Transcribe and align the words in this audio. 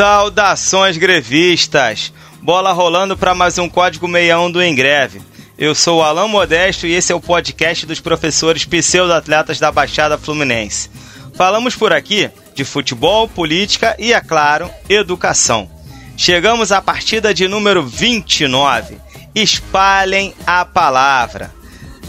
Saudações 0.00 0.96
grevistas! 0.96 2.10
Bola 2.40 2.72
rolando 2.72 3.18
para 3.18 3.34
mais 3.34 3.58
um 3.58 3.68
Código 3.68 4.06
61 4.06 4.50
do 4.50 4.64
Engreve. 4.64 5.20
Eu 5.58 5.74
sou 5.74 5.98
o 5.98 6.02
Alan 6.02 6.26
Modesto 6.26 6.86
e 6.86 6.94
esse 6.94 7.12
é 7.12 7.14
o 7.14 7.20
podcast 7.20 7.84
dos 7.84 8.00
professores 8.00 8.64
pseudo-atletas 8.64 9.58
da 9.58 9.70
Baixada 9.70 10.16
Fluminense. 10.16 10.88
Falamos 11.34 11.76
por 11.76 11.92
aqui 11.92 12.30
de 12.54 12.64
futebol, 12.64 13.28
política 13.28 13.94
e, 13.98 14.14
é 14.14 14.20
claro, 14.22 14.70
educação. 14.88 15.70
Chegamos 16.16 16.72
à 16.72 16.80
partida 16.80 17.34
de 17.34 17.46
número 17.46 17.86
29. 17.86 18.96
Espalhem 19.34 20.32
a 20.46 20.64
palavra. 20.64 21.52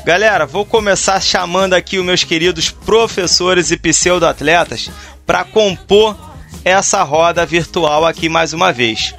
Galera, 0.06 0.46
vou 0.46 0.66
começar 0.66 1.20
chamando 1.20 1.74
aqui 1.74 2.00
os 2.00 2.06
meus 2.06 2.24
queridos 2.24 2.72
professores 2.72 3.70
e 3.70 3.76
pseudo-atletas 3.76 4.90
para 5.26 5.44
compor 5.44 6.31
essa 6.64 7.04
roda 7.04 7.46
virtual 7.46 8.06
aqui 8.06 8.30
mais 8.30 8.54
uma 8.54 8.72
vez. 8.72 9.14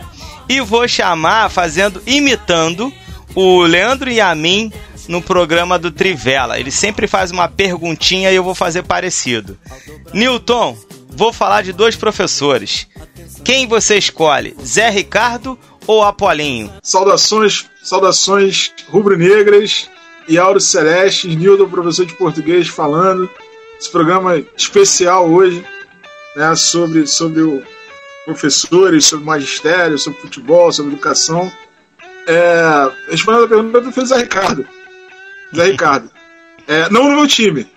E 0.49 0.61
vou 0.61 0.87
chamar 0.87 1.51
fazendo 1.51 2.03
imitando 2.07 2.93
o 3.35 3.63
Leandro 3.63 4.11
Yamin 4.11 4.73
no 5.09 5.23
programa 5.23 5.79
do 5.79 5.91
Trivela. 5.91 6.59
Ele 6.59 6.71
sempre 6.71 7.07
faz 7.07 7.31
uma 7.31 7.49
perguntinha 7.49 8.31
e 8.31 8.37
eu 8.37 8.45
vou 8.45 8.55
fazer 8.55 8.83
parecido. 8.83 9.59
Newton, 10.13 10.77
vou 11.09 11.33
falar 11.33 11.63
de 11.63 11.73
dois 11.73 11.97
professores. 11.97 12.87
Quem 13.45 13.67
você 13.67 13.99
escolhe, 13.99 14.57
Zé 14.65 14.89
Ricardo 14.91 15.59
ou 15.87 16.03
Apolinho? 16.03 16.73
Saudações, 16.83 17.67
saudações 17.83 18.73
rubro-negras 18.89 19.89
e 20.29 20.39
Auro 20.39 20.61
Celeste, 20.61 21.29
Nildo, 21.29 21.69
professor 21.69 22.07
de 22.07 22.15
português, 22.15 22.69
falando. 22.69 23.29
Esse 23.81 23.91
programa 23.91 24.41
especial 24.57 25.29
hoje 25.29 25.65
né, 26.37 26.55
sobre, 26.55 27.07
sobre 27.07 27.43
o 27.43 27.63
professores, 28.25 29.07
sobre 29.07 29.25
magistério, 29.25 29.99
sobre 29.99 30.21
futebol, 30.21 30.73
sobre 30.73 30.93
educação. 30.93 31.51
É, 32.27 32.91
respondendo 33.11 33.45
a 33.45 33.49
pergunta, 33.49 33.79
eu 33.79 33.83
prefiro 33.83 34.07
Zé 34.07 34.19
Ricardo. 34.19 34.69
Zé 35.55 35.65
Ricardo. 35.65 36.11
É, 36.67 36.89
não 36.89 37.09
no 37.09 37.17
meu 37.17 37.27
time. 37.27 37.69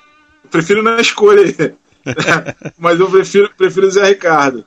Eu 0.44 0.50
prefiro 0.50 0.84
na 0.84 1.02
escolha. 1.02 1.42
É, 1.42 1.74
mas 2.78 3.00
eu 3.00 3.10
prefiro, 3.10 3.50
prefiro 3.58 3.90
Zé 3.90 4.08
Ricardo. 4.08 4.66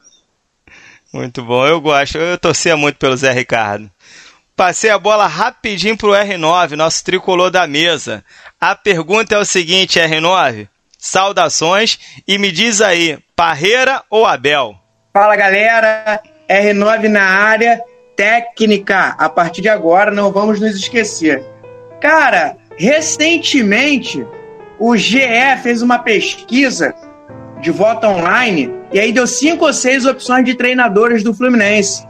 Muito 1.13 1.43
bom, 1.43 1.67
eu 1.67 1.81
gosto. 1.81 2.19
Eu 2.19 2.37
torcia 2.39 2.77
muito 2.77 2.97
pelo 2.97 3.17
Zé 3.17 3.33
Ricardo. 3.33 3.91
Passei 4.57 4.91
a 4.91 4.99
bola 4.99 5.29
rapidinho 5.29 5.97
pro 5.97 6.11
R9, 6.11 6.73
nosso 6.73 7.05
tricolor 7.05 7.49
da 7.49 7.67
mesa. 7.69 8.25
A 8.61 8.75
pergunta 8.75 9.37
é 9.37 9.39
o 9.39 9.45
seguinte, 9.45 10.01
R9. 10.01 10.69
Saudações 10.99 12.21
e 12.27 12.37
me 12.39 12.51
diz 12.51 12.81
aí, 12.81 13.19
Parreira 13.37 14.03
ou 14.11 14.27
Abel? 14.27 14.75
Fala 15.15 15.37
galera, 15.37 16.21
R9 16.51 17.09
na 17.09 17.23
área, 17.23 17.81
técnica. 18.17 19.15
A 19.17 19.29
partir 19.29 19.63
de 19.63 19.69
agora 19.69 20.11
não 20.11 20.33
vamos 20.33 20.61
nos 20.61 20.75
esquecer. 20.75 21.47
Cara, 22.01 22.57
recentemente 22.77 24.27
o 24.79 24.97
GE 24.97 25.21
fez 25.63 25.83
uma 25.83 26.01
pesquisa 26.01 26.93
de 27.61 27.71
voto 27.71 28.07
online 28.07 28.71
e 28.93 28.99
aí 28.99 29.13
deu 29.13 29.27
cinco 29.27 29.67
ou 29.67 29.73
seis 29.73 30.05
opções 30.05 30.45
de 30.45 30.55
treinadores 30.55 31.23
do 31.23 31.33
Fluminense. 31.33 32.07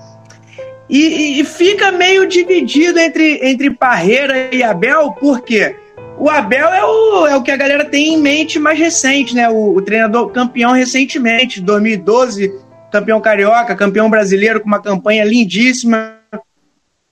E, 0.88 1.38
e, 1.38 1.44
fica 1.44 1.92
meio 1.92 2.26
dividido 2.26 2.98
entre, 2.98 3.46
entre 3.46 3.70
Parreira 3.70 4.48
e 4.50 4.62
Abel, 4.62 5.12
por 5.12 5.42
quê? 5.42 5.76
O 6.18 6.28
Abel 6.28 6.68
é 6.68 6.84
o, 6.84 7.26
é 7.28 7.36
o 7.36 7.42
que 7.42 7.50
a 7.50 7.56
galera 7.56 7.84
tem 7.84 8.14
em 8.14 8.20
mente 8.20 8.58
mais 8.58 8.78
recente, 8.78 9.34
né? 9.34 9.48
O, 9.48 9.76
o 9.76 9.82
treinador 9.82 10.30
campeão 10.30 10.72
recentemente, 10.72 11.60
2012, 11.60 12.52
campeão 12.90 13.20
carioca, 13.20 13.76
campeão 13.76 14.10
brasileiro 14.10 14.60
com 14.60 14.66
uma 14.66 14.82
campanha 14.82 15.24
lindíssima. 15.24 16.18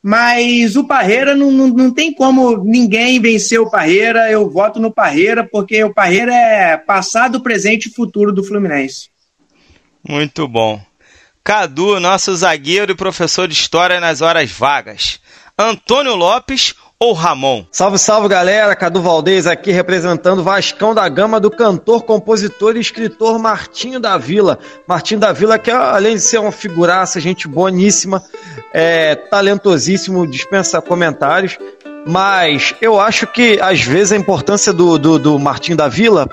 Mas 0.02 0.76
o 0.76 0.84
Parreira 0.84 1.34
não, 1.34 1.52
não, 1.52 1.68
não 1.68 1.90
tem 1.92 2.12
como 2.12 2.56
ninguém 2.64 3.20
vencer 3.20 3.60
o 3.60 3.70
Parreira. 3.70 4.30
Eu 4.30 4.50
voto 4.50 4.80
no 4.80 4.92
Parreira, 4.92 5.44
porque 5.44 5.82
o 5.84 5.94
Parreira 5.94 6.34
é 6.34 6.76
passado, 6.76 7.40
presente 7.40 7.86
e 7.86 7.92
futuro 7.92 8.32
do 8.32 8.44
Fluminense. 8.44 9.08
Muito 10.08 10.46
bom. 10.48 10.80
Cadu, 11.44 12.00
nosso 12.00 12.34
zagueiro 12.34 12.90
e 12.90 12.96
professor 12.96 13.46
de 13.46 13.54
história 13.54 14.00
nas 14.00 14.20
horas 14.20 14.50
vagas. 14.50 15.20
Antônio 15.58 16.14
Lopes 16.14 16.74
ou 16.98 17.12
Ramon? 17.12 17.66
Salve, 17.70 17.98
salve 17.98 18.26
galera, 18.26 18.74
Cadu 18.74 19.02
Valdez 19.02 19.46
aqui 19.46 19.70
representando 19.70 20.42
Vascão 20.42 20.94
da 20.94 21.06
Gama 21.08 21.38
do 21.38 21.50
cantor, 21.50 22.04
compositor 22.04 22.76
e 22.76 22.80
escritor 22.80 23.38
Martinho 23.38 24.00
da 24.00 24.16
Vila. 24.16 24.58
Martinho 24.88 25.20
da 25.20 25.30
Vila 25.30 25.58
que 25.58 25.70
além 25.70 26.14
de 26.14 26.22
ser 26.22 26.38
uma 26.38 26.52
figuraça, 26.52 27.20
gente 27.20 27.46
boníssima, 27.46 28.22
é, 28.72 29.14
talentosíssimo, 29.14 30.26
dispensa 30.26 30.80
comentários, 30.80 31.58
mas 32.08 32.72
eu 32.80 33.00
acho 33.00 33.26
que 33.26 33.58
às 33.60 33.82
vezes 33.82 34.12
a 34.12 34.16
importância 34.16 34.72
do, 34.72 34.96
do, 34.96 35.18
do 35.18 35.38
da 35.76 35.88
Vila, 35.88 36.28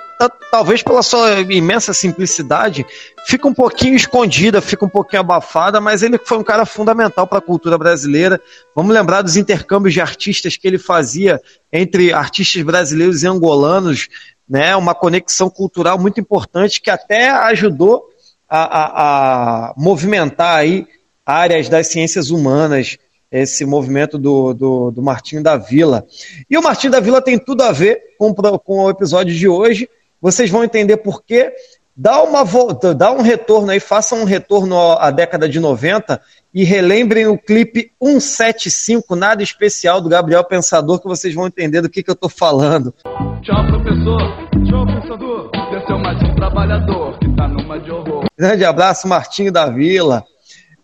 talvez 0.51 0.84
pela 0.84 1.01
sua 1.01 1.39
imensa 1.41 1.91
simplicidade, 1.95 2.85
fica 3.25 3.47
um 3.47 3.53
pouquinho 3.56 3.95
escondida, 3.95 4.62
fica 4.62 4.85
um 4.85 4.89
pouquinho 4.89 5.22
abafada, 5.22 5.81
mas 5.81 6.03
ele 6.03 6.19
foi 6.19 6.38
um 6.38 6.44
cara 6.44 6.63
fundamental 6.63 7.25
para 7.25 7.39
a 7.39 7.41
cultura 7.41 7.75
brasileira. 7.75 8.39
Vamos 8.75 8.94
lembrar 8.94 9.23
dos 9.23 9.35
intercâmbios 9.35 9.95
de 9.95 10.00
artistas 10.00 10.56
que 10.56 10.67
ele 10.67 10.78
fazia 10.78 11.41
entre 11.72 12.13
artistas 12.13 12.62
brasileiros 12.62 13.23
e 13.23 13.28
angolanos, 13.28 14.09
né? 14.47 14.75
Uma 14.75 14.94
conexão 14.94 15.50
cultural 15.50 15.97
muito 15.97 16.19
importante 16.19 16.79
que 16.79 16.91
até 16.91 17.31
ajudou 17.31 18.03
a, 18.47 18.62
a, 18.62 19.69
a 19.69 19.73
movimentar 19.75 20.57
aí 20.57 20.85
áreas 21.25 21.67
das 21.67 21.88
ciências 21.88 22.29
humanas 22.29 23.00
esse 23.33 23.66
movimento 23.66 24.19
do, 24.19 24.53
do, 24.53 24.91
do 24.91 25.01
Martinho 25.01 25.41
da 25.41 25.57
Vila. 25.57 26.05
E 26.47 26.55
o 26.55 26.61
Martinho 26.61 26.91
da 26.91 26.99
Vila 26.99 27.19
tem 27.19 27.39
tudo 27.39 27.63
a 27.63 27.71
ver 27.71 27.99
com, 28.19 28.31
com 28.33 28.85
o 28.85 28.89
episódio 28.91 29.33
de 29.33 29.47
hoje. 29.47 29.89
Vocês 30.21 30.51
vão 30.51 30.63
entender 30.63 30.97
por 30.97 31.23
quê. 31.23 31.51
Dá, 31.95 32.23
uma 32.23 32.44
volta, 32.44 32.94
dá 32.94 33.11
um 33.11 33.21
retorno 33.21 33.71
aí, 33.71 33.79
façam 33.79 34.21
um 34.21 34.23
retorno 34.23 34.79
à 34.94 35.11
década 35.11 35.47
de 35.47 35.59
90 35.59 36.19
e 36.53 36.63
relembrem 36.63 37.27
o 37.27 37.38
clipe 37.38 37.91
175, 38.01 39.16
nada 39.16 39.44
especial, 39.44 40.01
do 40.01 40.09
Gabriel 40.09 40.44
Pensador, 40.44 41.00
que 41.00 41.07
vocês 41.07 41.33
vão 41.35 41.45
entender 41.45 41.81
do 41.81 41.89
que, 41.89 42.01
que 42.01 42.09
eu 42.09 42.15
estou 42.15 42.29
falando. 42.29 42.94
Tchau, 43.41 43.65
professor. 43.67 44.21
Tchau, 44.65 44.85
pensador. 44.85 45.51
Desceu 45.71 46.00
mais 46.00 46.21
um 46.23 46.35
trabalhador 46.35 47.19
que 47.19 47.35
tá 47.35 47.47
numa 47.47 47.79
de 47.79 47.91
horror. 47.91 48.25
Grande 48.38 48.65
abraço, 48.65 49.07
Martinho 49.07 49.51
da 49.51 49.67
Vila. 49.67 50.23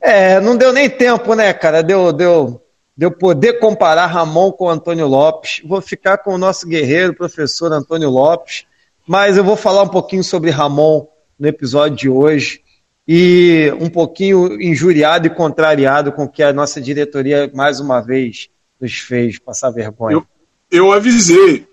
É, 0.02 0.40
não 0.40 0.56
deu 0.56 0.72
nem 0.72 0.90
tempo, 0.90 1.34
né, 1.34 1.54
cara? 1.54 1.84
Deu, 1.84 2.14
deu, 2.14 2.62
deu 2.96 3.12
poder 3.12 3.60
comparar 3.60 4.06
Ramon 4.06 4.52
com 4.52 4.70
Antônio 4.70 5.08
Lopes. 5.08 5.62
Vou 5.66 5.82
ficar 5.82 6.20
com 6.20 6.34
o 6.34 6.38
nosso 6.38 6.68
guerreiro, 6.68 7.14
professor 7.14 7.72
Antônio 7.72 8.10
Lopes, 8.10 8.66
mas 9.08 9.38
eu 9.38 9.44
vou 9.44 9.56
falar 9.56 9.84
um 9.84 9.90
pouquinho 9.90 10.24
sobre 10.24 10.50
Ramon 10.50 11.08
no 11.38 11.48
episódio 11.48 11.98
de 11.98 12.10
hoje 12.10 12.62
e 13.08 13.74
um 13.80 13.90
pouquinho 13.90 14.62
injuriado 14.62 15.28
e 15.28 15.32
contrariado 15.32 16.12
com 16.12 16.26
o 16.26 16.30
que 16.30 16.44
a 16.44 16.54
nossa 16.54 16.80
diretoria 16.80 17.50
mais 17.54 17.80
uma 17.80 18.02
vez 18.02 18.50
nos 18.80 19.00
fez 19.00 19.40
passar 19.40 19.72
vergonha. 19.72 20.14
Eu, 20.14 20.26
eu 20.72 20.92
avisei. 20.92 21.68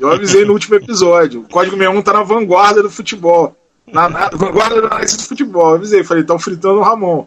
Eu 0.00 0.12
avisei 0.12 0.44
no 0.44 0.52
último 0.52 0.76
episódio. 0.76 1.40
O 1.40 1.48
Código 1.48 1.76
61 1.76 1.98
está 1.98 2.12
na 2.12 2.22
vanguarda 2.22 2.82
do 2.82 2.90
futebol. 2.90 3.56
Na, 3.86 4.08
na 4.08 4.28
vanguarda 4.28 4.82
do 4.82 5.22
futebol. 5.22 5.70
Eu 5.70 5.76
avisei. 5.76 6.04
Falei, 6.04 6.22
estão 6.22 6.38
fritando 6.38 6.78
o 6.78 6.82
Ramon. 6.82 7.26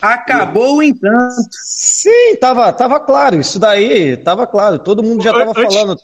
Acabou 0.00 0.76
o 0.76 0.82
encanto. 0.82 1.34
Sim, 1.64 2.36
tava, 2.40 2.72
tava 2.72 3.00
claro. 3.00 3.40
Isso 3.40 3.58
daí 3.58 4.16
tava 4.16 4.46
claro. 4.46 4.78
Todo 4.78 5.02
mundo 5.02 5.22
já 5.22 5.32
tava 5.32 5.52
falando. 5.52 5.96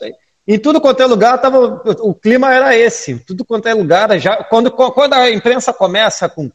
Em 0.46 0.58
tudo 0.58 0.81
quanto 0.81 1.00
é 1.00 1.06
lugar, 1.06 1.41
tava, 1.41 1.82
o 2.00 2.14
clima 2.14 2.52
era 2.52 2.76
esse. 2.76 3.19
Tudo 3.20 3.44
quanto 3.44 3.67
é 3.67 3.73
lugar, 3.73 4.19
já, 4.19 4.44
quando, 4.44 4.70
quando 4.70 5.14
a 5.14 5.31
imprensa 5.31 5.73
começa 5.73 6.29
com. 6.29 6.50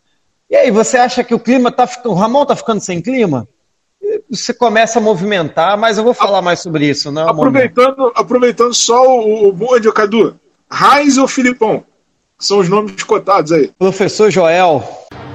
E 0.49 0.55
aí, 0.55 0.69
você 0.69 0.97
acha 0.97 1.23
que 1.23 1.33
o 1.33 1.39
clima 1.39 1.71
tá 1.71 1.87
ficando. 1.87 2.11
O 2.11 2.17
Ramon 2.17 2.45
tá 2.45 2.55
ficando 2.55 2.81
sem 2.81 3.01
clima? 3.01 3.47
Você 4.29 4.53
começa 4.53 4.99
a 4.99 5.01
movimentar, 5.01 5.77
mas 5.77 5.97
eu 5.97 6.03
vou 6.03 6.13
falar 6.13 6.41
mais 6.41 6.59
sobre 6.59 6.87
isso. 6.87 7.11
Não, 7.11 7.27
é 7.27 7.31
aproveitando, 7.31 8.11
aproveitando 8.15 8.73
só 8.73 9.03
o, 9.07 9.47
o 9.47 9.51
bonde, 9.53 9.91
Cadu. 9.91 10.39
Raiz 10.69 11.17
ou 11.17 11.27
Filipão? 11.27 11.83
São 12.37 12.59
os 12.59 12.69
nomes 12.69 13.03
cotados 13.03 13.51
aí. 13.51 13.71
Professor 13.77 14.31
Joel. 14.31 14.87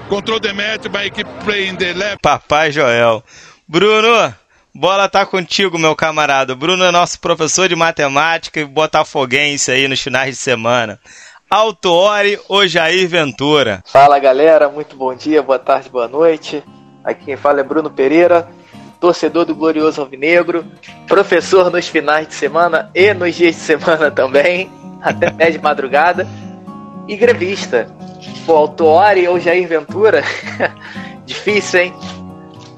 Control 0.09 0.39
Demetrio 0.39 0.91
by 0.91 1.07
equipe 1.07 1.31
playing 1.45 1.77
the 1.77 1.93
left. 1.95 2.19
Papai 2.23 2.71
Joel. 2.71 3.23
Bruno, 3.67 4.35
bola 4.75 5.09
tá 5.09 5.25
contigo, 5.25 5.79
meu 5.79 5.97
camarada. 5.97 6.55
Bruno 6.55 6.85
é 6.85 6.91
nosso 6.91 7.19
professor 7.19 7.69
de 7.69 7.75
matemática 7.75 8.61
e 8.61 8.65
botafoguense 8.65 9.71
aí 9.71 9.89
nos 9.89 10.01
finais 10.01 10.31
de 10.31 10.37
semana. 10.37 11.01
Autuori 11.49 12.39
ou 12.49 12.67
Jair 12.67 13.09
Ventura? 13.09 13.83
Fala 13.87 14.19
galera, 14.19 14.69
muito 14.69 14.97
bom 14.97 15.15
dia, 15.15 15.43
boa 15.43 15.59
tarde, 15.59 15.89
boa 15.89 16.09
noite. 16.09 16.63
Aqui 17.03 17.27
quem 17.27 17.37
fala 17.37 17.61
é 17.61 17.63
Bruno 17.63 17.91
Pereira, 17.91 18.49
torcedor 19.01 19.45
do 19.45 19.55
Glorioso 19.55 20.01
Alvinegro, 20.01 20.65
professor 21.07 21.71
nos 21.71 21.89
finais 21.89 22.29
de 22.29 22.35
semana 22.35 22.91
e 22.95 23.13
nos 23.15 23.35
dias 23.35 23.55
de 23.55 23.61
semana 23.61 24.11
também, 24.11 24.71
até 25.01 25.51
de 25.51 25.59
madrugada, 25.59 26.27
e 27.09 27.17
grevista 27.17 27.89
o 28.47 28.53
Autuori 28.53 29.27
ou 29.27 29.41
Jair 29.41 29.67
Ventura, 29.67 30.23
Difícil, 31.25 31.81
hein? 31.81 31.95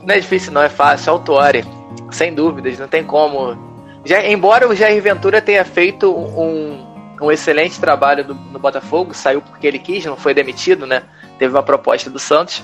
Não 0.05 0.15
é 0.15 0.21
difícil, 0.21 0.53
não, 0.53 0.63
é 0.63 0.69
fácil. 0.69 1.13
Autori. 1.13 1.65
Sem 2.13 2.33
dúvidas, 2.33 2.79
não 2.79 2.87
tem 2.87 3.03
como. 3.03 3.57
Já, 4.05 4.25
embora 4.25 4.69
o 4.69 4.75
Jair 4.75 5.03
Ventura 5.03 5.43
tenha 5.43 5.65
feito 5.65 6.15
um, 6.15 6.87
um 7.21 7.33
excelente 7.33 7.81
trabalho 7.81 8.25
do, 8.25 8.35
no 8.35 8.59
Botafogo, 8.59 9.13
saiu 9.13 9.43
porque 9.43 9.67
ele 9.67 9.81
quis, 9.81 10.05
não 10.05 10.17
foi 10.17 10.33
demitido, 10.33 10.87
né? 10.87 11.03
Teve 11.39 11.55
uma 11.55 11.63
proposta 11.63 12.09
do 12.09 12.19
Santos, 12.19 12.63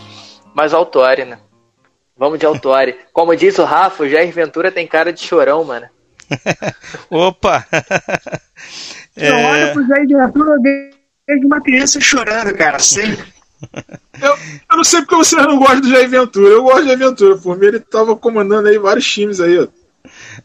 mas 0.55 0.73
o 0.73 0.76
Autori, 0.76 1.25
né? 1.25 1.38
Vamos 2.17 2.38
de 2.38 2.47
Autori. 2.47 2.97
Como 3.12 3.35
diz 3.35 3.58
o 3.58 3.65
Rafa, 3.65 4.05
o 4.05 4.08
Jair 4.08 4.32
Ventura 4.32 4.70
tem 4.70 4.87
cara 4.87 5.12
de 5.12 5.20
chorão, 5.20 5.65
mano. 5.65 5.87
Opa! 7.11 7.67
Eu 9.17 9.35
é... 9.35 9.50
olho 9.50 9.73
pro 9.73 9.87
Jair 9.88 10.06
Ventura 10.06 10.56
vejo 11.26 11.46
uma 11.46 11.60
criança 11.60 12.00
chorando, 12.00 12.54
cara, 12.56 12.78
sempre. 12.78 13.32
Eu, 14.20 14.36
eu 14.70 14.76
não 14.76 14.84
sei 14.84 15.00
porque 15.00 15.14
você 15.14 15.36
não 15.36 15.56
gosta 15.56 15.80
do 15.80 15.88
Jair 15.88 16.08
Ventura. 16.08 16.48
Eu 16.48 16.64
gosto 16.64 16.82
de 16.82 16.88
Jair 16.88 16.98
Ventura. 16.98 17.38
Por 17.38 17.56
mim, 17.56 17.66
ele 17.66 17.80
tava 17.80 18.14
comandando 18.14 18.69
aí 18.69 18.76
vários 18.76 19.10
times 19.10 19.40
aí, 19.40 19.58
ó. 19.58 19.69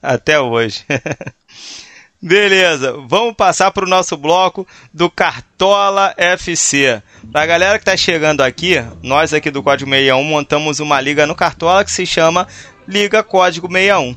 Até 0.01 0.39
hoje. 0.39 0.85
Beleza, 2.21 2.93
vamos 3.07 3.35
passar 3.35 3.71
para 3.71 3.85
o 3.85 3.89
nosso 3.89 4.17
bloco 4.17 4.67
do 4.93 5.09
Cartola 5.09 6.13
FC. 6.17 7.01
Para 7.31 7.43
a 7.43 7.45
galera 7.45 7.77
que 7.77 7.83
está 7.83 7.95
chegando 7.97 8.41
aqui, 8.41 8.75
nós 9.03 9.33
aqui 9.33 9.51
do 9.51 9.61
Código 9.61 9.89
61 9.89 10.23
montamos 10.23 10.79
uma 10.79 10.99
liga 11.01 11.27
no 11.27 11.35
Cartola 11.35 11.85
que 11.85 11.91
se 11.91 12.05
chama 12.05 12.47
Liga 12.87 13.21
Código 13.21 13.67
61. 13.67 14.15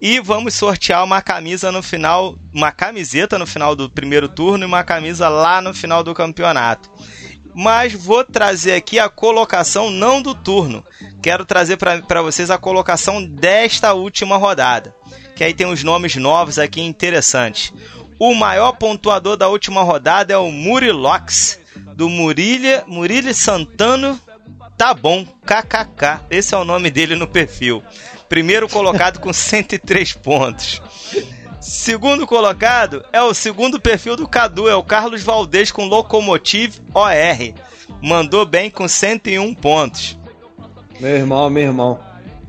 E 0.00 0.18
vamos 0.20 0.54
sortear 0.54 1.04
uma 1.04 1.20
camisa 1.20 1.70
no 1.70 1.82
final, 1.82 2.38
uma 2.52 2.72
camiseta 2.72 3.38
no 3.38 3.46
final 3.46 3.76
do 3.76 3.90
primeiro 3.90 4.28
turno 4.28 4.64
e 4.64 4.66
uma 4.66 4.82
camisa 4.82 5.28
lá 5.28 5.60
no 5.60 5.74
final 5.74 6.02
do 6.02 6.14
campeonato 6.14 6.90
mas 7.54 7.92
vou 7.92 8.24
trazer 8.24 8.74
aqui 8.74 8.98
a 8.98 9.08
colocação 9.08 9.90
não 9.90 10.22
do 10.22 10.34
turno. 10.34 10.84
Quero 11.22 11.44
trazer 11.44 11.76
para 11.76 12.22
vocês 12.22 12.50
a 12.50 12.58
colocação 12.58 13.24
desta 13.24 13.92
última 13.92 14.36
rodada. 14.36 14.94
Que 15.34 15.44
aí 15.44 15.54
tem 15.54 15.66
uns 15.66 15.82
nomes 15.82 16.16
novos 16.16 16.58
aqui 16.58 16.80
interessantes. 16.80 17.72
O 18.18 18.34
maior 18.34 18.72
pontuador 18.72 19.36
da 19.36 19.48
última 19.48 19.82
rodada 19.82 20.32
é 20.32 20.36
o 20.36 20.50
Murilox, 20.50 21.58
do 21.96 22.08
Murilha, 22.08 22.84
Murilha 22.86 23.32
Santano. 23.32 24.20
Tá 24.76 24.92
bom, 24.92 25.24
KKK. 25.24 26.26
Esse 26.30 26.54
é 26.54 26.58
o 26.58 26.64
nome 26.64 26.90
dele 26.90 27.14
no 27.14 27.26
perfil. 27.26 27.82
Primeiro 28.30 28.68
colocado 28.68 29.18
com 29.18 29.32
103 29.32 30.12
pontos. 30.12 30.80
Segundo 31.60 32.28
colocado 32.28 33.04
é 33.12 33.20
o 33.20 33.34
segundo 33.34 33.80
perfil 33.80 34.14
do 34.14 34.28
Cadu, 34.28 34.68
é 34.68 34.74
o 34.76 34.84
Carlos 34.84 35.20
Valdez 35.20 35.72
com 35.72 35.84
Locomotive 35.86 36.80
OR. 36.94 37.54
Mandou 38.00 38.46
bem 38.46 38.70
com 38.70 38.86
101 38.86 39.52
pontos. 39.56 40.16
Meu 41.00 41.16
irmão, 41.16 41.50
meu 41.50 41.64
irmão. 41.64 42.00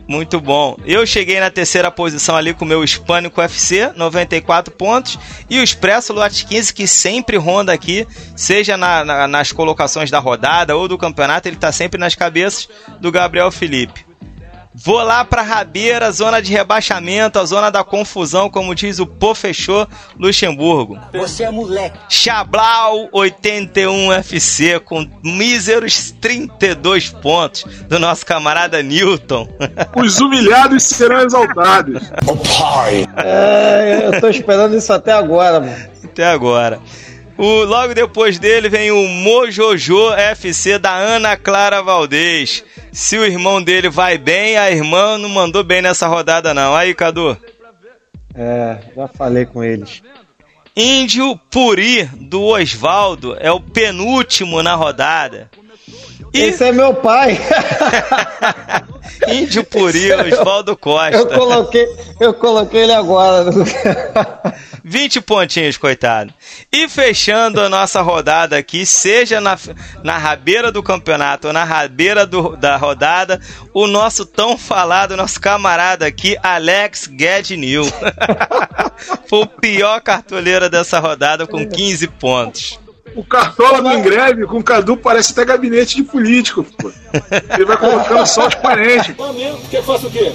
Muito 0.07 0.39
bom. 0.39 0.77
Eu 0.85 1.03
cheguei 1.07 1.39
na 1.39 1.49
terceira 1.49 1.89
posição 1.89 2.35
ali 2.37 2.53
com 2.53 2.63
o 2.63 2.67
meu 2.67 2.83
Hispânico 2.83 3.41
FC, 3.41 3.91
94 3.95 4.71
pontos. 4.75 5.17
E 5.49 5.59
o 5.59 5.63
Expresso 5.63 6.13
Lote 6.13 6.45
15, 6.45 6.73
que 6.75 6.85
sempre 6.85 7.37
ronda 7.37 7.73
aqui, 7.73 8.05
seja 8.35 8.77
na, 8.77 9.03
na, 9.03 9.27
nas 9.27 9.51
colocações 9.51 10.11
da 10.11 10.19
rodada 10.19 10.75
ou 10.75 10.87
do 10.87 10.97
campeonato, 10.97 11.47
ele 11.47 11.55
está 11.55 11.71
sempre 11.71 11.99
nas 11.99 12.13
cabeças 12.13 12.69
do 12.99 13.11
Gabriel 13.11 13.51
Felipe. 13.51 14.11
Vou 14.73 15.03
lá 15.03 15.25
pra 15.25 15.41
Rabeira, 15.41 16.11
zona 16.11 16.41
de 16.41 16.51
rebaixamento, 16.51 17.37
a 17.37 17.45
zona 17.45 17.69
da 17.69 17.83
confusão, 17.83 18.49
como 18.49 18.73
diz 18.73 18.99
o 18.99 19.05
Pô 19.05 19.35
Fechou 19.35 19.85
Luxemburgo. 20.17 20.97
Você 21.13 21.43
é 21.43 21.51
moleque. 21.51 21.97
Chablau 22.07 23.09
81 23.11 24.13
FC 24.13 24.79
com 24.79 25.05
míseros 25.23 26.11
32 26.21 27.09
pontos 27.09 27.63
do 27.87 27.99
nosso 27.99 28.25
camarada 28.25 28.81
Newton. 28.81 29.47
Os 29.95 30.19
humilhados 30.19 30.83
serão 30.83 31.19
exaltados. 31.19 32.01
Oh, 32.25 32.37
pai. 32.37 33.05
É, 33.17 34.03
eu 34.05 34.21
tô 34.21 34.29
esperando 34.29 34.77
isso 34.77 34.93
até 34.93 35.11
agora, 35.11 35.59
mano. 35.59 35.85
Até 36.03 36.25
agora. 36.25 36.79
O, 37.37 37.63
logo 37.63 37.93
depois 37.93 38.37
dele 38.37 38.69
vem 38.69 38.91
o 38.91 39.07
Mojojo 39.07 40.13
FC 40.13 40.77
da 40.77 40.95
Ana 40.95 41.35
Clara 41.35 41.81
Valdez. 41.81 42.63
Se 42.91 43.17
o 43.17 43.25
irmão 43.25 43.61
dele 43.61 43.89
vai 43.89 44.17
bem, 44.17 44.57
a 44.57 44.69
irmã 44.69 45.17
não 45.17 45.29
mandou 45.29 45.63
bem 45.63 45.81
nessa 45.81 46.07
rodada, 46.07 46.53
não. 46.53 46.75
Aí, 46.75 46.93
Cadu. 46.93 47.37
É, 48.35 48.79
já 48.95 49.07
falei 49.07 49.45
com 49.45 49.63
eles. 49.63 50.01
Índio 50.75 51.37
Puri, 51.49 52.05
do 52.15 52.43
Osvaldo, 52.43 53.35
é 53.39 53.51
o 53.51 53.59
penúltimo 53.59 54.63
na 54.63 54.73
rodada. 54.73 55.49
E... 56.33 56.39
Esse 56.39 56.63
é 56.63 56.71
meu 56.71 56.93
pai. 56.93 57.39
Índio 59.27 59.63
Puri, 59.63 60.11
é 60.11 60.33
Osvaldo 60.33 60.75
Costa. 60.75 61.17
Eu 61.17 61.27
coloquei, 61.27 61.87
eu 62.19 62.33
coloquei 62.33 62.81
ele 62.81 62.93
agora. 62.93 63.45
20 64.83 65.21
pontinhos, 65.21 65.77
coitado. 65.77 66.33
E 66.71 66.87
fechando 66.87 67.61
a 67.61 67.69
nossa 67.69 68.01
rodada 68.01 68.57
aqui, 68.57 68.85
seja 68.85 69.39
na, 69.39 69.57
na 70.03 70.17
rabeira 70.17 70.71
do 70.71 70.81
campeonato 70.81 71.47
ou 71.47 71.53
na 71.53 71.63
rabeira 71.63 72.25
do, 72.25 72.55
da 72.57 72.77
rodada, 72.77 73.39
o 73.73 73.87
nosso 73.87 74.25
tão 74.25 74.57
falado, 74.57 75.15
nosso 75.15 75.39
camarada 75.39 76.05
aqui, 76.05 76.37
Alex 76.41 77.09
Gednil. 77.17 77.85
Foi 79.27 79.43
o 79.43 79.47
pior 79.47 80.01
cartoleiro 80.01 80.69
dessa 80.69 80.99
rodada 80.99 81.45
com 81.45 81.67
15 81.67 82.07
pontos. 82.07 82.79
O 83.15 83.23
Cartola 83.23 83.81
do 83.81 84.01
greve 84.01 84.45
com 84.45 84.59
o 84.59 84.63
Cadu 84.63 84.95
parece 84.95 85.31
até 85.31 85.45
gabinete 85.45 85.95
de 85.95 86.03
político, 86.03 86.63
pô. 86.63 86.91
Ele 87.53 87.65
vai 87.65 87.77
colocando 87.77 88.25
só 88.25 88.47
os 88.47 88.55
parentes. 88.55 89.15
Faço 89.85 90.07
o 90.07 90.11
quê? 90.11 90.33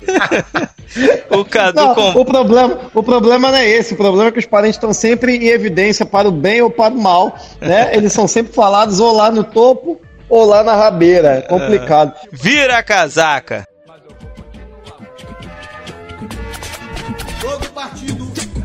o 1.31 1.45
Cadu 1.45 1.81
não, 1.81 1.95
com... 1.95 2.21
o, 2.21 2.25
problema, 2.25 2.79
o 2.95 3.03
problema 3.03 3.51
não 3.51 3.59
é 3.59 3.69
esse. 3.69 3.95
O 3.95 3.97
problema 3.97 4.29
é 4.29 4.33
que 4.33 4.39
os 4.39 4.47
parentes 4.47 4.77
estão 4.77 4.93
sempre 4.93 5.37
em 5.37 5.49
evidência 5.49 6.05
para 6.05 6.29
o 6.29 6.33
bem 6.33 6.61
ou 6.61 6.71
para 6.71 6.93
o 6.93 7.01
mal. 7.01 7.37
Né? 7.61 7.97
Eles 7.97 8.13
são 8.13 8.27
sempre 8.29 8.53
falados 8.53 9.01
ou 9.01 9.13
lá 9.13 9.31
no 9.31 9.45
topo 9.45 10.01
ou 10.29 10.45
lá 10.45 10.63
na 10.63 10.75
rabeira. 10.75 11.39
É 11.39 11.43
complicado. 11.43 12.11
Uh, 12.11 12.29
vira 12.33 12.79
a 12.79 12.83
casaca. 12.83 13.67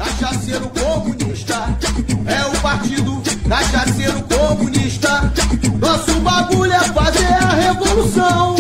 Cachaceiro 0.02 0.68
comunista 0.70 1.78
é 2.26 2.46
o 2.46 2.62
partido 2.62 3.22
cachaceiro 3.48 4.22
comunista. 4.24 5.32
Nosso 5.80 6.20
bagulho 6.22 6.74
é 6.74 6.80
fazer 6.80 7.26
a 7.26 7.50
revolução. 7.50 8.56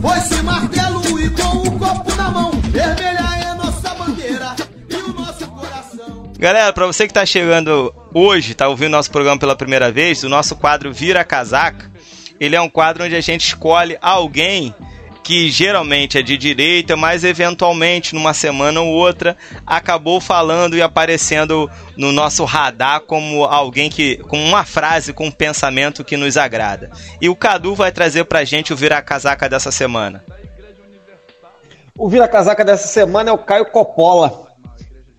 Foi-se 0.00 0.42
martelo 0.42 1.20
e 1.20 1.30
com 1.30 1.58
o 1.58 1.78
copo 1.78 2.14
na 2.14 2.30
mão, 2.30 2.52
vermelha 2.52 3.50
é 3.50 3.54
nossa 3.54 3.94
bandeira 3.94 4.54
e 4.88 4.94
o 4.94 5.12
nosso 5.12 5.46
coração. 5.48 6.32
Galera, 6.38 6.72
para 6.72 6.86
você 6.86 7.06
que 7.06 7.12
tá 7.14 7.26
chegando 7.26 7.92
hoje, 8.14 8.54
tá 8.54 8.68
ouvindo 8.68 8.92
nosso 8.92 9.10
programa 9.10 9.38
pela 9.38 9.56
primeira 9.56 9.90
vez, 9.90 10.22
o 10.22 10.28
nosso 10.28 10.54
quadro 10.54 10.92
Vira 10.92 11.24
Casaca, 11.24 11.90
ele 12.38 12.54
é 12.56 12.60
um 12.60 12.70
quadro 12.70 13.04
onde 13.04 13.16
a 13.16 13.20
gente 13.20 13.46
escolhe 13.46 13.98
alguém 14.00 14.74
que 15.30 15.48
geralmente 15.48 16.18
é 16.18 16.22
de 16.22 16.36
direita, 16.36 16.96
mas 16.96 17.22
eventualmente 17.22 18.16
numa 18.16 18.34
semana 18.34 18.80
ou 18.80 18.88
outra 18.88 19.36
acabou 19.64 20.20
falando 20.20 20.76
e 20.76 20.82
aparecendo 20.82 21.70
no 21.96 22.10
nosso 22.10 22.44
radar 22.44 23.02
como 23.02 23.44
alguém 23.44 23.88
que 23.88 24.16
com 24.24 24.42
uma 24.42 24.64
frase, 24.64 25.12
com 25.12 25.26
um 25.26 25.30
pensamento 25.30 26.02
que 26.02 26.16
nos 26.16 26.36
agrada. 26.36 26.90
E 27.20 27.28
o 27.28 27.36
Cadu 27.36 27.76
vai 27.76 27.92
trazer 27.92 28.24
pra 28.24 28.42
gente 28.42 28.72
o 28.72 28.76
vira 28.76 29.00
casaca 29.00 29.48
dessa 29.48 29.70
semana. 29.70 30.24
O 31.96 32.08
vira 32.08 32.26
casaca 32.26 32.64
dessa 32.64 32.88
semana 32.88 33.30
é 33.30 33.32
o 33.32 33.38
Caio 33.38 33.66
Coppola. 33.66 34.50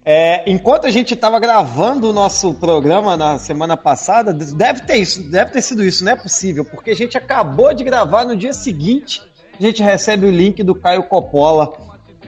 É, 0.03 0.43
enquanto 0.45 0.87
a 0.87 0.89
gente 0.89 1.13
estava 1.13 1.39
gravando 1.39 2.09
o 2.09 2.13
nosso 2.13 2.55
programa 2.55 3.15
na 3.15 3.39
semana 3.39 3.77
passada, 3.77 4.33
deve 4.33 4.81
ter 4.81 4.97
isso, 4.97 5.23
deve 5.29 5.51
ter 5.51 5.61
sido 5.61 5.85
isso, 5.85 6.03
não 6.03 6.11
é 6.11 6.15
possível, 6.17 6.65
porque 6.65 6.89
a 6.89 6.95
gente 6.95 7.17
acabou 7.17 7.73
de 7.73 7.83
gravar 7.83 8.25
no 8.25 8.35
dia 8.35 8.51
seguinte 8.51 9.21
a 9.57 9.61
gente 9.61 9.83
recebe 9.83 10.25
o 10.25 10.31
link 10.31 10.63
do 10.63 10.75
Caio 10.75 11.03
Coppola 11.03 11.73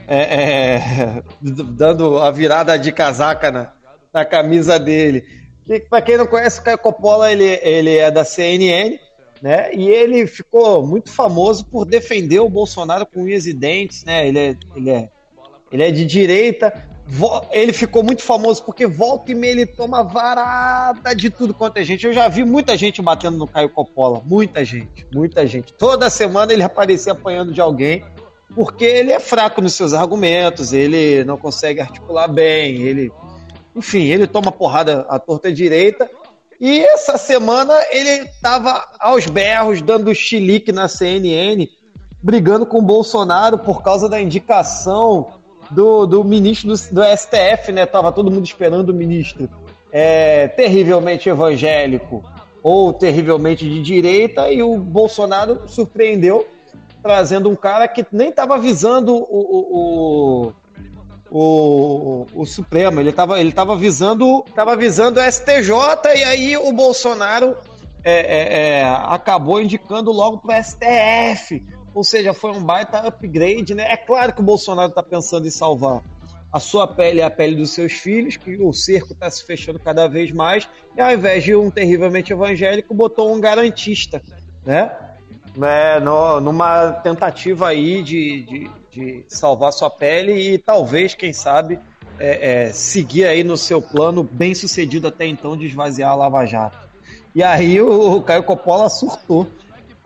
é, 0.06 0.18
é, 0.18 1.22
dando 1.40 2.18
a 2.18 2.30
virada 2.30 2.78
de 2.78 2.92
casaca 2.92 3.50
na, 3.50 3.72
na 4.12 4.24
camisa 4.24 4.78
dele. 4.78 5.44
Que, 5.64 5.80
para 5.80 6.02
quem 6.02 6.16
não 6.16 6.26
conhece, 6.26 6.60
o 6.60 6.62
Caio 6.62 6.78
Coppola 6.78 7.32
ele, 7.32 7.58
ele 7.62 7.96
é 7.96 8.10
da 8.10 8.24
CNN, 8.24 8.98
né? 9.40 9.74
E 9.74 9.88
ele 9.88 10.26
ficou 10.26 10.86
muito 10.86 11.10
famoso 11.10 11.66
por 11.66 11.84
defender 11.84 12.40
o 12.40 12.48
Bolsonaro 12.48 13.06
com 13.06 13.22
unhas 13.22 13.46
e 13.46 13.52
dentes, 13.52 14.04
né? 14.04 14.28
Ele 14.28 14.38
é, 14.38 14.56
ele 14.76 14.90
é, 14.90 15.10
ele 15.74 15.82
é 15.82 15.90
de 15.90 16.04
direita. 16.04 16.72
Ele 17.50 17.72
ficou 17.72 18.04
muito 18.04 18.22
famoso 18.22 18.62
porque 18.62 18.86
volta 18.86 19.32
e 19.32 19.34
meia 19.34 19.50
ele 19.50 19.66
toma 19.66 20.04
varada 20.04 21.12
de 21.16 21.28
tudo 21.30 21.52
quanto 21.52 21.78
é 21.78 21.82
gente. 21.82 22.06
Eu 22.06 22.12
já 22.12 22.28
vi 22.28 22.44
muita 22.44 22.76
gente 22.76 23.02
batendo 23.02 23.36
no 23.36 23.48
Caio 23.48 23.68
Coppola. 23.68 24.22
Muita 24.24 24.64
gente, 24.64 25.04
muita 25.12 25.44
gente. 25.48 25.72
Toda 25.72 26.08
semana 26.08 26.52
ele 26.52 26.62
aparecia 26.62 27.12
apanhando 27.12 27.52
de 27.52 27.60
alguém 27.60 28.04
porque 28.54 28.84
ele 28.84 29.10
é 29.10 29.18
fraco 29.18 29.60
nos 29.60 29.74
seus 29.74 29.92
argumentos, 29.94 30.72
ele 30.72 31.24
não 31.24 31.36
consegue 31.36 31.80
articular 31.80 32.28
bem, 32.28 32.82
ele. 32.82 33.12
Enfim, 33.74 34.04
ele 34.04 34.28
toma 34.28 34.52
porrada 34.52 35.04
à 35.08 35.18
torta 35.18 35.52
direita. 35.52 36.08
E 36.60 36.84
essa 36.84 37.18
semana 37.18 37.74
ele 37.90 38.28
estava 38.28 38.94
aos 39.00 39.26
berros, 39.26 39.82
dando 39.82 40.14
chilique 40.14 40.70
na 40.70 40.86
CNN, 40.86 41.68
brigando 42.22 42.64
com 42.64 42.78
o 42.78 42.82
Bolsonaro 42.82 43.58
por 43.58 43.82
causa 43.82 44.08
da 44.08 44.20
indicação 44.20 45.42
do, 45.70 46.06
do 46.06 46.24
ministro 46.24 46.68
do, 46.68 46.74
do 46.74 47.16
STF, 47.16 47.72
né? 47.72 47.86
Tava 47.86 48.12
todo 48.12 48.30
mundo 48.30 48.44
esperando 48.44 48.90
o 48.90 48.94
ministro 48.94 49.48
é, 49.92 50.48
terrivelmente 50.48 51.28
evangélico 51.28 52.24
ou 52.62 52.92
terrivelmente 52.92 53.68
de 53.68 53.82
direita, 53.82 54.50
e 54.50 54.62
o 54.62 54.78
Bolsonaro 54.78 55.68
surpreendeu 55.68 56.46
trazendo 57.02 57.50
um 57.50 57.54
cara 57.54 57.86
que 57.86 58.06
nem 58.10 58.30
estava 58.30 58.56
visando 58.56 59.14
o, 59.14 60.50
o, 60.50 60.52
o, 61.30 62.26
o, 62.34 62.46
Supremo, 62.46 62.98
ele 62.98 63.10
estava 63.10 63.38
ele 63.38 63.52
tava 63.52 63.76
visando, 63.76 64.42
tava 64.54 64.74
visando 64.74 65.20
o 65.20 65.22
STJ, 65.22 65.70
e 66.16 66.24
aí 66.24 66.56
o 66.56 66.72
Bolsonaro 66.72 67.58
é, 68.02 68.12
é, 68.12 68.78
é, 68.78 68.84
acabou 68.84 69.60
indicando 69.60 70.10
logo 70.10 70.38
para 70.38 70.58
o 70.58 70.64
STF. 70.64 71.62
Ou 71.94 72.02
seja, 72.02 72.34
foi 72.34 72.50
um 72.50 72.62
baita 72.62 72.98
upgrade, 72.98 73.74
né? 73.74 73.92
É 73.92 73.96
claro 73.96 74.32
que 74.32 74.40
o 74.40 74.44
Bolsonaro 74.44 74.88
está 74.88 75.02
pensando 75.02 75.46
em 75.46 75.50
salvar 75.50 76.02
a 76.52 76.60
sua 76.60 76.86
pele 76.86 77.18
e 77.18 77.22
a 77.22 77.30
pele 77.30 77.56
dos 77.56 77.70
seus 77.70 77.92
filhos, 77.92 78.36
que 78.36 78.56
o 78.56 78.72
cerco 78.72 79.12
está 79.12 79.30
se 79.30 79.44
fechando 79.44 79.78
cada 79.78 80.06
vez 80.06 80.30
mais, 80.30 80.68
e 80.96 81.00
ao 81.00 81.10
invés 81.12 81.42
de 81.42 81.54
um 81.54 81.70
terrivelmente 81.70 82.32
evangélico, 82.32 82.94
botou 82.94 83.34
um 83.34 83.40
garantista, 83.40 84.22
né? 84.64 85.14
né, 85.56 86.00
no, 86.00 86.40
numa 86.40 86.92
tentativa 86.92 87.68
aí 87.68 88.02
de, 88.02 88.42
de, 88.42 88.70
de, 88.90 89.24
salvar 89.28 89.72
sua 89.72 89.90
pele 89.90 90.32
e 90.32 90.58
talvez, 90.58 91.14
quem 91.14 91.32
sabe, 91.32 91.78
é, 92.18 92.66
é, 92.66 92.72
seguir 92.72 93.26
aí 93.26 93.42
no 93.42 93.56
seu 93.56 93.80
plano 93.80 94.22
bem 94.22 94.54
sucedido 94.54 95.08
até 95.08 95.26
então 95.26 95.56
de 95.56 95.66
esvaziar 95.66 96.10
a 96.10 96.14
Lava 96.14 96.44
Jato. 96.44 96.88
E 97.34 97.42
aí 97.42 97.80
o, 97.80 98.16
o 98.16 98.22
Caio 98.22 98.44
Coppola 98.44 98.88
surtou. 98.88 99.48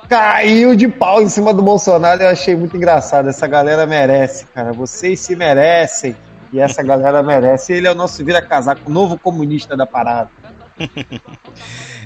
Caiu 0.09 0.75
de 0.75 0.88
pau 0.88 1.23
em 1.23 1.29
cima 1.29 1.53
do 1.53 1.62
Bolsonaro. 1.62 2.23
Eu 2.23 2.29
achei 2.29 2.57
muito 2.57 2.77
engraçado. 2.77 3.29
Essa 3.29 3.47
galera 3.47 3.87
merece, 3.87 4.47
cara. 4.47 4.73
Vocês 4.73 5.21
se 5.21 5.37
merecem. 5.37 6.17
E 6.53 6.59
essa 6.59 6.83
galera 6.83 7.23
merece. 7.23 7.73
Ele 7.73 7.87
é 7.87 7.93
o 7.93 7.95
nosso 7.95 8.25
vira-casaco, 8.25 8.91
novo 8.91 9.19
comunista 9.19 9.77
da 9.77 9.87
parada. 9.87 10.31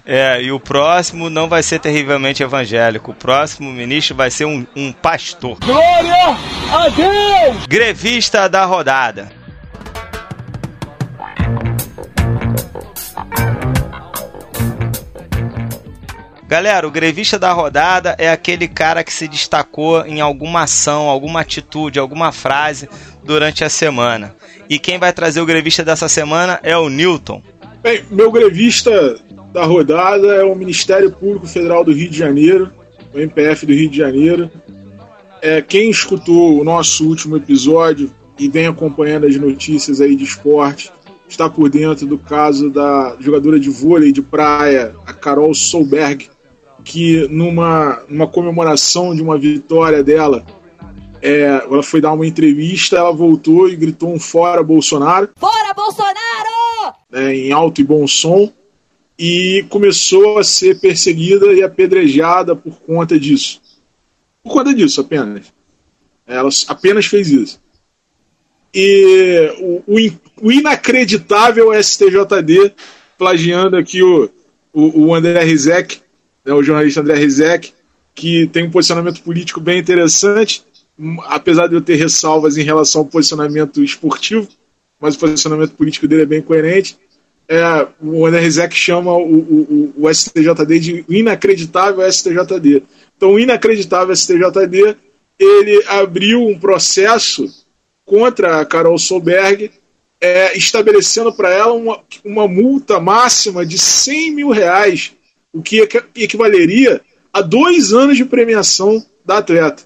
É, 0.05 0.43
e 0.43 0.51
o 0.51 0.59
próximo 0.59 1.31
não 1.31 1.49
vai 1.49 1.63
ser 1.63 1.79
terrivelmente 1.79 2.43
evangélico. 2.43 3.13
O 3.13 3.15
próximo 3.15 3.71
ministro 3.71 4.17
vai 4.17 4.33
ser 4.33 4.45
um, 4.47 4.67
um 4.75 4.93
pastor. 4.93 5.57
Glória 5.65 6.37
a 6.73 6.89
Deus! 6.89 7.67
Grevista 7.69 8.49
da 8.49 8.65
rodada. 8.65 9.31
Galera, 16.53 16.87
o 16.87 16.91
grevista 16.91 17.39
da 17.39 17.51
rodada 17.51 18.15
é 18.19 18.31
aquele 18.31 18.69
cara 18.69 19.03
que 19.03 19.11
se 19.11 19.27
destacou 19.27 20.05
em 20.05 20.21
alguma 20.21 20.65
ação, 20.65 21.09
alguma 21.09 21.41
atitude, 21.41 21.99
alguma 21.99 22.31
frase 22.31 22.91
durante 23.25 23.65
a 23.65 23.71
semana. 23.71 24.37
E 24.69 24.79
quem 24.79 24.99
vai 24.99 25.15
trazer 25.15 25.41
o 25.41 25.47
grevista 25.47 25.83
dessa 25.83 26.11
semana 26.11 26.61
é 26.63 26.77
o 26.77 26.91
Newton. 26.91 27.43
Bem, 27.83 28.05
meu 28.11 28.31
grevista 28.31 29.19
da 29.51 29.65
rodada 29.65 30.27
é 30.35 30.45
o 30.45 30.55
Ministério 30.55 31.11
Público 31.11 31.47
Federal 31.47 31.85
do 31.85 31.91
Rio 31.95 32.11
de 32.11 32.19
Janeiro, 32.19 32.71
o 33.15 33.19
MPF 33.19 33.65
do 33.65 33.73
Rio 33.73 33.89
de 33.89 33.97
Janeiro. 33.97 34.51
É, 35.41 35.63
quem 35.63 35.89
escutou 35.89 36.61
o 36.61 36.65
nosso 36.65 37.09
último 37.09 37.35
episódio 37.35 38.13
e 38.39 38.47
vem 38.47 38.67
acompanhando 38.67 39.27
as 39.27 39.37
notícias 39.37 40.03
aí 40.03 40.15
de 40.15 40.25
esporte, 40.25 40.93
está 41.27 41.49
por 41.49 41.71
dentro 41.71 42.07
do 42.07 42.19
caso 42.19 42.69
da 42.69 43.17
jogadora 43.19 43.59
de 43.59 43.71
vôlei 43.71 44.13
de 44.13 44.21
praia, 44.21 44.95
a 45.07 45.15
Carol 45.15 45.55
Solberg, 45.55 46.31
que 46.85 47.27
numa, 47.29 48.03
numa 48.09 48.27
comemoração 48.27 49.15
de 49.15 49.23
uma 49.23 49.39
vitória 49.39 50.03
dela, 50.03 50.45
é, 51.21 51.43
ela 51.43 51.83
foi 51.83 52.01
dar 52.01 52.13
uma 52.13 52.27
entrevista, 52.27 52.97
ela 52.97 53.13
voltou 53.13 53.69
e 53.69 53.77
gritou 53.77 54.13
um 54.13 54.19
fora 54.19 54.63
Bolsonaro. 54.63 55.31
Fora 55.39 55.73
Bolsonaro! 55.75 56.97
É, 57.13 57.35
em 57.35 57.53
alto 57.53 57.81
e 57.81 57.85
bom 57.85 58.07
som 58.07 58.51
e 59.19 59.65
começou 59.69 60.39
a 60.39 60.45
ser 60.45 60.81
perseguida 60.81 61.53
e 61.53 61.63
apedrejada 61.63 62.57
por 62.57 62.81
conta 62.81 63.19
disso. 63.19 63.61
Por 64.43 64.53
conta 64.53 64.75
disso, 64.75 65.01
apenas. 65.01 65.53
Ela 66.27 66.49
apenas 66.67 67.07
fez 67.07 67.31
isso. 67.31 67.63
E 68.75 69.55
o, 69.61 69.83
o, 69.87 70.47
o 70.49 70.53
inacreditável 70.53 71.73
STJD, 71.81 72.75
plagiando 73.19 73.77
aqui 73.77 74.03
o, 74.03 74.29
o, 74.73 75.07
o 75.07 75.15
André 75.15 75.45
Rizek, 75.45 76.01
né, 76.45 76.53
o 76.53 76.63
jornalista 76.63 77.01
André 77.01 77.15
Rizek, 77.15 77.73
que 78.15 78.47
tem 78.49 78.65
um 78.65 78.71
posicionamento 78.71 79.23
político 79.23 79.61
bem 79.61 79.79
interessante, 79.79 80.65
apesar 81.27 81.67
de 81.67 81.75
eu 81.75 81.81
ter 81.81 81.97
ressalvas 81.97 82.57
em 82.57 82.63
relação 82.63 83.03
ao 83.03 83.07
posicionamento 83.07 83.83
esportivo, 83.83 84.49
mas 85.01 85.15
o 85.15 85.19
posicionamento 85.19 85.73
político 85.73 86.07
dele 86.07 86.23
é 86.23 86.27
bem 86.27 86.43
coerente 86.43 86.99
é, 87.53 87.87
o 88.01 88.25
André 88.25 88.41
Rizek 88.41 88.75
chama 88.75 89.13
o, 89.13 89.35
o, 89.35 89.95
o, 89.97 90.15
STJD 90.15 90.79
de 90.79 91.05
inacreditável 91.09 92.11
STJD. 92.11 92.83
Então, 93.17 93.33
o 93.33 93.39
inacreditável 93.39 94.17
STJD 94.17 94.97
ele 95.39 95.85
abriu 95.87 96.47
um 96.47 96.59
processo 96.59 97.45
contra 98.07 98.61
a 98.61 98.65
Carol 98.65 98.99
Solberg, 98.99 99.71
é, 100.21 100.57
estabelecendo 100.57 101.33
para 101.33 101.51
ela 101.53 101.73
uma, 101.73 102.01
uma 102.25 102.49
multa 102.49 103.01
máxima 103.01 103.67
de 103.67 103.77
100 103.77 104.31
mil 104.31 104.51
reais, 104.51 105.13
o 105.53 105.63
que 105.63 105.87
equivaleria 106.15 107.01
a 107.33 107.41
dois 107.41 107.93
anos 107.93 108.17
de 108.17 108.25
premiação 108.25 109.05
da 109.25 109.39
atleta. 109.39 109.85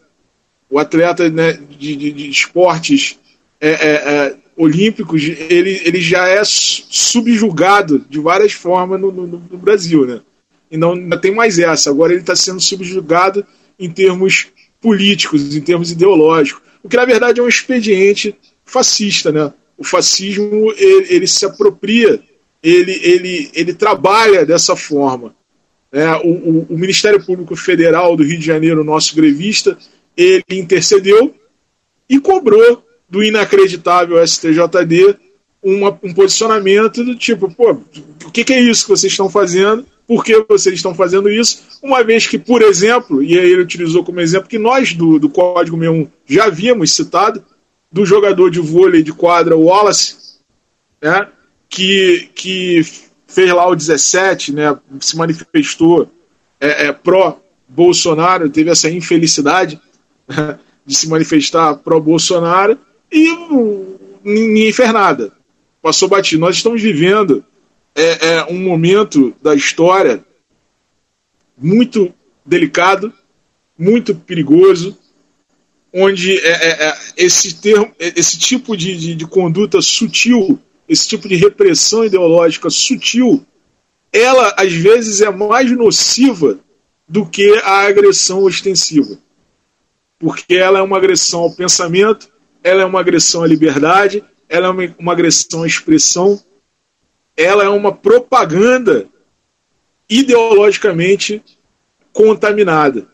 O 0.69 0.79
atleta 0.79 1.29
né, 1.29 1.53
de, 1.53 1.97
de, 1.97 2.13
de 2.13 2.31
esportes 2.31 3.19
é, 3.61 3.71
é, 3.71 3.93
é 3.95 4.37
olímpicos, 4.57 5.23
ele, 5.23 5.83
ele 5.85 6.01
já 6.01 6.27
é 6.29 6.41
subjugado 6.45 8.05
de 8.09 8.19
várias 8.19 8.53
formas 8.53 9.01
no, 9.01 9.13
no, 9.13 9.27
no 9.27 9.59
Brasil, 9.59 10.07
né? 10.07 10.21
E 10.71 10.77
não 10.77 10.93
ainda 10.93 11.21
tem 11.21 11.35
mais 11.35 11.59
essa. 11.59 11.91
Agora 11.91 12.13
ele 12.13 12.23
está 12.23 12.35
sendo 12.35 12.61
subjugado 12.61 13.47
em 13.79 13.91
termos 13.91 14.49
políticos, 14.81 15.55
em 15.55 15.61
termos 15.61 15.91
ideológicos, 15.91 16.63
o 16.83 16.89
que 16.89 16.97
na 16.97 17.05
verdade 17.05 17.41
é 17.41 17.43
um 17.43 17.49
expediente 17.49 18.35
fascista, 18.65 19.31
né? 19.31 19.53
O 19.77 19.85
fascismo 19.85 20.73
ele, 20.77 21.15
ele 21.15 21.27
se 21.27 21.45
apropria, 21.45 22.21
ele, 22.63 22.93
ele, 23.03 23.51
ele 23.53 23.75
trabalha 23.75 24.47
dessa 24.47 24.75
forma. 24.75 25.35
Né? 25.97 26.15
O, 26.17 26.29
o, 26.29 26.67
o 26.69 26.79
Ministério 26.79 27.25
Público 27.25 27.57
Federal 27.57 28.15
do 28.15 28.23
Rio 28.23 28.39
de 28.39 28.45
Janeiro, 28.45 28.85
nosso 28.85 29.17
grevista, 29.17 29.79
ele 30.15 30.45
intercedeu 30.51 31.35
e 32.07 32.21
cobrou 32.21 32.85
do 33.09 33.25
inacreditável 33.25 34.23
STJD 34.27 35.17
uma, 35.63 35.99
um 36.03 36.13
posicionamento 36.13 37.03
do 37.03 37.17
tipo, 37.17 37.51
pô, 37.51 37.81
o 38.27 38.31
que, 38.31 38.45
que, 38.45 38.53
é 38.53 38.61
isso 38.61 38.83
que 38.83 38.91
vocês 38.91 39.11
estão 39.11 39.31
fazendo? 39.31 39.87
Por 40.07 40.23
que 40.23 40.45
vocês 40.47 40.75
estão 40.75 40.95
fazendo 40.95 41.31
isso? 41.31 41.63
Uma 41.83 42.05
vez 42.05 42.27
que, 42.27 42.39
por 42.39 42.61
exemplo, 42.61 43.23
e 43.23 43.39
aí 43.39 43.51
ele 43.51 43.63
utilizou 43.63 44.05
como 44.05 44.21
exemplo 44.21 44.51
que 44.51 44.59
nós 44.59 44.93
do, 44.93 45.19
do 45.19 45.31
Código 45.31 45.79
61 45.79 46.11
já 46.27 46.45
havíamos 46.45 46.93
citado, 46.93 47.43
do 47.91 48.05
jogador 48.05 48.51
de 48.51 48.61
vôlei 48.61 49.03
de 49.03 49.15
quadra 49.15 49.57
Wallace, 49.57 50.15
né, 51.01 51.27
que, 51.71 52.29
que 52.35 52.85
fez 53.37 53.53
lá 53.53 53.69
o 53.69 53.77
17, 53.77 54.55
né, 54.55 54.79
se 54.99 55.15
manifestou 55.15 56.11
é, 56.59 56.87
é, 56.87 56.93
pró-Bolsonaro, 56.93 58.49
teve 58.49 58.71
essa 58.71 58.91
infelicidade 58.91 59.79
de 60.87 60.95
se 60.95 61.07
manifestar 61.07 61.75
pró-Bolsonaro, 61.75 62.79
e 63.13 63.29
ninguém 64.25 64.73
fez 64.73 64.91
nada. 64.91 65.33
Passou 65.83 66.09
batido. 66.09 66.41
Nós 66.41 66.57
estamos 66.57 66.81
vivendo 66.81 67.45
é, 67.95 68.27
é, 68.27 68.45
um 68.45 68.59
momento 68.59 69.35
da 69.43 69.55
história 69.55 70.25
muito 71.59 72.15
delicado, 72.45 73.13
muito 73.79 74.15
perigoso, 74.15 74.97
onde 75.93 76.39
é, 76.39 76.53
é, 76.53 76.89
é 76.89 76.95
esse, 77.19 77.57
termo, 77.57 77.93
esse 77.99 78.39
tipo 78.39 78.75
de, 78.75 78.97
de, 78.97 79.15
de 79.15 79.27
conduta 79.27 79.83
sutil, 79.83 80.59
esse 80.89 81.09
tipo 81.09 81.29
de 81.29 81.37
repressão 81.37 82.05
ideológica 82.05 82.71
sutil, 82.71 83.45
ela 84.13 84.55
às 84.57 84.73
vezes 84.73 85.21
é 85.21 85.31
mais 85.31 85.71
nociva 85.71 86.59
do 87.09 87.27
que 87.27 87.61
a 87.65 87.87
agressão 87.87 88.43
ostensiva. 88.43 89.19
Porque 90.19 90.55
ela 90.55 90.79
é 90.79 90.83
uma 90.83 90.97
agressão 90.97 91.41
ao 91.41 91.55
pensamento, 91.55 92.29
ela 92.63 92.83
é 92.83 92.85
uma 92.85 93.01
agressão 93.01 93.43
à 93.43 93.47
liberdade, 93.47 94.25
ela 94.49 94.69
é 94.69 94.71
uma, 94.71 94.95
uma 94.99 95.13
agressão 95.13 95.63
à 95.63 95.67
expressão, 95.67 96.41
ela 97.37 97.65
é 97.65 97.69
uma 97.69 97.93
propaganda 97.93 99.07
ideologicamente 100.09 101.43
contaminada. 102.13 103.07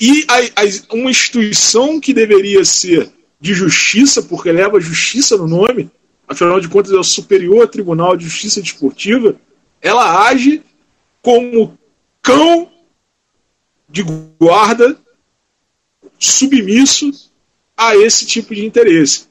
E 0.00 0.24
a, 0.28 0.62
a, 0.62 0.94
uma 0.94 1.10
instituição 1.10 2.00
que 2.00 2.12
deveria 2.12 2.64
ser 2.64 3.10
de 3.40 3.54
justiça, 3.54 4.22
porque 4.22 4.50
leva 4.50 4.80
justiça 4.80 5.36
no 5.36 5.46
nome, 5.46 5.90
afinal 6.28 6.60
de 6.60 6.68
contas 6.68 6.92
é 6.92 6.96
o 6.96 7.02
Superior 7.02 7.66
Tribunal 7.68 8.16
de 8.16 8.24
Justiça 8.24 8.60
Desportiva, 8.60 9.36
ela 9.80 10.28
age 10.28 10.62
como 11.22 11.78
cão 12.22 12.70
de 13.88 14.04
guarda 14.38 14.96
submisso 16.18 17.10
a 17.76 17.96
esse 17.96 18.26
tipo 18.26 18.54
de 18.54 18.66
interesse. 18.66 19.26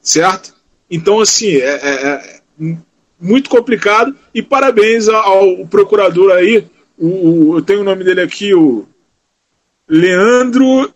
Certo? 0.00 0.54
Então, 0.90 1.20
assim, 1.20 1.56
é, 1.56 1.74
é, 1.74 2.40
é 2.60 2.76
muito 3.20 3.50
complicado. 3.50 4.16
E 4.34 4.42
parabéns 4.42 5.08
ao, 5.08 5.66
procurador 5.66 6.32
aí. 6.32 6.66
O, 6.96 7.06
o, 7.06 7.58
eu 7.58 7.62
tenho 7.62 7.80
o 7.80 7.84
nome 7.84 8.04
dele 8.04 8.20
aqui, 8.20 8.54
o 8.54 8.86
Leandro 9.88 10.92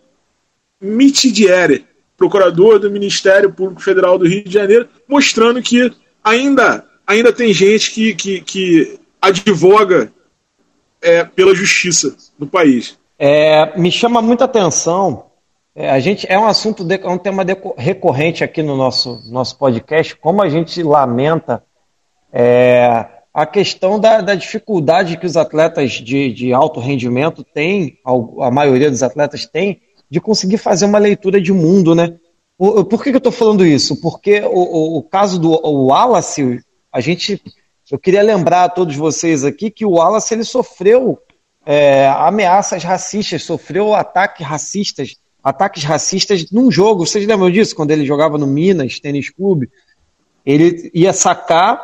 Mitidiere, 0.81 1.85
procurador 2.23 2.79
do 2.79 2.89
Ministério 2.89 3.51
Público 3.51 3.81
Federal 3.81 4.17
do 4.17 4.25
Rio 4.25 4.45
de 4.45 4.53
Janeiro, 4.53 4.87
mostrando 5.07 5.61
que 5.61 5.91
ainda, 6.23 6.85
ainda 7.05 7.33
tem 7.33 7.53
gente 7.53 7.91
que, 7.91 8.15
que, 8.15 8.41
que 8.41 8.99
advoga 9.21 10.11
é, 11.01 11.25
pela 11.25 11.53
justiça 11.53 12.15
no 12.39 12.47
país. 12.47 12.97
É, 13.19 13.77
me 13.77 13.91
chama 13.91 14.21
muita 14.21 14.45
atenção. 14.45 15.25
É, 15.75 15.89
a 15.89 15.99
gente 15.99 16.25
é 16.29 16.39
um 16.39 16.45
assunto, 16.45 16.85
de, 16.85 16.95
é 16.95 17.09
um 17.09 17.17
tema 17.17 17.43
de, 17.43 17.57
recorrente 17.77 18.41
aqui 18.41 18.63
no 18.63 18.77
nosso, 18.77 19.21
nosso 19.29 19.57
podcast, 19.57 20.15
como 20.15 20.41
a 20.41 20.47
gente 20.47 20.81
lamenta 20.81 21.61
é, 22.31 23.05
a 23.33 23.45
questão 23.45 23.99
da, 23.99 24.21
da, 24.21 24.35
dificuldade 24.35 25.17
que 25.17 25.25
os 25.25 25.35
atletas 25.35 25.91
de, 25.93 26.31
de 26.31 26.53
alto 26.53 26.79
rendimento 26.79 27.43
têm, 27.43 27.97
a 28.39 28.49
maioria 28.49 28.89
dos 28.89 29.03
atletas 29.03 29.45
tem, 29.45 29.81
de 30.13 30.21
conseguir 30.21 30.59
fazer 30.59 30.85
uma 30.85 30.99
leitura 30.99 31.41
de 31.41 31.51
mundo, 31.51 31.95
né? 31.95 32.13
Por 32.55 33.03
que, 33.03 33.09
que 33.09 33.15
eu 33.15 33.17
estou 33.17 33.31
falando 33.31 33.65
isso? 33.65 33.99
Porque 33.99 34.41
o, 34.41 34.59
o, 34.59 34.97
o 34.99 35.01
caso 35.01 35.39
do 35.39 35.49
o 35.49 35.87
Wallace, 35.87 36.63
a 36.91 37.01
gente 37.01 37.41
eu 37.91 37.97
queria 37.97 38.21
lembrar 38.21 38.65
a 38.65 38.69
todos 38.69 38.95
vocês 38.95 39.43
aqui 39.43 39.71
que 39.71 39.83
o 39.83 39.93
Wallace 39.93 40.31
ele 40.31 40.43
sofreu 40.43 41.17
é, 41.65 42.07
ameaças 42.07 42.83
racistas, 42.83 43.41
sofreu 43.41 43.95
ataques 43.95 44.45
racistas, 44.45 45.15
ataques 45.43 45.83
racistas 45.83 46.51
num 46.51 46.69
jogo. 46.69 47.07
Vocês 47.07 47.25
lembram 47.25 47.49
disso? 47.49 47.75
Quando 47.75 47.89
ele 47.89 48.05
jogava 48.05 48.37
no 48.37 48.45
Minas 48.45 48.99
Tênis 48.99 49.31
Clube, 49.31 49.67
ele 50.45 50.91
ia 50.93 51.11
sacar 51.11 51.83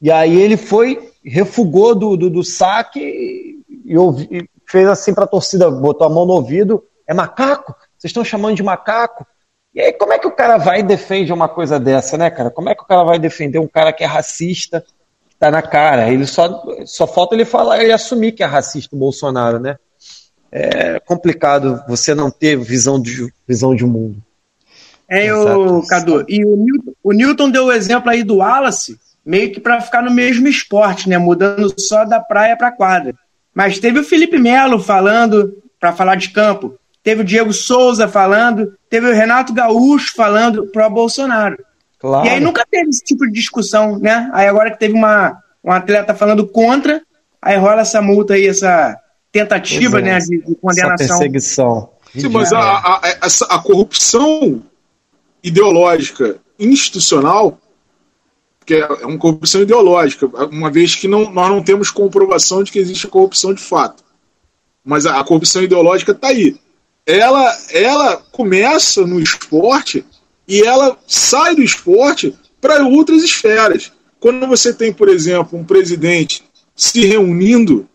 e 0.00 0.10
aí 0.10 0.36
ele 0.36 0.56
foi, 0.56 1.12
refugou 1.24 1.94
do, 1.94 2.16
do, 2.16 2.28
do 2.28 2.42
saque 2.42 3.62
e, 3.84 3.96
ouvi, 3.96 4.48
fez 4.66 4.88
assim 4.88 5.14
para 5.14 5.24
a 5.24 5.28
torcida, 5.28 5.70
botou 5.70 6.08
a 6.08 6.10
mão 6.10 6.26
no 6.26 6.32
ouvido, 6.32 6.82
é 7.12 7.14
macaco? 7.14 7.74
Vocês 7.96 8.10
estão 8.10 8.24
chamando 8.24 8.56
de 8.56 8.62
macaco? 8.62 9.26
E 9.74 9.80
aí 9.80 9.92
como 9.92 10.12
é 10.12 10.18
que 10.18 10.26
o 10.26 10.32
cara 10.32 10.58
vai 10.58 10.80
e 10.80 10.82
defende 10.82 11.32
uma 11.32 11.48
coisa 11.48 11.78
dessa, 11.78 12.18
né, 12.18 12.30
cara? 12.30 12.50
Como 12.50 12.68
é 12.68 12.74
que 12.74 12.82
o 12.82 12.86
cara 12.86 13.04
vai 13.04 13.18
defender 13.18 13.58
um 13.58 13.68
cara 13.68 13.92
que 13.92 14.04
é 14.04 14.06
racista, 14.06 14.84
tá 15.38 15.50
na 15.50 15.62
cara. 15.62 16.08
Ele 16.08 16.26
só, 16.26 16.62
só 16.84 17.06
falta 17.06 17.34
ele 17.34 17.44
falar 17.44 17.82
e 17.82 17.90
assumir 17.90 18.32
que 18.32 18.42
é 18.42 18.46
racista 18.46 18.94
o 18.94 18.98
Bolsonaro, 18.98 19.58
né? 19.58 19.76
É 20.52 21.00
complicado 21.00 21.82
você 21.88 22.14
não 22.14 22.30
ter 22.30 22.56
visão 22.58 23.00
de, 23.00 23.32
visão 23.48 23.74
de 23.74 23.84
mundo. 23.84 24.22
É, 25.08 25.34
o 25.34 25.84
Cadu. 25.86 26.24
E 26.28 26.44
o 26.44 26.56
Newton, 26.56 26.92
o 27.02 27.12
Newton 27.12 27.50
deu 27.50 27.66
o 27.66 27.72
exemplo 27.72 28.10
aí 28.10 28.22
do 28.22 28.36
Wallace, 28.36 28.98
meio 29.24 29.52
que 29.52 29.60
para 29.60 29.80
ficar 29.80 30.02
no 30.02 30.10
mesmo 30.10 30.46
esporte, 30.46 31.08
né? 31.08 31.18
Mudando 31.18 31.74
só 31.78 32.04
da 32.04 32.20
praia 32.20 32.56
para 32.56 32.70
quadra. 32.70 33.14
Mas 33.54 33.78
teve 33.78 33.98
o 33.98 34.04
Felipe 34.04 34.38
Melo 34.38 34.78
falando 34.78 35.60
para 35.80 35.92
falar 35.92 36.14
de 36.14 36.30
campo. 36.30 36.78
Teve 37.02 37.22
o 37.22 37.24
Diego 37.24 37.52
Souza 37.52 38.06
falando, 38.06 38.74
teve 38.88 39.08
o 39.08 39.14
Renato 39.14 39.52
Gaúcho 39.52 40.14
falando 40.14 40.66
pro 40.66 40.88
Bolsonaro. 40.88 41.58
Claro. 41.98 42.26
E 42.26 42.30
aí 42.30 42.40
nunca 42.40 42.64
teve 42.68 42.90
esse 42.90 43.02
tipo 43.02 43.26
de 43.26 43.32
discussão, 43.32 43.98
né? 43.98 44.30
Aí 44.32 44.46
agora 44.46 44.70
que 44.70 44.78
teve 44.78 44.94
uma, 44.94 45.38
um 45.64 45.70
atleta 45.72 46.14
falando 46.14 46.46
contra, 46.46 47.02
aí 47.40 47.56
rola 47.56 47.82
essa 47.82 48.00
multa 48.00 48.34
aí, 48.34 48.46
essa 48.46 48.96
tentativa 49.32 50.00
né, 50.00 50.18
de, 50.18 50.42
de 50.44 50.54
condenação. 50.56 50.94
Essa 50.94 51.14
perseguição. 51.14 51.90
Sim, 52.14 52.28
mas 52.28 52.52
a, 52.52 52.60
a, 52.60 53.00
a, 53.00 53.56
a 53.56 53.58
corrupção 53.58 54.62
ideológica 55.42 56.36
institucional, 56.58 57.58
que 58.66 58.74
é 58.74 58.86
uma 59.04 59.18
corrupção 59.18 59.62
ideológica, 59.62 60.26
uma 60.50 60.70
vez 60.70 60.94
que 60.94 61.08
não, 61.08 61.32
nós 61.32 61.48
não 61.48 61.62
temos 61.62 61.90
comprovação 61.90 62.62
de 62.62 62.70
que 62.70 62.78
existe 62.78 63.08
corrupção 63.08 63.54
de 63.54 63.62
fato. 63.62 64.04
Mas 64.84 65.06
a, 65.06 65.18
a 65.18 65.24
corrupção 65.24 65.62
ideológica 65.62 66.12
está 66.12 66.28
aí. 66.28 66.56
Ela, 67.06 67.58
ela 67.70 68.16
começa 68.16 69.06
no 69.06 69.20
esporte 69.20 70.04
e 70.46 70.62
ela 70.62 70.96
sai 71.06 71.54
do 71.54 71.62
esporte 71.62 72.36
para 72.60 72.86
outras 72.86 73.22
esferas. 73.22 73.92
Quando 74.20 74.46
você 74.46 74.72
tem, 74.72 74.92
por 74.92 75.08
exemplo, 75.08 75.58
um 75.58 75.64
presidente 75.64 76.44
se 76.76 77.04
reunindo 77.04 77.88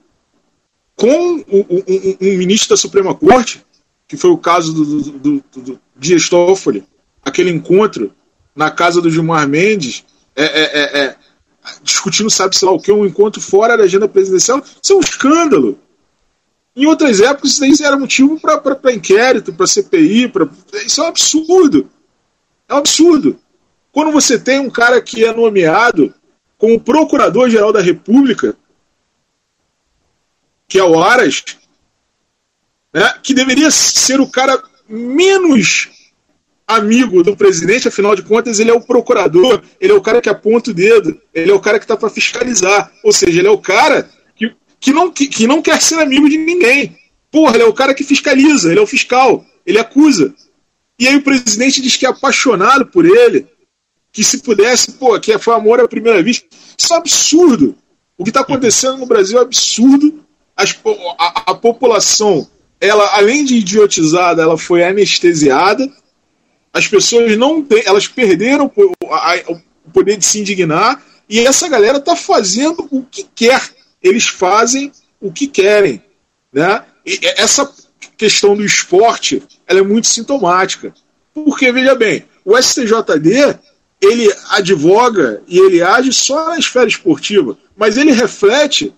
com 0.96 1.08
um, 1.08 1.44
um, 1.50 2.18
um 2.22 2.38
ministro 2.38 2.70
da 2.70 2.78
Suprema 2.78 3.16
Corte, 3.16 3.64
que 4.08 4.18
foi 4.18 4.32
o 4.32 4.38
caso 4.38 4.74
do, 4.74 4.86
do, 4.86 5.12
do, 5.12 5.62
do 5.62 5.80
Dias 5.96 6.28
Toffoli, 6.28 6.84
aquele 7.24 7.50
encontro 7.50 8.14
na 8.56 8.72
casa 8.72 9.02
do 9.02 9.10
Gilmar 9.10 9.48
Mendes, 9.48 10.04
é, 10.36 10.44
é, 10.44 10.64
é, 10.64 11.06
é 11.06 11.16
discutindo 11.84 12.30
sabe-se 12.30 12.64
lá 12.64 12.72
o 12.72 12.80
que, 12.80 12.92
um 12.92 13.06
encontro 13.06 13.42
fora 13.42 13.78
da 13.78 13.84
agenda 13.84 14.08
presidencial, 14.08 14.64
isso 14.82 14.94
é 14.94 14.96
um 14.96 15.02
escândalo. 15.02 15.80
Em 16.78 16.86
outras 16.86 17.20
épocas, 17.20 17.60
isso 17.60 17.84
era 17.84 17.98
motivo 17.98 18.40
para 18.40 18.94
inquérito, 18.94 19.52
para 19.52 19.66
CPI, 19.66 20.28
pra... 20.28 20.48
isso 20.86 21.02
é 21.02 21.06
um 21.06 21.08
absurdo. 21.08 21.90
É 22.70 22.76
um 22.76 22.78
absurdo. 22.78 23.40
Quando 23.92 24.12
você 24.12 24.38
tem 24.38 24.60
um 24.60 24.70
cara 24.70 25.02
que 25.02 25.26
é 25.26 25.34
nomeado 25.34 26.14
como 26.56 26.80
Procurador-Geral 26.80 27.74
da 27.74 27.82
República, 27.82 28.56
que 30.68 30.78
é 30.78 30.84
o 30.84 31.02
Aras, 31.02 31.44
né, 32.94 33.12
que 33.24 33.34
deveria 33.34 33.72
ser 33.72 34.22
o 34.22 34.28
cara 34.28 34.62
menos 34.88 35.90
amigo 36.68 37.24
do 37.24 37.36
presidente, 37.36 37.88
afinal 37.88 38.16
de 38.16 38.22
contas, 38.22 38.60
ele 38.60 38.70
é 38.70 38.74
o 38.74 38.82
procurador, 38.82 39.64
ele 39.82 39.94
é 39.94 39.96
o 39.96 40.02
cara 40.02 40.22
que 40.22 40.30
aponta 40.30 40.70
o 40.70 40.76
dedo, 40.76 41.20
ele 41.34 41.50
é 41.50 41.56
o 41.56 41.60
cara 41.60 41.80
que 41.80 41.86
está 41.86 41.98
para 41.98 42.10
fiscalizar. 42.10 42.92
Ou 43.04 43.12
seja, 43.12 43.40
ele 43.40 43.48
é 43.48 43.52
o 43.52 43.58
cara 43.58 44.08
que, 44.80 44.92
não, 44.92 45.12
que, 45.12 45.28
que 45.28 45.48
não 45.48 45.62
quer 45.62 45.82
ser 45.82 46.00
amigo 46.00 46.30
de 46.30 46.38
ninguém. 46.38 46.98
Porra, 47.32 47.56
ele 47.56 47.64
é 47.64 47.68
o 47.68 47.74
cara 47.74 47.94
que 47.94 48.04
fiscaliza, 48.04 48.70
ele 48.70 48.80
é 48.80 48.84
o 48.84 48.88
fiscal, 48.88 49.46
ele 49.66 49.80
acusa. 49.80 50.34
E 51.00 51.08
aí 51.08 51.16
o 51.16 51.22
presidente 51.22 51.82
diz 51.82 51.96
que 51.96 52.06
é 52.06 52.10
apaixonado 52.10 52.88
por 52.88 53.06
ele, 53.06 53.46
que 54.12 54.24
se 54.24 54.40
pudesse, 54.40 54.94
pô, 54.94 55.20
que 55.20 55.38
foi 55.38 55.54
amor 55.54 55.80
à 55.80 55.88
primeira 55.88 56.24
vista. 56.24 56.48
Isso 56.78 56.94
é 56.94 56.98
absurdo. 56.98 57.76
O 58.18 58.24
que 58.24 58.32
está 58.32 58.42
acontecendo 58.42 58.98
no 58.98 59.06
Brasil 59.06 59.38
é 59.38 59.42
absurdo. 59.42 60.26
As, 60.56 60.76
a, 61.20 61.52
a, 61.52 61.56
população, 61.56 62.50
ela, 62.82 63.16
além 63.16 63.46
de 63.46 63.58
idiotizada, 63.58 64.42
ela 64.42 64.58
foi 64.58 64.84
anestesiada. 64.84 65.88
As 66.74 66.88
pessoas 66.88 67.38
não 67.38 67.62
têm, 67.62 67.84
elas 67.86 68.08
perderam 68.08 68.72
o, 68.76 69.14
a, 69.14 69.36
o 69.86 69.92
poder 69.92 70.18
de 70.18 70.26
se 70.26 70.40
indignar. 70.40 71.04
E 71.30 71.40
essa 71.40 71.68
galera 71.68 71.98
está 71.98 72.16
fazendo 72.16 72.88
o 72.90 73.04
que 73.04 73.28
quer. 73.36 73.62
Eles 74.08 74.28
fazem 74.28 74.92
o 75.20 75.32
que 75.32 75.48
querem. 75.48 76.02
Né? 76.52 76.84
E 77.06 77.20
essa 77.38 77.72
questão 78.18 78.56
do 78.56 78.64
esporte 78.64 79.44
ela 79.68 79.80
é 79.80 79.84
muito 79.84 80.08
sintomática. 80.08 80.94
Porque, 81.34 81.72
veja 81.72 81.94
bem, 81.94 82.26
o 82.44 82.58
STJD 82.58 83.60
ele 84.02 84.32
advoga 84.52 85.42
e 85.48 85.60
ele 85.60 85.82
age 85.82 86.14
só 86.14 86.50
na 86.50 86.58
esfera 86.58 86.88
esportiva, 86.88 87.58
mas 87.76 87.98
ele 87.98 88.12
reflete, 88.12 88.94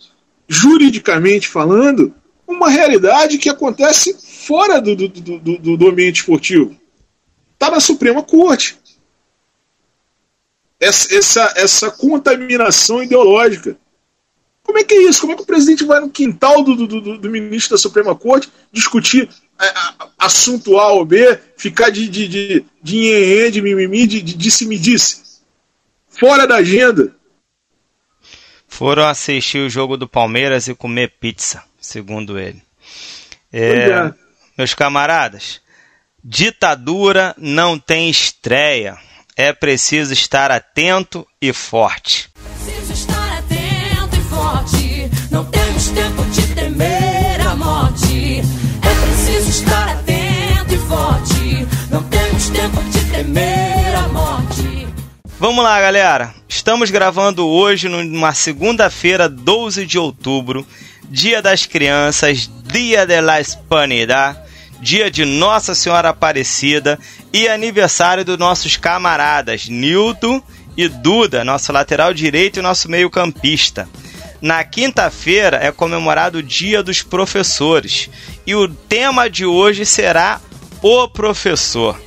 juridicamente 0.48 1.48
falando, 1.48 2.14
uma 2.48 2.70
realidade 2.70 3.38
que 3.38 3.50
acontece 3.50 4.16
fora 4.20 4.82
do, 4.82 4.96
do, 4.96 5.08
do, 5.08 5.78
do 5.78 5.88
ambiente 5.88 6.22
esportivo. 6.22 6.76
Está 7.54 7.72
na 7.72 7.80
Suprema 7.80 8.24
Corte. 8.24 8.78
Essa, 10.80 11.16
essa, 11.16 11.54
essa 11.56 11.92
contaminação 11.92 13.04
ideológica. 13.04 13.78
Como 14.70 14.78
é 14.78 14.84
que 14.84 14.94
é 14.94 15.02
isso? 15.02 15.22
Como 15.22 15.34
é 15.34 15.36
que 15.36 15.42
o 15.42 15.48
presidente 15.48 15.84
vai 15.84 16.00
no 16.00 16.12
quintal 16.12 16.62
do, 16.62 16.76
do, 16.76 17.18
do 17.18 17.30
ministro 17.32 17.76
da 17.76 17.82
Suprema 17.82 18.16
Corte 18.16 18.52
discutir 18.72 19.28
é, 19.60 19.74
assunto 20.16 20.78
A 20.78 20.90
ou 20.90 21.04
B, 21.04 21.40
ficar 21.58 21.90
de, 21.90 22.08
de, 22.08 22.28
de, 22.28 22.66
de 22.80 22.96
nhenhen, 22.96 23.50
de 23.50 23.62
mimimi, 23.64 24.06
de, 24.06 24.22
de 24.22 24.36
disse-me 24.36 24.78
disse. 24.78 25.40
Fora 26.08 26.46
da 26.46 26.58
agenda. 26.58 27.12
Foram 28.68 29.08
assistir 29.08 29.58
o 29.58 29.72
jogo 29.72 29.98
do 29.98 30.08
Palmeiras 30.08 30.68
e 30.68 30.76
comer 30.76 31.16
pizza, 31.20 31.64
segundo 31.82 32.38
ele. 32.38 32.62
É, 33.52 33.90
é. 33.90 34.14
Meus 34.56 34.76
camaradas, 34.76 35.62
ditadura 36.24 37.34
não 37.40 37.80
tem 37.80 38.08
estreia. 38.08 39.00
É 39.36 39.52
preciso 39.52 40.14
estar 40.14 40.52
atento 40.52 41.26
e 41.42 41.52
forte. 41.52 42.30
Temos 45.80 45.88
tempo 45.90 46.26
de 46.26 46.42
temer 46.56 47.48
a 47.48 47.56
morte 47.56 48.42
preciso 48.82 49.50
estar 49.50 49.90
atento 49.90 50.74
e 50.74 50.78
forte. 50.78 51.68
Não 51.90 52.04
temos 52.04 52.50
tempo 52.50 52.84
de 52.84 53.00
temer 53.06 53.96
a 53.96 54.08
morte. 54.10 54.88
Vamos 55.40 55.64
lá, 55.64 55.80
galera. 55.80 56.34
Estamos 56.50 56.92
gravando 56.92 57.48
hoje 57.48 57.88
numa 57.88 58.34
segunda-feira, 58.34 59.30
12 59.30 59.86
de 59.86 59.98
outubro, 59.98 60.68
Dia 61.10 61.42
das 61.42 61.66
Crianças, 61.66 62.50
Dia 62.66 63.06
de 63.06 63.22
la 63.22 63.40
Hispanidad. 63.40 64.38
dia 64.82 65.10
de 65.12 65.26
Nossa 65.26 65.76
Senhora 65.76 66.10
Aparecida 66.10 66.98
e 67.34 67.48
aniversário 67.48 68.24
dos 68.24 68.38
nossos 68.38 68.78
camaradas 68.78 69.68
Nilton 69.68 70.42
e 70.78 70.88
Duda, 70.88 71.44
nosso 71.44 71.72
lateral 71.74 72.14
direito 72.14 72.60
e 72.60 72.62
nosso 72.62 72.90
meio-campista. 72.90 73.88
Na 74.42 74.64
quinta-feira 74.64 75.60
é 75.62 75.72
comemorado 75.72 76.38
o 76.38 76.44
Dia 76.44 76.82
dos 76.82 77.02
Professores 77.02 78.10
e 78.48 78.56
o 78.56 78.68
tema 78.68 79.30
de 79.30 79.46
hoje 79.46 79.86
será 79.86 80.40
O 80.82 81.08
Professor. 81.10 82.00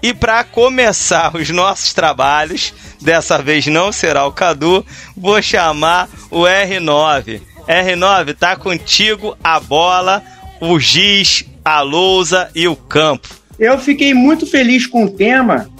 E 0.00 0.12
para 0.14 0.44
começar 0.44 1.34
os 1.34 1.50
nossos 1.50 1.92
trabalhos, 1.92 2.72
dessa 3.00 3.42
vez 3.42 3.66
não 3.66 3.90
será 3.90 4.24
o 4.26 4.32
Cadu, 4.32 4.84
vou 5.16 5.40
chamar 5.42 6.08
o 6.30 6.42
R9. 6.42 7.40
R9, 7.66 8.36
tá 8.36 8.54
contigo 8.54 9.36
a 9.42 9.58
bola, 9.58 10.22
o 10.60 10.78
giz, 10.78 11.44
a 11.64 11.80
lousa 11.80 12.50
e 12.54 12.68
o 12.68 12.76
campo. 12.76 13.28
Eu 13.58 13.78
fiquei 13.78 14.12
muito 14.12 14.46
feliz 14.46 14.86
com 14.86 15.04
o 15.04 15.10
tema, 15.10 15.70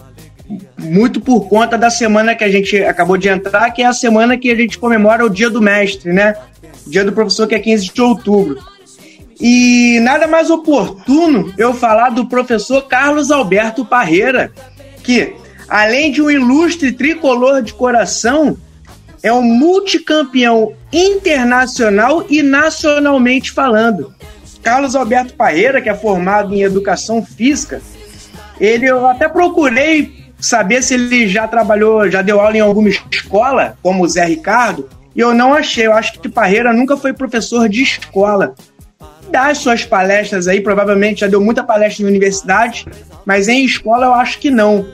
muito 0.79 1.21
por 1.21 1.49
conta 1.49 1.77
da 1.79 1.91
semana 1.91 2.35
que 2.35 2.45
a 2.45 2.51
gente 2.51 2.77
acabou 2.83 3.17
de 3.17 3.29
entrar, 3.29 3.71
que 3.71 3.83
é 3.83 3.87
a 3.87 3.93
semana 3.93 4.37
que 4.37 4.51
a 4.51 4.55
gente 4.55 4.79
comemora 4.79 5.25
o 5.25 5.31
Dia 5.31 5.49
do 5.49 5.63
Mestre, 5.63 6.13
né? 6.13 6.37
Dia 6.87 7.05
do 7.05 7.13
Professor, 7.13 7.47
que 7.47 7.55
é 7.55 7.59
15 7.59 7.93
de 7.93 8.03
outubro. 8.03 8.63
E 9.41 9.99
nada 10.03 10.27
mais 10.27 10.51
oportuno 10.51 11.53
eu 11.59 11.75
falar 11.75 12.11
do 12.11 12.27
professor 12.27 12.83
Carlos 12.83 13.31
Alberto 13.31 13.85
Parreira, 13.85 14.53
que, 15.03 15.35
além 15.69 16.13
de 16.13 16.23
um 16.23 16.31
ilustre 16.31 16.93
tricolor 16.93 17.63
de 17.63 17.75
coração, 17.75 18.57
é 19.23 19.33
um 19.33 19.43
multicampeão 19.43 20.75
internacional 20.93 22.25
e 22.29 22.43
nacionalmente 22.43 23.51
falando. 23.51 24.15
Carlos 24.63 24.95
Alberto 24.95 25.35
Parreira, 25.35 25.81
que 25.81 25.89
é 25.89 25.95
formado 25.95 26.55
em 26.55 26.63
educação 26.63 27.25
física, 27.25 27.83
ele 28.61 28.87
eu 28.87 29.07
até 29.07 29.29
procurei 29.29 30.24
saber 30.45 30.83
se 30.83 30.93
ele 30.93 31.27
já 31.27 31.49
trabalhou, 31.49 32.11
já 32.11 32.21
deu 32.21 32.39
aula 32.39 32.57
em 32.57 32.61
alguma 32.61 32.91
escola, 32.91 33.79
como 33.83 34.05
o 34.05 34.09
Zé 34.09 34.27
Ricardo, 34.27 34.89
e 35.17 35.21
eu 35.21 35.33
não 35.33 35.55
achei. 35.55 35.87
Eu 35.87 35.95
acho 35.95 36.21
que 36.21 36.29
Parreira 36.29 36.71
nunca 36.71 36.99
foi 36.99 37.15
professor 37.15 37.67
de 37.67 37.83
escola. 37.83 38.55
Dá 39.31 39.47
as 39.47 39.59
suas 39.59 39.87
palestras 39.87 40.47
aí, 40.47 40.61
provavelmente 40.61 41.23
já 41.23 41.27
deu 41.27 41.41
muita 41.41 41.65
palestra 41.65 42.05
em 42.05 42.09
universidade, 42.09 42.85
mas 43.25 43.49
em 43.49 43.65
escola 43.65 44.07
eu 44.07 44.13
acho 44.13 44.39
que 44.39 44.51
não. 44.51 44.87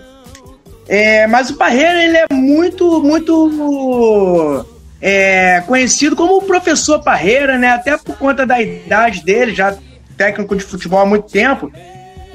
É, 0.89 1.27
mas 1.27 1.51
o 1.51 1.57
Parreira 1.57 2.05
ele 2.05 2.17
é 2.17 2.27
muito, 2.33 3.03
muito 3.03 4.65
é, 5.03 5.63
conhecido 5.67 6.15
como 6.15 6.37
o 6.37 6.43
professor 6.43 7.03
Parreira, 7.03 7.59
né? 7.59 7.73
Até 7.73 7.97
por 7.97 8.17
conta 8.17 8.47
da 8.47 8.63
idade 8.63 9.25
dele, 9.25 9.53
já 9.53 9.77
técnico 10.17 10.55
de 10.55 10.63
futebol 10.63 11.01
há 11.01 11.07
muito 11.07 11.29
tempo. 11.29 11.73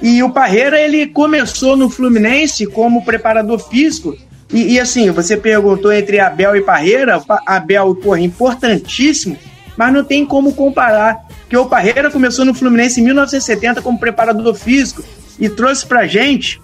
E 0.02 0.22
o 0.22 0.30
Parreira 0.30 0.80
ele 0.80 1.08
começou 1.08 1.76
no 1.78 1.90
Fluminense 1.90 2.66
como 2.66 3.06
preparador 3.06 3.60
físico. 3.60 4.16
E, 4.52 4.74
e 4.74 4.80
assim, 4.80 5.10
você 5.12 5.36
perguntou 5.38 5.92
entre 5.92 6.20
Abel 6.20 6.56
e 6.56 6.62
Parreira, 6.62 7.22
Abel, 7.46 7.96
porra, 7.96 8.20
importantíssimo, 8.20 9.38
mas 9.78 9.94
não 9.94 10.04
tem 10.04 10.26
como 10.26 10.54
comparar. 10.54 11.26
Porque 11.42 11.58
o 11.58 11.66
Parreira 11.66 12.12
começou 12.12 12.46
no 12.46 12.54
Fluminense 12.54 13.00
em 13.00 13.04
1970 13.04 13.82
como 13.82 14.00
preparador 14.00 14.54
físico 14.56 15.04
e 15.40 15.50
trouxe 15.50 15.86
pra 15.86 16.08
gente 16.08 16.62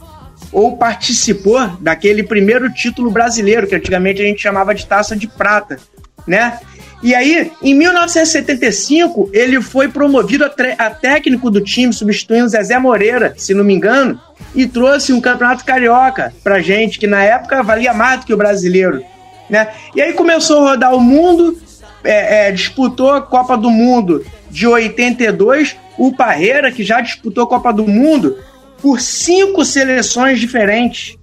ou 0.51 0.75
participou 0.75 1.67
daquele 1.79 2.23
primeiro 2.23 2.71
título 2.71 3.09
brasileiro, 3.09 3.67
que 3.67 3.75
antigamente 3.75 4.21
a 4.21 4.25
gente 4.25 4.41
chamava 4.41 4.75
de 4.75 4.85
taça 4.85 5.15
de 5.15 5.27
prata, 5.27 5.79
né? 6.27 6.59
E 7.03 7.15
aí, 7.15 7.51
em 7.63 7.73
1975, 7.73 9.31
ele 9.33 9.59
foi 9.59 9.87
promovido 9.87 10.45
a, 10.45 10.51
a, 10.77 10.89
técnico 10.91 11.49
do 11.49 11.59
time, 11.59 11.91
substituindo 11.91 12.47
Zezé 12.47 12.77
Moreira, 12.77 13.33
se 13.37 13.55
não 13.55 13.63
me 13.63 13.73
engano, 13.73 14.19
e 14.53 14.67
trouxe 14.67 15.11
um 15.11 15.19
campeonato 15.19 15.65
carioca 15.65 16.31
pra 16.43 16.61
gente, 16.61 16.99
que 16.99 17.07
na 17.07 17.23
época 17.23 17.63
valia 17.63 17.91
mais 17.93 18.19
do 18.19 18.25
que 18.27 18.33
o 18.33 18.37
brasileiro. 18.37 19.03
Né? 19.49 19.67
E 19.95 20.01
aí 20.01 20.13
começou 20.13 20.59
a 20.59 20.71
rodar 20.71 20.93
o 20.93 20.99
mundo, 20.99 21.59
é, 22.03 22.49
é, 22.49 22.51
disputou 22.51 23.11
a 23.11 23.21
Copa 23.21 23.57
do 23.57 23.71
Mundo 23.71 24.23
de 24.49 24.67
82, 24.67 25.75
o 25.97 26.15
Parreira, 26.15 26.71
que 26.71 26.83
já 26.83 27.01
disputou 27.01 27.45
a 27.45 27.47
Copa 27.47 27.73
do 27.73 27.87
Mundo, 27.87 28.37
por 28.79 29.01
cinco 29.01 29.65
seleções 29.65 30.39
diferentes. 30.39 31.17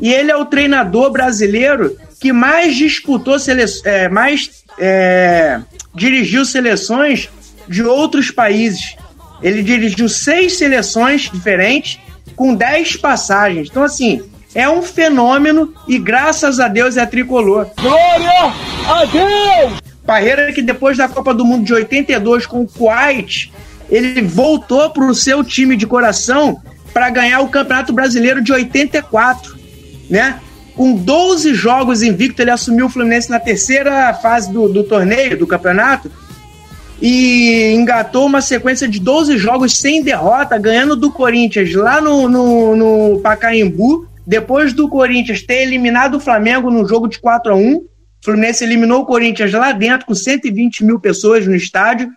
E 0.00 0.12
ele 0.12 0.30
é 0.30 0.36
o 0.36 0.44
treinador 0.44 1.10
brasileiro 1.10 1.96
que 2.20 2.32
mais 2.32 2.76
disputou 2.76 3.38
sele 3.38 3.64
é, 3.84 4.08
mais 4.08 4.62
é, 4.78 5.60
dirigiu 5.94 6.44
seleções 6.44 7.30
de 7.66 7.82
outros 7.82 8.30
países. 8.30 8.94
Ele 9.42 9.62
dirigiu 9.62 10.08
seis 10.08 10.58
seleções 10.58 11.30
diferentes 11.30 11.98
com 12.36 12.54
dez 12.54 12.94
passagens. 12.96 13.68
Então, 13.70 13.82
assim, 13.82 14.22
é 14.54 14.68
um 14.68 14.82
fenômeno 14.82 15.72
e 15.88 15.98
graças 15.98 16.60
a 16.60 16.68
Deus 16.68 16.96
é 16.96 17.06
tricolor. 17.06 17.66
Glória 17.80 18.52
a 18.86 19.04
Deus! 19.06 19.80
Parreira 20.04 20.52
que 20.52 20.60
depois 20.60 20.98
da 20.98 21.08
Copa 21.08 21.32
do 21.32 21.44
Mundo 21.44 21.64
de 21.64 21.72
82 21.72 22.46
com 22.46 22.62
o 22.62 22.68
Kuwait, 22.68 23.52
ele 23.88 24.20
voltou 24.22 24.90
para 24.90 25.04
o 25.04 25.14
seu 25.14 25.42
time 25.42 25.76
de 25.76 25.86
coração 25.86 26.60
para 26.92 27.08
ganhar 27.08 27.40
o 27.40 27.48
Campeonato 27.48 27.92
Brasileiro 27.92 28.42
de 28.42 28.52
84, 28.52 29.56
né? 30.08 30.40
Com 30.74 30.94
12 30.94 31.54
jogos 31.54 32.02
invicto, 32.02 32.40
ele 32.40 32.50
assumiu 32.50 32.86
o 32.86 32.90
Fluminense 32.90 33.30
na 33.30 33.38
terceira 33.38 34.12
fase 34.14 34.52
do, 34.52 34.68
do 34.68 34.84
torneio, 34.84 35.38
do 35.38 35.46
campeonato, 35.46 36.10
e 37.00 37.72
engatou 37.74 38.26
uma 38.26 38.40
sequência 38.40 38.86
de 38.88 39.00
12 39.00 39.38
jogos 39.38 39.76
sem 39.76 40.02
derrota, 40.02 40.58
ganhando 40.58 40.96
do 40.96 41.10
Corinthians 41.10 41.72
lá 41.74 42.00
no, 42.00 42.28
no, 42.28 42.76
no 42.76 43.20
Pacaembu, 43.20 44.06
depois 44.26 44.72
do 44.72 44.88
Corinthians 44.88 45.42
ter 45.42 45.62
eliminado 45.62 46.16
o 46.16 46.20
Flamengo 46.20 46.70
no 46.70 46.86
jogo 46.86 47.08
de 47.08 47.18
4 47.18 47.52
a 47.52 47.56
1 47.56 47.90
o 48.20 48.24
Fluminense 48.24 48.62
eliminou 48.62 49.00
o 49.00 49.06
Corinthians 49.06 49.50
lá 49.52 49.72
dentro 49.72 50.06
com 50.06 50.14
120 50.14 50.84
mil 50.84 51.00
pessoas 51.00 51.46
no 51.46 51.54
estádio, 51.54 52.10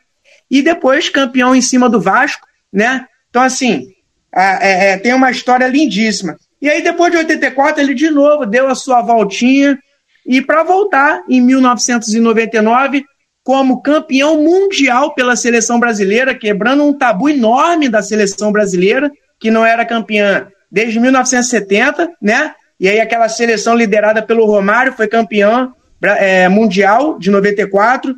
e 0.52 0.62
depois 0.62 1.10
campeão 1.10 1.56
em 1.56 1.62
cima 1.62 1.90
do 1.90 2.00
Vasco, 2.00 2.46
né? 2.72 3.06
Então, 3.30 3.42
assim, 3.42 3.88
é, 4.36 4.92
é, 4.92 4.98
tem 4.98 5.14
uma 5.14 5.32
história 5.32 5.68
lindíssima. 5.68 6.38
E 6.64 6.70
aí, 6.70 6.82
depois 6.82 7.12
de 7.12 7.18
84, 7.18 7.82
ele 7.82 7.94
de 7.94 8.10
novo 8.10 8.46
deu 8.46 8.70
a 8.70 8.74
sua 8.74 9.02
voltinha 9.02 9.78
e 10.26 10.42
para 10.42 10.64
voltar 10.64 11.22
em 11.28 11.42
1999 11.42 13.04
como 13.44 13.82
campeão 13.82 14.42
mundial 14.42 15.14
pela 15.14 15.36
seleção 15.36 15.78
brasileira, 15.78 16.34
quebrando 16.34 16.86
um 16.86 16.98
tabu 16.98 17.28
enorme 17.28 17.90
da 17.90 18.02
seleção 18.02 18.50
brasileira, 18.50 19.12
que 19.38 19.52
não 19.52 19.66
era 19.66 19.86
campeã 19.86 20.48
desde 20.72 21.02
1970, 21.02 22.10
né? 22.22 22.56
E 22.80 22.88
aí 22.88 23.02
aquela 23.02 23.28
seleção 23.28 23.76
liderada 23.76 24.22
pelo 24.22 24.46
Romário 24.46 24.94
foi 24.94 25.10
campeã 25.10 25.74
é, 26.02 26.48
mundial 26.48 27.20
de 27.20 27.30
94. 27.30 28.16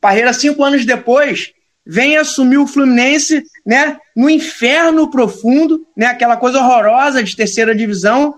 Parreira, 0.00 0.32
cinco 0.32 0.64
anos 0.64 0.84
depois, 0.84 1.52
vem 1.86 2.16
assumir 2.16 2.58
o 2.58 2.66
Fluminense, 2.66 3.42
né, 3.64 3.98
no 4.16 4.30
inferno 4.30 5.10
profundo, 5.10 5.86
né, 5.96 6.06
aquela 6.06 6.36
coisa 6.36 6.58
horrorosa 6.58 7.22
de 7.22 7.36
terceira 7.36 7.74
divisão, 7.74 8.36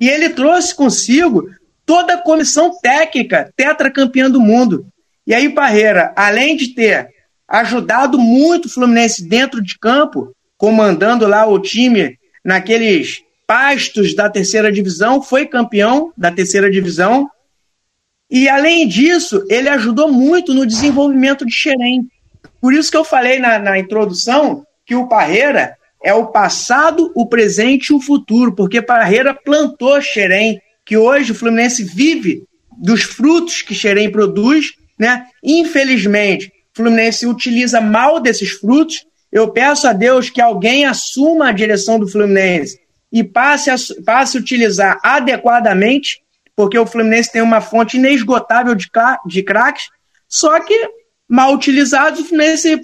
e 0.00 0.08
ele 0.08 0.30
trouxe 0.30 0.74
consigo 0.74 1.48
toda 1.86 2.14
a 2.14 2.22
comissão 2.22 2.70
técnica 2.80 3.52
tetracampeã 3.56 4.30
do 4.30 4.40
mundo. 4.40 4.86
E 5.26 5.34
aí 5.34 5.48
Parreira, 5.48 6.12
além 6.16 6.56
de 6.56 6.68
ter 6.68 7.08
ajudado 7.48 8.18
muito 8.18 8.66
o 8.66 8.68
Fluminense 8.70 9.26
dentro 9.26 9.62
de 9.62 9.78
campo, 9.78 10.34
comandando 10.56 11.26
lá 11.26 11.46
o 11.46 11.58
time 11.58 12.18
naqueles 12.44 13.22
pastos 13.46 14.14
da 14.14 14.30
terceira 14.30 14.72
divisão, 14.72 15.22
foi 15.22 15.46
campeão 15.46 16.12
da 16.16 16.30
terceira 16.30 16.70
divisão. 16.70 17.28
E 18.30 18.48
além 18.48 18.88
disso, 18.88 19.44
ele 19.48 19.68
ajudou 19.68 20.10
muito 20.10 20.54
no 20.54 20.64
desenvolvimento 20.64 21.44
de 21.44 21.52
Xerém. 21.52 22.08
Por 22.62 22.72
isso 22.72 22.92
que 22.92 22.96
eu 22.96 23.04
falei 23.04 23.40
na, 23.40 23.58
na 23.58 23.76
introdução 23.76 24.64
que 24.86 24.94
o 24.94 25.08
Parreira 25.08 25.76
é 26.00 26.14
o 26.14 26.28
passado, 26.28 27.10
o 27.12 27.26
presente 27.26 27.88
e 27.88 27.92
o 27.92 28.00
futuro, 28.00 28.54
porque 28.54 28.80
Parreira 28.80 29.34
plantou 29.34 30.00
Xerém, 30.00 30.62
que 30.86 30.96
hoje 30.96 31.32
o 31.32 31.34
Fluminense 31.34 31.82
vive 31.82 32.44
dos 32.78 33.02
frutos 33.02 33.62
que 33.62 33.74
Xerém 33.74 34.10
produz, 34.10 34.74
né? 34.96 35.26
Infelizmente, 35.42 36.52
o 36.72 36.76
Fluminense 36.76 37.26
utiliza 37.26 37.80
mal 37.80 38.20
desses 38.20 38.52
frutos. 38.52 39.04
Eu 39.30 39.48
peço 39.48 39.88
a 39.88 39.92
Deus 39.92 40.30
que 40.30 40.40
alguém 40.40 40.84
assuma 40.84 41.48
a 41.48 41.52
direção 41.52 41.98
do 41.98 42.06
Fluminense 42.06 42.78
e 43.10 43.24
passe 43.24 43.70
a, 43.70 43.74
passe 44.04 44.36
a 44.36 44.40
utilizar 44.40 45.00
adequadamente, 45.02 46.22
porque 46.54 46.78
o 46.78 46.86
Fluminense 46.86 47.32
tem 47.32 47.42
uma 47.42 47.60
fonte 47.60 47.96
inesgotável 47.96 48.76
de, 48.76 48.88
de 49.26 49.42
craques, 49.42 49.88
só 50.28 50.60
que 50.60 51.01
mal 51.32 51.54
utilizados, 51.54 52.20
o 52.20 52.24
Fluminense 52.26 52.78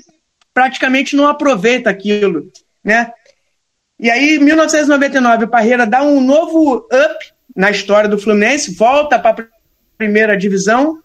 praticamente 0.54 1.14
não 1.14 1.28
aproveita 1.28 1.90
aquilo, 1.90 2.50
né? 2.82 3.12
E 4.00 4.10
aí, 4.10 4.36
em 4.36 4.38
1999, 4.38 5.44
o 5.44 5.48
Parreira 5.48 5.86
dá 5.86 6.02
um 6.02 6.18
novo 6.18 6.76
up 6.76 7.32
na 7.54 7.70
história 7.70 8.08
do 8.08 8.16
Fluminense, 8.18 8.74
volta 8.74 9.18
para 9.18 9.42
a 9.42 9.46
primeira 9.98 10.34
divisão, 10.34 10.98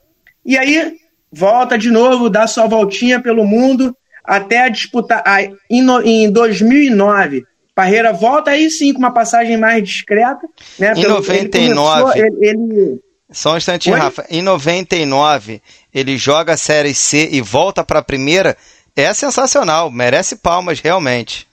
e 0.46 0.58
aí 0.58 0.96
volta 1.30 1.78
de 1.78 1.92
novo, 1.92 2.30
dá 2.30 2.48
sua 2.48 2.66
voltinha 2.66 3.20
pelo 3.20 3.44
mundo, 3.44 3.94
até 4.24 4.60
a 4.60 4.70
disputar. 4.70 5.22
Em, 5.70 5.82
no, 5.82 6.02
em 6.02 6.32
2009, 6.32 7.44
Parreira 7.76 8.14
volta 8.14 8.52
aí 8.52 8.72
sim 8.72 8.94
com 8.94 9.00
uma 9.00 9.12
passagem 9.12 9.58
mais 9.58 9.84
discreta. 9.84 10.48
Né, 10.80 10.94
em 10.96 11.08
99. 11.08 12.20
Ele, 12.20 12.28
ele, 12.28 12.48
ele... 12.48 13.02
Só 13.34 13.54
um 13.54 13.58
instantinho, 13.58 13.96
Oi? 13.96 14.02
Rafa. 14.02 14.26
Em 14.30 14.42
99, 14.42 15.62
ele 15.94 16.18
joga 16.18 16.54
a 16.54 16.58
Série 16.58 16.94
C 16.94 17.30
e 17.32 17.42
volta 17.42 17.84
para 17.84 18.00
a 18.00 18.04
primeira. 18.04 18.56
É 18.96 19.12
sensacional, 19.14 19.90
merece 19.90 20.36
palmas, 20.36 20.80
realmente. 20.80 21.48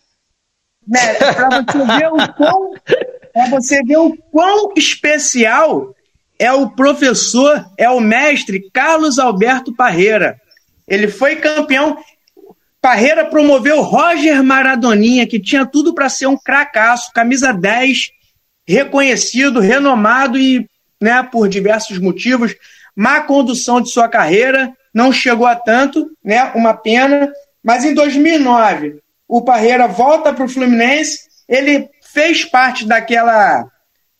Para 0.88 1.62
você 1.62 1.98
ver 1.98 2.08
o 2.12 2.32
quão, 2.36 2.74
pra 3.32 3.46
você 3.48 3.82
ver 3.82 3.96
o 3.96 4.16
quão 4.30 4.72
especial 4.76 5.94
é 6.38 6.52
o 6.52 6.70
professor, 6.70 7.64
é 7.78 7.88
o 7.88 8.00
mestre 8.00 8.70
Carlos 8.72 9.18
Alberto 9.18 9.74
Parreira. 9.74 10.38
Ele 10.86 11.08
foi 11.08 11.36
campeão. 11.36 11.96
Parreira 12.80 13.26
promoveu 13.26 13.82
Roger 13.82 14.42
Maradoninha, 14.42 15.26
que 15.26 15.40
tinha 15.40 15.66
tudo 15.66 15.94
para 15.94 16.08
ser 16.08 16.26
um 16.26 16.36
cracaço, 16.36 17.12
camisa 17.12 17.52
10, 17.52 18.10
reconhecido, 18.66 19.60
renomado 19.60 20.38
e, 20.38 20.66
né, 21.00 21.22
por 21.22 21.48
diversos 21.48 21.98
motivos, 21.98 22.54
má 22.94 23.20
condução 23.20 23.80
de 23.80 23.90
sua 23.90 24.08
carreira, 24.08 24.72
não 24.92 25.12
chegou 25.12 25.46
a 25.46 25.54
tanto, 25.54 26.10
né, 26.22 26.52
uma 26.54 26.74
pena. 26.74 27.32
Mas 27.62 27.84
em 27.84 27.94
2009, 27.94 29.00
o 29.28 29.42
Parreira 29.42 29.86
volta 29.86 30.32
para 30.32 30.44
o 30.44 30.48
Fluminense, 30.48 31.20
ele 31.48 31.88
fez 32.12 32.44
parte 32.44 32.86
daquela, 32.86 33.64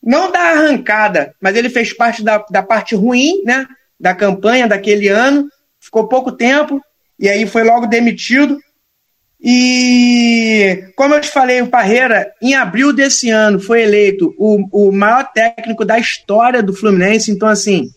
não 0.02 0.30
da 0.30 0.40
arrancada, 0.40 1.34
mas 1.40 1.56
ele 1.56 1.68
fez 1.68 1.92
parte 1.92 2.22
da, 2.22 2.44
da 2.50 2.62
parte 2.62 2.94
ruim, 2.94 3.42
né, 3.44 3.66
da 3.98 4.14
campanha 4.14 4.68
daquele 4.68 5.08
ano, 5.08 5.48
ficou 5.80 6.08
pouco 6.08 6.32
tempo, 6.32 6.80
e 7.18 7.28
aí 7.28 7.46
foi 7.46 7.64
logo 7.64 7.86
demitido. 7.86 8.58
E, 9.42 10.85
como 10.94 11.14
eu 11.14 11.20
te 11.20 11.29
falei, 11.29 11.62
o 11.62 11.68
Parreira, 11.68 12.31
em 12.42 12.55
abril 12.55 12.92
desse 12.92 13.31
ano, 13.31 13.59
foi 13.59 13.83
eleito 13.83 14.35
o, 14.37 14.88
o 14.88 14.92
maior 14.92 15.33
técnico 15.33 15.85
da 15.85 15.98
história 15.98 16.62
do 16.62 16.74
Fluminense. 16.74 17.31
Então, 17.31 17.48
assim, 17.48 17.88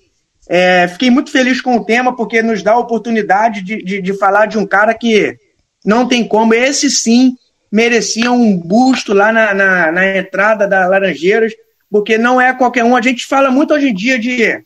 é, 0.48 0.88
fiquei 0.88 1.10
muito 1.10 1.32
feliz 1.32 1.60
com 1.60 1.76
o 1.76 1.84
tema, 1.84 2.16
porque 2.16 2.42
nos 2.42 2.64
dá 2.64 2.72
a 2.72 2.80
oportunidade 2.80 3.62
de, 3.62 3.84
de, 3.84 4.02
de, 4.02 4.14
falar 4.14 4.46
de 4.46 4.58
um 4.58 4.66
cara 4.66 4.94
que 4.94 5.38
não 5.86 6.08
tem 6.08 6.26
como. 6.26 6.54
Esse 6.54 6.90
sim 6.90 7.36
merecia 7.70 8.32
um 8.32 8.56
busto 8.56 9.14
lá 9.14 9.32
na, 9.34 9.54
na, 9.54 9.92
na 9.92 10.18
entrada 10.18 10.66
da 10.66 10.88
Laranjeiras, 10.88 11.54
porque 11.92 12.18
não 12.18 12.40
é 12.40 12.54
qualquer 12.54 12.86
um. 12.86 12.96
A 12.96 13.02
gente 13.02 13.26
fala 13.26 13.52
muito 13.52 13.74
hoje 13.74 13.90
em 13.90 13.94
dia 13.94 14.18
de 14.18 14.64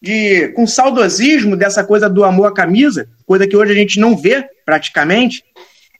de 0.00 0.48
com 0.54 0.66
saudosismo 0.66 1.56
dessa 1.56 1.82
coisa 1.82 2.08
do 2.08 2.24
amor 2.24 2.46
à 2.46 2.54
camisa, 2.54 3.08
coisa 3.26 3.46
que 3.46 3.56
hoje 3.56 3.72
a 3.72 3.74
gente 3.74 3.98
não 3.98 4.16
vê 4.16 4.44
praticamente. 4.64 5.42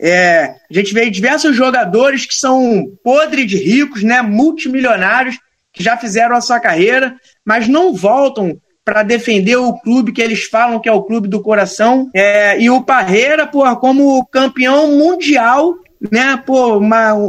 É, 0.01 0.55
a 0.71 0.75
gente 0.75 0.95
vê 0.95 1.11
diversos 1.11 1.57
jogadores 1.57 2.25
que 2.25 2.35
são 2.35 2.85
podres 3.03 3.47
de 3.47 3.57
ricos, 3.57 4.03
né, 4.03 4.23
multimilionários, 4.23 5.39
que 5.73 5.83
já 5.83 5.97
fizeram 5.97 6.37
a 6.37 6.41
sua 6.41 6.61
carreira, 6.61 7.17
mas 7.45 7.69
não 7.69 7.93
voltam 7.95 8.59
para 8.85 9.03
defender 9.03 9.57
o 9.57 9.75
clube 9.75 10.13
que 10.13 10.23
eles 10.23 10.45
falam 10.45 10.81
que 10.81 10.89
é 10.89 10.93
o 10.93 11.03
clube 11.03 11.29
do 11.29 11.43
coração. 11.43 12.09
É, 12.15 12.59
e 12.61 12.71
o 12.71 12.83
Parreira, 12.83 13.47
por 13.47 13.79
como 13.79 14.25
campeão 14.27 14.97
mundial, 14.97 15.75
né, 16.11 16.43
por 16.47 16.79
uma, 16.79 17.13
um, 17.13 17.27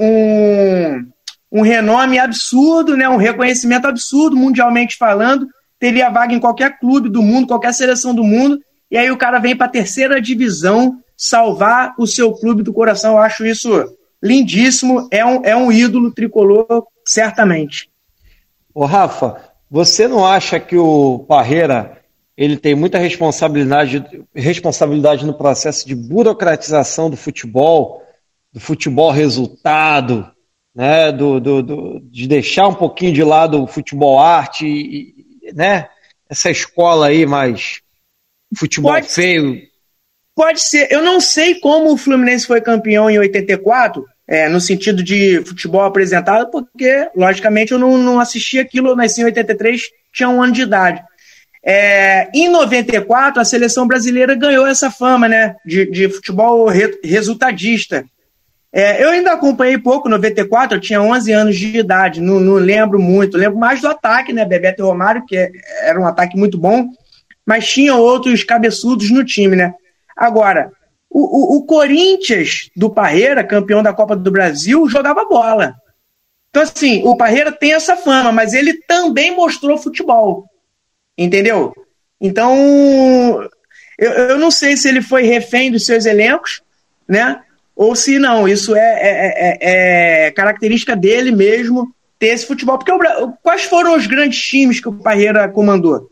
um, 0.00 1.06
um 1.52 1.62
renome 1.62 2.18
absurdo, 2.18 2.96
né, 2.96 3.08
um 3.08 3.16
reconhecimento 3.16 3.86
absurdo 3.86 4.36
mundialmente 4.36 4.96
falando 4.96 5.46
teria 5.82 6.08
vaga 6.10 6.32
em 6.32 6.38
qualquer 6.38 6.78
clube 6.78 7.08
do 7.08 7.20
mundo, 7.20 7.48
qualquer 7.48 7.74
seleção 7.74 8.14
do 8.14 8.22
mundo, 8.22 8.60
e 8.88 8.96
aí 8.96 9.10
o 9.10 9.16
cara 9.16 9.40
vem 9.40 9.56
para 9.56 9.66
a 9.66 9.70
terceira 9.70 10.20
divisão 10.20 11.01
salvar 11.16 11.94
o 11.98 12.06
seu 12.06 12.32
clube 12.32 12.62
do 12.62 12.72
coração. 12.72 13.12
Eu 13.12 13.18
acho 13.18 13.46
isso 13.46 13.96
lindíssimo, 14.22 15.08
é 15.10 15.24
um, 15.24 15.44
é 15.44 15.56
um 15.56 15.72
ídolo 15.72 16.12
tricolor, 16.12 16.86
certamente. 17.04 17.90
Ô 18.74 18.84
Rafa, 18.84 19.42
você 19.70 20.06
não 20.06 20.24
acha 20.24 20.60
que 20.60 20.76
o 20.76 21.20
Parreira 21.20 21.98
ele 22.36 22.56
tem 22.56 22.74
muita 22.74 22.98
responsabilidade, 22.98 24.04
responsabilidade 24.34 25.26
no 25.26 25.34
processo 25.34 25.86
de 25.86 25.94
burocratização 25.94 27.10
do 27.10 27.16
futebol, 27.16 28.02
do 28.52 28.60
futebol 28.60 29.10
resultado, 29.10 30.30
né, 30.74 31.12
do, 31.12 31.38
do, 31.38 31.62
do 31.62 32.00
de 32.00 32.26
deixar 32.26 32.68
um 32.68 32.74
pouquinho 32.74 33.12
de 33.12 33.22
lado 33.22 33.62
o 33.62 33.66
futebol 33.66 34.18
arte 34.18 34.66
e, 34.66 35.52
né? 35.54 35.88
Essa 36.28 36.50
escola 36.50 37.08
aí 37.08 37.26
mais 37.26 37.82
futebol 38.56 38.92
pode 38.92 39.08
feio. 39.08 39.60
Pode 40.34 40.62
ser. 40.62 40.88
Eu 40.90 41.02
não 41.02 41.20
sei 41.20 41.56
como 41.56 41.92
o 41.92 41.96
Fluminense 41.96 42.46
foi 42.46 42.60
campeão 42.60 43.10
em 43.10 43.18
84, 43.18 44.04
é, 44.26 44.48
no 44.48 44.60
sentido 44.60 45.02
de 45.02 45.42
futebol 45.44 45.82
apresentado, 45.82 46.50
porque, 46.50 47.08
logicamente, 47.14 47.72
eu 47.72 47.78
não, 47.78 47.98
não 47.98 48.18
assisti 48.18 48.58
aquilo, 48.58 48.88
eu 48.88 48.96
nasci 48.96 49.20
em 49.20 49.24
83, 49.24 49.82
tinha 50.12 50.28
um 50.28 50.42
ano 50.42 50.52
de 50.52 50.62
idade. 50.62 51.02
É, 51.64 52.28
em 52.34 52.48
94, 52.48 53.40
a 53.40 53.44
seleção 53.44 53.86
brasileira 53.86 54.34
ganhou 54.34 54.66
essa 54.66 54.90
fama 54.90 55.28
né, 55.28 55.54
de, 55.64 55.88
de 55.90 56.08
futebol 56.08 56.66
re, 56.66 56.98
resultadista. 57.04 58.04
É, 58.72 59.04
eu 59.04 59.10
ainda 59.10 59.32
acompanhei 59.32 59.76
pouco, 59.76 60.08
94, 60.08 60.78
eu 60.78 60.80
tinha 60.80 61.02
11 61.02 61.30
anos 61.30 61.56
de 61.58 61.76
idade, 61.76 62.22
não, 62.22 62.40
não 62.40 62.54
lembro 62.54 62.98
muito. 62.98 63.36
Lembro 63.36 63.58
mais 63.58 63.82
do 63.82 63.88
ataque, 63.88 64.32
né? 64.32 64.46
Bebeto 64.46 64.82
e 64.82 64.84
Romário, 64.84 65.26
que 65.26 65.36
era 65.82 66.00
um 66.00 66.06
ataque 66.06 66.38
muito 66.38 66.56
bom, 66.56 66.88
mas 67.44 67.68
tinha 67.68 67.94
outros 67.94 68.42
cabeçudos 68.42 69.10
no 69.10 69.22
time, 69.24 69.54
né? 69.56 69.74
Agora, 70.22 70.70
o, 71.10 71.56
o, 71.56 71.56
o 71.56 71.66
Corinthians 71.66 72.70
do 72.76 72.88
Parreira, 72.88 73.42
campeão 73.42 73.82
da 73.82 73.92
Copa 73.92 74.14
do 74.14 74.30
Brasil, 74.30 74.88
jogava 74.88 75.24
bola. 75.24 75.74
Então, 76.48 76.62
assim, 76.62 77.02
o 77.04 77.16
Parreira 77.16 77.50
tem 77.50 77.72
essa 77.72 77.96
fama, 77.96 78.30
mas 78.30 78.52
ele 78.52 78.74
também 78.86 79.34
mostrou 79.34 79.76
futebol. 79.76 80.46
Entendeu? 81.18 81.74
Então, 82.20 82.56
eu, 83.98 84.12
eu 84.12 84.38
não 84.38 84.52
sei 84.52 84.76
se 84.76 84.88
ele 84.88 85.02
foi 85.02 85.24
refém 85.24 85.72
dos 85.72 85.84
seus 85.84 86.06
elencos, 86.06 86.62
né? 87.08 87.42
ou 87.74 87.96
se 87.96 88.16
não, 88.16 88.46
isso 88.46 88.76
é, 88.76 88.80
é, 88.80 89.58
é, 89.60 90.26
é 90.26 90.30
característica 90.30 90.94
dele 90.94 91.32
mesmo 91.32 91.92
ter 92.16 92.28
esse 92.28 92.46
futebol. 92.46 92.78
Porque 92.78 92.92
o, 92.92 93.32
quais 93.42 93.64
foram 93.64 93.96
os 93.96 94.06
grandes 94.06 94.40
times 94.40 94.78
que 94.78 94.88
o 94.88 94.92
Parreira 94.92 95.48
comandou? 95.48 96.08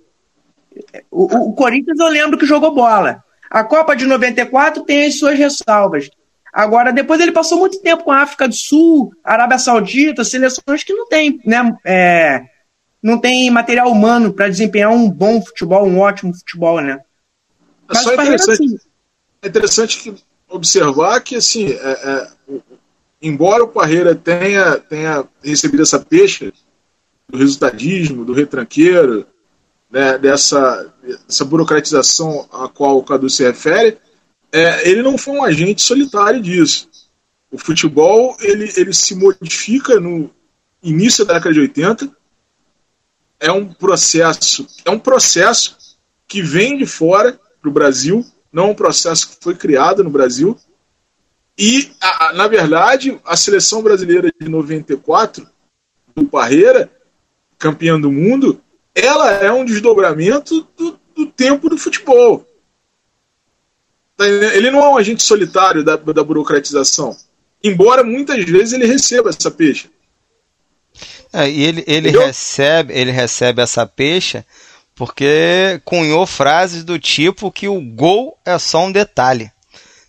O, 1.13 1.51
o, 1.51 1.53
Corinthians 1.53 2.01
eu 2.01 2.09
lembro 2.09 2.37
que 2.37 2.45
jogou 2.45 2.75
bola. 2.75 3.23
A 3.51 3.65
Copa 3.65 3.97
de 3.97 4.07
94 4.07 4.85
tem 4.85 5.07
as 5.07 5.19
suas 5.19 5.37
ressalvas. 5.37 6.09
Agora, 6.53 6.93
depois 6.93 7.21
ele 7.21 7.33
passou 7.33 7.59
muito 7.59 7.81
tempo 7.81 8.05
com 8.05 8.13
a 8.13 8.23
África 8.23 8.47
do 8.47 8.55
Sul, 8.55 9.13
Arábia 9.25 9.59
Saudita, 9.59 10.25
seleções 10.25 10.85
que 10.85 10.93
não 10.93 11.09
tem, 11.09 11.41
né, 11.45 11.77
é, 11.85 12.45
não 13.03 13.19
tem 13.19 13.51
material 13.51 13.91
humano 13.91 14.33
para 14.33 14.49
desempenhar 14.49 14.91
um 14.91 15.09
bom 15.09 15.41
futebol, 15.43 15.87
um 15.87 15.99
ótimo 15.99 16.35
futebol, 16.35 16.81
né? 16.81 17.01
É 17.89 17.95
só 17.95 18.15
interessante, 18.15 18.63
assim, 18.63 18.79
é 19.43 19.49
interessante 19.49 19.99
que 20.01 20.15
observar 20.49 21.21
que, 21.21 21.37
assim, 21.37 21.71
é, 21.71 21.77
é, 21.91 22.29
embora 23.23 23.65
o 23.65 23.69
Parreira 23.69 24.15
tenha, 24.15 24.77
tenha 24.79 25.25
recebido 25.43 25.83
essa 25.83 25.99
peixe 25.99 26.53
do 27.29 27.39
resultadismo, 27.39 28.25
do 28.25 28.33
retranqueiro, 28.33 29.27
né, 29.91 30.19
dessa, 30.19 30.93
dessa 31.03 31.45
burocratização 31.45 32.49
a 32.53 32.69
qual 32.69 32.99
o 32.99 33.05
Cadu 33.05 33.29
se 33.29 33.43
refere, 33.43 33.99
é, 34.53 34.89
ele 34.89 35.03
não 35.03 35.19
foi 35.19 35.35
um 35.35 35.45
agente 35.45 35.83
solitário 35.83 36.41
disso. 36.41 36.89
O 37.51 37.59
futebol 37.59 38.37
ele, 38.41 38.73
ele 38.77 38.93
se 38.93 39.15
modifica 39.15 39.99
no 39.99 40.31
início 40.83 41.25
da 41.25 41.35
década 41.35 41.55
de 41.55 41.61
80. 41.61 42.11
É 43.39 43.51
um 43.51 43.73
processo, 43.73 44.67
é 44.85 44.91
um 44.91 44.99
processo 44.99 45.77
que 46.29 46.43
vem 46.43 46.77
de 46.77 46.87
fora 46.87 47.39
para 47.61 47.71
o 47.71 47.73
Brasil 47.73 48.25
não 48.53 48.65
é 48.65 48.67
um 48.69 48.75
processo 48.75 49.31
que 49.31 49.37
foi 49.41 49.55
criado 49.55 50.03
no 50.03 50.11
Brasil. 50.11 50.59
E, 51.57 51.93
a, 52.01 52.33
na 52.33 52.49
verdade, 52.49 53.21
a 53.25 53.37
seleção 53.37 53.83
brasileira 53.83 54.31
de 54.41 54.49
94, 54.49 55.47
do 56.15 56.25
Parreira, 56.25 56.91
campeã 57.59 58.01
do 58.01 58.11
mundo, 58.11 58.61
ela 58.95 59.33
é 59.33 59.53
um 59.53 59.65
desdobramento 59.65 60.67
do, 60.77 60.99
do 61.15 61.27
tempo 61.27 61.69
do 61.69 61.79
futebol. 61.79 62.47
Tá 64.17 64.27
ele 64.27 64.71
não 64.71 64.81
é 64.81 64.89
um 64.89 64.97
agente 64.97 65.23
solitário 65.23 65.85
da, 65.85 65.97
da 65.97 66.25
burocratização. 66.25 67.17
Embora 67.63 68.03
muitas 68.03 68.45
vezes 68.45 68.73
ele 68.73 68.87
receba 68.87 69.31
essa 69.31 69.51
peixe. 69.51 69.91
É, 71.33 71.49
e 71.49 71.63
ele, 71.63 71.85
ele 71.87 72.11
recebe, 72.11 72.93
ele 72.93 73.11
recebe 73.11 73.63
essa 73.63 73.87
peixe 73.87 74.45
porque 74.95 75.81
cunhou 75.85 76.27
frases 76.27 76.85
do 76.85 76.99
tipo 76.99 77.51
que 77.51 77.69
o 77.69 77.81
gol 77.81 78.37
é 78.45 78.59
só 78.59 78.85
um 78.85 78.93
detalhe. 78.93 79.51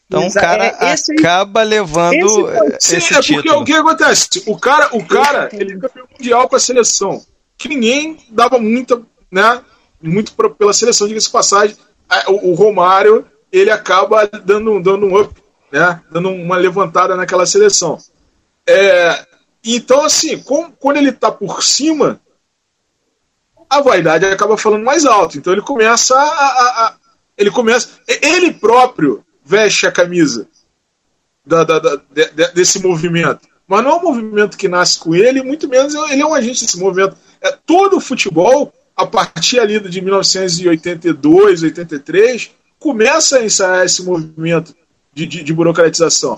Então 0.05 0.27
o 0.27 0.33
cara 0.33 0.75
é, 0.81 0.93
esse, 0.93 1.13
acaba 1.13 1.63
levando 1.63 2.13
esse, 2.13 2.97
esse, 2.97 3.13
esse 3.15 3.33
é 3.33 3.35
porque 3.35 3.49
o 3.49 3.63
que 3.63 3.71
acontece? 3.71 4.43
O 4.45 4.57
cara, 4.57 4.89
o 4.91 5.05
cara, 5.05 5.49
ele 5.53 5.77
campeão 5.77 6.05
mundial 6.11 6.49
com 6.49 6.57
a 6.57 6.59
seleção, 6.59 7.23
que 7.61 7.69
ninguém 7.69 8.17
dava 8.29 8.59
muita, 8.59 9.01
né, 9.31 9.61
muito 10.01 10.33
pra, 10.33 10.49
pela 10.49 10.73
seleção, 10.73 11.07
diga-se 11.07 11.29
passagem. 11.29 11.75
O, 12.27 12.51
o 12.51 12.53
Romário 12.53 13.25
ele 13.51 13.69
acaba 13.69 14.25
dando, 14.25 14.81
dando 14.81 15.05
um 15.05 15.19
up, 15.19 15.33
né? 15.71 16.01
dando 16.11 16.29
uma 16.29 16.57
levantada 16.57 17.15
naquela 17.15 17.45
seleção. 17.45 17.97
É, 18.67 19.25
então, 19.63 20.03
assim, 20.03 20.39
com, 20.39 20.71
quando 20.71 20.97
ele 20.97 21.09
está 21.09 21.31
por 21.31 21.63
cima, 21.63 22.19
a 23.69 23.81
vaidade 23.81 24.25
acaba 24.25 24.57
falando 24.57 24.83
mais 24.83 25.05
alto. 25.05 25.37
Então 25.37 25.53
ele 25.53 25.61
começa 25.61 26.15
a, 26.15 26.21
a, 26.21 26.87
a 26.87 26.95
ele 27.37 27.49
começa, 27.49 27.89
ele 28.07 28.53
próprio 28.53 29.23
veste 29.43 29.87
a 29.87 29.91
camisa 29.91 30.47
da, 31.45 31.63
da, 31.63 31.79
da, 31.79 31.95
de, 31.95 32.51
desse 32.53 32.79
movimento. 32.79 33.47
Mas 33.67 33.83
não 33.83 33.91
é 33.91 33.95
um 33.95 34.03
movimento 34.03 34.57
que 34.57 34.67
nasce 34.67 34.99
com 34.99 35.15
ele, 35.15 35.41
muito 35.41 35.67
menos 35.67 35.95
ele 35.95 36.21
é 36.21 36.25
um 36.25 36.33
agente 36.33 36.65
desse 36.65 36.77
movimento. 36.77 37.15
É, 37.41 37.51
todo 37.65 37.97
o 37.97 38.01
futebol, 38.01 38.73
a 38.95 39.05
partir 39.05 39.59
ali 39.59 39.79
de 39.79 40.01
1982, 40.01 41.63
83, 41.63 42.51
começa 42.79 43.37
a 43.37 43.45
ensaiar 43.45 43.85
esse 43.85 44.03
movimento 44.03 44.75
de, 45.13 45.25
de, 45.25 45.43
de 45.43 45.53
burocratização. 45.53 46.37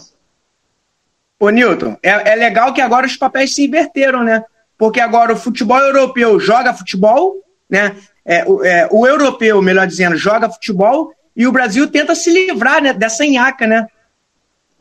Ô, 1.39 1.49
Newton, 1.49 1.97
é, 2.01 2.33
é 2.33 2.35
legal 2.35 2.73
que 2.73 2.81
agora 2.81 3.05
os 3.05 3.17
papéis 3.17 3.53
se 3.53 3.65
inverteram, 3.65 4.23
né? 4.23 4.43
Porque 4.77 4.99
agora 4.99 5.33
o 5.33 5.37
futebol 5.37 5.79
europeu 5.79 6.39
joga 6.39 6.73
futebol, 6.73 7.35
né? 7.69 7.95
É, 8.25 8.45
o, 8.45 8.63
é, 8.63 8.87
o 8.89 9.05
europeu, 9.05 9.61
melhor 9.61 9.85
dizendo, 9.85 10.15
joga 10.15 10.49
futebol 10.49 11.13
e 11.35 11.45
o 11.45 11.51
Brasil 11.51 11.87
tenta 11.89 12.15
se 12.15 12.31
livrar 12.31 12.81
né, 12.81 12.93
dessa 12.93 13.25
enhaca, 13.25 13.67
né? 13.67 13.87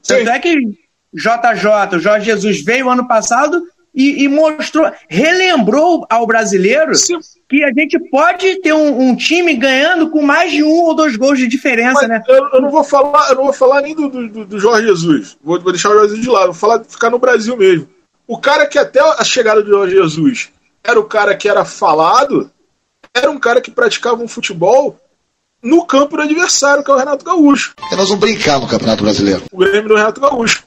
Sim. 0.02 0.18
Tanto 0.18 0.30
é 0.30 0.38
que 0.38 0.82
JJ, 1.12 1.96
o 1.96 2.00
Jorge 2.00 2.26
Jesus, 2.26 2.64
veio 2.64 2.88
ano 2.88 3.06
passado 3.06 3.62
e, 3.94 4.24
e 4.24 4.28
mostrou, 4.28 4.90
relembrou 5.08 6.06
ao 6.08 6.26
brasileiro 6.26 6.94
Sim. 6.94 7.18
que 7.48 7.62
a 7.62 7.72
gente 7.72 7.98
pode 8.10 8.60
ter 8.62 8.72
um, 8.72 9.08
um, 9.08 9.16
time 9.16 9.54
ganhando 9.54 10.10
com 10.10 10.22
mais 10.22 10.50
de 10.50 10.62
um 10.62 10.82
ou 10.84 10.94
dois 10.94 11.16
gols 11.16 11.38
de 11.38 11.46
diferença, 11.46 12.00
Mas 12.00 12.08
né? 12.08 12.22
Eu, 12.26 12.48
eu, 12.54 12.62
não 12.62 12.70
vou 12.70 12.82
falar, 12.82 13.28
eu 13.28 13.36
não 13.36 13.44
vou 13.44 13.52
falar 13.52 13.82
nem 13.82 13.94
do, 13.94 14.08
do, 14.08 14.44
do 14.46 14.58
Jorge 14.58 14.86
Jesus. 14.86 15.36
Vou, 15.42 15.60
vou, 15.60 15.72
deixar 15.72 15.90
o 15.90 15.94
Jorge 15.94 16.08
Jesus 16.08 16.24
de 16.24 16.30
lado, 16.30 16.46
vou 16.46 16.54
falar, 16.54 16.82
ficar 16.84 17.10
no 17.10 17.18
Brasil 17.18 17.56
mesmo. 17.56 17.88
O 18.26 18.38
cara 18.38 18.66
que 18.66 18.78
até 18.78 19.00
a 19.00 19.24
chegada 19.24 19.62
do 19.62 19.70
Jorge 19.70 19.94
Jesus 19.94 20.50
era 20.82 20.98
o 20.98 21.04
cara 21.04 21.36
que 21.36 21.48
era 21.48 21.64
falado, 21.64 22.50
era 23.14 23.30
um 23.30 23.38
cara 23.38 23.60
que 23.60 23.70
praticava 23.70 24.22
um 24.22 24.28
futebol 24.28 24.98
no 25.62 25.84
campo 25.84 26.16
do 26.16 26.22
adversário, 26.22 26.82
que 26.82 26.90
é 26.90 26.94
o 26.94 26.98
Renato 26.98 27.24
Gaúcho. 27.24 27.74
E 27.78 27.94
nós 27.94 28.08
vamos 28.08 28.20
brincar 28.20 28.58
no 28.58 28.66
Campeonato 28.66 29.04
Brasileiro. 29.04 29.42
O 29.52 29.58
Grêmio 29.58 29.88
do 29.88 29.94
Renato 29.94 30.20
Gaúcho. 30.20 30.64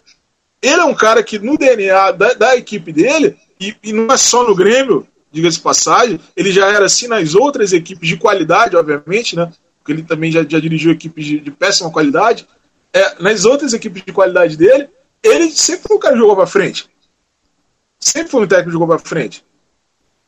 Ele 0.65 0.82
é 0.82 0.84
um 0.84 0.95
cara 0.95 1.21
que, 1.21 1.38
no 1.38 1.60
DNA 1.60 2.12
da, 2.12 2.34
da 2.34 2.58
equipe 2.58 2.91
dele, 2.91 3.38
e, 3.62 3.75
e, 3.84 3.93
não 3.93 4.12
é 4.12 4.17
só 4.17 4.43
no 4.43 4.56
Grêmio, 4.56 5.08
diga-se 5.32 5.60
passagem, 5.60 6.19
ele 6.36 6.51
já 6.51 6.67
era 6.67 6.86
assim 6.86 7.08
nas 7.08 7.36
outras 7.36 7.71
equipes 7.71 8.10
de 8.10 8.17
qualidade, 8.17 8.75
obviamente, 8.75 9.36
né? 9.36 9.54
Porque 9.78 9.91
ele 9.91 10.01
também 10.01 10.32
já, 10.32 10.43
já 10.43 10.60
dirigiu 10.60 10.91
equipes 10.91 11.23
de, 11.23 11.39
de 11.39 11.51
péssima 11.51 11.91
qualidade. 11.91 12.47
É, 12.91 13.21
nas 13.21 13.45
outras 13.45 13.73
equipes 13.73 14.04
de 14.04 14.12
qualidade 14.12 14.58
dele, 14.58 14.89
ele 15.21 15.51
sempre 15.51 15.88
foi 15.88 15.97
um 15.97 15.99
cara 15.99 16.15
que 16.15 16.21
jogou 16.21 16.36
pra 16.36 16.47
frente. 16.47 16.89
Sempre 17.99 18.32
foi 18.32 18.41
um 18.41 18.47
técnico 18.47 18.69
que 18.69 18.73
jogou 18.73 18.88
pra 18.88 18.97
frente. 18.97 19.45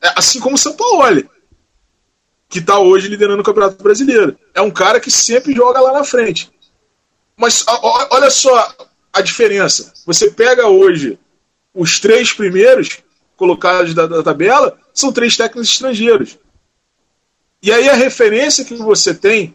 É, 0.00 0.12
assim 0.16 0.38
como 0.38 0.54
o 0.54 0.58
São 0.58 0.76
Paulo 0.76 1.28
que 2.48 2.60
está 2.60 2.78
hoje 2.78 3.08
liderando 3.08 3.40
o 3.40 3.44
Campeonato 3.44 3.82
Brasileiro. 3.82 4.38
É 4.54 4.62
um 4.62 4.70
cara 4.70 5.00
que 5.00 5.10
sempre 5.10 5.52
joga 5.52 5.80
lá 5.80 5.92
na 5.92 6.04
frente. 6.04 6.48
Mas 7.36 7.64
olha 8.08 8.30
só 8.30 8.87
a 9.12 9.20
diferença. 9.20 9.92
Você 10.06 10.30
pega 10.30 10.68
hoje 10.68 11.18
os 11.74 12.00
três 12.00 12.32
primeiros 12.32 12.98
colocados 13.36 13.94
da, 13.94 14.06
da 14.06 14.22
tabela, 14.22 14.76
são 14.92 15.12
três 15.12 15.36
técnicos 15.36 15.70
estrangeiros. 15.70 16.36
E 17.62 17.72
aí 17.72 17.88
a 17.88 17.94
referência 17.94 18.64
que 18.64 18.74
você 18.74 19.14
tem, 19.14 19.54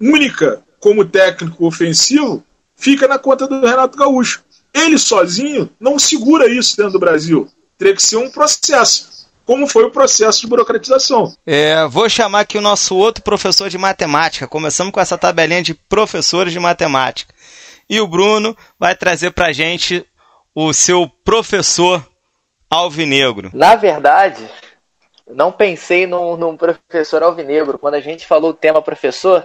única 0.00 0.62
como 0.78 1.04
técnico 1.04 1.66
ofensivo, 1.66 2.42
fica 2.74 3.06
na 3.06 3.18
conta 3.18 3.46
do 3.46 3.60
Renato 3.60 3.98
Gaúcho. 3.98 4.42
Ele 4.72 4.98
sozinho 4.98 5.70
não 5.78 5.98
segura 5.98 6.48
isso 6.48 6.76
dentro 6.76 6.92
do 6.92 6.98
Brasil. 6.98 7.48
Teria 7.76 7.94
que 7.94 8.02
ser 8.02 8.16
um 8.16 8.30
processo 8.30 9.10
como 9.50 9.66
foi 9.66 9.82
o 9.82 9.90
processo 9.90 10.42
de 10.42 10.46
burocratização. 10.46 11.34
É, 11.44 11.84
vou 11.88 12.08
chamar 12.08 12.40
aqui 12.40 12.56
o 12.56 12.60
nosso 12.60 12.94
outro 12.94 13.20
professor 13.20 13.68
de 13.68 13.76
matemática. 13.76 14.46
Começamos 14.46 14.92
com 14.92 15.00
essa 15.00 15.18
tabelinha 15.18 15.60
de 15.60 15.74
professores 15.74 16.52
de 16.52 16.60
matemática. 16.60 17.34
E 17.90 18.00
o 18.00 18.06
Bruno 18.06 18.56
vai 18.78 18.94
trazer 18.94 19.32
para 19.32 19.52
gente 19.52 20.06
o 20.54 20.72
seu 20.72 21.08
professor 21.24 22.08
alvinegro. 22.70 23.50
Na 23.52 23.74
verdade, 23.74 24.48
não 25.26 25.50
pensei 25.50 26.06
num, 26.06 26.36
num 26.36 26.56
professor 26.56 27.20
alvinegro. 27.20 27.80
Quando 27.80 27.94
a 27.94 28.00
gente 28.00 28.28
falou 28.28 28.52
o 28.52 28.54
tema 28.54 28.80
professor, 28.80 29.44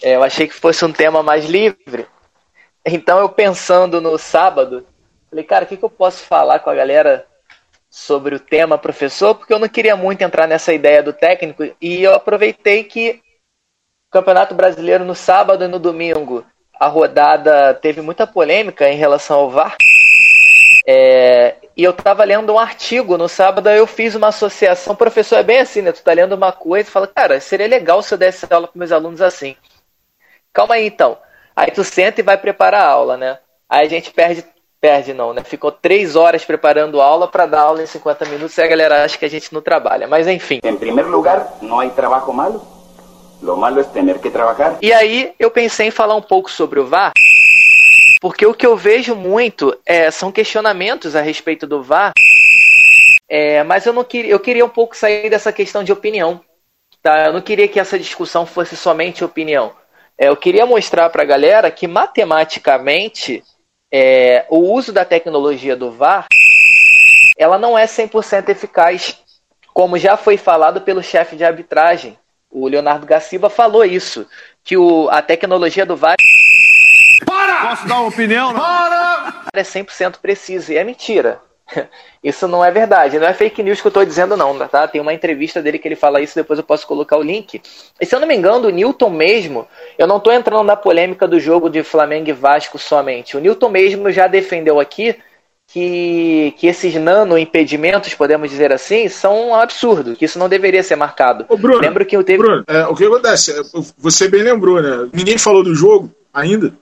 é, 0.00 0.14
eu 0.14 0.22
achei 0.22 0.46
que 0.46 0.54
fosse 0.54 0.84
um 0.84 0.92
tema 0.92 1.20
mais 1.20 1.46
livre. 1.46 2.06
Então, 2.86 3.18
eu 3.18 3.28
pensando 3.28 4.00
no 4.00 4.16
sábado, 4.18 4.86
falei, 5.28 5.44
cara, 5.44 5.64
o 5.64 5.68
que, 5.68 5.76
que 5.76 5.84
eu 5.84 5.90
posso 5.90 6.22
falar 6.22 6.60
com 6.60 6.70
a 6.70 6.74
galera 6.76 7.26
sobre 7.90 8.36
o 8.36 8.40
tema 8.40 8.78
professor, 8.78 9.34
porque 9.34 9.52
eu 9.52 9.58
não 9.58 9.68
queria 9.68 9.96
muito 9.96 10.22
entrar 10.22 10.46
nessa 10.46 10.72
ideia 10.72 11.02
do 11.02 11.12
técnico 11.12 11.64
e 11.80 12.02
eu 12.02 12.14
aproveitei 12.14 12.84
que 12.84 13.20
o 14.08 14.12
Campeonato 14.12 14.54
Brasileiro 14.54 15.04
no 15.04 15.14
sábado 15.14 15.64
e 15.64 15.68
no 15.68 15.80
domingo 15.80 16.44
a 16.78 16.86
rodada 16.86 17.74
teve 17.74 18.00
muita 18.00 18.26
polêmica 18.26 18.88
em 18.88 18.96
relação 18.96 19.38
ao 19.38 19.50
VAR. 19.50 19.76
É, 20.86 21.54
e 21.76 21.82
eu 21.82 21.90
estava 21.90 22.22
lendo 22.24 22.52
um 22.52 22.58
artigo 22.58 23.16
no 23.16 23.28
sábado, 23.28 23.68
eu 23.70 23.86
fiz 23.86 24.14
uma 24.14 24.28
associação. 24.28 24.92
O 24.92 24.96
professor 24.96 25.36
é 25.36 25.42
bem 25.42 25.58
assim, 25.58 25.82
né? 25.82 25.92
Tu 25.92 26.02
tá 26.02 26.12
lendo 26.12 26.34
uma 26.34 26.52
coisa 26.52 26.88
e 26.88 26.92
fala, 26.92 27.06
cara, 27.06 27.40
seria 27.40 27.66
legal 27.66 28.02
se 28.02 28.14
eu 28.14 28.18
desse 28.18 28.46
aula 28.50 28.68
para 28.68 28.78
meus 28.78 28.92
alunos 28.92 29.20
assim. 29.20 29.56
Calma 30.52 30.74
aí 30.74 30.86
então. 30.86 31.18
Aí 31.56 31.70
tu 31.70 31.82
senta 31.82 32.20
e 32.20 32.24
vai 32.24 32.36
preparar 32.36 32.82
a 32.82 32.88
aula, 32.88 33.16
né? 33.16 33.38
Aí 33.68 33.86
a 33.86 33.90
gente 33.90 34.12
perde 34.12 34.44
perde 34.80 35.14
não, 35.14 35.32
né? 35.32 35.42
Ficou 35.42 35.72
três 35.72 36.14
horas 36.14 36.44
preparando 36.44 37.00
aula 37.00 37.26
para 37.26 37.46
dar 37.46 37.62
aula 37.62 37.82
em 37.82 37.86
50 37.86 38.26
minutos 38.26 38.58
e 38.58 38.62
a 38.62 38.66
galera 38.66 39.02
acha 39.02 39.16
que 39.16 39.24
a 39.24 39.30
gente 39.30 39.50
não 39.50 39.62
trabalha. 39.62 40.06
Mas 40.06 40.28
enfim. 40.28 40.60
Em 40.62 40.76
primeiro 40.76 41.10
lugar, 41.10 41.54
não 41.62 41.80
há 41.80 41.88
trabalho 41.88 42.32
malo. 42.34 42.73
Lo 43.44 43.58
malo 43.58 43.78
é 43.78 43.84
ter 43.84 44.18
que 44.20 44.30
trabalhar. 44.30 44.78
E 44.80 44.90
aí 44.90 45.34
eu 45.38 45.50
pensei 45.50 45.88
em 45.88 45.90
falar 45.90 46.16
um 46.16 46.22
pouco 46.22 46.50
sobre 46.50 46.80
o 46.80 46.86
VAR, 46.86 47.12
porque 48.20 48.46
o 48.46 48.54
que 48.54 48.64
eu 48.64 48.74
vejo 48.74 49.14
muito 49.14 49.78
é, 49.84 50.10
são 50.10 50.32
questionamentos 50.32 51.14
a 51.14 51.20
respeito 51.20 51.66
do 51.66 51.82
VAR. 51.82 52.12
É, 53.28 53.62
mas 53.62 53.84
eu 53.84 53.92
não 53.92 54.02
queria, 54.02 54.30
eu 54.30 54.40
queria 54.40 54.64
um 54.64 54.68
pouco 54.68 54.96
sair 54.96 55.28
dessa 55.28 55.52
questão 55.52 55.84
de 55.84 55.92
opinião. 55.92 56.40
Tá? 57.02 57.26
Eu 57.26 57.34
não 57.34 57.42
queria 57.42 57.68
que 57.68 57.78
essa 57.78 57.98
discussão 57.98 58.46
fosse 58.46 58.76
somente 58.76 59.22
opinião. 59.22 59.72
É, 60.16 60.28
eu 60.28 60.36
queria 60.36 60.64
mostrar 60.64 61.10
para 61.10 61.22
a 61.22 61.26
galera 61.26 61.70
que 61.70 61.86
matematicamente 61.86 63.44
é, 63.92 64.46
o 64.48 64.58
uso 64.72 64.90
da 64.90 65.04
tecnologia 65.04 65.76
do 65.76 65.90
VAR 65.90 66.26
ela 67.36 67.58
não 67.58 67.76
é 67.76 67.84
100% 67.84 68.48
eficaz, 68.48 69.18
como 69.74 69.98
já 69.98 70.16
foi 70.16 70.38
falado 70.38 70.80
pelo 70.80 71.02
chefe 71.02 71.36
de 71.36 71.44
arbitragem. 71.44 72.16
O 72.54 72.68
Leonardo 72.68 73.04
Gaciba 73.04 73.50
falou 73.50 73.84
isso, 73.84 74.28
que 74.62 74.76
o, 74.76 75.08
a 75.10 75.20
tecnologia 75.20 75.84
do 75.84 75.96
VAR 75.96 76.14
Para! 77.26 77.68
Posso 77.68 77.88
dar 77.88 77.96
uma 77.96 78.08
opinião? 78.08 78.52
Não? 78.52 78.60
Para! 78.60 79.42
É 79.52 79.62
100% 79.62 80.18
preciso, 80.22 80.72
e 80.72 80.76
é 80.76 80.84
mentira. 80.84 81.40
Isso 82.22 82.46
não 82.46 82.64
é 82.64 82.70
verdade, 82.70 83.18
não 83.18 83.26
é 83.26 83.34
fake 83.34 83.62
news 83.62 83.80
que 83.80 83.86
eu 83.86 83.90
estou 83.90 84.04
dizendo 84.04 84.36
não, 84.36 84.56
tá? 84.68 84.86
Tem 84.86 85.00
uma 85.00 85.12
entrevista 85.12 85.60
dele 85.60 85.78
que 85.78 85.88
ele 85.88 85.96
fala 85.96 86.20
isso, 86.20 86.34
depois 86.34 86.58
eu 86.58 86.64
posso 86.64 86.86
colocar 86.86 87.16
o 87.16 87.22
link. 87.22 87.60
E 88.00 88.06
se 88.06 88.14
eu 88.14 88.20
não 88.20 88.28
me 88.28 88.36
engano, 88.36 88.68
o 88.68 88.70
Newton 88.70 89.10
mesmo, 89.10 89.66
eu 89.98 90.06
não 90.06 90.18
estou 90.18 90.32
entrando 90.32 90.62
na 90.62 90.76
polêmica 90.76 91.26
do 91.26 91.40
jogo 91.40 91.68
de 91.68 91.82
Flamengo 91.82 92.30
e 92.30 92.32
Vasco 92.32 92.78
somente. 92.78 93.36
O 93.36 93.40
Newton 93.40 93.68
mesmo 93.68 94.10
já 94.10 94.26
defendeu 94.26 94.78
aqui 94.78 95.16
que, 95.66 96.54
que 96.58 96.66
esses 96.66 96.94
nano 96.94 97.38
impedimentos, 97.38 98.14
podemos 98.14 98.50
dizer 98.50 98.72
assim, 98.72 99.08
são 99.08 99.50
um 99.50 99.54
absurdo, 99.54 100.14
que 100.14 100.24
isso 100.24 100.38
não 100.38 100.48
deveria 100.48 100.82
ser 100.82 100.96
marcado. 100.96 101.44
Ô 101.48 101.56
Bruno, 101.56 101.80
Lembro 101.80 102.04
que 102.04 102.16
eu 102.16 102.22
teve... 102.22 102.38
Bruno, 102.38 102.64
é, 102.66 102.86
o 102.86 102.94
que 102.94 103.04
acontece? 103.04 103.52
É, 103.52 103.62
você 103.98 104.28
bem 104.28 104.42
lembrou, 104.42 104.80
né? 104.80 105.08
Ninguém 105.12 105.38
falou 105.38 105.64
do 105.64 105.74
jogo 105.74 106.10
ainda, 106.32 106.72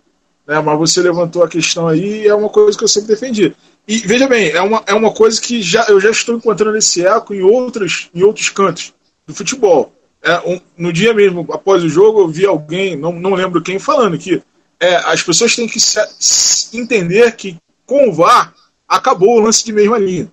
né? 0.47 0.61
mas 0.61 0.79
você 0.79 1.01
levantou 1.01 1.43
a 1.43 1.49
questão 1.49 1.89
aí 1.89 2.23
e 2.23 2.29
é 2.29 2.35
uma 2.35 2.49
coisa 2.49 2.77
que 2.77 2.85
eu 2.85 2.89
sempre 2.89 3.09
defendi 3.09 3.55
e 3.87 3.99
veja 3.99 4.29
bem, 4.29 4.51
é 4.51 4.61
uma, 4.61 4.83
é 4.87 4.95
uma 4.95 5.13
coisa 5.13 5.41
que 5.41 5.61
já, 5.61 5.85
eu 5.89 6.01
já 6.01 6.11
estou 6.11 6.37
encontrando 6.37 6.77
esse 6.77 7.05
eco 7.05 7.35
em 7.35 7.43
outros, 7.43 8.11
em 8.15 8.23
outros 8.23 8.49
cantos 8.49 8.95
do 9.27 9.35
futebol. 9.35 9.93
É, 10.23 10.39
um, 10.49 10.61
no 10.77 10.93
dia 10.93 11.13
mesmo, 11.13 11.47
após 11.53 11.83
o 11.83 11.89
jogo, 11.89 12.21
eu 12.21 12.29
vi 12.29 12.47
alguém, 12.47 12.97
não, 12.97 13.13
não 13.13 13.35
lembro 13.35 13.61
quem, 13.61 13.81
falando 13.81 14.17
que 14.19 14.41
é, 14.79 14.97
as 14.97 15.23
pessoas 15.23 15.57
têm 15.57 15.67
que 15.67 15.81
se, 15.81 16.77
entender 16.77 17.33
que 17.33 17.57
com 17.85 18.09
o 18.09 18.13
VAR 18.13 18.55
acabou 18.93 19.39
o 19.39 19.41
lance 19.41 19.65
de 19.65 19.73
mesma 19.73 19.99
linha. 19.99 20.33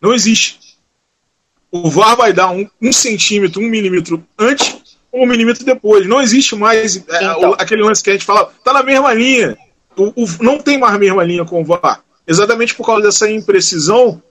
Não 0.00 0.14
existe. 0.14 0.58
O 1.70 1.90
VAR 1.90 2.16
vai 2.16 2.32
dar 2.32 2.50
um, 2.50 2.68
um 2.80 2.92
centímetro, 2.92 3.60
um 3.60 3.68
milímetro 3.68 4.24
antes, 4.38 4.76
um 5.12 5.26
milímetro 5.26 5.64
depois. 5.64 6.06
Não 6.06 6.20
existe 6.20 6.56
mais 6.56 6.96
é, 6.96 7.00
então. 7.00 7.54
aquele 7.58 7.82
lance 7.82 8.02
que 8.02 8.10
a 8.10 8.14
gente 8.14 8.24
fala, 8.24 8.50
tá 8.64 8.72
na 8.72 8.82
mesma 8.82 9.12
linha. 9.12 9.56
O, 9.96 10.24
o, 10.24 10.26
não 10.40 10.58
tem 10.58 10.78
mais 10.78 10.94
a 10.94 10.98
mesma 10.98 11.22
linha 11.22 11.44
com 11.44 11.60
o 11.60 11.64
VAR 11.64 12.02
exatamente 12.26 12.74
por 12.74 12.84
causa 12.84 13.02
dessa 13.02 13.30
imprecisão 13.30 14.22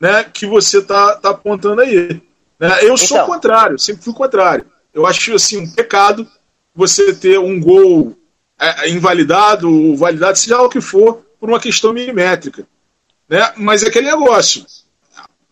né, 0.00 0.24
que 0.24 0.46
você 0.46 0.78
está 0.78 1.16
tá 1.16 1.30
apontando 1.30 1.82
aí. 1.82 2.20
Né? 2.58 2.78
Eu 2.82 2.96
sou 2.96 3.18
então. 3.18 3.28
o 3.28 3.32
contrário, 3.32 3.78
sempre 3.78 4.02
fui 4.02 4.12
o 4.12 4.16
contrário. 4.16 4.66
Eu 4.92 5.06
acho 5.06 5.34
assim 5.34 5.58
um 5.58 5.70
pecado 5.70 6.26
você 6.74 7.14
ter 7.14 7.38
um 7.38 7.60
gol 7.60 8.16
é 8.58 8.88
invalidado 8.88 9.68
ou 9.70 9.96
validado, 9.96 10.38
seja 10.38 10.56
lá 10.56 10.62
o 10.62 10.68
que 10.68 10.80
for, 10.80 11.24
por 11.40 11.48
uma 11.48 11.58
questão 11.58 11.92
milimétrica. 11.92 12.66
Né? 13.28 13.52
Mas 13.56 13.82
é 13.82 13.88
aquele 13.88 14.10
negócio. 14.10 14.64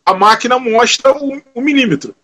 A 0.05 0.15
máquina 0.15 0.59
mostra 0.59 1.13
o, 1.13 1.61
milímetro. 1.61 2.15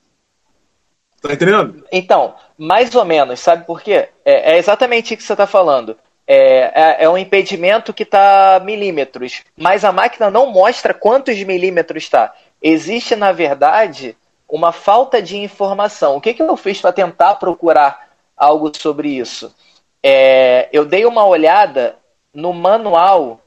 Tá 1.21 1.33
entendendo? 1.33 1.85
Então, 1.91 2.35
mais 2.59 2.95
ou 2.95 3.05
menos, 3.05 3.41
sabe 3.41 3.65
por 3.65 3.81
quê? 3.81 4.09
É, 4.25 4.55
é 4.55 4.59
exatamente 4.59 5.15
o 5.15 5.17
que 5.17 5.23
você 5.23 5.33
está 5.33 5.47
falando. 5.47 5.97
É, 6.27 6.73
é, 6.75 7.05
é, 7.05 7.09
um 7.09 7.17
impedimento 7.17 7.95
que 7.95 8.03
está 8.03 8.61
milímetros, 8.65 9.45
mas 9.57 9.85
a 9.85 9.93
máquina 9.93 10.29
não 10.31 10.51
mostra 10.51 10.93
quantos 10.93 11.41
milímetros 11.45 12.03
está. 12.03 12.35
Existe, 12.61 13.15
na 13.15 13.31
verdade, 13.31 14.17
uma 14.49 14.73
falta 14.73 15.23
de 15.23 15.37
informação. 15.37 16.17
O 16.17 16.21
que, 16.21 16.35
que 16.35 16.43
eu 16.43 16.57
fiz 16.57 16.81
para 16.81 16.93
tentar 16.93 17.37
procurar 17.37 18.09
algo 18.37 18.73
sobre 18.77 19.09
isso? 19.09 19.55
É, 20.03 20.69
eu 20.73 20.85
dei 20.85 21.05
uma 21.05 21.25
olhada 21.25 21.97
no 22.35 22.53
manual, 22.53 23.41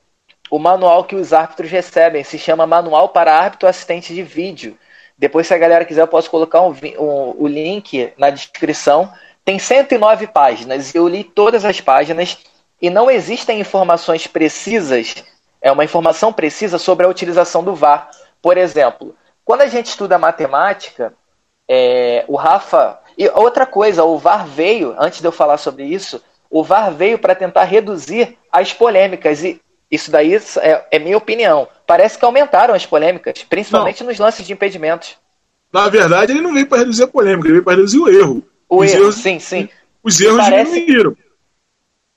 o 0.50 0.58
manual 0.58 1.04
que 1.04 1.16
os 1.16 1.34
árbitros 1.34 1.70
recebem, 1.70 2.24
se 2.24 2.38
chama 2.38 2.66
Manual 2.66 3.10
para 3.10 3.36
Árbitro 3.36 3.68
Assistente 3.68 4.14
de 4.14 4.24
Vídeo. 4.24 4.78
Depois, 5.18 5.48
se 5.48 5.54
a 5.54 5.58
galera 5.58 5.86
quiser, 5.86 6.02
eu 6.02 6.08
posso 6.08 6.30
colocar 6.30 6.62
um, 6.62 6.72
um, 6.98 7.36
o 7.38 7.48
link 7.48 8.14
na 8.18 8.30
descrição. 8.30 9.12
Tem 9.44 9.60
109 9.60 10.28
páginas, 10.28 10.96
eu 10.96 11.08
li 11.08 11.24
todas 11.24 11.66
as 11.66 11.82
páginas 11.82 12.38
e 12.82 12.90
não 12.90 13.12
existem 13.12 13.60
informações 13.60 14.28
precisas, 14.28 15.24
é 15.62 15.72
uma 15.72 15.84
informação 15.84 16.32
precisa 16.32 16.78
sobre 16.78 17.06
a 17.06 17.10
utilização 17.10 17.64
do 17.64 17.76
VAR. 17.76 18.10
Por 18.42 18.58
exemplo, 18.58 19.16
quando 19.44 19.62
a 19.62 19.68
gente 19.68 19.88
estuda 19.88 20.18
matemática, 20.18 21.14
é, 21.68 22.26
o 22.28 22.36
Rafa. 22.36 23.00
E 23.18 23.28
outra 23.30 23.66
coisa, 23.66 24.04
o 24.04 24.18
VAR 24.18 24.48
veio, 24.48 24.96
antes 24.98 25.20
de 25.20 25.28
eu 25.28 25.32
falar 25.32 25.58
sobre 25.58 25.84
isso, 25.84 26.24
o 26.50 26.64
VAR 26.64 26.92
veio 26.92 27.20
para 27.20 27.36
tentar 27.36 27.66
reduzir 27.66 28.38
as 28.52 28.74
polêmicas. 28.74 29.44
E 29.44 29.62
isso 29.90 30.12
daí 30.12 30.36
é, 30.36 30.86
é, 30.92 31.00
minha 31.00 31.18
opinião. 31.18 31.68
Parece 31.86 32.18
que 32.18 32.26
aumentaram 32.26 32.74
as 32.74 32.86
polêmicas, 32.86 33.44
principalmente 33.44 34.02
não. 34.02 34.10
nos 34.10 34.20
lances 34.20 34.46
de 34.46 34.54
impedimentos. 34.54 35.18
Na 35.72 35.88
verdade, 35.90 36.32
ele 36.32 36.42
não 36.42 36.54
veio 36.54 36.68
para 36.68 36.80
reduzir 36.80 37.04
a 37.04 37.08
polêmica, 37.08 37.48
ele 37.48 37.54
veio 37.54 37.64
para 37.64 37.76
reduzir 37.76 38.00
o 38.00 38.10
erro. 38.10 38.44
O 38.68 38.82
os 38.82 38.92
erro, 38.92 39.04
erros, 39.04 39.16
sim, 39.16 39.40
sim. 39.40 39.70
Os 40.04 40.20
erros 40.20 40.38
parece... 40.38 40.80
diminuíram 40.80 41.16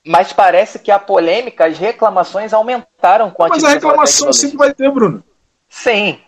mas 0.05 0.33
parece 0.33 0.79
que 0.79 0.91
a 0.91 0.99
polêmica, 0.99 1.65
as 1.65 1.77
reclamações 1.77 2.53
aumentaram 2.53 3.31
com 3.31 3.43
a 3.43 3.47
Mas 3.47 3.63
a 3.63 3.69
reclamação 3.69 4.33
sempre 4.33 4.57
vai 4.57 4.73
ter, 4.73 4.91
Bruno. 4.91 5.23
Sim. 5.69 6.19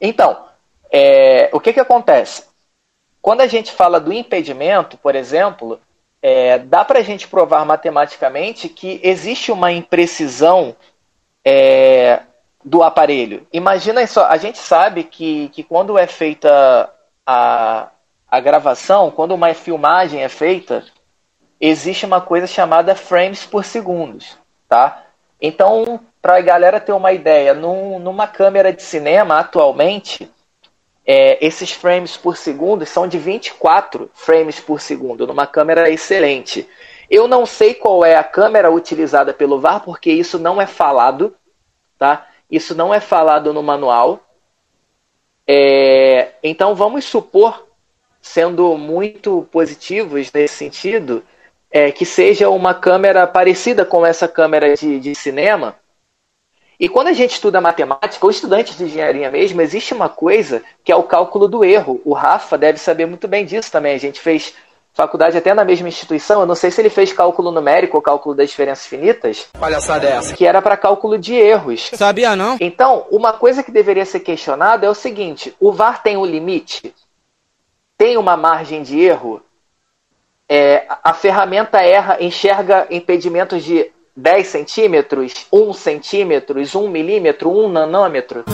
Então, 0.00 0.46
é, 0.90 1.50
o 1.52 1.58
que, 1.58 1.72
que 1.72 1.80
acontece? 1.80 2.44
Quando 3.20 3.40
a 3.40 3.48
gente 3.48 3.72
fala 3.72 3.98
do 3.98 4.12
impedimento, 4.12 4.96
por 4.96 5.16
exemplo, 5.16 5.80
é, 6.22 6.58
dá 6.58 6.84
para 6.84 6.98
a 6.98 7.02
gente 7.02 7.28
provar 7.28 7.64
matematicamente 7.64 8.68
que 8.68 9.00
existe 9.02 9.52
uma 9.52 9.72
imprecisão 9.72 10.74
é, 11.44 12.20
do 12.64 12.82
aparelho. 12.82 13.46
Imagina 13.52 14.06
só, 14.06 14.26
a 14.26 14.36
gente 14.36 14.58
sabe 14.58 15.04
que, 15.04 15.48
que 15.50 15.62
quando 15.62 15.96
é 15.96 16.06
feita 16.06 16.92
a, 17.26 17.88
a 18.28 18.40
gravação, 18.40 19.10
quando 19.10 19.34
uma 19.34 19.52
filmagem 19.54 20.22
é 20.22 20.28
feita, 20.28 20.84
existe 21.60 22.04
uma 22.04 22.20
coisa 22.20 22.46
chamada 22.46 22.94
frames 22.94 23.44
por 23.44 23.64
segundo, 23.64 24.18
tá? 24.68 25.04
Então, 25.40 26.00
para 26.20 26.36
a 26.36 26.40
galera 26.40 26.80
ter 26.80 26.92
uma 26.92 27.12
ideia, 27.12 27.54
num, 27.54 27.98
numa 27.98 28.26
câmera 28.26 28.72
de 28.72 28.82
cinema 28.82 29.38
atualmente, 29.38 30.30
é, 31.10 31.38
esses 31.40 31.72
frames 31.72 32.18
por 32.18 32.36
segundo 32.36 32.84
são 32.84 33.08
de 33.08 33.16
24 33.18 34.10
frames 34.12 34.60
por 34.60 34.78
segundo, 34.78 35.26
numa 35.26 35.46
câmera 35.46 35.88
excelente. 35.88 36.68
Eu 37.08 37.26
não 37.26 37.46
sei 37.46 37.72
qual 37.72 38.04
é 38.04 38.14
a 38.14 38.22
câmera 38.22 38.70
utilizada 38.70 39.32
pelo 39.32 39.58
VAR, 39.58 39.82
porque 39.82 40.12
isso 40.12 40.38
não 40.38 40.60
é 40.60 40.66
falado, 40.66 41.34
tá? 41.98 42.28
Isso 42.50 42.74
não 42.74 42.92
é 42.92 43.00
falado 43.00 43.54
no 43.54 43.62
manual. 43.62 44.20
É, 45.46 46.32
então 46.42 46.74
vamos 46.74 47.06
supor, 47.06 47.66
sendo 48.20 48.76
muito 48.76 49.48
positivos 49.50 50.30
nesse 50.30 50.56
sentido, 50.56 51.24
é, 51.70 51.90
que 51.90 52.04
seja 52.04 52.50
uma 52.50 52.74
câmera 52.74 53.26
parecida 53.26 53.82
com 53.82 54.04
essa 54.04 54.28
câmera 54.28 54.74
de, 54.74 55.00
de 55.00 55.14
cinema. 55.14 55.74
E 56.78 56.88
quando 56.88 57.08
a 57.08 57.12
gente 57.12 57.32
estuda 57.32 57.60
matemática, 57.60 58.24
ou 58.24 58.30
estudantes 58.30 58.76
de 58.76 58.84
engenharia 58.84 59.30
mesmo, 59.30 59.60
existe 59.60 59.92
uma 59.92 60.08
coisa 60.08 60.62
que 60.84 60.92
é 60.92 60.96
o 60.96 61.02
cálculo 61.02 61.48
do 61.48 61.64
erro. 61.64 62.00
O 62.04 62.12
Rafa 62.12 62.56
deve 62.56 62.78
saber 62.78 63.06
muito 63.06 63.26
bem 63.26 63.44
disso 63.44 63.70
também. 63.70 63.94
A 63.94 63.98
gente 63.98 64.20
fez 64.20 64.54
faculdade 64.94 65.36
até 65.36 65.52
na 65.52 65.64
mesma 65.64 65.88
instituição. 65.88 66.40
Eu 66.40 66.46
não 66.46 66.54
sei 66.54 66.70
se 66.70 66.80
ele 66.80 66.90
fez 66.90 67.12
cálculo 67.12 67.50
numérico 67.50 67.96
ou 67.96 68.02
cálculo 68.02 68.34
das 68.34 68.50
diferenças 68.50 68.86
finitas. 68.86 69.48
Palhaçada 69.58 70.06
é 70.06 70.12
essa? 70.12 70.34
Que 70.34 70.46
era 70.46 70.62
para 70.62 70.76
cálculo 70.76 71.18
de 71.18 71.34
erros. 71.34 71.90
Sabia 71.94 72.36
não? 72.36 72.56
Então, 72.60 73.06
uma 73.10 73.32
coisa 73.32 73.62
que 73.62 73.72
deveria 73.72 74.04
ser 74.04 74.20
questionada 74.20 74.86
é 74.86 74.90
o 74.90 74.94
seguinte: 74.94 75.54
o 75.58 75.72
VAR 75.72 76.02
tem 76.02 76.16
um 76.16 76.24
limite? 76.24 76.94
Tem 77.96 78.16
uma 78.16 78.36
margem 78.36 78.82
de 78.84 79.00
erro? 79.00 79.42
é, 80.48 80.86
a 81.04 81.12
ferramenta 81.12 81.82
erra, 81.82 82.16
enxerga 82.20 82.86
impedimentos 82.90 83.62
de 83.62 83.90
10 84.18 84.48
centímetros, 84.48 85.46
1 85.52 85.72
centímetros, 85.74 86.74
1 86.74 86.88
milímetro, 86.88 87.50
1 87.50 87.68
nanômetro. 87.68 88.44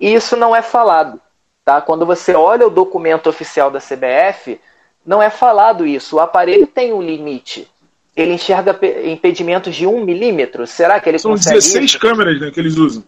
E 0.00 0.14
isso 0.14 0.36
não 0.38 0.56
é 0.56 0.62
falado. 0.62 1.20
Tá? 1.62 1.82
Quando 1.82 2.06
você 2.06 2.32
olha 2.34 2.66
o 2.66 2.70
documento 2.70 3.28
oficial 3.28 3.70
da 3.70 3.80
CBF, 3.80 4.58
não 5.04 5.22
é 5.22 5.28
falado 5.28 5.86
isso. 5.86 6.16
O 6.16 6.20
aparelho 6.20 6.66
tem 6.66 6.94
um 6.94 7.02
limite. 7.02 7.68
Ele 8.16 8.32
enxerga 8.32 8.78
impedimentos 9.04 9.76
de 9.76 9.86
1 9.86 10.02
milímetro. 10.02 10.66
Será 10.66 10.98
que 10.98 11.10
ele 11.10 11.18
São 11.18 11.32
consegue 11.32 11.56
16 11.56 11.84
isso? 11.84 11.98
câmeras 11.98 12.40
né, 12.40 12.50
que 12.50 12.60
eles 12.60 12.76
usam. 12.76 13.04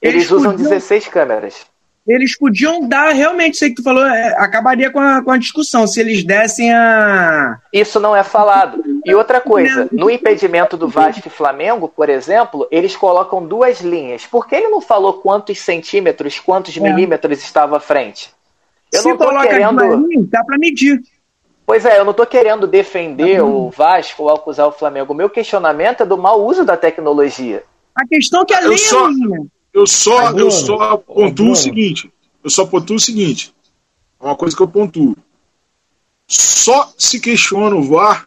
Eles, 0.00 0.24
eles 0.24 0.30
usam 0.30 0.50
podiam... 0.52 0.68
16 0.68 1.08
câmeras 1.08 1.66
eles 2.08 2.36
podiam 2.36 2.88
dar 2.88 3.12
realmente 3.12 3.54
isso 3.54 3.64
aí 3.64 3.70
que 3.70 3.76
tu 3.76 3.82
falou, 3.82 4.04
é, 4.04 4.34
acabaria 4.38 4.90
com 4.90 4.98
a, 4.98 5.22
com 5.22 5.30
a 5.30 5.36
discussão, 5.36 5.86
se 5.86 6.00
eles 6.00 6.24
dessem 6.24 6.72
a. 6.72 7.58
Isso 7.70 8.00
não 8.00 8.16
é 8.16 8.22
falado. 8.22 8.82
E 9.04 9.14
outra 9.14 9.40
coisa, 9.40 9.88
no 9.92 10.10
impedimento 10.10 10.76
do 10.76 10.88
Vasco 10.88 11.28
e 11.28 11.30
Flamengo, 11.30 11.86
por 11.88 12.08
exemplo, 12.08 12.66
eles 12.70 12.96
colocam 12.96 13.46
duas 13.46 13.80
linhas. 13.80 14.24
Por 14.24 14.48
que 14.48 14.54
ele 14.54 14.68
não 14.68 14.80
falou 14.80 15.14
quantos 15.14 15.60
centímetros, 15.60 16.40
quantos 16.40 16.76
é. 16.76 16.80
milímetros 16.80 17.42
estava 17.42 17.76
à 17.76 17.80
frente? 17.80 18.30
Eu 18.90 19.02
se 19.02 19.08
não 19.08 19.16
tô 19.18 19.40
querendo. 19.40 20.06
Linhas, 20.06 20.28
dá 20.30 20.42
para 20.42 20.56
medir. 20.56 21.02
Pois 21.66 21.84
é, 21.84 21.98
eu 21.98 22.04
não 22.06 22.12
estou 22.12 22.24
querendo 22.24 22.66
defender 22.66 23.42
uhum. 23.42 23.66
o 23.66 23.70
Vasco 23.70 24.22
ou 24.22 24.30
acusar 24.30 24.66
o 24.66 24.72
Flamengo. 24.72 25.12
O 25.12 25.16
meu 25.16 25.28
questionamento 25.28 26.02
é 26.02 26.06
do 26.06 26.16
mau 26.16 26.42
uso 26.46 26.64
da 26.64 26.78
tecnologia. 26.78 27.62
A 27.94 28.06
questão 28.06 28.40
é 28.40 28.44
que 28.46 28.54
a 28.54 28.62
linha. 28.62 28.78
Só... 28.78 29.10
Eu 29.78 29.86
só, 29.86 30.32
eu 30.32 30.50
só 30.50 30.96
pontuo 30.96 31.52
o 31.52 31.56
seguinte. 31.56 32.10
Eu 32.42 32.50
só 32.50 32.66
pontuo 32.66 32.96
o 32.96 33.00
seguinte. 33.00 33.54
Uma 34.20 34.34
coisa 34.34 34.56
que 34.56 34.62
eu 34.62 34.66
pontuo. 34.66 35.16
Só 36.26 36.92
se 36.98 37.20
questiona 37.20 37.76
o 37.76 37.88
VAR 37.88 38.26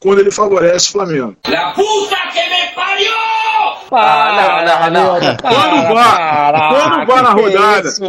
quando 0.00 0.18
ele 0.18 0.32
favorece 0.32 0.88
o 0.88 0.92
Flamengo. 0.92 1.36
La 1.46 1.72
puta 1.72 2.16
que 2.32 2.48
me 2.48 2.74
pariu! 2.74 3.12
Ah, 3.92 4.90
não, 4.90 4.90
não, 4.90 5.20
não. 5.20 5.36
Quando 5.36 5.76
o 5.76 5.94
VAR, 5.94 6.68
quando 6.68 7.02
o 7.02 7.06
VAR 7.06 7.22
na 7.22 7.30
rodada, 7.30 7.88
isso, 7.88 8.00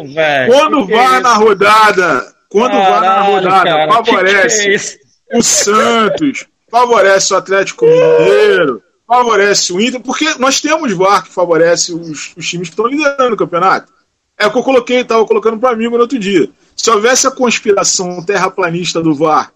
quando 0.47 0.79
o 0.79 0.87
VAR 0.87 1.21
na 1.21 1.33
rodada, 1.35 2.35
quando 2.49 2.73
o 2.73 2.83
VAR 2.83 3.01
na 3.01 3.21
rodada 3.21 3.63
cara, 3.63 3.93
favorece 3.93 4.63
que 4.63 4.97
que 4.97 5.35
é 5.35 5.37
o 5.37 5.43
Santos, 5.43 6.47
favorece 6.71 7.31
o 7.31 7.37
Atlético 7.37 7.85
Mineiro, 7.85 8.81
favorece 9.07 9.71
o 9.71 9.79
Inter, 9.79 10.01
porque 10.01 10.25
nós 10.39 10.59
temos 10.59 10.91
VAR 10.93 11.23
que 11.23 11.31
favorece 11.31 11.93
os, 11.93 12.33
os 12.35 12.47
times 12.47 12.69
que 12.69 12.73
estão 12.73 12.87
liderando 12.87 13.33
o 13.33 13.37
campeonato. 13.37 13.93
É 14.37 14.47
o 14.47 14.51
que 14.51 14.57
eu 14.57 14.63
coloquei, 14.63 15.01
estava 15.01 15.25
colocando 15.25 15.57
para 15.57 15.71
amigo 15.71 15.95
no 15.95 16.01
outro 16.01 16.19
dia. 16.19 16.49
Se 16.75 16.89
houvesse 16.89 17.25
a 17.25 17.31
conspiração 17.31 18.21
terraplanista 18.23 19.01
do 19.01 19.15
VAR 19.15 19.51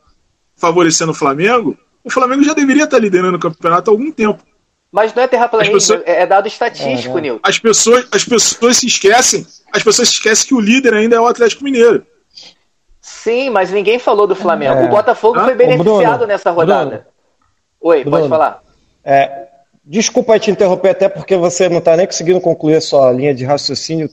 favorecendo 0.55 1.11
o 1.11 1.15
Flamengo, 1.15 1.77
o 2.03 2.09
Flamengo 2.09 2.43
já 2.43 2.53
deveria 2.53 2.85
estar 2.85 2.99
liderando 2.99 3.37
o 3.37 3.39
campeonato 3.39 3.89
há 3.89 3.93
algum 3.93 4.11
tempo. 4.11 4.43
Mas 4.91 5.13
não 5.13 5.21
é 5.21 5.27
terraplanismo, 5.27 5.75
pessoas... 5.75 6.01
é 6.05 6.25
dado 6.25 6.47
estatístico, 6.47 7.17
é, 7.17 7.21
Nilton. 7.21 7.39
As 7.43 7.59
pessoas, 7.59 8.07
as 8.11 8.23
pessoas 8.23 8.77
se 8.77 8.87
esquecem, 8.87 9.45
as 9.71 9.83
pessoas 9.83 10.09
se 10.09 10.15
esquecem 10.15 10.47
que 10.47 10.55
o 10.55 10.59
líder 10.59 10.93
ainda 10.93 11.15
é 11.15 11.19
o 11.19 11.27
Atlético 11.27 11.63
Mineiro. 11.63 12.05
Sim, 12.99 13.49
mas 13.49 13.69
ninguém 13.69 13.99
falou 13.99 14.25
do 14.25 14.35
Flamengo. 14.35 14.79
É. 14.79 14.85
O 14.85 14.89
Botafogo 14.89 15.39
ah? 15.39 15.45
foi 15.45 15.55
beneficiado 15.55 16.17
Bruno, 16.17 16.25
nessa 16.25 16.51
rodada. 16.51 16.89
Bruno, 16.89 17.05
Oi, 17.81 18.03
Bruno, 18.03 18.17
pode 18.17 18.29
falar. 18.29 18.63
É, 19.03 19.47
desculpa 19.83 20.39
te 20.39 20.51
interromper, 20.51 20.89
até 20.89 21.09
porque 21.09 21.35
você 21.35 21.67
não 21.69 21.79
está 21.79 21.95
nem 21.95 22.05
conseguindo 22.05 22.41
concluir 22.41 22.75
a 22.75 22.81
sua 22.81 23.11
linha 23.11 23.33
de 23.33 23.45
raciocínio, 23.45 24.05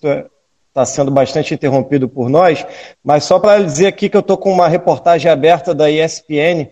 está 0.68 0.84
sendo 0.84 1.10
bastante 1.10 1.54
interrompido 1.54 2.08
por 2.08 2.28
nós, 2.28 2.66
mas 3.02 3.24
só 3.24 3.38
para 3.38 3.62
dizer 3.62 3.86
aqui 3.86 4.08
que 4.08 4.16
eu 4.16 4.20
estou 4.20 4.36
com 4.36 4.52
uma 4.52 4.68
reportagem 4.68 5.30
aberta 5.30 5.74
da 5.74 5.90
ESPN, 5.90 6.68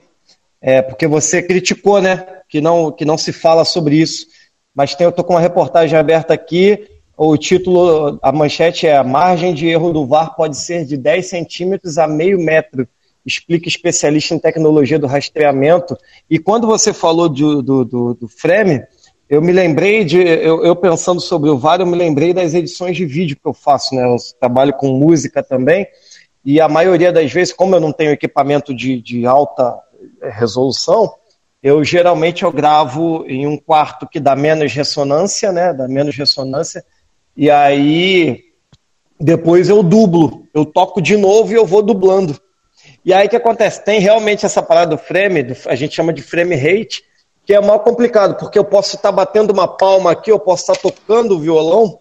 é, 0.60 0.82
porque 0.82 1.06
você 1.06 1.42
criticou, 1.42 2.00
né, 2.00 2.26
que 2.48 2.60
não, 2.60 2.90
que 2.90 3.04
não 3.04 3.18
se 3.18 3.32
fala 3.32 3.64
sobre 3.64 3.96
isso, 3.96 4.26
mas 4.74 4.94
tem, 4.94 5.04
eu 5.04 5.10
estou 5.10 5.24
com 5.24 5.34
uma 5.34 5.40
reportagem 5.40 5.98
aberta 5.98 6.34
aqui, 6.34 6.88
o 7.16 7.36
título, 7.36 8.18
a 8.22 8.32
manchete 8.32 8.86
é 8.86 8.96
a 8.96 9.04
margem 9.04 9.54
de 9.54 9.68
erro 9.68 9.92
do 9.92 10.06
VAR 10.06 10.34
pode 10.34 10.56
ser 10.56 10.84
de 10.84 10.96
10 10.96 11.26
centímetros 11.26 11.96
a 11.96 12.08
meio 12.08 12.40
metro 12.40 12.88
explica 13.25 13.68
especialista 13.68 14.35
em 14.35 14.39
tecnologia 14.39 14.99
do 14.99 15.07
rastreamento. 15.07 15.97
E 16.29 16.39
quando 16.39 16.66
você 16.66 16.93
falou 16.93 17.29
do, 17.29 17.62
do, 17.62 17.85
do, 17.85 18.14
do 18.14 18.29
frame, 18.29 18.83
eu 19.29 19.41
me 19.41 19.53
lembrei 19.53 20.05
de, 20.05 20.18
eu, 20.18 20.62
eu, 20.64 20.77
pensando 20.77 21.20
sobre 21.20 21.49
o 21.49 21.57
VAR, 21.57 21.81
eu 21.81 21.87
me 21.87 21.97
lembrei 21.97 22.35
das 22.35 22.53
edições 22.53 22.97
de 22.97 23.07
vídeo 23.07 23.37
que 23.37 23.49
eu 23.49 23.55
faço, 23.55 23.95
né? 23.95 24.05
Eu 24.05 24.16
trabalho 24.39 24.75
com 24.75 24.89
música 24.89 25.43
também, 25.43 25.87
e 26.45 26.61
a 26.61 26.68
maioria 26.68 27.11
das 27.11 27.33
vezes, 27.33 27.55
como 27.55 27.75
eu 27.75 27.81
não 27.81 27.93
tenho 27.93 28.12
equipamento 28.12 28.75
de, 28.75 29.01
de 29.01 29.25
alta 29.25 29.79
resolução, 30.20 31.14
eu 31.62 31.83
geralmente 31.83 32.43
eu 32.43 32.53
gravo 32.53 33.25
em 33.27 33.47
um 33.47 33.57
quarto 33.57 34.07
que 34.07 34.20
dá 34.20 34.37
menos 34.37 34.70
ressonância, 34.75 35.51
né? 35.51 35.72
Dá 35.72 35.89
menos 35.89 36.14
ressonância, 36.14 36.85
e 37.35 37.51
aí 37.51 38.45
depois 39.18 39.70
eu 39.70 39.83
dublo, 39.83 40.47
eu 40.53 40.66
toco 40.66 41.01
de 41.01 41.16
novo 41.16 41.51
e 41.51 41.57
eu 41.57 41.64
vou 41.64 41.83
dublando. 41.83 42.39
E 43.05 43.12
aí 43.12 43.26
o 43.26 43.30
que 43.30 43.36
acontece? 43.36 43.84
Tem 43.84 44.00
realmente 44.00 44.46
essa 44.46 44.62
parada 44.62 44.96
do 44.96 44.98
frame, 44.98 45.42
do, 45.42 45.57
a 45.66 45.74
gente 45.74 45.94
chama 45.94 46.12
de 46.12 46.22
frame 46.22 46.57
rate, 46.57 47.05
que 47.44 47.52
é 47.52 47.61
mal 47.61 47.80
complicado, 47.80 48.36
porque 48.36 48.59
eu 48.59 48.64
posso 48.64 48.96
estar 48.96 49.12
batendo 49.12 49.52
uma 49.52 49.68
palma 49.68 50.12
aqui, 50.12 50.32
eu 50.32 50.38
posso 50.38 50.62
estar 50.62 50.80
tocando 50.80 51.36
o 51.36 51.40
violão, 51.40 52.00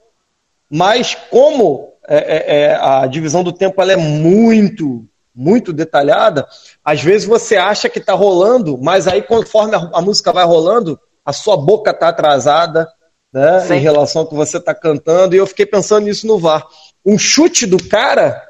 mas 0.69 1.15
como 1.29 1.93
é, 2.07 2.17
é, 2.17 2.61
é 2.61 2.75
a 2.75 3.05
divisão 3.05 3.43
do 3.43 3.51
tempo 3.51 3.81
ela 3.81 3.91
é 3.91 3.97
muito, 3.97 5.05
muito 5.35 5.73
detalhada, 5.73 6.47
às 6.83 7.01
vezes 7.01 7.27
você 7.27 7.57
acha 7.57 7.89
que 7.89 7.99
está 7.99 8.13
rolando, 8.13 8.77
mas 8.81 9.05
aí 9.05 9.21
conforme 9.21 9.75
a, 9.75 9.89
a, 9.93 10.01
música 10.01 10.31
vai 10.31 10.45
rolando, 10.45 10.97
a 11.25 11.33
sua 11.33 11.57
boca 11.57 11.91
está 11.91 12.07
atrasada 12.07 12.87
né, 13.33 13.75
em 13.75 13.79
relação 13.79 14.21
ao 14.21 14.27
que 14.27 14.35
você 14.35 14.57
está 14.57 14.73
cantando, 14.73 15.35
e 15.35 15.39
eu 15.39 15.47
fiquei 15.47 15.65
pensando 15.65 16.05
nisso 16.05 16.25
no 16.25 16.39
VAR. 16.39 16.65
Um 17.05 17.17
chute 17.17 17.65
do 17.65 17.77
cara 17.89 18.41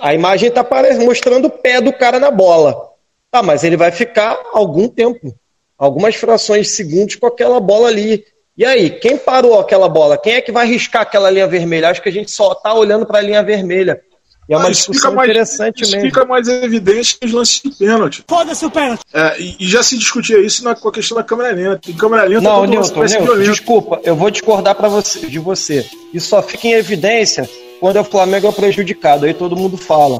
a 0.00 0.14
imagem 0.14 0.48
está 0.48 0.64
mostrando 1.04 1.46
o 1.46 1.50
pé 1.50 1.80
do 1.80 1.92
cara 1.92 2.18
na 2.18 2.30
bola. 2.30 2.90
Tá, 3.30 3.42
mas 3.42 3.62
ele 3.62 3.76
vai 3.76 3.92
ficar 3.92 4.36
algum 4.52 4.88
tempo, 4.88 5.32
algumas 5.78 6.16
frações 6.16 6.66
de 6.66 6.72
segundos 6.72 7.16
com 7.16 7.26
aquela 7.26 7.60
bola 7.60 7.88
ali. 7.88 8.24
E 8.56 8.64
aí, 8.64 8.90
quem 8.90 9.16
parou 9.16 9.58
aquela 9.58 9.88
bola? 9.88 10.18
Quem 10.18 10.34
é 10.34 10.40
que 10.40 10.50
vai 10.50 10.66
riscar 10.66 11.02
aquela 11.02 11.30
linha 11.30 11.46
vermelha? 11.46 11.88
Acho 11.88 12.02
que 12.02 12.08
a 12.08 12.12
gente 12.12 12.30
só 12.30 12.52
está 12.52 12.74
olhando 12.74 13.06
para 13.06 13.18
a 13.18 13.22
linha 13.22 13.42
vermelha. 13.42 14.00
E 14.48 14.52
é 14.52 14.56
uma 14.56 14.66
ah, 14.66 14.70
discussão 14.70 15.14
mais, 15.14 15.30
interessante 15.30 15.84
isso 15.84 15.92
mesmo. 15.92 16.08
fica 16.08 16.24
mais 16.24 16.48
evidente 16.48 17.16
nos 17.22 17.30
lances 17.30 17.62
de 17.62 17.70
pênalti. 17.70 18.24
Foda-se 18.28 18.66
o 18.66 18.70
pênalti. 18.70 19.00
É, 19.14 19.40
e, 19.40 19.56
e, 19.60 19.68
já 19.68 19.80
se 19.80 19.96
discutia 19.96 20.44
isso 20.44 20.64
na, 20.64 20.74
com 20.74 20.88
a 20.88 20.92
questão 20.92 21.16
da 21.16 21.22
câmera 21.22 21.54
lenta. 21.54 21.88
Em 21.88 21.94
câmera 21.94 22.24
lenta, 22.24 22.40
não, 22.40 22.66
Newton, 22.66 23.04
Newton 23.04 23.38
desculpa, 23.38 24.00
eu 24.02 24.16
vou 24.16 24.28
discordar 24.28 24.74
para 24.74 24.88
você, 24.88 25.20
de 25.28 25.38
você. 25.38 25.86
Isso 26.12 26.30
só 26.30 26.42
fica 26.42 26.66
em 26.66 26.72
evidência 26.72 27.48
quando 27.80 27.96
é 27.96 28.00
o 28.00 28.04
Flamengo 28.04 28.46
é 28.46 28.52
prejudicado, 28.52 29.24
aí 29.24 29.32
todo 29.32 29.56
mundo 29.56 29.78
fala. 29.78 30.18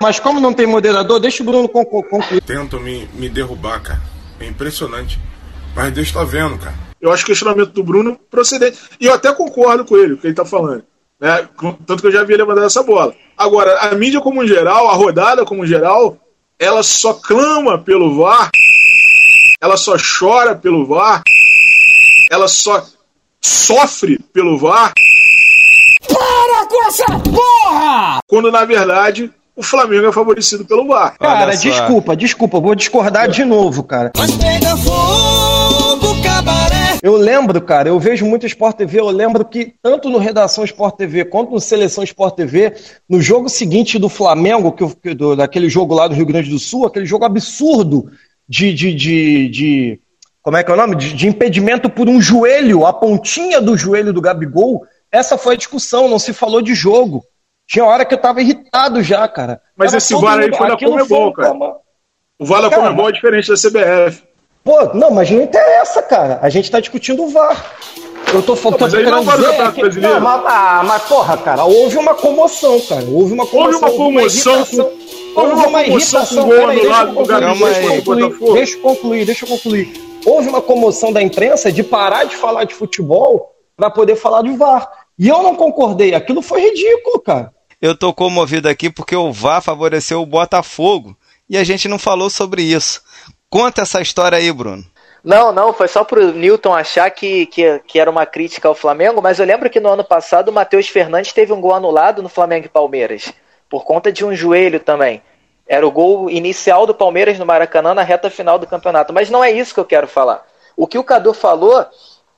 Mas 0.00 0.20
como 0.20 0.38
não 0.38 0.52
tem 0.52 0.66
moderador, 0.66 1.18
deixa 1.18 1.42
o 1.42 1.46
Bruno 1.46 1.68
concluir. 1.68 2.42
Tentam 2.42 2.78
me, 2.78 3.08
me 3.14 3.28
derrubar, 3.28 3.82
cara. 3.82 4.00
É 4.38 4.46
impressionante. 4.46 5.18
Mas 5.74 5.92
Deus 5.92 6.06
está 6.06 6.22
vendo, 6.22 6.58
cara. 6.58 6.76
Eu 7.00 7.10
acho 7.10 7.24
o 7.24 7.26
questionamento 7.26 7.70
do 7.70 7.82
Bruno 7.82 8.18
procedente. 8.30 8.78
E 9.00 9.06
eu 9.06 9.14
até 9.14 9.32
concordo 9.32 9.84
com 9.84 9.96
ele, 9.96 10.12
o 10.12 10.18
que 10.18 10.26
ele 10.26 10.32
está 10.32 10.44
falando. 10.44 10.84
Né? 11.18 11.48
Tanto 11.86 12.00
que 12.00 12.06
eu 12.06 12.12
já 12.12 12.20
havia 12.20 12.36
levantado 12.36 12.66
essa 12.66 12.82
bola. 12.82 13.14
Agora, 13.36 13.76
a 13.80 13.94
mídia 13.94 14.20
como 14.20 14.46
geral, 14.46 14.88
a 14.88 14.94
rodada 14.94 15.44
como 15.44 15.66
geral, 15.66 16.16
ela 16.58 16.82
só 16.82 17.14
clama 17.14 17.78
pelo 17.78 18.16
VAR, 18.16 18.50
ela 19.60 19.76
só 19.76 19.96
chora 19.96 20.54
pelo 20.54 20.86
VAR, 20.86 21.22
ela 22.30 22.46
só 22.46 22.84
sofre 23.40 24.18
pelo 24.32 24.58
VAR 24.58 24.92
essa 26.88 27.04
porra! 27.20 28.20
Quando 28.26 28.50
na 28.50 28.64
verdade 28.64 29.30
o 29.54 29.62
Flamengo 29.62 30.06
é 30.06 30.12
favorecido 30.12 30.64
pelo 30.64 30.86
VAR. 30.86 31.18
Cara, 31.18 31.54
desculpa, 31.54 32.16
desculpa, 32.16 32.60
vou 32.60 32.74
discordar 32.74 33.28
de 33.28 33.44
novo, 33.44 33.82
cara. 33.82 34.12
Mas 34.16 34.30
pega 34.36 34.76
fogo, 34.76 36.22
cabaré. 36.22 36.98
Eu 37.02 37.16
lembro, 37.16 37.60
cara, 37.60 37.88
eu 37.88 37.98
vejo 37.98 38.24
muito 38.24 38.46
Sport 38.46 38.76
TV, 38.76 39.00
eu 39.00 39.08
lembro 39.10 39.44
que 39.44 39.74
tanto 39.82 40.08
no 40.08 40.18
Redação 40.18 40.64
Sport 40.64 40.96
TV 40.96 41.24
quanto 41.24 41.50
no 41.52 41.60
Seleção 41.60 42.04
Sport 42.04 42.36
TV, 42.36 42.74
no 43.08 43.20
jogo 43.20 43.48
seguinte 43.48 43.98
do 43.98 44.08
Flamengo, 44.08 44.72
que, 44.72 45.14
do, 45.14 45.36
daquele 45.36 45.68
jogo 45.68 45.94
lá 45.94 46.08
do 46.08 46.14
Rio 46.14 46.26
Grande 46.26 46.50
do 46.50 46.58
Sul, 46.58 46.86
aquele 46.86 47.06
jogo 47.06 47.24
absurdo 47.24 48.10
de, 48.48 48.72
de, 48.72 48.94
de, 48.94 49.48
de 49.48 50.00
como 50.40 50.56
é 50.56 50.62
que 50.62 50.70
é 50.70 50.74
o 50.74 50.76
nome? 50.76 50.94
De, 50.96 51.12
de 51.12 51.26
impedimento 51.26 51.90
por 51.90 52.08
um 52.08 52.20
joelho, 52.20 52.86
a 52.86 52.92
pontinha 52.92 53.60
do 53.60 53.76
joelho 53.76 54.12
do 54.12 54.20
Gabigol, 54.20 54.86
essa 55.10 55.38
foi 55.38 55.54
a 55.54 55.56
discussão, 55.56 56.08
não 56.08 56.18
se 56.18 56.32
falou 56.32 56.60
de 56.60 56.74
jogo. 56.74 57.24
Tinha 57.66 57.84
hora 57.84 58.04
que 58.04 58.14
eu 58.14 58.18
tava 58.18 58.40
irritado 58.40 59.02
já, 59.02 59.28
cara. 59.28 59.60
Mas 59.76 59.92
esse 59.92 60.14
VAR 60.14 60.38
aí 60.38 60.54
foi 60.54 60.68
da 60.68 60.76
Comebol, 60.76 61.32
cara. 61.32 61.52
Uma... 61.52 61.76
O 62.38 62.46
VAR 62.46 62.62
da 62.62 62.70
Comebol 62.70 63.08
é 63.08 63.12
diferente 63.12 63.48
da 63.48 63.54
CBF. 63.54 64.22
Pô, 64.64 64.94
não, 64.94 65.10
mas 65.10 65.30
não 65.30 65.42
interessa, 65.42 66.02
cara. 66.02 66.38
A 66.42 66.48
gente 66.48 66.70
tá 66.70 66.80
discutindo 66.80 67.22
o 67.24 67.28
VAR. 67.28 67.74
Eu 68.32 68.42
tô 68.42 68.54
falando. 68.54 68.80
Mas 68.80 68.94
aí 68.94 69.04
não 69.04 69.24
brasileiro. 69.24 70.00
Não, 70.00 70.20
mas, 70.20 70.42
ah, 70.46 70.82
mas 70.84 71.02
porra, 71.04 71.36
cara, 71.38 71.64
houve 71.64 71.96
uma 71.96 72.14
comoção, 72.14 72.80
cara. 72.80 73.04
Houve 73.06 73.32
uma 73.32 73.46
comoção. 73.46 73.88
Houve 73.88 74.04
uma 74.04 74.12
comoção 74.12 74.66
com. 74.66 75.08
Houve 75.34 75.52
uma, 75.52 75.66
uma 75.66 75.82
irritação. 75.84 76.48
Pera 76.48 76.68
aí, 76.68 76.80
deixa 76.80 77.94
eu 77.94 78.02
concluir. 78.02 78.52
Deixa 78.54 78.76
eu 78.76 78.82
concluir, 78.82 79.24
deixa 79.24 79.44
eu 79.44 79.48
concluir. 79.48 79.92
Houve 80.26 80.48
uma 80.48 80.60
comoção 80.60 81.12
da 81.12 81.22
imprensa 81.22 81.70
de 81.70 81.82
parar 81.82 82.24
de 82.24 82.36
falar 82.36 82.64
de 82.64 82.74
futebol 82.74 83.54
para 83.76 83.90
poder 83.90 84.16
falar 84.16 84.42
do 84.42 84.56
VAR. 84.56 84.97
E 85.18 85.28
eu 85.28 85.42
não 85.42 85.56
concordei. 85.56 86.14
Aquilo 86.14 86.40
foi 86.40 86.60
ridículo, 86.62 87.20
cara. 87.20 87.52
Eu 87.80 87.96
tô 87.96 88.12
comovido 88.12 88.68
aqui 88.68 88.90
porque 88.90 89.16
o 89.16 89.32
VAR 89.32 89.62
favoreceu 89.62 90.20
o 90.20 90.26
Botafogo 90.26 91.16
e 91.48 91.56
a 91.56 91.64
gente 91.64 91.88
não 91.88 91.98
falou 91.98 92.28
sobre 92.28 92.62
isso. 92.62 93.02
Conta 93.50 93.82
essa 93.82 94.00
história 94.00 94.36
aí, 94.36 94.52
Bruno. 94.52 94.84
Não, 95.24 95.52
não, 95.52 95.72
foi 95.72 95.88
só 95.88 96.04
pro 96.04 96.32
Newton 96.32 96.72
achar 96.74 97.10
que, 97.10 97.46
que, 97.46 97.80
que, 97.86 97.98
era 97.98 98.10
uma 98.10 98.24
crítica 98.24 98.68
ao 98.68 98.74
Flamengo, 98.74 99.20
mas 99.20 99.38
eu 99.38 99.46
lembro 99.46 99.68
que 99.68 99.80
no 99.80 99.88
ano 99.88 100.04
passado 100.04 100.48
o 100.48 100.52
Matheus 100.52 100.88
Fernandes 100.88 101.32
teve 101.32 101.52
um 101.52 101.60
gol 101.60 101.74
anulado 101.74 102.22
no 102.22 102.28
Flamengo 102.28 102.66
e 102.66 102.68
Palmeiras, 102.68 103.32
por 103.68 103.84
conta 103.84 104.12
de 104.12 104.24
um 104.24 104.34
joelho 104.34 104.78
também. 104.78 105.20
Era 105.66 105.86
o 105.86 105.90
gol 105.90 106.30
inicial 106.30 106.86
do 106.86 106.94
Palmeiras 106.94 107.38
no 107.38 107.44
Maracanã 107.44 107.94
na 107.94 108.02
reta 108.02 108.30
final 108.30 108.58
do 108.58 108.66
campeonato. 108.66 109.12
Mas 109.12 109.28
não 109.28 109.44
é 109.44 109.50
isso 109.50 109.74
que 109.74 109.80
eu 109.80 109.84
quero 109.84 110.08
falar. 110.08 110.46
O 110.74 110.86
que 110.86 110.98
o 110.98 111.04
Cadu 111.04 111.34
falou 111.34 111.84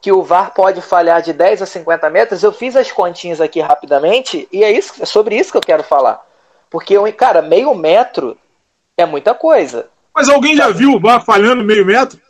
que 0.01 0.11
o 0.11 0.23
VAR 0.23 0.53
pode 0.55 0.81
falhar 0.81 1.21
de 1.21 1.33
10 1.33 1.63
a 1.63 1.67
50 1.67 2.09
metros, 2.09 2.43
eu 2.43 2.53
fiz 2.53 2.75
as 2.75 2.91
continhas 2.91 3.41
aqui 3.41 3.61
rapidamente 3.61 4.49
e 4.51 4.65
é, 4.65 4.73
isso, 4.73 5.03
é 5.03 5.07
sobre 5.07 5.37
isso 5.37 5.53
que 5.53 5.59
eu 5.59 5.63
quero 5.63 5.83
falar. 5.83 6.25
Porque, 6.71 6.97
cara, 7.13 7.43
meio 7.43 7.75
metro 7.75 8.39
é 8.97 9.05
muita 9.05 9.35
coisa. 9.35 9.89
Mas 10.15 10.29
alguém 10.29 10.57
já 10.57 10.71
viu 10.71 10.93
o 10.93 11.01
VAR 11.01 11.25
falhando 11.25 11.65
meio 11.65 11.85
metro? 11.85 12.21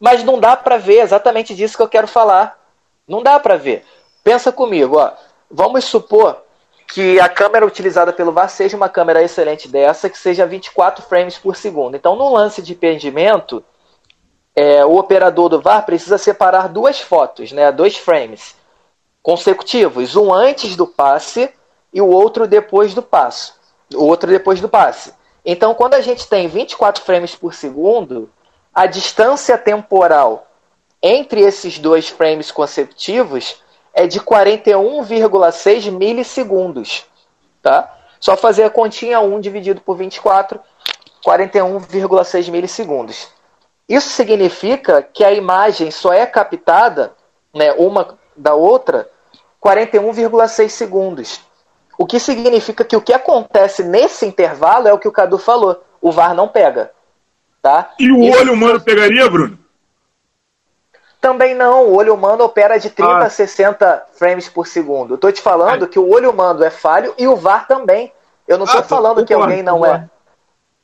Mas 0.00 0.24
não 0.24 0.38
dá 0.40 0.56
para 0.56 0.76
ver, 0.76 1.00
exatamente 1.00 1.54
disso 1.54 1.76
que 1.76 1.82
eu 1.82 1.88
quero 1.88 2.08
falar. 2.08 2.58
Não 3.06 3.22
dá 3.22 3.38
para 3.38 3.56
ver. 3.56 3.84
Pensa 4.22 4.50
comigo, 4.50 4.98
ó. 4.98 5.12
Vamos 5.50 5.84
supor 5.84 6.42
que 6.92 7.20
a 7.20 7.28
câmera 7.28 7.66
utilizada 7.66 8.12
pelo 8.12 8.32
VAR 8.32 8.48
seja 8.48 8.76
uma 8.76 8.88
câmera 8.88 9.22
excelente 9.22 9.68
dessa, 9.68 10.08
que 10.08 10.18
seja 10.18 10.46
24 10.46 11.04
frames 11.04 11.38
por 11.38 11.54
segundo. 11.54 11.96
Então, 11.96 12.16
no 12.16 12.32
lance 12.32 12.62
de 12.62 12.72
impedimento, 12.72 13.62
é, 14.58 14.84
o 14.84 14.98
operador 14.98 15.48
do 15.48 15.60
VAR 15.60 15.86
precisa 15.86 16.18
separar 16.18 16.68
duas 16.68 17.00
fotos, 17.00 17.52
né, 17.52 17.70
dois 17.70 17.96
frames 17.96 18.56
consecutivos, 19.22 20.16
um 20.16 20.34
antes 20.34 20.74
do 20.74 20.84
passe 20.84 21.48
e 21.94 22.00
o 22.02 22.08
outro 22.08 22.44
depois 22.44 22.92
do 22.92 23.00
passo, 23.00 23.54
o 23.94 24.04
outro 24.04 24.28
depois 24.28 24.60
do 24.60 24.68
passe. 24.68 25.14
Então, 25.44 25.74
quando 25.74 25.94
a 25.94 26.00
gente 26.00 26.26
tem 26.26 26.48
24 26.48 27.04
frames 27.04 27.36
por 27.36 27.54
segundo, 27.54 28.28
a 28.74 28.86
distância 28.86 29.56
temporal 29.56 30.48
entre 31.00 31.40
esses 31.40 31.78
dois 31.78 32.08
frames 32.08 32.50
consecutivos 32.50 33.62
é 33.94 34.08
de 34.08 34.20
41,6 34.20 35.88
milissegundos, 35.92 37.06
tá? 37.62 37.96
Só 38.18 38.36
fazer 38.36 38.64
a 38.64 38.70
continha 38.70 39.20
1 39.20 39.40
dividido 39.40 39.80
por 39.80 39.96
24, 39.96 40.58
41,6 41.24 42.50
milissegundos. 42.50 43.37
Isso 43.88 44.10
significa 44.10 45.02
que 45.02 45.24
a 45.24 45.32
imagem 45.32 45.90
só 45.90 46.12
é 46.12 46.26
captada, 46.26 47.12
né, 47.54 47.72
uma 47.72 48.18
da 48.36 48.54
outra, 48.54 49.08
41,6 49.62 50.68
segundos. 50.68 51.40
O 51.96 52.06
que 52.06 52.20
significa 52.20 52.84
que 52.84 52.96
o 52.96 53.00
que 53.00 53.12
acontece 53.12 53.82
nesse 53.82 54.24
intervalo 54.26 54.86
é 54.86 54.92
o 54.92 54.98
que 54.98 55.08
o 55.08 55.12
Cadu 55.12 55.38
falou. 55.38 55.82
O 56.00 56.12
VAR 56.12 56.34
não 56.34 56.46
pega. 56.46 56.92
Tá? 57.60 57.92
E 57.98 58.12
o 58.12 58.22
Isso... 58.22 58.38
olho 58.38 58.52
humano 58.52 58.80
pegaria, 58.80 59.28
Bruno? 59.28 59.58
Também 61.20 61.54
não. 61.54 61.86
O 61.86 61.96
olho 61.96 62.14
humano 62.14 62.44
opera 62.44 62.78
de 62.78 62.90
30 62.90 63.12
ah. 63.12 63.24
a 63.24 63.30
60 63.30 64.06
frames 64.12 64.48
por 64.48 64.68
segundo. 64.68 65.14
Eu 65.14 65.18
tô 65.18 65.32
te 65.32 65.40
falando 65.40 65.82
Ai. 65.82 65.88
que 65.88 65.98
o 65.98 66.08
olho 66.08 66.30
humano 66.30 66.62
é 66.62 66.70
falho 66.70 67.12
e 67.18 67.26
o 67.26 67.34
VAR 67.34 67.66
também. 67.66 68.12
Eu 68.46 68.58
não 68.58 68.64
estou 68.64 68.80
ah, 68.80 68.84
falando 68.84 69.26
que 69.26 69.34
alguém 69.34 69.62
não 69.62 69.84
é. 69.84 70.08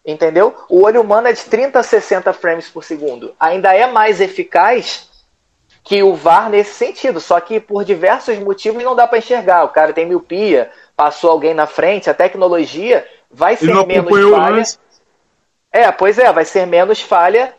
Entendeu? 0.07 0.55
O 0.68 0.82
olho 0.82 1.00
humano 1.00 1.28
é 1.28 1.32
de 1.32 1.44
30 1.44 1.78
a 1.78 1.82
60 1.82 2.32
frames 2.34 2.68
por 2.68 2.84
segundo. 2.84 3.34
Ainda 3.40 3.74
é 3.74 3.86
mais 3.86 4.20
eficaz 4.20 5.09
que 5.82 6.02
o 6.02 6.14
VAR 6.14 6.50
nesse 6.50 6.74
sentido, 6.74 7.20
só 7.20 7.38
que 7.40 7.61
por 7.61 7.84
diversos 7.84 8.38
motivos 8.38 8.82
não 8.82 8.94
dá 8.94 9.07
para 9.07 9.18
enxergar. 9.18 9.64
O 9.64 9.68
cara 9.68 9.92
tem 9.92 10.07
miopia, 10.07 10.70
passou 10.96 11.30
alguém 11.30 11.55
na 11.55 11.66
frente, 11.66 12.09
a 12.09 12.14
tecnologia 12.14 13.07
vai 13.30 13.57
ser 13.57 13.86
menos 13.86 14.30
falha. 14.30 14.62
É, 15.72 15.90
pois 15.90 16.18
é, 16.18 16.32
vai 16.32 16.44
ser 16.44 16.66
menos 16.66 17.00
falha. 17.00 17.55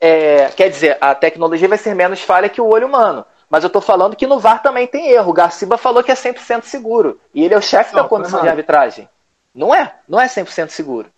é, 0.00 0.48
quer 0.56 0.68
dizer, 0.68 0.98
a 1.00 1.14
tecnologia 1.14 1.68
vai 1.68 1.78
ser 1.78 1.94
menos 1.94 2.20
falha 2.20 2.48
que 2.48 2.60
o 2.60 2.66
olho 2.66 2.86
humano. 2.86 3.24
Mas 3.48 3.62
eu 3.62 3.70
tô 3.70 3.80
falando 3.80 4.16
que 4.16 4.26
no 4.26 4.38
VAR 4.38 4.62
também 4.62 4.86
tem 4.86 5.10
erro. 5.10 5.30
O 5.30 5.34
Garciba 5.34 5.78
falou 5.78 6.02
que 6.02 6.10
é 6.10 6.14
100% 6.14 6.64
seguro. 6.64 7.20
E 7.34 7.44
ele 7.44 7.54
é 7.54 7.58
o 7.58 7.62
chefe 7.62 7.94
Não, 7.94 8.02
da 8.02 8.08
comissão 8.08 8.42
de 8.42 8.48
arbitragem. 8.48 9.08
Não 9.54 9.74
é, 9.74 9.94
não 10.08 10.20
é 10.20 10.26
100% 10.26 10.70
seguro. 10.70 11.08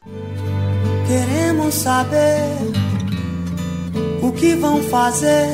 Queremos 1.07 1.73
saber 1.73 2.43
o 4.21 4.33
que 4.33 4.57
vão 4.57 4.83
fazer 4.83 5.47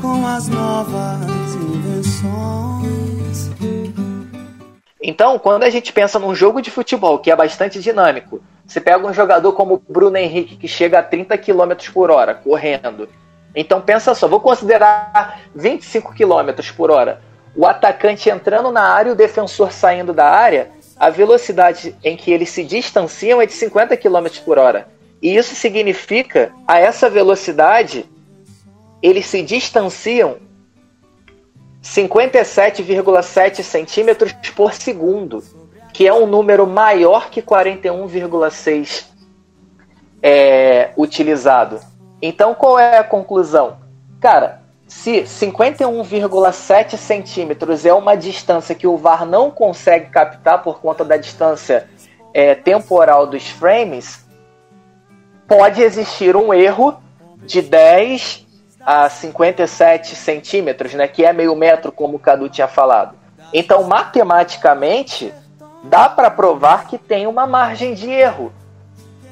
com 0.00 0.24
as 0.24 0.46
novas 0.46 1.54
invenções. 1.56 3.50
Então, 5.02 5.40
quando 5.40 5.64
a 5.64 5.70
gente 5.70 5.92
pensa 5.92 6.20
num 6.20 6.36
jogo 6.36 6.62
de 6.62 6.70
futebol 6.70 7.18
que 7.18 7.32
é 7.32 7.36
bastante 7.36 7.80
dinâmico, 7.80 8.40
você 8.64 8.80
pega 8.80 9.04
um 9.04 9.12
jogador 9.12 9.52
como 9.54 9.74
o 9.74 9.82
Bruno 9.92 10.16
Henrique, 10.16 10.56
que 10.56 10.68
chega 10.68 11.00
a 11.00 11.02
30 11.02 11.36
km 11.36 11.74
por 11.92 12.12
hora 12.12 12.32
correndo. 12.32 13.08
Então, 13.56 13.80
pensa 13.80 14.14
só, 14.14 14.28
vou 14.28 14.38
considerar 14.38 15.40
25 15.52 16.14
km 16.14 16.62
por 16.76 16.92
hora. 16.92 17.20
O 17.56 17.66
atacante 17.66 18.30
entrando 18.30 18.70
na 18.70 18.82
área 18.82 19.10
e 19.10 19.12
o 19.12 19.16
defensor 19.16 19.72
saindo 19.72 20.12
da 20.12 20.30
área, 20.30 20.70
a 20.98 21.10
velocidade 21.10 21.94
em 22.02 22.16
que 22.16 22.32
eles 22.32 22.50
se 22.50 22.64
distanciam 22.64 23.40
é 23.40 23.46
de 23.46 23.52
50 23.52 23.96
km 23.96 24.26
por 24.44 24.58
hora. 24.58 24.88
E 25.20 25.36
isso 25.36 25.54
significa, 25.54 26.52
a 26.66 26.78
essa 26.78 27.08
velocidade, 27.08 28.04
eles 29.02 29.26
se 29.26 29.42
distanciam 29.42 30.38
57,7 31.82 33.62
centímetros 33.62 34.32
por 34.54 34.72
segundo, 34.72 35.42
que 35.92 36.06
é 36.06 36.14
um 36.14 36.26
número 36.26 36.66
maior 36.66 37.30
que 37.30 37.42
41,6 37.42 39.04
é, 40.22 40.90
utilizado. 40.96 41.80
Então, 42.20 42.54
qual 42.54 42.78
é 42.78 42.98
a 42.98 43.04
conclusão? 43.04 43.78
Cara, 44.20 44.63
se 44.86 45.22
51,7 45.22 46.96
centímetros 46.96 47.86
é 47.86 47.92
uma 47.92 48.16
distância 48.16 48.74
que 48.74 48.86
o 48.86 48.96
VAR 48.96 49.24
não 49.24 49.50
consegue 49.50 50.10
captar 50.10 50.62
por 50.62 50.80
conta 50.80 51.04
da 51.04 51.16
distância 51.16 51.88
é, 52.32 52.54
temporal 52.54 53.26
dos 53.26 53.48
frames, 53.48 54.24
pode 55.46 55.82
existir 55.82 56.36
um 56.36 56.52
erro 56.52 57.00
de 57.38 57.62
10 57.62 58.46
a 58.84 59.08
57 59.08 60.14
centímetros, 60.14 60.92
né, 60.94 61.08
que 61.08 61.24
é 61.24 61.32
meio 61.32 61.56
metro, 61.56 61.90
como 61.90 62.16
o 62.16 62.20
Cadu 62.20 62.48
tinha 62.48 62.68
falado. 62.68 63.16
Então, 63.52 63.84
matematicamente, 63.84 65.32
dá 65.84 66.08
para 66.08 66.30
provar 66.30 66.86
que 66.86 66.98
tem 66.98 67.26
uma 67.26 67.46
margem 67.46 67.94
de 67.94 68.10
erro. 68.10 68.52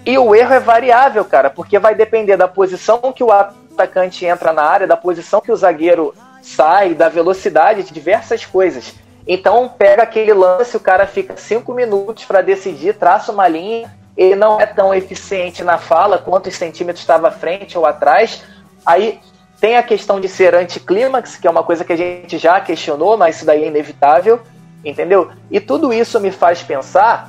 E 0.04 0.16
o 0.16 0.34
erro 0.34 0.54
é 0.54 0.60
variável, 0.60 1.24
cara, 1.24 1.50
porque 1.50 1.78
vai 1.78 1.94
depender 1.94 2.36
da 2.36 2.48
posição 2.48 3.12
que 3.12 3.22
o 3.22 3.30
atacante 3.72 4.24
entra 4.24 4.52
na 4.52 4.62
área, 4.62 4.86
da 4.86 4.96
posição 4.96 5.40
que 5.40 5.52
o 5.52 5.56
zagueiro 5.56 6.14
sai, 6.42 6.94
da 6.94 7.08
velocidade, 7.08 7.82
de 7.82 7.92
diversas 7.92 8.44
coisas. 8.44 8.94
Então, 9.26 9.68
pega 9.68 10.02
aquele 10.02 10.32
lance, 10.32 10.76
o 10.76 10.80
cara 10.80 11.06
fica 11.06 11.36
cinco 11.36 11.72
minutos 11.72 12.24
para 12.24 12.42
decidir, 12.42 12.94
traça 12.94 13.30
uma 13.30 13.46
linha, 13.46 13.92
ele 14.16 14.34
não 14.34 14.60
é 14.60 14.66
tão 14.66 14.92
eficiente 14.92 15.62
na 15.62 15.78
fala, 15.78 16.18
quantos 16.18 16.56
centímetros 16.56 17.02
estava 17.02 17.28
à 17.28 17.30
frente 17.30 17.78
ou 17.78 17.86
atrás. 17.86 18.42
Aí 18.84 19.20
tem 19.60 19.76
a 19.76 19.82
questão 19.82 20.20
de 20.20 20.28
ser 20.28 20.54
anticlímax, 20.54 21.36
que 21.36 21.46
é 21.46 21.50
uma 21.50 21.62
coisa 21.62 21.84
que 21.84 21.92
a 21.92 21.96
gente 21.96 22.36
já 22.36 22.60
questionou, 22.60 23.16
mas 23.16 23.36
isso 23.36 23.46
daí 23.46 23.62
é 23.62 23.68
inevitável, 23.68 24.40
entendeu? 24.84 25.30
E 25.50 25.60
tudo 25.60 25.92
isso 25.92 26.18
me 26.18 26.32
faz 26.32 26.62
pensar 26.62 27.28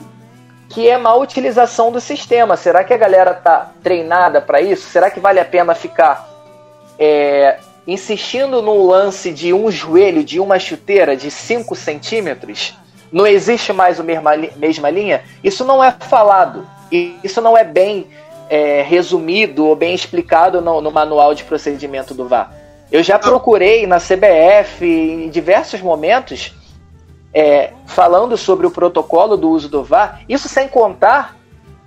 que 0.67 0.89
é 0.89 0.97
má 0.97 1.13
utilização 1.13 1.91
do 1.91 2.01
sistema. 2.01 2.57
Será 2.57 2.83
que 2.83 2.93
a 2.93 2.97
galera 2.97 3.35
tá 3.35 3.71
treinada 3.83 4.41
para 4.41 4.59
isso? 4.59 4.89
Será 4.89 5.11
que 5.11 5.19
vale 5.19 5.39
a 5.39 5.45
pena 5.45 5.75
ficar 5.75 6.32
é, 6.97 7.59
insistindo 7.87 8.61
no 8.61 8.85
lance 8.87 9.31
de 9.31 9.53
um 9.53 9.69
joelho, 9.71 10.23
de 10.23 10.39
uma 10.39 10.59
chuteira 10.59 11.15
de 11.15 11.29
5 11.29 11.75
centímetros? 11.75 12.75
Não 13.11 13.27
existe 13.27 13.71
mais 13.71 13.99
a 13.99 14.03
mesma, 14.03 14.31
mesma 14.55 14.89
linha? 14.89 15.23
Isso 15.43 15.63
não 15.63 15.83
é 15.83 15.91
falado. 15.91 16.67
Isso 17.23 17.41
não 17.41 17.57
é 17.57 17.63
bem 17.63 18.07
é, 18.49 18.81
resumido 18.81 19.65
ou 19.65 19.75
bem 19.75 19.93
explicado 19.93 20.61
no, 20.61 20.81
no 20.81 20.91
manual 20.91 21.33
de 21.33 21.43
procedimento 21.43 22.13
do 22.13 22.27
VAR. 22.27 22.53
Eu 22.91 23.01
já 23.01 23.17
procurei 23.17 23.87
na 23.87 23.97
CBF 23.97 24.85
em 24.85 25.29
diversos 25.29 25.81
momentos 25.81 26.53
é, 27.33 27.71
falando 27.87 28.37
sobre 28.37 28.67
o 28.67 28.71
protocolo 28.71 29.35
do 29.35 29.49
uso 29.49 29.67
do 29.67 29.83
VAR, 29.83 30.21
isso 30.29 30.47
sem 30.47 30.67
contar 30.67 31.35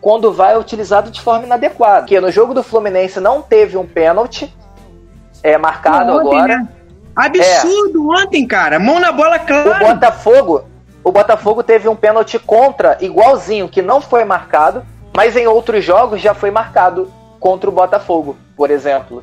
quando 0.00 0.26
o 0.26 0.32
VAR 0.32 0.52
é 0.52 0.58
utilizado 0.58 1.10
de 1.10 1.20
forma 1.20 1.46
inadequada. 1.46 2.00
Porque 2.00 2.20
no 2.20 2.30
jogo 2.30 2.52
do 2.52 2.62
Fluminense 2.62 3.20
não 3.20 3.42
teve 3.42 3.76
um 3.76 3.86
pênalti 3.86 4.52
é, 5.46 5.56
marcado 5.56 6.12
Ontem, 6.12 6.38
agora. 6.38 6.58
né? 6.58 6.68
Absurdo 7.14 8.10
ontem, 8.10 8.46
cara. 8.46 8.78
Mão 8.78 8.98
na 8.98 9.12
bola 9.12 9.36
O 9.36 9.46
clara. 9.46 9.94
Botafogo, 9.94 10.64
o 11.02 11.12
Botafogo 11.12 11.62
teve 11.62 11.88
um 11.88 11.94
pênalti 11.94 12.38
contra 12.38 12.98
igualzinho 13.00 13.68
que 13.68 13.80
não 13.80 14.00
foi 14.00 14.24
marcado, 14.24 14.84
mas 15.14 15.36
em 15.36 15.46
outros 15.46 15.84
jogos 15.84 16.20
já 16.20 16.34
foi 16.34 16.50
marcado 16.50 17.10
contra 17.38 17.70
o 17.70 17.72
Botafogo, 17.72 18.36
por 18.56 18.70
exemplo. 18.70 19.22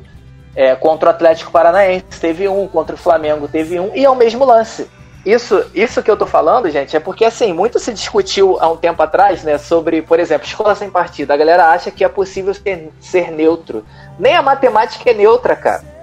É, 0.56 0.74
contra 0.74 1.08
o 1.08 1.10
Atlético 1.10 1.52
Paranaense 1.52 2.04
teve 2.20 2.48
um, 2.48 2.66
contra 2.66 2.94
o 2.94 2.98
Flamengo 2.98 3.48
teve 3.48 3.78
um, 3.78 3.90
e 3.94 4.04
é 4.04 4.10
o 4.10 4.16
mesmo 4.16 4.44
lance. 4.44 4.88
Isso, 5.26 5.64
isso 5.74 6.02
que 6.02 6.10
eu 6.10 6.16
tô 6.16 6.26
falando, 6.26 6.68
gente, 6.70 6.96
é 6.96 7.00
porque 7.00 7.24
assim, 7.24 7.52
muito 7.52 7.78
se 7.78 7.92
discutiu 7.92 8.58
há 8.60 8.70
um 8.70 8.76
tempo 8.76 9.02
atrás, 9.02 9.42
né, 9.42 9.56
sobre, 9.56 10.02
por 10.02 10.20
exemplo, 10.20 10.46
escola 10.46 10.74
sem 10.74 10.90
partida. 10.90 11.32
A 11.32 11.36
galera 11.36 11.68
acha 11.68 11.90
que 11.90 12.04
é 12.04 12.08
possível 12.08 12.52
ser, 12.52 12.90
ser 13.00 13.30
neutro. 13.30 13.84
Nem 14.18 14.36
a 14.36 14.42
matemática 14.42 15.10
é 15.10 15.14
neutra, 15.14 15.56
cara. 15.56 15.93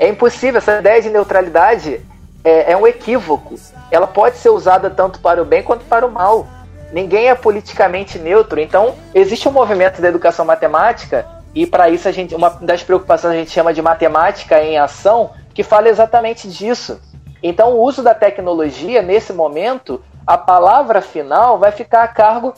É 0.00 0.08
impossível, 0.08 0.56
essa 0.56 0.78
ideia 0.78 1.02
de 1.02 1.10
neutralidade 1.10 2.00
é, 2.42 2.72
é 2.72 2.76
um 2.76 2.86
equívoco. 2.86 3.54
Ela 3.90 4.06
pode 4.06 4.38
ser 4.38 4.48
usada 4.48 4.88
tanto 4.88 5.20
para 5.20 5.42
o 5.42 5.44
bem 5.44 5.62
quanto 5.62 5.84
para 5.84 6.06
o 6.06 6.10
mal. 6.10 6.48
Ninguém 6.90 7.28
é 7.28 7.34
politicamente 7.34 8.18
neutro. 8.18 8.58
Então, 8.58 8.94
existe 9.14 9.46
um 9.46 9.52
movimento 9.52 10.00
da 10.00 10.08
educação 10.08 10.46
matemática, 10.46 11.26
e 11.54 11.66
para 11.66 11.90
isso 11.90 12.08
a 12.08 12.12
gente, 12.12 12.34
uma 12.34 12.48
das 12.48 12.82
preocupações 12.82 13.34
a 13.34 13.36
gente 13.36 13.50
chama 13.50 13.74
de 13.74 13.82
matemática 13.82 14.62
em 14.62 14.78
ação, 14.78 15.32
que 15.52 15.62
fala 15.62 15.90
exatamente 15.90 16.48
disso. 16.48 16.98
Então, 17.42 17.74
o 17.74 17.82
uso 17.82 18.02
da 18.02 18.14
tecnologia, 18.14 19.02
nesse 19.02 19.34
momento, 19.34 20.02
a 20.26 20.38
palavra 20.38 21.02
final 21.02 21.58
vai 21.58 21.72
ficar 21.72 22.04
a 22.04 22.08
cargo 22.08 22.54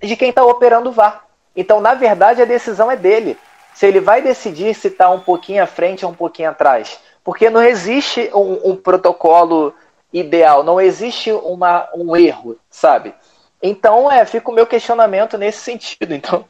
de 0.00 0.16
quem 0.16 0.30
está 0.30 0.42
operando 0.42 0.88
o 0.88 0.92
VAR. 0.92 1.24
Então, 1.54 1.78
na 1.78 1.92
verdade, 1.92 2.40
a 2.40 2.46
decisão 2.46 2.90
é 2.90 2.96
dele. 2.96 3.36
Se 3.74 3.86
ele 3.86 4.00
vai 4.00 4.20
decidir 4.20 4.74
se 4.74 4.88
está 4.88 5.10
um 5.10 5.20
pouquinho 5.20 5.62
à 5.62 5.66
frente 5.66 6.04
ou 6.04 6.10
um 6.10 6.14
pouquinho 6.14 6.50
atrás. 6.50 7.00
Porque 7.22 7.50
não 7.50 7.62
existe 7.62 8.30
um, 8.34 8.70
um 8.70 8.76
protocolo 8.76 9.74
ideal, 10.12 10.64
não 10.64 10.80
existe 10.80 11.30
uma, 11.30 11.88
um 11.94 12.16
erro, 12.16 12.56
sabe? 12.68 13.14
Então, 13.62 14.10
é, 14.10 14.24
fica 14.24 14.50
o 14.50 14.54
meu 14.54 14.66
questionamento 14.66 15.36
nesse 15.36 15.58
sentido. 15.58 16.14
Então, 16.14 16.44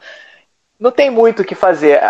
não 0.78 0.90
tem 0.90 1.10
muito 1.10 1.42
o 1.42 1.44
que 1.44 1.54
fazer. 1.54 2.00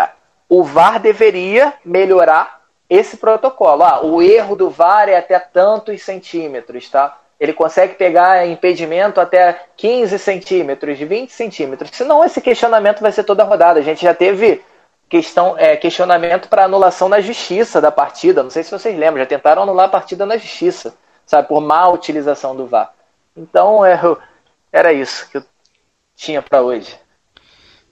O 0.47 0.63
VAR 0.63 0.99
deveria 0.99 1.73
melhorar 1.83 2.61
esse 2.89 3.17
protocolo. 3.17 3.83
Ah, 3.83 4.05
o 4.05 4.21
erro 4.21 4.55
do 4.55 4.69
VAR 4.69 5.09
é 5.09 5.17
até 5.17 5.39
tantos 5.39 6.03
centímetros, 6.03 6.89
tá? 6.89 7.17
Ele 7.39 7.53
consegue 7.53 7.95
pegar 7.95 8.45
impedimento 8.45 9.19
até 9.19 9.65
15 9.75 10.19
centímetros, 10.19 10.99
20 10.99 11.31
centímetros. 11.31 11.89
Senão 11.91 12.23
esse 12.23 12.39
questionamento 12.39 13.01
vai 13.01 13.11
ser 13.11 13.23
toda 13.23 13.43
rodada. 13.43 13.79
A 13.79 13.83
gente 13.83 14.03
já 14.03 14.13
teve 14.13 14.61
questão, 15.11 15.55
é, 15.57 15.75
questionamento 15.75 16.47
para 16.47 16.63
anulação 16.63 17.09
na 17.09 17.19
justiça 17.19 17.81
da 17.81 17.91
partida. 17.91 18.41
Não 18.41 18.49
sei 18.49 18.63
se 18.63 18.71
vocês 18.71 18.97
lembram, 18.97 19.21
já 19.21 19.25
tentaram 19.25 19.63
anular 19.63 19.87
a 19.87 19.89
partida 19.89 20.25
na 20.25 20.37
justiça, 20.37 20.95
sabe, 21.25 21.49
por 21.49 21.59
má 21.59 21.89
utilização 21.89 22.55
do 22.55 22.65
VAR. 22.65 22.93
Então, 23.35 23.85
é, 23.85 23.99
era 24.71 24.93
isso 24.93 25.29
que 25.29 25.37
eu 25.37 25.43
tinha 26.15 26.41
para 26.41 26.61
hoje. 26.61 26.97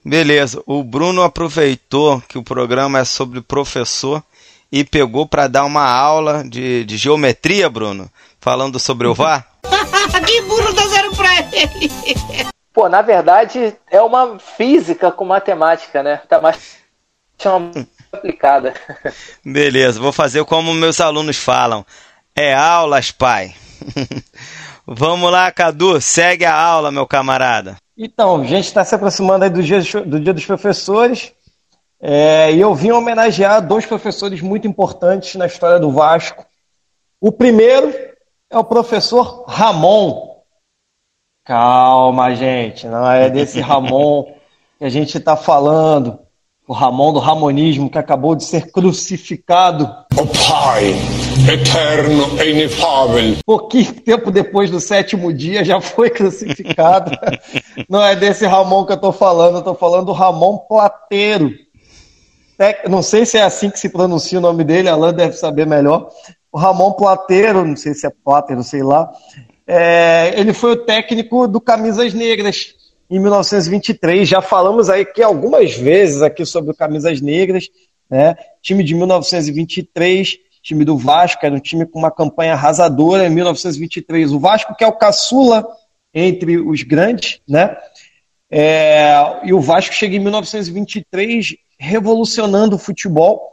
Beleza, 0.02 0.62
o 0.64 0.82
Bruno 0.82 1.22
aproveitou 1.22 2.22
que 2.26 2.38
o 2.38 2.42
programa 2.42 3.00
é 3.00 3.04
sobre 3.04 3.42
professor 3.42 4.22
e 4.72 4.82
pegou 4.82 5.26
para 5.26 5.46
dar 5.46 5.66
uma 5.66 5.86
aula 5.86 6.42
de, 6.42 6.86
de 6.86 6.96
geometria, 6.96 7.68
Bruno, 7.68 8.10
falando 8.40 8.78
sobre 8.78 9.06
o 9.06 9.14
VAR. 9.14 9.46
que 10.26 10.40
burro 10.42 10.72
dá 10.72 10.86
zero 10.86 11.14
pra 11.14 11.36
ele. 11.52 11.90
Pô, 12.72 12.88
na 12.88 13.02
verdade 13.02 13.76
é 13.90 14.00
uma 14.00 14.38
física 14.38 15.12
com 15.12 15.26
matemática, 15.26 16.02
né? 16.02 16.22
Tá 16.26 16.40
mais 16.40 16.79
aplicada. 18.12 18.74
Beleza, 19.44 20.00
vou 20.00 20.12
fazer 20.12 20.44
como 20.44 20.74
meus 20.74 21.00
alunos 21.00 21.36
falam. 21.36 21.84
É 22.34 22.54
aulas, 22.54 23.10
pai. 23.10 23.54
Vamos 24.86 25.30
lá, 25.30 25.50
Cadu, 25.52 26.00
segue 26.00 26.44
a 26.44 26.54
aula, 26.54 26.90
meu 26.90 27.06
camarada. 27.06 27.76
Então, 27.96 28.40
a 28.40 28.44
gente 28.44 28.64
está 28.64 28.84
se 28.84 28.94
aproximando 28.94 29.44
aí 29.44 29.50
do 29.50 29.62
dia, 29.62 29.80
do 30.04 30.18
dia 30.18 30.32
dos 30.32 30.46
professores. 30.46 31.32
É, 32.00 32.50
e 32.50 32.60
eu 32.60 32.74
vim 32.74 32.90
homenagear 32.90 33.64
dois 33.64 33.84
professores 33.84 34.40
muito 34.40 34.66
importantes 34.66 35.34
na 35.34 35.46
história 35.46 35.78
do 35.78 35.90
Vasco. 35.90 36.46
O 37.20 37.30
primeiro 37.30 37.94
é 38.50 38.58
o 38.58 38.64
professor 38.64 39.44
Ramon. 39.46 40.40
Calma, 41.44 42.34
gente, 42.34 42.86
não 42.86 43.10
é 43.10 43.28
desse 43.28 43.60
Ramon 43.60 44.24
que 44.78 44.84
a 44.84 44.88
gente 44.88 45.18
está 45.18 45.36
falando. 45.36 46.18
O 46.70 46.72
Ramon 46.72 47.12
do 47.12 47.18
Ramonismo 47.18 47.90
que 47.90 47.98
acabou 47.98 48.36
de 48.36 48.44
ser 48.44 48.70
crucificado. 48.70 49.92
O 50.16 50.24
Pai, 50.24 50.94
eterno 51.52 52.40
e 52.40 52.52
inefável. 52.52 53.38
Pouquinho 53.44 53.92
tempo 53.92 54.30
depois 54.30 54.70
do 54.70 54.78
sétimo 54.78 55.32
dia 55.32 55.64
já 55.64 55.80
foi 55.80 56.10
crucificado. 56.10 57.10
não 57.90 58.00
é 58.00 58.14
desse 58.14 58.46
Ramon 58.46 58.86
que 58.86 58.92
eu 58.92 58.94
estou 58.94 59.10
falando, 59.10 59.54
eu 59.54 59.58
estou 59.58 59.74
falando 59.74 60.06
do 60.06 60.12
Ramon 60.12 60.58
Plateiro. 60.58 61.52
Não 62.88 63.02
sei 63.02 63.26
se 63.26 63.36
é 63.36 63.42
assim 63.42 63.68
que 63.68 63.80
se 63.80 63.88
pronuncia 63.88 64.38
o 64.38 64.42
nome 64.42 64.62
dele, 64.62 64.88
Alan 64.88 65.12
deve 65.12 65.32
saber 65.32 65.66
melhor. 65.66 66.08
O 66.52 66.56
Ramon 66.56 66.92
Plateiro, 66.92 67.66
não 67.66 67.74
sei 67.74 67.94
se 67.94 68.06
é 68.06 68.12
Plateiro, 68.24 68.62
sei 68.62 68.84
lá, 68.84 69.10
é, 69.66 70.34
ele 70.36 70.52
foi 70.52 70.74
o 70.74 70.84
técnico 70.84 71.48
do 71.48 71.60
Camisas 71.60 72.14
Negras 72.14 72.78
em 73.10 73.18
1923. 73.18 74.28
Já 74.28 74.40
falamos 74.40 74.88
aí 74.88 75.04
que 75.04 75.22
algumas 75.22 75.74
vezes 75.76 76.22
aqui 76.22 76.46
sobre 76.46 76.72
Camisas 76.74 77.20
Negras, 77.20 77.68
né? 78.08 78.36
Time 78.62 78.84
de 78.84 78.94
1923, 78.94 80.38
time 80.62 80.84
do 80.84 80.96
Vasco, 80.96 81.44
era 81.44 81.54
um 81.54 81.60
time 81.60 81.84
com 81.84 81.98
uma 81.98 82.10
campanha 82.10 82.52
arrasadora 82.52 83.26
em 83.26 83.30
1923. 83.30 84.32
O 84.32 84.38
Vasco 84.38 84.74
que 84.76 84.84
é 84.84 84.86
o 84.86 84.96
caçula 84.96 85.66
entre 86.14 86.58
os 86.58 86.82
grandes, 86.82 87.40
né? 87.48 87.76
É, 88.50 89.12
e 89.44 89.52
o 89.52 89.60
Vasco 89.60 89.94
chega 89.94 90.16
em 90.16 90.20
1923 90.20 91.56
revolucionando 91.78 92.76
o 92.76 92.78
futebol. 92.78 93.50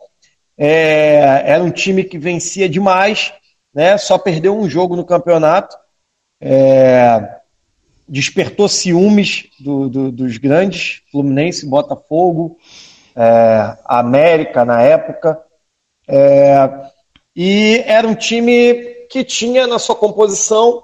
É, 0.57 1.43
era 1.45 1.63
um 1.63 1.71
time 1.71 2.03
que 2.03 2.17
vencia 2.17 2.67
demais, 2.67 3.33
né? 3.73 3.97
Só 3.97 4.17
perdeu 4.17 4.57
um 4.57 4.69
jogo 4.69 4.95
no 4.95 5.05
campeonato 5.05 5.77
é, 6.41 7.37
despertou 8.07 8.69
ciúmes 8.69 9.49
do, 9.59 9.89
do, 9.89 10.11
dos 10.11 10.37
grandes, 10.37 11.01
Fluminense, 11.11 11.65
Botafogo, 11.65 12.57
é, 13.15 13.77
América 13.85 14.63
na 14.63 14.81
época. 14.81 15.41
É, 16.07 16.69
e 17.35 17.83
era 17.85 18.07
um 18.07 18.15
time 18.15 18.75
que 19.09 19.23
tinha 19.23 19.67
na 19.67 19.77
sua 19.77 19.95
composição 19.95 20.83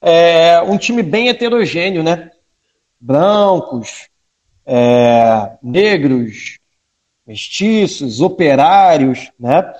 é, 0.00 0.60
um 0.62 0.76
time 0.76 1.02
bem 1.02 1.28
heterogêneo, 1.28 2.02
né? 2.02 2.30
Brancos, 3.00 4.08
negros, 5.62 6.58
mestiços, 7.26 8.20
operários, 8.20 9.30
né? 9.38 9.72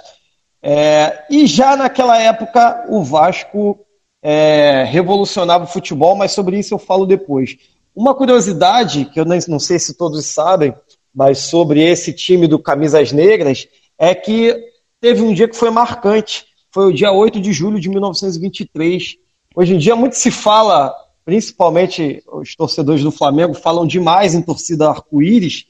E 1.28 1.46
já 1.46 1.76
naquela 1.76 2.16
época 2.20 2.86
o 2.88 3.02
Vasco 3.02 3.84
é, 4.30 4.84
revolucionava 4.84 5.64
o 5.64 5.66
futebol, 5.66 6.14
mas 6.14 6.32
sobre 6.32 6.58
isso 6.58 6.74
eu 6.74 6.78
falo 6.78 7.06
depois. 7.06 7.56
Uma 7.96 8.14
curiosidade, 8.14 9.06
que 9.06 9.18
eu 9.18 9.24
não 9.24 9.58
sei 9.58 9.78
se 9.78 9.94
todos 9.94 10.26
sabem, 10.26 10.74
mas 11.14 11.38
sobre 11.38 11.82
esse 11.82 12.12
time 12.12 12.46
do 12.46 12.58
Camisas 12.58 13.10
Negras, 13.10 13.66
é 13.96 14.14
que 14.14 14.54
teve 15.00 15.22
um 15.22 15.32
dia 15.32 15.48
que 15.48 15.56
foi 15.56 15.70
marcante. 15.70 16.44
Foi 16.70 16.90
o 16.90 16.92
dia 16.92 17.10
8 17.10 17.40
de 17.40 17.54
julho 17.54 17.80
de 17.80 17.88
1923. 17.88 19.16
Hoje 19.56 19.74
em 19.74 19.78
dia 19.78 19.96
muito 19.96 20.16
se 20.16 20.30
fala, 20.30 20.94
principalmente 21.24 22.22
os 22.30 22.54
torcedores 22.54 23.02
do 23.02 23.10
Flamengo 23.10 23.54
falam 23.54 23.86
demais 23.86 24.34
em 24.34 24.42
torcida 24.42 24.90
arco-íris, 24.90 25.64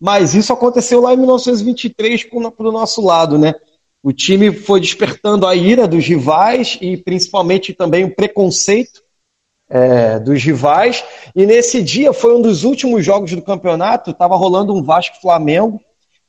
mas 0.00 0.34
isso 0.34 0.52
aconteceu 0.52 1.00
lá 1.00 1.14
em 1.14 1.16
1923 1.16 2.24
para 2.24 2.68
o 2.68 2.72
nosso 2.72 3.00
lado, 3.06 3.38
né? 3.38 3.54
O 4.02 4.12
time 4.12 4.50
foi 4.52 4.80
despertando 4.80 5.46
a 5.46 5.54
ira 5.54 5.86
dos 5.86 6.06
rivais 6.06 6.78
e 6.80 6.96
principalmente 6.96 7.74
também 7.74 8.04
o 8.04 8.14
preconceito 8.14 9.02
é, 9.68 10.18
dos 10.18 10.42
rivais. 10.42 11.04
E 11.36 11.44
nesse 11.44 11.82
dia 11.82 12.12
foi 12.12 12.34
um 12.34 12.40
dos 12.40 12.64
últimos 12.64 13.04
jogos 13.04 13.30
do 13.32 13.42
campeonato. 13.42 14.10
Estava 14.10 14.36
rolando 14.36 14.74
um 14.74 14.82
Vasco 14.82 15.20
Flamengo. 15.20 15.80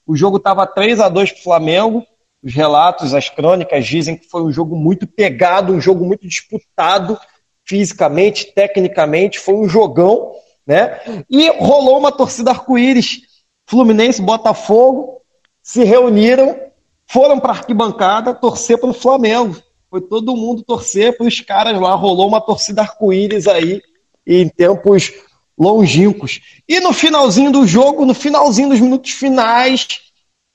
O 0.05 0.15
jogo 0.17 0.37
estava 0.37 0.67
3 0.67 0.99
a 0.99 1.07
2 1.07 1.31
para 1.31 1.39
o 1.39 1.43
Flamengo. 1.43 2.05
Os 2.43 2.53
relatos, 2.53 3.13
as 3.13 3.29
crônicas 3.29 3.85
dizem 3.85 4.17
que 4.17 4.27
foi 4.27 4.41
um 4.43 4.51
jogo 4.51 4.75
muito 4.75 5.07
pegado, 5.07 5.73
um 5.73 5.79
jogo 5.79 6.03
muito 6.03 6.27
disputado 6.27 7.17
fisicamente, 7.63 8.51
tecnicamente. 8.53 9.39
Foi 9.39 9.53
um 9.53 9.69
jogão, 9.69 10.33
né? 10.67 10.99
E 11.29 11.49
rolou 11.51 11.97
uma 11.97 12.11
torcida 12.11 12.51
arco-íris. 12.51 13.21
Fluminense, 13.65 14.21
Botafogo 14.21 15.21
se 15.63 15.83
reuniram 15.85 16.70
foram 17.11 17.41
para 17.41 17.51
a 17.51 17.55
arquibancada 17.57 18.33
torcer 18.33 18.77
para 18.79 18.89
o 18.89 18.93
Flamengo. 18.93 19.61
Foi 19.89 19.99
todo 19.99 20.35
mundo 20.35 20.63
torcer 20.63 21.17
para 21.17 21.27
os 21.27 21.41
caras 21.41 21.79
lá. 21.79 21.93
Rolou 21.93 22.25
uma 22.25 22.39
torcida 22.39 22.81
arco-íris 22.81 23.47
aí 23.47 23.81
em 24.25 24.47
tempos 24.47 25.11
longínquos. 25.59 26.39
E 26.67 26.79
no 26.79 26.93
finalzinho 26.93 27.51
do 27.51 27.67
jogo, 27.67 28.05
no 28.05 28.13
finalzinho 28.13 28.69
dos 28.69 28.79
minutos 28.79 29.11
finais, 29.11 29.87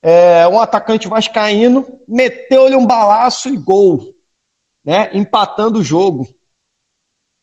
é, 0.02 0.48
um 0.48 0.58
atacante 0.58 1.08
vascaíno 1.08 1.86
meteu-lhe 2.08 2.74
um 2.74 2.86
balaço 2.86 3.50
e 3.50 3.56
gol, 3.58 4.14
né, 4.82 5.10
empatando 5.12 5.80
o 5.80 5.84
jogo. 5.84 6.26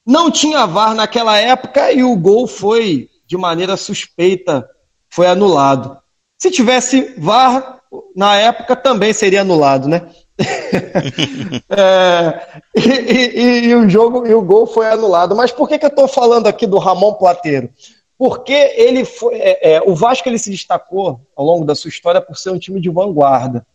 Não 0.03 0.31
tinha 0.31 0.65
VAR 0.65 0.95
naquela 0.95 1.37
época 1.37 1.91
e 1.91 2.03
o 2.03 2.15
gol 2.15 2.47
foi, 2.47 3.09
de 3.27 3.37
maneira 3.37 3.77
suspeita, 3.77 4.67
foi 5.07 5.27
anulado. 5.27 6.01
Se 6.41 6.49
tivesse 6.49 7.13
VAR, 7.17 7.82
na 8.15 8.35
época 8.37 8.75
também 8.75 9.13
seria 9.13 9.41
anulado, 9.41 9.87
né? 9.87 10.09
é, 11.69 12.61
e, 12.75 12.89
e, 12.89 13.65
e, 13.67 13.75
o 13.75 13.87
jogo 13.87 14.25
e 14.27 14.33
o 14.33 14.41
gol 14.41 14.65
foi 14.65 14.87
anulado. 14.87 15.35
Mas 15.35 15.51
por 15.51 15.67
que, 15.67 15.77
que 15.77 15.85
eu 15.85 15.89
estou 15.89 16.07
falando 16.07 16.47
aqui 16.47 16.65
do 16.65 16.79
Ramon 16.79 17.13
Plateiro? 17.13 17.69
Porque 18.17 18.53
ele 18.53 19.05
foi, 19.05 19.35
é, 19.35 19.75
é, 19.75 19.81
o 19.81 19.95
Vasco 19.95 20.27
ele 20.27 20.39
se 20.39 20.49
destacou 20.49 21.21
ao 21.35 21.45
longo 21.45 21.65
da 21.65 21.75
sua 21.75 21.89
história 21.89 22.21
por 22.21 22.37
ser 22.37 22.51
um 22.51 22.59
time 22.59 22.79
de 22.79 22.89
vanguarda, 22.89 23.65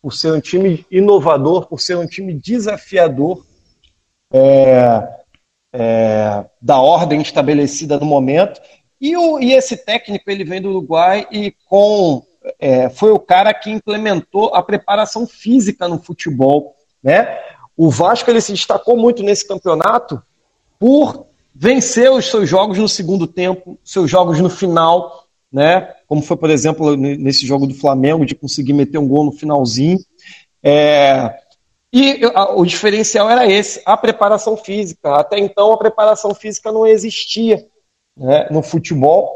por 0.00 0.12
ser 0.12 0.32
um 0.32 0.40
time 0.40 0.86
inovador, 0.90 1.66
por 1.66 1.80
ser 1.80 1.96
um 1.96 2.06
time 2.06 2.32
desafiador 2.34 3.44
é, 4.32 5.08
é, 5.72 6.44
da 6.60 6.80
ordem 6.80 7.20
estabelecida 7.20 7.98
no 7.98 8.06
momento. 8.06 8.60
E, 9.00 9.16
o, 9.16 9.38
e 9.38 9.52
esse 9.52 9.76
técnico 9.76 10.30
ele 10.30 10.44
vem 10.44 10.60
do 10.60 10.70
Uruguai 10.70 11.26
e 11.30 11.54
com 11.66 12.22
é, 12.58 12.88
foi 12.88 13.10
o 13.10 13.18
cara 13.18 13.52
que 13.52 13.70
implementou 13.70 14.54
a 14.54 14.62
preparação 14.62 15.26
física 15.26 15.88
no 15.88 15.98
futebol. 15.98 16.74
Né? 17.02 17.38
O 17.76 17.90
Vasco 17.90 18.30
ele 18.30 18.40
se 18.40 18.52
destacou 18.52 18.96
muito 18.96 19.22
nesse 19.22 19.46
campeonato 19.46 20.22
por 20.78 21.26
vencer 21.54 22.10
os 22.10 22.26
seus 22.26 22.48
jogos 22.48 22.78
no 22.78 22.88
segundo 22.88 23.26
tempo, 23.26 23.78
seus 23.82 24.10
jogos 24.10 24.40
no 24.40 24.48
final, 24.48 25.24
né? 25.52 25.92
como 26.06 26.22
foi, 26.22 26.36
por 26.36 26.50
exemplo, 26.50 26.96
nesse 26.96 27.46
jogo 27.46 27.66
do 27.66 27.74
Flamengo, 27.74 28.24
de 28.24 28.34
conseguir 28.34 28.72
meter 28.72 28.98
um 28.98 29.08
gol 29.08 29.24
no 29.24 29.32
finalzinho. 29.32 29.98
É, 30.62 31.38
e 31.92 32.20
o 32.54 32.64
diferencial 32.66 33.30
era 33.30 33.50
esse, 33.50 33.80
a 33.84 33.96
preparação 33.96 34.56
física. 34.56 35.16
Até 35.16 35.38
então, 35.38 35.72
a 35.72 35.78
preparação 35.78 36.34
física 36.34 36.70
não 36.70 36.86
existia 36.86 37.66
né, 38.16 38.46
no 38.50 38.62
futebol. 38.62 39.34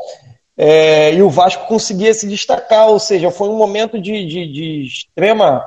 É, 0.56 1.14
e 1.14 1.22
o 1.22 1.30
Vasco 1.30 1.66
conseguia 1.66 2.12
se 2.12 2.26
destacar, 2.28 2.88
ou 2.88 2.98
seja, 2.98 3.30
foi 3.30 3.48
um 3.48 3.56
momento 3.56 4.00
de, 4.00 4.26
de, 4.26 4.52
de 4.52 4.86
extrema. 4.86 5.64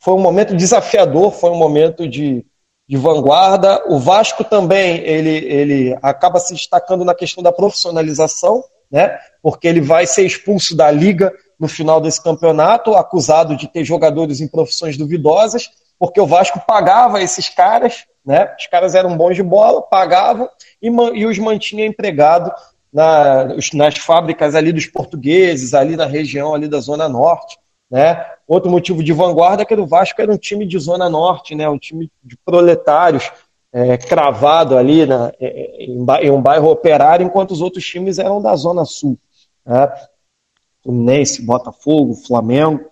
Foi 0.00 0.14
um 0.14 0.20
momento 0.20 0.54
desafiador, 0.54 1.32
foi 1.32 1.50
um 1.50 1.56
momento 1.56 2.08
de, 2.08 2.44
de 2.88 2.96
vanguarda. 2.96 3.82
O 3.88 3.98
Vasco 3.98 4.44
também 4.44 4.98
ele, 4.98 5.30
ele 5.30 5.98
acaba 6.02 6.38
se 6.38 6.54
destacando 6.54 7.04
na 7.04 7.14
questão 7.14 7.42
da 7.42 7.52
profissionalização, 7.52 8.64
né? 8.90 9.18
porque 9.42 9.68
ele 9.68 9.80
vai 9.80 10.06
ser 10.06 10.24
expulso 10.24 10.76
da 10.76 10.90
liga 10.90 11.32
no 11.58 11.68
final 11.68 12.00
desse 12.00 12.22
campeonato, 12.22 12.94
acusado 12.94 13.56
de 13.56 13.68
ter 13.68 13.84
jogadores 13.84 14.40
em 14.40 14.48
profissões 14.48 14.96
duvidosas, 14.96 15.70
porque 15.98 16.20
o 16.20 16.26
Vasco 16.26 16.60
pagava 16.66 17.22
esses 17.22 17.48
caras, 17.48 18.04
né? 18.24 18.54
os 18.58 18.66
caras 18.66 18.94
eram 18.94 19.16
bons 19.16 19.34
de 19.34 19.42
bola, 19.42 19.80
pagavam 19.80 20.48
e, 20.80 20.88
e 20.88 21.26
os 21.26 21.38
mantinha 21.38 21.86
empregado 21.86 22.52
na, 22.96 23.48
nas 23.74 23.98
fábricas 23.98 24.54
ali 24.54 24.72
dos 24.72 24.86
portugueses, 24.86 25.74
ali 25.74 25.96
na 25.96 26.06
região 26.06 26.54
ali 26.54 26.66
da 26.66 26.80
Zona 26.80 27.06
Norte. 27.06 27.58
Né? 27.90 28.24
Outro 28.48 28.70
motivo 28.70 29.04
de 29.04 29.12
vanguarda 29.12 29.62
é 29.62 29.66
que 29.66 29.74
o 29.74 29.86
Vasco 29.86 30.22
era 30.22 30.32
um 30.32 30.38
time 30.38 30.64
de 30.64 30.78
Zona 30.78 31.06
Norte, 31.06 31.54
né? 31.54 31.68
um 31.68 31.76
time 31.76 32.10
de 32.24 32.38
proletários, 32.38 33.30
é, 33.70 33.98
cravado 33.98 34.78
ali 34.78 35.04
na, 35.04 35.30
em, 35.38 36.06
em, 36.22 36.30
um 36.30 36.40
bairro 36.40 36.70
operário, 36.70 37.26
enquanto 37.26 37.50
os 37.50 37.60
outros 37.60 37.84
times 37.84 38.18
eram 38.18 38.40
da 38.40 38.56
Zona 38.56 38.86
Sul. 38.86 39.18
Né? 39.66 39.92
Fluminense, 40.82 41.42
Botafogo, 41.42 42.14
Flamengo. 42.14 42.82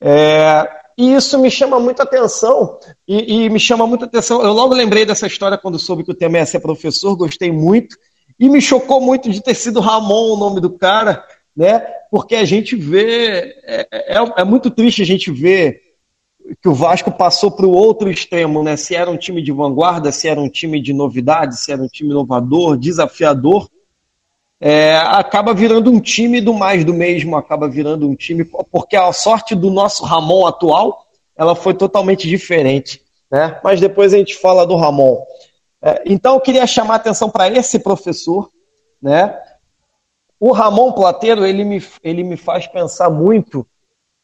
É, 0.00 0.64
e 0.96 1.12
isso 1.12 1.36
me 1.40 1.50
chama 1.50 1.80
muita 1.80 2.04
atenção, 2.04 2.78
e, 3.08 3.46
e, 3.46 3.50
me 3.50 3.58
chama 3.58 3.84
muita 3.84 4.04
atenção. 4.04 4.42
Eu 4.42 4.52
logo 4.52 4.74
lembrei 4.74 5.04
dessa 5.04 5.26
história 5.26 5.58
quando 5.58 5.76
soube 5.76 6.04
que 6.04 6.12
o 6.12 6.16
tema 6.16 6.38
ia 6.38 6.46
ser 6.46 6.60
professor, 6.60 7.16
gostei 7.16 7.50
muito, 7.50 7.96
e 8.40 8.48
me 8.48 8.58
chocou 8.58 9.02
muito 9.02 9.30
de 9.30 9.42
ter 9.42 9.54
sido 9.54 9.80
Ramon 9.80 10.32
o 10.32 10.36
nome 10.38 10.62
do 10.62 10.70
cara, 10.70 11.22
né? 11.54 11.80
Porque 12.10 12.34
a 12.34 12.44
gente 12.46 12.74
vê. 12.74 13.54
É, 13.64 13.86
é, 13.92 14.16
é 14.38 14.44
muito 14.44 14.70
triste 14.70 15.02
a 15.02 15.04
gente 15.04 15.30
ver 15.30 15.82
que 16.62 16.68
o 16.68 16.74
Vasco 16.74 17.12
passou 17.12 17.50
para 17.50 17.66
o 17.66 17.72
outro 17.72 18.10
extremo, 18.10 18.62
né? 18.62 18.76
Se 18.78 18.96
era 18.96 19.10
um 19.10 19.18
time 19.18 19.42
de 19.42 19.52
vanguarda, 19.52 20.10
se 20.10 20.26
era 20.26 20.40
um 20.40 20.48
time 20.48 20.80
de 20.80 20.94
novidade, 20.94 21.60
se 21.60 21.70
era 21.70 21.82
um 21.82 21.86
time 21.86 22.10
inovador, 22.10 22.78
desafiador, 22.78 23.68
é, 24.58 24.96
acaba 24.96 25.52
virando 25.52 25.90
um 25.90 26.00
time 26.00 26.40
do 26.40 26.54
mais 26.54 26.82
do 26.82 26.94
mesmo, 26.94 27.36
acaba 27.36 27.68
virando 27.68 28.08
um 28.08 28.14
time, 28.14 28.44
porque 28.72 28.96
a 28.96 29.12
sorte 29.12 29.54
do 29.54 29.70
nosso 29.70 30.02
Ramon 30.04 30.46
atual, 30.46 31.06
ela 31.36 31.54
foi 31.54 31.74
totalmente 31.74 32.26
diferente, 32.26 33.02
né? 33.30 33.60
Mas 33.62 33.80
depois 33.80 34.14
a 34.14 34.16
gente 34.16 34.34
fala 34.36 34.66
do 34.66 34.76
Ramon. 34.76 35.18
É, 35.82 36.02
então 36.06 36.34
eu 36.34 36.40
queria 36.40 36.66
chamar 36.66 36.94
a 36.94 36.96
atenção 36.96 37.30
para 37.30 37.48
esse 37.48 37.78
professor, 37.78 38.50
né? 39.00 39.40
O 40.38 40.52
Ramon 40.52 40.92
Plateiro, 40.92 41.44
ele 41.44 41.64
me, 41.64 41.84
ele 42.02 42.24
me 42.24 42.36
faz 42.36 42.66
pensar 42.66 43.10
muito 43.10 43.66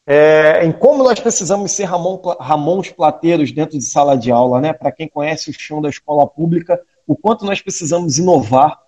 é, 0.05 0.65
em 0.65 0.71
como 0.71 1.03
nós 1.03 1.19
precisamos 1.19 1.71
ser 1.71 1.83
Ramon, 1.83 2.21
Ramons 2.39 2.89
Plateiros 2.91 3.51
dentro 3.51 3.77
de 3.77 3.83
sala 3.83 4.17
de 4.17 4.31
aula, 4.31 4.61
né? 4.61 4.73
Para 4.73 4.91
quem 4.91 5.07
conhece 5.07 5.49
o 5.49 5.53
chão 5.53 5.81
da 5.81 5.89
escola 5.89 6.25
pública, 6.25 6.81
o 7.05 7.15
quanto 7.15 7.45
nós 7.45 7.61
precisamos 7.61 8.17
inovar 8.17 8.79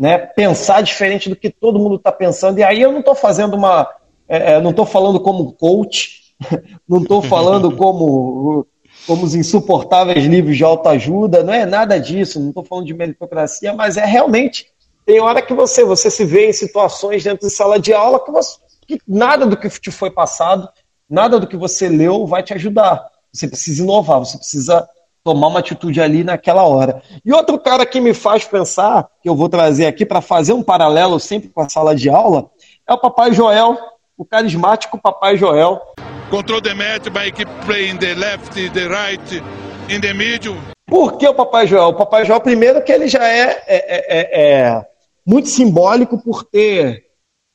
né, 0.00 0.16
pensar 0.16 0.80
diferente 0.80 1.28
do 1.28 1.36
que 1.36 1.50
todo 1.50 1.78
mundo 1.78 1.96
está 1.96 2.10
pensando. 2.10 2.58
E 2.58 2.62
aí 2.62 2.80
eu 2.80 2.90
não 2.90 3.00
estou 3.00 3.14
fazendo 3.14 3.54
uma. 3.54 3.86
É, 4.26 4.52
é 4.52 4.60
não 4.60 4.70
estou 4.70 4.86
falando 4.86 5.20
como 5.20 5.52
coach, 5.52 6.34
não 6.88 7.02
estou 7.02 7.20
falando 7.20 7.76
como, 7.76 8.66
como 9.06 9.24
os 9.24 9.34
insuportáveis 9.34 10.24
livros 10.24 10.56
de 10.56 10.64
autoajuda, 10.64 11.42
não 11.42 11.52
é 11.52 11.66
nada 11.66 11.98
disso, 11.98 12.40
não 12.40 12.48
estou 12.48 12.64
falando 12.64 12.86
de 12.86 12.94
meritocracia, 12.94 13.72
mas 13.72 13.96
é 13.96 14.04
realmente. 14.04 14.66
Tem 15.04 15.20
hora 15.20 15.42
que 15.42 15.54
você, 15.54 15.84
você 15.84 16.10
se 16.10 16.24
vê 16.24 16.50
em 16.50 16.52
situações 16.52 17.24
dentro 17.24 17.46
de 17.46 17.52
sala 17.52 17.78
de 17.78 17.92
aula 17.92 18.24
que, 18.24 18.30
você, 18.30 18.58
que 18.86 19.00
nada 19.06 19.46
do 19.46 19.56
que 19.56 19.68
te 19.68 19.90
foi 19.90 20.10
passado, 20.10 20.68
nada 21.08 21.40
do 21.40 21.46
que 21.46 21.56
você 21.56 21.88
leu 21.88 22.26
vai 22.26 22.42
te 22.42 22.54
ajudar. 22.54 23.08
Você 23.32 23.48
precisa 23.48 23.82
inovar, 23.82 24.20
você 24.20 24.36
precisa 24.36 24.88
tomar 25.22 25.48
uma 25.48 25.60
atitude 25.60 26.00
ali 26.00 26.24
naquela 26.24 26.64
hora. 26.64 27.02
E 27.24 27.32
outro 27.32 27.58
cara 27.58 27.84
que 27.84 28.00
me 28.00 28.14
faz 28.14 28.44
pensar, 28.44 29.08
que 29.22 29.28
eu 29.28 29.34
vou 29.34 29.48
trazer 29.48 29.86
aqui 29.86 30.06
para 30.06 30.20
fazer 30.20 30.52
um 30.52 30.62
paralelo 30.62 31.18
sempre 31.20 31.48
com 31.48 31.60
a 31.60 31.68
sala 31.68 31.94
de 31.94 32.08
aula, 32.08 32.50
é 32.86 32.92
o 32.92 32.98
Papai 32.98 33.32
Joel, 33.32 33.78
o 34.20 34.24
carismático 34.26 34.98
Papai 34.98 35.38
Joel. 35.38 35.80
Control 36.28 36.60
the 36.60 36.74
match 36.74 37.08
by 37.08 37.32
keep 37.32 37.48
playing 37.64 37.96
the 37.96 38.14
left, 38.14 38.52
the 38.52 38.86
right, 38.86 39.42
in 39.88 39.98
the 39.98 40.12
middle. 40.12 40.56
Por 40.86 41.16
que 41.16 41.26
o 41.26 41.32
Papai 41.32 41.66
Joel? 41.66 41.88
O 41.88 41.94
Papai 41.94 42.26
Joel, 42.26 42.40
primeiro, 42.42 42.82
que 42.82 42.92
ele 42.92 43.08
já 43.08 43.26
é, 43.26 43.64
é, 43.66 44.18
é, 44.18 44.42
é 44.42 44.86
muito 45.24 45.48
simbólico 45.48 46.22
por 46.22 46.44
ter, 46.44 47.02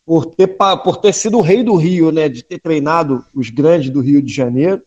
por, 0.04 0.26
ter, 0.26 0.48
por 0.84 0.98
ter 0.98 1.14
sido 1.14 1.38
o 1.38 1.42
rei 1.42 1.64
do 1.64 1.76
Rio, 1.76 2.12
né? 2.12 2.28
De 2.28 2.42
ter 2.42 2.60
treinado 2.60 3.24
os 3.36 3.52
grandes 3.52 3.92
do 3.92 4.02
Rio 4.02 4.20
de 4.20 4.34
Janeiro. 4.34 4.82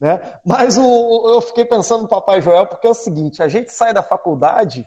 Né? 0.00 0.40
Mas 0.44 0.76
o, 0.76 1.32
eu 1.32 1.40
fiquei 1.40 1.64
pensando 1.64 2.02
no 2.02 2.08
Papai 2.08 2.42
Joel 2.42 2.66
porque 2.66 2.88
é 2.88 2.90
o 2.90 2.94
seguinte: 2.94 3.40
a 3.40 3.46
gente 3.46 3.72
sai 3.72 3.94
da 3.94 4.02
faculdade 4.02 4.84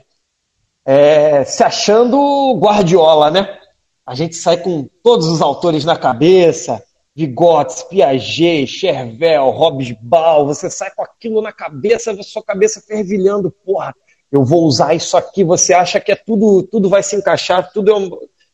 é, 0.86 1.46
se 1.46 1.64
achando 1.64 2.60
Guardiola, 2.60 3.32
né? 3.32 3.62
A 4.06 4.16
gente 4.16 4.36
sai 4.36 4.58
com 4.58 4.88
todos 5.01 5.28
os 5.28 5.41
autores 5.41 5.86
na 5.86 5.95
cabeça, 5.95 6.84
Vigotes, 7.16 7.84
Piaget, 7.84 8.68
Chervel, 8.68 9.49
Hobsbawm, 9.49 10.45
você 10.47 10.70
sai 10.70 10.91
com 10.91 11.04
aquilo 11.04 11.41
na 11.41 11.51
cabeça, 11.51 12.16
sua 12.24 12.43
cabeça 12.43 12.82
fervilhando, 12.82 13.54
porra, 13.66 13.93
eu 14.32 14.43
vou 14.43 14.64
usar 14.64 14.95
isso 14.95 15.16
aqui, 15.16 15.43
você 15.43 15.74
acha 15.74 15.99
que 15.99 16.12
é 16.12 16.16
tudo, 16.16 16.64
tudo 16.64 16.89
vai 16.89 17.04
se 17.04 17.16
encaixar, 17.16 17.72
tudo 17.72 17.91
é, 17.91 17.95
um, 17.95 18.10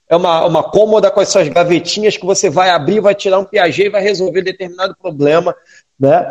é 0.10 0.16
uma, 0.16 0.46
uma 0.46 0.64
cômoda 0.64 1.10
com 1.10 1.22
as 1.22 1.30
suas 1.30 1.48
gavetinhas 1.48 2.18
que 2.18 2.26
você 2.26 2.50
vai 2.50 2.70
abrir, 2.70 3.00
vai 3.00 3.16
tirar 3.16 3.40
um 3.40 3.46
Piaget 3.46 3.88
e 3.88 3.90
vai 3.90 4.02
resolver 4.02 4.42
determinado 4.42 4.94
problema. 5.02 5.56
Né? 5.98 6.28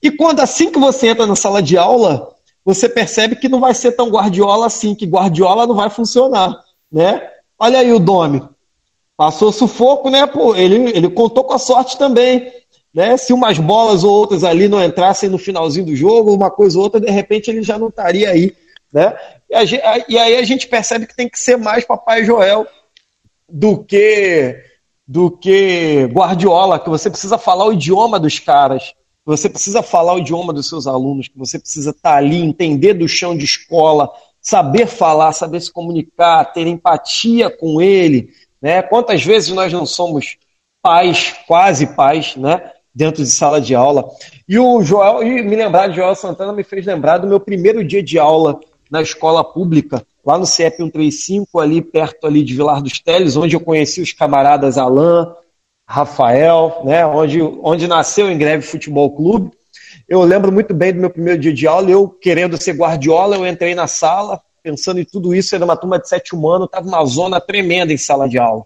E 0.00 0.10
quando 0.10 0.40
assim 0.40 0.70
que 0.70 0.78
você 0.78 1.08
entra 1.08 1.26
na 1.26 1.34
sala 1.34 1.60
de 1.60 1.76
aula, 1.76 2.32
você 2.64 2.88
percebe 2.88 3.34
que 3.34 3.48
não 3.48 3.58
vai 3.58 3.74
ser 3.74 3.92
tão 3.92 4.08
Guardiola 4.08 4.66
assim, 4.66 4.94
que 4.94 5.04
Guardiola 5.04 5.66
não 5.66 5.74
vai 5.74 5.90
funcionar. 5.90 6.60
Né? 6.90 7.28
Olha 7.58 7.80
aí 7.80 7.92
o 7.92 7.98
Domi. 7.98 8.42
Passou 9.16 9.52
sufoco, 9.52 10.10
né? 10.10 10.26
Pô, 10.26 10.54
ele, 10.54 10.90
ele 10.90 11.10
contou 11.10 11.44
com 11.44 11.54
a 11.54 11.58
sorte 11.58 11.98
também. 11.98 12.52
Né? 12.92 13.16
Se 13.16 13.32
umas 13.32 13.58
bolas 13.58 14.04
ou 14.04 14.12
outras 14.12 14.44
ali 14.44 14.68
não 14.68 14.82
entrassem 14.82 15.28
no 15.28 15.38
finalzinho 15.38 15.86
do 15.86 15.96
jogo, 15.96 16.34
uma 16.34 16.50
coisa 16.50 16.78
ou 16.78 16.84
outra, 16.84 17.00
de 17.00 17.10
repente 17.10 17.50
ele 17.50 17.62
já 17.62 17.78
não 17.78 17.88
estaria 17.88 18.30
aí. 18.30 18.54
Né? 18.92 19.16
E, 19.50 20.12
e 20.14 20.18
aí 20.18 20.36
a 20.36 20.42
gente 20.42 20.66
percebe 20.66 21.06
que 21.06 21.16
tem 21.16 21.28
que 21.28 21.38
ser 21.38 21.56
mais 21.56 21.84
Papai 21.84 22.24
Joel 22.24 22.66
do 23.48 23.82
que 23.82 24.64
do 25.06 25.30
que 25.30 26.08
Guardiola, 26.12 26.78
que 26.78 26.88
você 26.88 27.10
precisa 27.10 27.36
falar 27.36 27.66
o 27.66 27.72
idioma 27.72 28.18
dos 28.18 28.38
caras 28.38 28.94
você 29.24 29.48
precisa 29.48 29.82
falar 29.82 30.14
o 30.14 30.18
idioma 30.18 30.52
dos 30.52 30.68
seus 30.68 30.86
alunos, 30.86 31.28
que 31.28 31.38
você 31.38 31.58
precisa 31.58 31.90
estar 31.90 32.16
ali, 32.16 32.38
entender 32.38 32.94
do 32.94 33.06
chão 33.06 33.36
de 33.36 33.44
escola, 33.44 34.10
saber 34.40 34.86
falar, 34.86 35.32
saber 35.32 35.60
se 35.60 35.72
comunicar, 35.72 36.52
ter 36.52 36.66
empatia 36.66 37.48
com 37.48 37.80
ele. 37.80 38.30
Né? 38.62 38.80
Quantas 38.80 39.24
vezes 39.24 39.50
nós 39.50 39.72
não 39.72 39.84
somos 39.84 40.38
pais, 40.80 41.34
quase 41.46 41.94
pais, 41.94 42.36
né? 42.36 42.70
dentro 42.94 43.22
de 43.22 43.30
sala 43.30 43.60
de 43.60 43.74
aula. 43.74 44.04
E 44.48 44.58
o 44.58 44.82
Joel, 44.82 45.22
e 45.22 45.42
me 45.42 45.56
lembrar 45.56 45.88
de 45.88 45.96
Joel 45.96 46.14
Santana 46.14 46.52
me 46.52 46.62
fez 46.62 46.84
lembrar 46.84 47.18
do 47.18 47.26
meu 47.26 47.40
primeiro 47.40 47.82
dia 47.84 48.02
de 48.02 48.18
aula 48.18 48.60
na 48.90 49.00
escola 49.00 49.42
pública, 49.42 50.04
lá 50.24 50.38
no 50.38 50.44
CEP 50.44 50.76
135, 50.76 51.58
ali 51.58 51.80
perto 51.80 52.26
ali 52.26 52.42
de 52.42 52.54
Vilar 52.54 52.82
dos 52.82 53.00
Teles, 53.00 53.36
onde 53.36 53.56
eu 53.56 53.60
conheci 53.60 54.02
os 54.02 54.12
camaradas 54.12 54.76
Alain, 54.76 55.32
Rafael, 55.88 56.82
né, 56.84 57.04
onde, 57.06 57.40
onde 57.40 57.88
nasceu 57.88 58.30
em 58.30 58.36
Greve 58.36 58.62
Futebol 58.62 59.10
Clube. 59.16 59.50
Eu 60.06 60.22
lembro 60.22 60.52
muito 60.52 60.74
bem 60.74 60.92
do 60.92 61.00
meu 61.00 61.10
primeiro 61.10 61.40
dia 61.40 61.52
de 61.54 61.66
aula, 61.66 61.90
eu 61.90 62.08
querendo 62.08 62.60
ser 62.60 62.74
guardiola, 62.74 63.36
eu 63.36 63.46
entrei 63.46 63.74
na 63.74 63.86
sala, 63.86 64.40
pensando 64.62 65.00
em 65.00 65.04
tudo 65.04 65.34
isso, 65.34 65.54
era 65.54 65.64
uma 65.64 65.76
turma 65.76 65.98
de 65.98 66.08
sete 66.08 66.34
humanos, 66.34 66.66
estava 66.66 66.86
uma 66.86 67.04
zona 67.04 67.40
tremenda 67.40 67.92
em 67.92 67.98
sala 67.98 68.28
de 68.28 68.38
aula. 68.38 68.64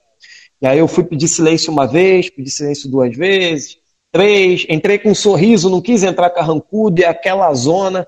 E 0.60 0.66
aí 0.66 0.78
eu 0.78 0.88
fui 0.88 1.04
pedir 1.04 1.28
silêncio 1.28 1.72
uma 1.72 1.86
vez, 1.86 2.30
pedi 2.30 2.50
silêncio 2.50 2.90
duas 2.90 3.14
vezes, 3.16 3.78
três, 4.12 4.66
entrei 4.68 4.98
com 4.98 5.10
um 5.10 5.14
sorriso, 5.14 5.70
não 5.70 5.80
quis 5.80 6.02
entrar 6.02 6.30
carrancudo, 6.30 7.00
e 7.00 7.04
aquela 7.04 7.52
zona. 7.54 8.06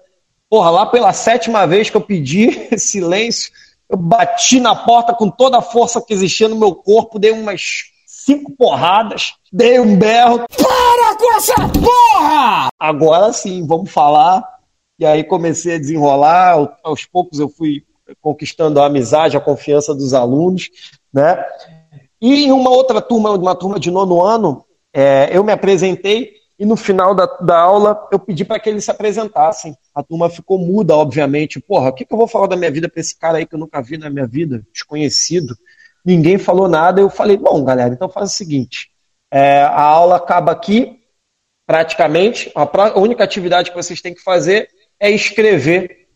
Porra, 0.49 0.70
lá 0.70 0.86
pela 0.86 1.12
sétima 1.12 1.66
vez 1.66 1.91
que 1.91 1.97
eu 1.97 2.01
pedi 2.01 2.68
silêncio, 2.78 3.53
eu 3.89 3.97
bati 3.97 4.61
na 4.61 4.74
porta 4.74 5.14
com 5.14 5.30
toda 5.30 5.59
a 5.59 5.62
força 5.62 6.01
que 6.01 6.12
existia 6.12 6.49
no 6.49 6.57
meu 6.57 6.74
corpo, 6.74 7.18
dei 7.18 7.30
umas 7.30 7.84
cinco 8.07 8.53
porradas, 8.53 9.34
dei 9.53 9.80
um 9.80 9.97
berro. 9.97 10.45
Para 10.57 11.16
com 11.16 11.34
essa 11.36 11.55
porra! 11.55 12.68
Agora 12.78 13.32
sim, 13.32 13.66
vamos 13.66 13.91
falar. 13.91 14.57
E 14.99 15.07
aí 15.07 15.24
comecei 15.24 15.76
a 15.76 15.78
desenrolar. 15.78 16.76
Aos 16.82 17.05
poucos 17.05 17.38
eu 17.38 17.49
fui 17.49 17.84
conquistando 18.20 18.80
a 18.80 18.86
amizade, 18.86 19.36
a 19.36 19.40
confiança 19.40 19.94
dos 19.94 20.14
alunos, 20.14 20.70
né? 21.12 21.44
E 22.20 22.46
em 22.46 22.53
uma 22.53 22.70
outra 22.70 23.01
turma, 23.01 23.30
uma 23.30 23.55
turma 23.55 23.78
de 23.78 23.90
nono 23.90 24.20
ano, 24.22 24.64
é, 24.92 25.28
eu 25.30 25.44
me 25.44 25.53
apresentei 25.53 26.32
e 26.59 26.66
no 26.66 26.74
final 26.74 27.14
da, 27.14 27.26
da 27.26 27.61
aula 27.61 28.09
eu 28.11 28.18
pedi 28.18 28.44
para 28.44 28.59
que 28.59 28.68
eles 28.68 28.84
se 28.84 28.90
apresentassem. 28.90 29.76
A 29.94 30.03
turma 30.03 30.28
ficou 30.28 30.59
muda, 30.59 30.96
obviamente. 30.96 31.61
Porra, 31.61 31.90
o 31.90 31.92
que, 31.92 32.05
que 32.05 32.12
eu 32.12 32.18
vou 32.18 32.26
falar 32.26 32.49
da 32.49 32.57
minha 32.57 32.70
vida 32.70 32.88
para 32.88 33.01
esse 33.01 33.16
cara 33.16 33.38
aí 33.38 33.46
que 33.46 33.55
eu 33.55 33.59
nunca 33.59 33.80
vi 33.80 33.96
na 33.96 34.11
minha 34.11 34.26
vida, 34.26 34.64
desconhecido? 34.72 35.55
ninguém 36.09 36.38
falou 36.38 36.68
nada. 36.68 37.01
Eu 37.01 37.11
falei, 37.11 37.36
bom, 37.36 37.62
galera, 37.62 37.92
então 37.92 38.09
faz 38.09 38.32
o 38.32 38.34
seguinte: 38.34 38.90
é, 39.30 39.61
a 39.61 39.82
aula 39.82 40.16
acaba 40.16 40.53
aqui, 40.53 41.01
praticamente. 41.66 42.51
A 42.55 42.99
única 42.99 43.24
atividade 43.24 43.70
que 43.70 43.76
vocês 43.76 44.01
têm 44.01 44.14
que 44.14 44.22
fazer 44.22 44.68
é 45.01 45.11
escrever 45.11 46.09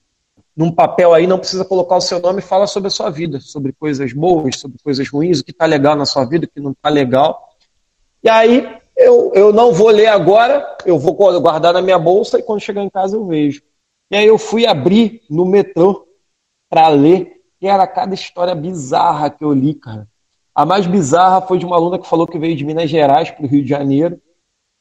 num 0.54 0.70
papel 0.70 1.14
aí, 1.14 1.26
não 1.26 1.38
precisa 1.38 1.64
colocar 1.64 1.96
o 1.96 2.00
seu 2.00 2.20
nome, 2.20 2.42
fala 2.42 2.66
sobre 2.66 2.88
a 2.88 2.90
sua 2.90 3.10
vida, 3.10 3.40
sobre 3.40 3.72
coisas 3.72 4.12
boas, 4.12 4.56
sobre 4.56 4.78
coisas 4.82 5.08
ruins, 5.08 5.40
o 5.40 5.44
que 5.44 5.50
está 5.50 5.64
legal 5.64 5.96
na 5.96 6.04
sua 6.04 6.24
vida, 6.24 6.44
o 6.44 6.48
que 6.48 6.60
não 6.60 6.72
está 6.72 6.90
legal. 6.90 7.56
E 8.22 8.28
aí 8.28 8.68
eu, 8.96 9.32
eu 9.34 9.52
não 9.52 9.72
vou 9.72 9.88
ler 9.88 10.08
agora, 10.08 10.76
eu 10.84 10.98
vou 10.98 11.14
guardar 11.14 11.72
na 11.72 11.80
minha 11.80 11.98
bolsa 11.98 12.38
e 12.38 12.42
quando 12.42 12.60
chegar 12.60 12.82
em 12.82 12.90
casa 12.90 13.16
eu 13.16 13.26
vejo. 13.26 13.62
E 14.10 14.16
aí 14.16 14.26
eu 14.26 14.36
fui 14.36 14.66
abrir 14.66 15.22
no 15.30 15.46
metrô 15.46 16.06
para 16.68 16.88
ler 16.88 17.40
e 17.60 17.66
era 17.66 17.86
cada 17.86 18.14
história 18.14 18.54
bizarra 18.54 19.30
que 19.30 19.44
eu 19.44 19.52
li, 19.52 19.74
cara. 19.74 20.06
A 20.54 20.66
mais 20.66 20.86
bizarra 20.86 21.40
foi 21.40 21.58
de 21.58 21.64
uma 21.64 21.76
aluna 21.76 21.98
que 21.98 22.06
falou 22.06 22.26
que 22.26 22.38
veio 22.38 22.54
de 22.54 22.64
Minas 22.64 22.90
Gerais 22.90 23.30
para 23.30 23.44
o 23.44 23.48
Rio 23.48 23.62
de 23.62 23.68
Janeiro, 23.68 24.20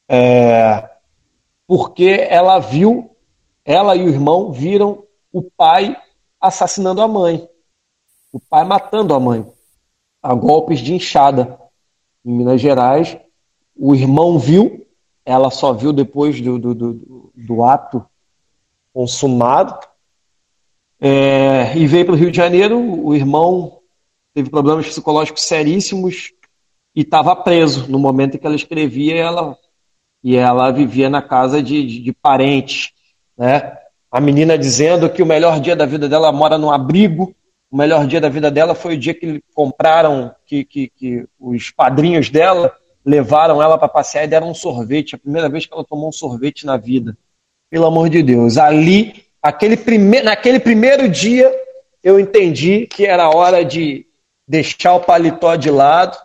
é, 0.09 0.89
porque 1.65 2.27
ela 2.29 2.59
viu, 2.59 3.10
ela 3.65 3.95
e 3.95 4.03
o 4.03 4.09
irmão 4.09 4.51
viram 4.51 5.03
o 5.31 5.41
pai 5.41 5.95
assassinando 6.39 7.01
a 7.01 7.07
mãe, 7.07 7.47
o 8.31 8.39
pai 8.39 8.63
matando 8.63 9.13
a 9.13 9.19
mãe, 9.19 9.45
a 10.21 10.33
golpes 10.33 10.79
de 10.79 10.93
enxada 10.93 11.59
em 12.25 12.31
Minas 12.31 12.61
Gerais. 12.61 13.17
O 13.75 13.95
irmão 13.95 14.37
viu, 14.37 14.85
ela 15.25 15.49
só 15.49 15.73
viu 15.73 15.93
depois 15.93 16.41
do, 16.41 16.57
do, 16.57 16.73
do, 16.73 17.31
do 17.35 17.63
ato 17.63 18.05
consumado. 18.93 19.79
É, 20.99 21.75
e 21.75 21.87
veio 21.87 22.05
para 22.05 22.13
o 22.13 22.17
Rio 22.17 22.31
de 22.31 22.37
Janeiro, 22.37 22.79
o 22.79 23.15
irmão 23.15 23.79
teve 24.33 24.49
problemas 24.49 24.87
psicológicos 24.87 25.43
seríssimos 25.43 26.31
e 26.95 27.01
estava 27.01 27.35
preso 27.35 27.89
no 27.89 27.97
momento 27.97 28.35
em 28.35 28.37
que 28.37 28.45
ela 28.45 28.55
escrevia. 28.55 29.15
Ela 29.15 29.57
e 30.23 30.35
ela 30.35 30.71
vivia 30.71 31.09
na 31.09 31.21
casa 31.21 31.63
de, 31.63 31.83
de, 31.83 31.99
de 31.99 32.13
parentes, 32.13 32.91
né? 33.41 33.75
A 34.11 34.21
menina 34.21 34.55
dizendo 34.55 35.09
que 35.09 35.23
o 35.23 35.25
melhor 35.25 35.59
dia 35.59 35.75
da 35.75 35.87
vida 35.87 36.07
dela 36.07 36.31
mora 36.31 36.59
num 36.59 36.69
abrigo, 36.69 37.33
o 37.71 37.75
melhor 37.77 38.05
dia 38.05 38.21
da 38.21 38.29
vida 38.29 38.51
dela 38.51 38.75
foi 38.75 38.93
o 38.93 38.97
dia 38.99 39.15
que 39.15 39.41
compraram, 39.55 40.31
que, 40.45 40.63
que, 40.63 40.89
que 40.89 41.25
os 41.39 41.71
padrinhos 41.71 42.29
dela 42.29 42.71
levaram 43.03 43.59
ela 43.59 43.79
para 43.79 43.87
passear 43.87 44.25
e 44.25 44.27
deram 44.27 44.51
um 44.51 44.53
sorvete, 44.53 45.15
a 45.15 45.17
primeira 45.17 45.49
vez 45.49 45.65
que 45.65 45.73
ela 45.73 45.83
tomou 45.83 46.09
um 46.09 46.11
sorvete 46.11 46.67
na 46.67 46.77
vida. 46.77 47.17
Pelo 47.67 47.87
amor 47.87 48.09
de 48.09 48.21
Deus, 48.21 48.59
ali, 48.59 49.25
aquele 49.41 49.75
prime... 49.75 50.21
naquele 50.21 50.59
primeiro 50.59 51.09
dia, 51.09 51.51
eu 52.03 52.19
entendi 52.19 52.85
que 52.85 53.07
era 53.07 53.31
hora 53.31 53.65
de 53.65 54.05
deixar 54.47 54.93
o 54.93 54.99
paletó 54.99 55.55
de 55.55 55.71
lado, 55.71 56.15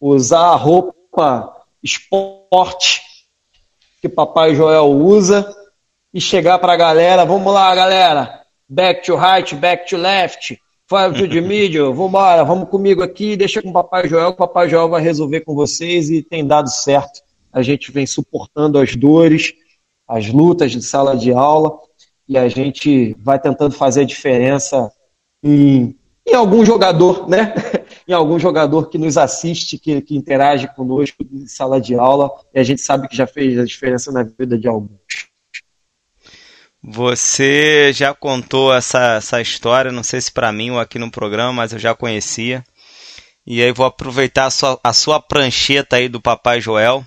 usar 0.00 0.52
a 0.52 0.54
roupa 0.54 1.54
esporte 1.82 3.02
que 4.00 4.08
Papai 4.08 4.54
Joel 4.54 4.86
usa 4.86 5.57
e 6.18 6.20
chegar 6.20 6.58
para 6.58 6.72
a 6.72 6.76
galera, 6.76 7.24
vamos 7.24 7.54
lá, 7.54 7.72
galera, 7.72 8.42
back 8.68 9.06
to 9.06 9.14
right, 9.14 9.54
back 9.54 9.88
to 9.88 9.96
left, 9.96 10.60
five 10.88 11.16
to 11.16 11.28
the 11.28 11.40
middle, 11.40 11.94
vambora, 11.94 12.42
vamos 12.42 12.68
comigo 12.68 13.04
aqui, 13.04 13.36
deixa 13.36 13.62
com 13.62 13.70
o 13.70 13.72
Papai 13.72 14.08
Joel, 14.08 14.30
o 14.30 14.34
Papai 14.34 14.68
Joel 14.68 14.88
vai 14.88 15.00
resolver 15.00 15.42
com 15.42 15.54
vocês 15.54 16.10
e 16.10 16.20
tem 16.20 16.44
dado 16.44 16.68
certo. 16.70 17.20
A 17.52 17.62
gente 17.62 17.92
vem 17.92 18.04
suportando 18.04 18.80
as 18.80 18.96
dores, 18.96 19.52
as 20.08 20.26
lutas 20.26 20.72
de 20.72 20.82
sala 20.82 21.16
de 21.16 21.32
aula 21.32 21.78
e 22.28 22.36
a 22.36 22.48
gente 22.48 23.14
vai 23.20 23.38
tentando 23.38 23.76
fazer 23.76 24.00
a 24.00 24.04
diferença 24.04 24.90
em, 25.40 25.96
em 26.26 26.34
algum 26.34 26.64
jogador, 26.64 27.28
né? 27.28 27.54
em 28.08 28.12
algum 28.12 28.40
jogador 28.40 28.88
que 28.88 28.98
nos 28.98 29.16
assiste, 29.16 29.78
que, 29.78 30.00
que 30.00 30.16
interage 30.16 30.66
conosco 30.74 31.24
em 31.30 31.46
sala 31.46 31.80
de 31.80 31.94
aula, 31.94 32.28
e 32.52 32.58
a 32.58 32.64
gente 32.64 32.80
sabe 32.80 33.06
que 33.06 33.16
já 33.16 33.26
fez 33.26 33.56
a 33.56 33.64
diferença 33.64 34.10
na 34.10 34.24
vida 34.24 34.58
de 34.58 34.66
alguns. 34.66 35.27
Você 36.82 37.92
já 37.92 38.14
contou 38.14 38.72
essa, 38.72 39.16
essa 39.16 39.40
história, 39.40 39.90
não 39.90 40.02
sei 40.02 40.20
se 40.20 40.30
para 40.30 40.52
mim 40.52 40.70
ou 40.70 40.78
aqui 40.78 40.98
no 40.98 41.10
programa, 41.10 41.52
mas 41.52 41.72
eu 41.72 41.78
já 41.78 41.94
conhecia. 41.94 42.64
E 43.46 43.62
aí 43.62 43.72
vou 43.72 43.86
aproveitar 43.86 44.46
a 44.46 44.50
sua, 44.50 44.80
a 44.84 44.92
sua 44.92 45.20
prancheta 45.20 45.96
aí 45.96 46.08
do 46.08 46.20
Papai 46.20 46.60
Joel 46.60 47.04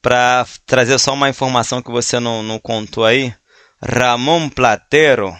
para 0.00 0.46
trazer 0.66 0.98
só 0.98 1.12
uma 1.12 1.28
informação 1.28 1.82
que 1.82 1.90
você 1.90 2.18
não, 2.18 2.42
não 2.42 2.58
contou 2.58 3.04
aí. 3.04 3.34
Ramon 3.82 4.48
Platero, 4.48 5.36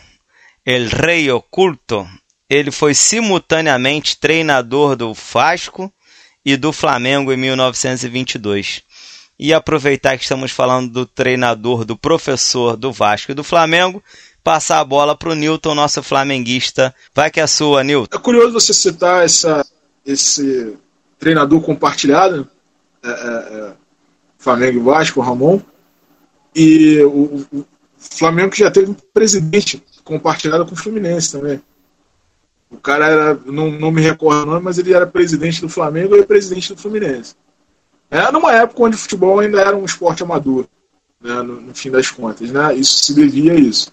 El 0.66 0.88
Rei 0.88 1.30
Oculto, 1.30 2.06
ele 2.48 2.70
foi 2.70 2.94
simultaneamente 2.94 4.18
treinador 4.18 4.96
do 4.96 5.14
Vasco 5.14 5.92
e 6.44 6.56
do 6.56 6.72
Flamengo 6.72 7.32
em 7.32 7.36
1922. 7.36 8.82
E 9.38 9.52
aproveitar 9.52 10.16
que 10.16 10.22
estamos 10.22 10.52
falando 10.52 10.90
do 10.90 11.06
treinador, 11.06 11.84
do 11.84 11.96
professor 11.96 12.76
do 12.76 12.92
Vasco 12.92 13.32
e 13.32 13.34
do 13.34 13.42
Flamengo, 13.42 14.02
passar 14.44 14.80
a 14.80 14.84
bola 14.84 15.16
para 15.16 15.30
o 15.30 15.34
Newton, 15.34 15.74
nosso 15.74 16.02
flamenguista. 16.02 16.94
Vai 17.14 17.30
que 17.30 17.40
é 17.40 17.46
sua, 17.46 17.82
Newton. 17.82 18.16
É 18.16 18.20
curioso 18.20 18.52
você 18.52 18.72
citar 18.72 19.24
essa, 19.24 19.66
esse 20.06 20.76
treinador 21.18 21.60
compartilhado, 21.62 22.48
é, 23.02 23.08
é, 23.08 23.12
é, 23.12 23.72
Flamengo 24.38 24.78
e 24.78 24.82
Vasco, 24.82 25.20
Ramon. 25.20 25.60
E 26.54 27.02
o, 27.02 27.46
o 27.52 27.66
Flamengo 27.96 28.54
já 28.54 28.70
teve 28.70 28.90
um 28.90 28.96
presidente 29.12 29.82
compartilhado 30.04 30.66
com 30.66 30.74
o 30.74 30.78
Fluminense 30.78 31.32
também. 31.32 31.60
O 32.70 32.76
cara 32.76 33.06
era, 33.06 33.34
não, 33.46 33.70
não 33.70 33.90
me 33.90 34.02
recordo 34.02 34.42
o 34.42 34.46
nome, 34.46 34.60
mas 34.60 34.78
ele 34.78 34.92
era 34.92 35.06
presidente 35.06 35.60
do 35.60 35.68
Flamengo 35.68 36.16
e 36.16 36.26
presidente 36.26 36.74
do 36.74 36.80
Fluminense. 36.80 37.34
Era 38.10 38.30
numa 38.30 38.52
época 38.52 38.82
onde 38.82 38.96
o 38.96 38.98
futebol 38.98 39.40
ainda 39.40 39.60
era 39.60 39.76
um 39.76 39.84
esporte 39.84 40.22
amador, 40.22 40.66
né, 41.20 41.34
no, 41.42 41.60
no, 41.60 41.74
fim 41.74 41.90
das 41.90 42.10
contas. 42.10 42.50
Né, 42.50 42.74
isso 42.74 43.04
se 43.04 43.14
devia 43.14 43.52
a 43.52 43.56
isso. 43.56 43.92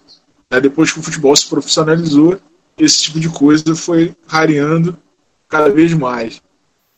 Né, 0.50 0.60
depois 0.60 0.92
que 0.92 1.00
o 1.00 1.02
futebol 1.02 1.34
se 1.34 1.48
profissionalizou, 1.48 2.38
esse 2.78 3.02
tipo 3.02 3.20
de 3.20 3.28
coisa 3.28 3.74
foi 3.74 4.14
rareando 4.26 4.96
cada 5.48 5.68
vez 5.68 5.92
mais. 5.92 6.40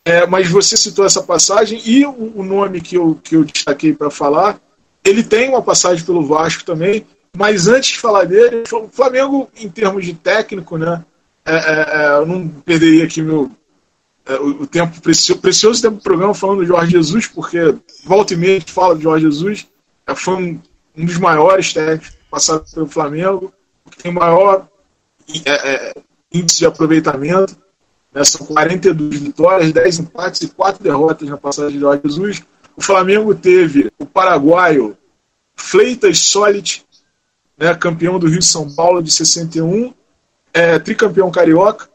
É, 0.05 0.27
mas 0.27 0.49
você 0.49 0.77
citou 0.77 1.05
essa 1.05 1.23
passagem 1.23 1.81
e 1.85 2.05
o, 2.05 2.33
o 2.37 2.45
nome 2.45 2.81
que 2.81 2.97
eu, 2.97 3.19
que 3.23 3.35
eu 3.37 3.45
destaquei 3.45 3.95
para 3.95 4.11
falar, 4.11 4.61
ele 5.03 5.23
tem 5.23 5.49
uma 5.49 5.63
passagem 5.63 6.05
pelo 6.05 6.27
Vasco 6.27 6.65
também, 6.65 7.07
mas 7.37 7.67
antes 7.67 7.91
de 7.91 8.01
falar 8.01 8.25
dele, 8.25 8.65
o 8.71 8.89
Flamengo, 8.89 9.49
em 9.57 9.69
termos 9.69 10.05
de 10.05 10.15
técnico, 10.15 10.77
né, 10.77 11.03
é, 11.45 11.55
é, 11.55 12.05
é, 12.05 12.09
eu 12.19 12.27
não 12.27 12.49
perderia 12.49 13.05
aqui 13.05 13.21
meu, 13.21 13.45
é, 13.45 13.51
o, 14.27 14.63
o, 14.63 14.67
tempo 14.67 15.01
precioso, 15.01 15.41
precioso 15.41 15.83
tempo 15.83 15.97
do 15.97 16.03
programa 16.03 16.35
falando 16.35 16.59
do 16.59 16.67
Jorge 16.67 16.93
Jesus, 16.93 17.27
porque 17.27 17.75
volta 18.05 18.33
e 18.33 18.37
meia 18.37 18.63
fala 18.67 18.97
de 18.97 19.03
Jorge 19.03 19.27
Jesus, 19.27 19.67
é, 20.07 20.15
foi 20.15 20.35
um, 20.35 20.61
um 20.97 21.05
dos 21.05 21.19
maiores 21.19 21.73
técnicos 21.73 22.13
passados 22.31 22.73
pelo 22.73 22.87
Flamengo, 22.87 23.53
tem 24.03 24.13
maior 24.13 24.67
índice 26.33 26.59
de 26.59 26.67
aproveitamento. 26.67 27.57
Né, 28.13 28.23
são 28.25 28.47
42 28.47 29.21
vitórias, 29.21 29.73
10 29.73 29.99
empates 30.01 30.43
e 30.43 30.49
4 30.49 30.83
derrotas 30.83 31.29
na 31.29 31.37
passagem 31.37 31.73
de 31.73 31.81
Jorge 31.81 32.03
Jesus. 32.05 32.43
O 32.77 32.83
Flamengo 32.83 33.35
teve 33.35 33.91
o 33.99 34.07
paraguaio 34.07 34.97
Fleitas 35.57 36.19
Solid, 36.21 36.85
né, 37.59 37.75
campeão 37.75 38.19
do 38.19 38.29
Rio 38.29 38.43
São 38.43 38.73
Paulo 38.73 39.03
de 39.03 39.11
61, 39.11 39.93
é, 40.53 40.79
tricampeão 40.79 41.31
carioca. 41.31 41.89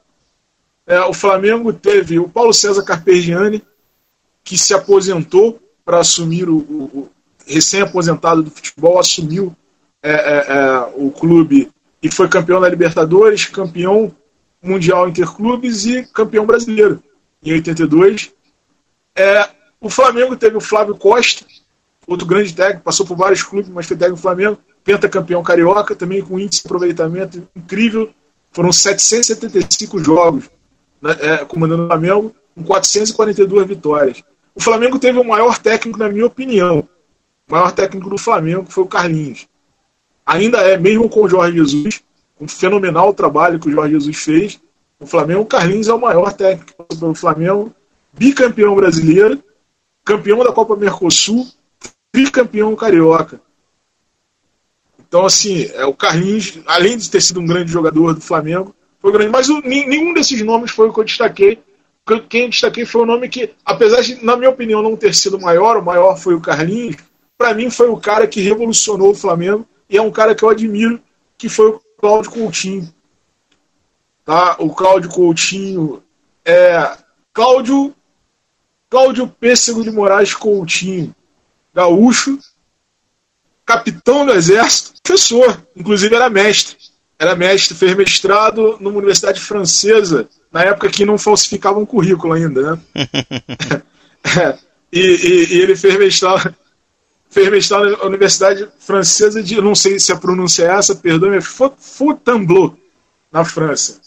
É, 0.90 1.00
o 1.02 1.14
Flamengo 1.14 1.72
teve 1.72 2.18
o 2.18 2.28
Paulo 2.28 2.52
César 2.52 2.82
Carpegiani, 2.82 3.62
que 4.44 4.58
se 4.58 4.74
aposentou 4.74 5.60
para 5.86 6.00
assumir 6.00 6.50
o, 6.50 6.58
o, 6.58 7.10
recém-aposentado 7.46 8.42
do 8.42 8.50
futebol, 8.50 8.98
assumiu 8.98 9.56
é, 10.02 10.12
é, 10.12 10.46
é, 10.48 10.94
o 10.96 11.12
clube 11.12 11.70
e 12.02 12.12
foi 12.12 12.28
campeão 12.28 12.60
da 12.60 12.68
Libertadores, 12.68 13.46
campeão 13.46 14.12
mundial 14.64 15.08
interclubes 15.08 15.86
e 15.86 16.04
campeão 16.12 16.44
brasileiro 16.44 17.04
em 17.44 17.54
82. 17.54 18.32
É, 19.16 19.48
o 19.80 19.92
Flamengo 19.92 20.36
teve 20.36 20.58
o 20.58 20.62
Flávio 20.62 20.96
Costa, 20.96 21.46
outro 22.08 22.26
grande 22.26 22.52
técnico, 22.52 22.84
passou 22.84 23.06
por 23.06 23.16
vários 23.16 23.44
clubes, 23.44 23.70
mas 23.70 23.86
foi 23.86 23.96
técnico 23.96 24.18
do 24.18 24.24
Flamengo, 24.24 24.58
pentacampeão 24.84 25.44
carioca, 25.44 25.96
também 25.96 26.24
com 26.24 26.40
índice 26.40 26.64
de 26.64 26.68
aproveitamento 26.68 27.48
incrível, 27.56 28.10
foram 28.52 28.72
775 28.72 30.04
jogos 30.04 30.50
né, 31.02 31.16
é, 31.20 31.38
comandando 31.46 31.84
o 31.84 31.88
Flamengo, 31.88 32.36
com 32.56 32.64
442 32.64 33.68
vitórias. 33.68 34.24
O 34.54 34.62
Flamengo 34.62 35.00
teve 35.00 35.20
o 35.20 35.24
maior 35.24 35.58
técnico, 35.58 36.00
na 36.00 36.10
minha 36.10 36.26
opinião. 36.26 36.88
O 37.48 37.52
maior 37.52 37.72
técnico 37.72 38.10
do 38.10 38.18
Flamengo 38.18 38.66
foi 38.70 38.84
o 38.84 38.88
Carlinhos. 38.88 39.48
Ainda 40.26 40.60
é, 40.60 40.78
mesmo 40.78 41.10
com 41.10 41.24
o 41.24 41.30
Jorge 41.30 41.58
Jesus, 41.58 42.02
um 42.40 42.48
fenomenal 42.48 43.14
trabalho 43.14 43.60
que 43.60 43.68
o 43.68 43.72
Jorge 43.72 43.94
Jesus 43.94 44.18
fez. 44.18 44.62
O 45.00 45.06
Flamengo, 45.06 45.42
o 45.42 45.46
Carlinhos 45.46 45.88
é 45.88 45.94
o 45.94 46.00
maior 46.00 46.34
técnico 46.34 46.86
do 46.96 47.16
Flamengo, 47.16 47.74
bicampeão 48.14 48.76
brasileiro, 48.76 49.42
campeão 50.04 50.44
da 50.44 50.52
Copa 50.52 50.76
Mercosul, 50.76 51.48
tricampeão 52.12 52.76
carioca. 52.76 53.42
Então, 55.00 55.26
assim, 55.26 55.64
é, 55.74 55.86
o 55.86 55.94
Carlinhos, 55.94 56.60
além 56.68 56.98
de 56.98 57.10
ter 57.10 57.22
sido 57.22 57.40
um 57.40 57.48
grande 57.48 57.72
jogador 57.72 58.14
do 58.14 58.22
Flamengo, 58.22 58.76
foi 59.00 59.12
grande. 59.12 59.32
Mas 59.32 59.50
o, 59.50 59.62
nenhum 59.62 60.14
desses 60.14 60.42
nomes 60.42 60.72
foi 60.72 60.90
o 60.90 60.94
que 60.94 61.00
eu 61.00 61.04
destaquei. 61.04 61.62
Quem 62.28 62.44
eu 62.44 62.50
destaquei 62.50 62.86
foi 62.86 63.02
o 63.02 63.06
nome 63.06 63.30
que, 63.30 63.52
apesar 63.64 64.02
de, 64.02 64.24
na 64.24 64.36
minha 64.36 64.50
opinião, 64.50 64.82
não 64.82 64.96
ter 64.96 65.14
sido 65.14 65.40
maior, 65.40 65.78
o 65.78 65.86
maior 65.86 66.18
foi 66.18 66.34
o 66.34 66.42
Carlinhos, 66.42 66.96
para 67.38 67.54
mim 67.54 67.70
foi 67.70 67.88
o 67.88 67.98
cara 67.98 68.28
que 68.28 68.42
revolucionou 68.42 69.12
o 69.12 69.16
Flamengo 69.16 69.66
e 69.90 69.98
é 69.98 70.02
um 70.02 70.12
cara 70.12 70.34
que 70.34 70.44
eu 70.44 70.50
admiro, 70.50 71.00
que 71.38 71.48
foi 71.48 71.70
o 71.70 71.82
Cláudio 72.00 72.32
Coutinho. 72.32 72.94
Tá? 74.26 74.56
O 74.60 74.74
Cláudio 74.74 75.10
Coutinho 75.10 76.04
é 76.44 76.98
Cláudio 77.32 77.96
Cláudio 78.90 79.28
Pêssego 79.28 79.84
de 79.84 79.92
Moraes 79.92 80.34
Coutinho, 80.34 81.16
gaúcho, 81.74 82.40
capitão 83.64 84.26
do 84.26 84.34
exército, 84.34 85.00
professor, 85.04 85.64
inclusive 85.76 86.16
era 86.16 86.28
mestre. 86.28 86.76
Era 87.20 87.36
mestre, 87.36 87.76
fez 87.76 87.94
mestrado 87.96 88.78
numa 88.80 88.98
universidade 88.98 89.42
francesa, 89.42 90.30
na 90.52 90.64
época 90.64 90.90
que 90.90 91.04
não 91.04 91.18
falsificavam 91.18 91.86
currículo 91.86 92.34
ainda, 92.34 92.72
né? 92.72 92.82
é, 94.24 94.58
e, 94.92 95.00
e, 95.00 95.54
e, 95.54 95.62
ele 95.62 95.76
fez 95.76 96.00
mestrado, 96.00 96.56
fez 97.30 97.50
mestrado 97.50 97.98
na 97.98 98.06
Universidade 98.06 98.68
Francesa 98.80 99.44
de, 99.44 99.62
não 99.62 99.76
sei 99.76 100.00
se 100.00 100.12
a 100.12 100.16
pronúncia 100.16 100.64
é 100.64 100.72
essa, 100.78 100.96
perdão, 100.96 101.34
é 101.34 101.42
Fontainebleau, 101.42 102.78
na 103.32 103.44
França. 103.44 104.00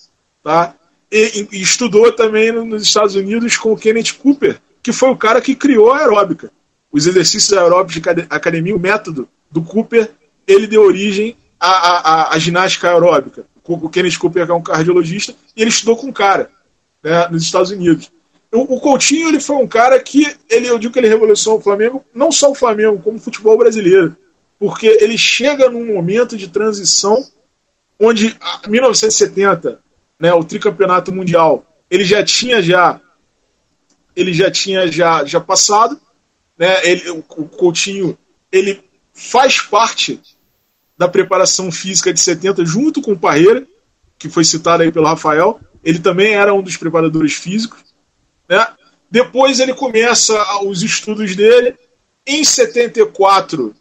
Tá? 0.43 0.75
E, 1.11 1.47
e, 1.53 1.63
estudou 1.63 2.11
também 2.13 2.51
nos 2.51 2.83
Estados 2.83 3.15
Unidos 3.15 3.57
com 3.59 3.73
o 3.73 3.77
Kenneth 3.77 4.15
Cooper, 4.19 4.59
que 4.83 4.93
foi 4.93 5.11
o 5.11 5.17
cara 5.17 5.41
que 5.41 5.55
criou 5.55 5.93
a 5.93 5.99
aeróbica. 5.99 6.51
Os 6.91 7.07
exercícios 7.07 7.53
aeróbicos 7.53 8.01
de 8.03 8.27
academia, 8.29 8.75
o 8.75 8.81
método 8.81 9.29
do 9.51 9.63
Cooper, 9.63 10.11
ele 10.47 10.67
deu 10.67 10.83
origem 10.83 11.37
à, 11.63 12.31
à, 12.31 12.35
à 12.35 12.39
ginástica 12.39 12.91
aeróbica. 12.91 13.47
O 13.65 13.89
Kenneth 13.89 14.19
Cooper 14.19 14.51
é 14.51 14.53
um 14.53 14.63
cardiologista 14.63 15.35
e 15.57 15.63
ele 15.63 15.71
estudou 15.71 15.97
com 15.97 16.09
um 16.09 16.13
cara 16.13 16.51
né, 17.03 17.29
nos 17.29 17.45
Estados 17.45 17.71
Unidos. 17.71 18.11
o, 18.53 18.75
o 18.75 18.81
Coutinho 18.81 19.29
ele 19.29 19.39
foi 19.39 19.57
um 19.57 19.69
cara 19.69 19.99
que 20.01 20.37
ele, 20.51 20.67
eu 20.67 20.79
digo 20.79 20.93
que 20.93 20.99
ele 20.99 21.09
revolucionou 21.09 21.61
o 21.61 21.63
Flamengo, 21.63 22.05
não 22.13 22.33
só 22.33 22.51
o 22.51 22.55
Flamengo, 22.55 23.01
como 23.01 23.17
o 23.17 23.21
futebol 23.21 23.57
brasileiro. 23.57 24.17
Porque 24.59 24.87
ele 24.87 25.17
chega 25.17 25.71
num 25.71 25.87
momento 25.87 26.37
de 26.37 26.49
transição 26.49 27.25
onde, 27.99 28.37
em 28.67 28.71
1970, 28.71 29.81
né, 30.19 30.33
o 30.35 30.45
tricampeonato 30.45 31.13
mundial, 31.13 31.65
ele 31.89 32.05
já 32.05 32.25
tinha 32.25 32.61
já 32.61 33.01
ele 34.15 34.33
já 34.33 34.51
tinha 34.51 34.91
já, 34.91 35.25
já 35.25 35.41
passado, 35.41 35.99
né? 36.59 36.87
Ele, 36.87 37.11
o 37.11 37.23
Coutinho 37.23 38.19
ele 38.51 38.83
faz 39.15 39.61
parte 39.61 40.21
da 40.97 41.09
preparação 41.09 41.71
física 41.73 42.13
de 42.13 42.21
70 42.21 42.65
junto 42.65 43.01
com 43.01 43.13
o 43.13 43.19
Parreira, 43.19 43.67
que 44.19 44.29
foi 44.29 44.45
citado 44.45 44.83
aí 44.83 44.93
pelo 44.93 45.07
Rafael. 45.07 45.61
Ele 45.85 45.99
também 45.99 46.35
era 46.35 46.55
um 46.55 46.63
dos 46.63 46.77
preparadores 46.77 47.35
físicos. 47.35 47.83
Né? 48.49 48.67
Depois 49.11 49.61
ele 49.61 49.75
começa 49.75 50.35
os 50.65 50.83
estudos 50.83 51.35
dele. 51.35 51.75
Em 52.27 52.45
74, 52.45 53.75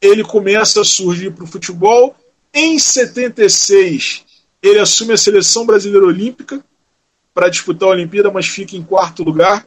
ele 0.00 0.22
começa 0.22 0.80
a 0.80 0.84
surgir 0.84 1.32
para 1.32 1.44
o 1.44 1.48
futebol. 1.48 2.14
Em 2.54 2.78
76, 2.78 4.24
ele 4.62 4.78
assume 4.78 5.14
a 5.14 5.18
seleção 5.18 5.66
brasileira 5.66 6.06
olímpica 6.06 6.62
para 7.34 7.48
disputar 7.48 7.88
a 7.88 7.92
Olimpíada, 7.92 8.30
mas 8.30 8.46
fica 8.46 8.76
em 8.76 8.82
quarto 8.82 9.24
lugar. 9.24 9.66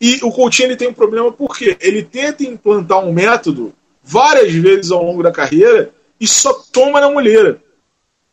E 0.00 0.20
o 0.22 0.30
Coutinho 0.30 0.68
ele 0.68 0.76
tem 0.76 0.88
um 0.88 0.94
problema 0.94 1.32
porque 1.32 1.76
ele 1.80 2.02
tenta 2.02 2.44
implantar 2.44 3.04
um 3.04 3.12
método 3.12 3.72
várias 4.02 4.52
vezes 4.52 4.90
ao 4.90 5.02
longo 5.02 5.22
da 5.22 5.32
carreira 5.32 5.92
e 6.20 6.26
só 6.26 6.52
toma 6.72 7.00
na 7.00 7.10
mulher. 7.10 7.58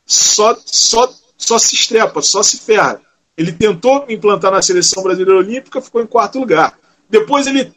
Só, 0.06 0.58
só, 0.66 1.12
só 1.38 1.58
se 1.58 1.76
estrepa, 1.76 2.22
só 2.22 2.44
se 2.44 2.60
ferra. 2.60 3.02
Ele 3.38 3.52
tentou 3.52 4.06
implantar 4.08 4.52
na 4.52 4.62
seleção 4.62 5.04
brasileira 5.04 5.40
olímpica, 5.40 5.82
ficou 5.82 6.02
em 6.02 6.08
quarto 6.08 6.40
lugar. 6.40 6.78
Depois 7.10 7.48
ele, 7.48 7.74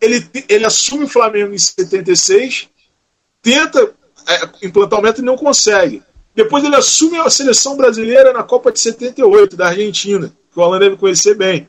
ele, 0.00 0.26
ele 0.48 0.64
assume 0.64 1.04
o 1.04 1.08
Flamengo 1.08 1.54
em 1.54 1.58
76, 1.58 2.68
tenta 3.42 3.94
é, 4.26 4.66
implantar 4.66 4.98
o 4.98 5.02
método 5.02 5.22
e 5.22 5.26
não 5.26 5.36
consegue. 5.36 6.02
Depois 6.34 6.64
ele 6.64 6.76
assume 6.76 7.18
a 7.18 7.28
seleção 7.28 7.76
brasileira 7.76 8.32
na 8.32 8.42
Copa 8.42 8.72
de 8.72 8.80
78, 8.80 9.56
da 9.56 9.68
Argentina, 9.68 10.32
que 10.50 10.58
o 10.58 10.62
Alan 10.62 10.78
deve 10.78 10.96
conhecer 10.96 11.34
bem. 11.34 11.68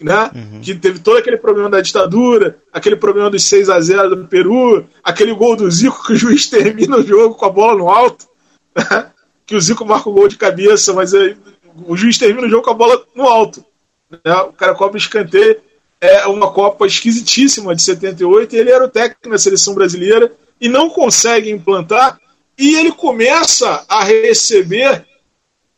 Né? 0.00 0.30
Uhum. 0.34 0.60
Que 0.62 0.74
teve 0.74 0.98
todo 0.98 1.18
aquele 1.18 1.36
problema 1.36 1.68
da 1.68 1.80
ditadura, 1.80 2.58
aquele 2.72 2.96
problema 2.96 3.28
dos 3.28 3.44
6 3.44 3.68
a 3.68 3.80
0 3.80 4.16
do 4.16 4.26
Peru, 4.26 4.86
aquele 5.04 5.34
gol 5.34 5.56
do 5.56 5.70
Zico 5.70 6.02
que 6.06 6.14
o 6.14 6.16
juiz 6.16 6.46
termina 6.50 6.96
o 6.96 7.06
jogo 7.06 7.34
com 7.34 7.44
a 7.44 7.50
bola 7.50 7.76
no 7.76 7.88
alto. 7.88 8.26
Né? 8.74 9.10
Que 9.44 9.54
o 9.54 9.60
Zico 9.60 9.84
marca 9.84 10.08
o 10.08 10.12
gol 10.12 10.28
de 10.28 10.36
cabeça, 10.36 10.92
mas 10.92 11.12
o 11.12 11.96
juiz 11.96 12.16
termina 12.16 12.46
o 12.46 12.50
jogo 12.50 12.62
com 12.62 12.70
a 12.70 12.74
bola 12.74 13.04
no 13.14 13.24
alto. 13.24 13.64
Né? 14.10 14.34
O 14.34 14.52
cara 14.52 14.74
cobra 14.74 14.98
escanteio. 14.98 15.60
É 16.00 16.26
uma 16.26 16.50
Copa 16.50 16.86
esquisitíssima 16.86 17.74
de 17.74 17.82
78 17.82 18.56
e 18.56 18.58
ele 18.58 18.70
era 18.70 18.86
o 18.86 18.88
técnico 18.88 19.28
da 19.28 19.36
seleção 19.36 19.74
brasileira 19.74 20.32
e 20.58 20.66
não 20.66 20.88
consegue 20.88 21.50
implantar. 21.50 22.18
E 22.58 22.74
ele 22.74 22.90
começa 22.90 23.84
a 23.86 24.02
receber 24.02 25.04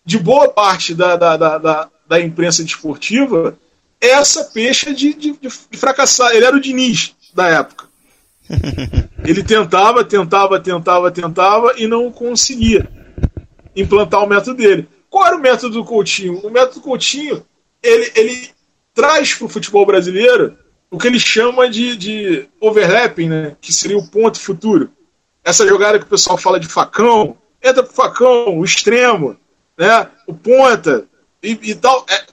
de 0.05 0.19
boa 0.19 0.49
parte 0.49 0.95
da, 0.95 1.17
da, 1.17 1.37
da, 1.37 1.59
da, 1.59 1.91
da 2.09 2.21
imprensa 2.21 2.63
desportiva 2.63 3.59
essa 4.09 4.45
pecha 4.45 4.93
de, 4.93 5.15
de, 5.15 5.33
de, 5.39 5.79
fracassar. 5.79 6.33
Ele 6.33 6.45
era 6.45 6.57
o 6.57 6.61
Diniz 6.61 7.15
da 7.33 7.49
época. 7.49 7.87
Ele 9.25 9.43
tentava, 9.43 10.05
tentava, 10.05 10.59
tentava, 10.59 11.11
tentava 11.11 11.75
e 11.77 11.87
não 11.87 12.11
conseguia 12.11 12.89
implantar 13.75 14.23
o 14.25 14.29
método 14.29 14.57
dele. 14.57 14.89
Qual 15.09 15.27
era 15.27 15.37
o 15.37 15.41
método 15.41 15.75
do 15.75 15.85
Coutinho? 15.85 16.41
O 16.41 16.51
método 16.51 16.75
do 16.75 16.81
Coutinho 16.81 17.45
ele, 17.83 18.13
ele 18.15 18.51
traz 18.95 19.35
para 19.35 19.47
o 19.47 19.49
futebol 19.49 19.85
brasileiro 19.85 20.57
o 20.91 20.99
que 20.99 21.07
ele 21.07 21.19
chama 21.19 21.69
de, 21.69 21.97
de 21.97 22.49
overlapping, 22.61 23.29
né? 23.29 23.57
que 23.61 23.73
seria 23.73 23.97
o 23.97 24.07
ponto 24.07 24.41
futuro. 24.41 24.91
Essa 25.45 25.67
jogada 25.67 25.99
que 25.99 26.05
o 26.05 26.09
pessoal 26.09 26.37
fala 26.37 26.61
de 26.61 26.69
facão, 26.69 27.37
entra 27.63 27.83
pro 27.83 27.93
facão, 27.93 28.59
o 28.59 28.65
extremo, 28.65 29.37
né? 29.77 30.09
o 30.27 30.35
ponta 30.35 31.07
e, 31.43 31.59
e 31.63 31.75
tal. 31.75 32.05
É, 32.09 32.25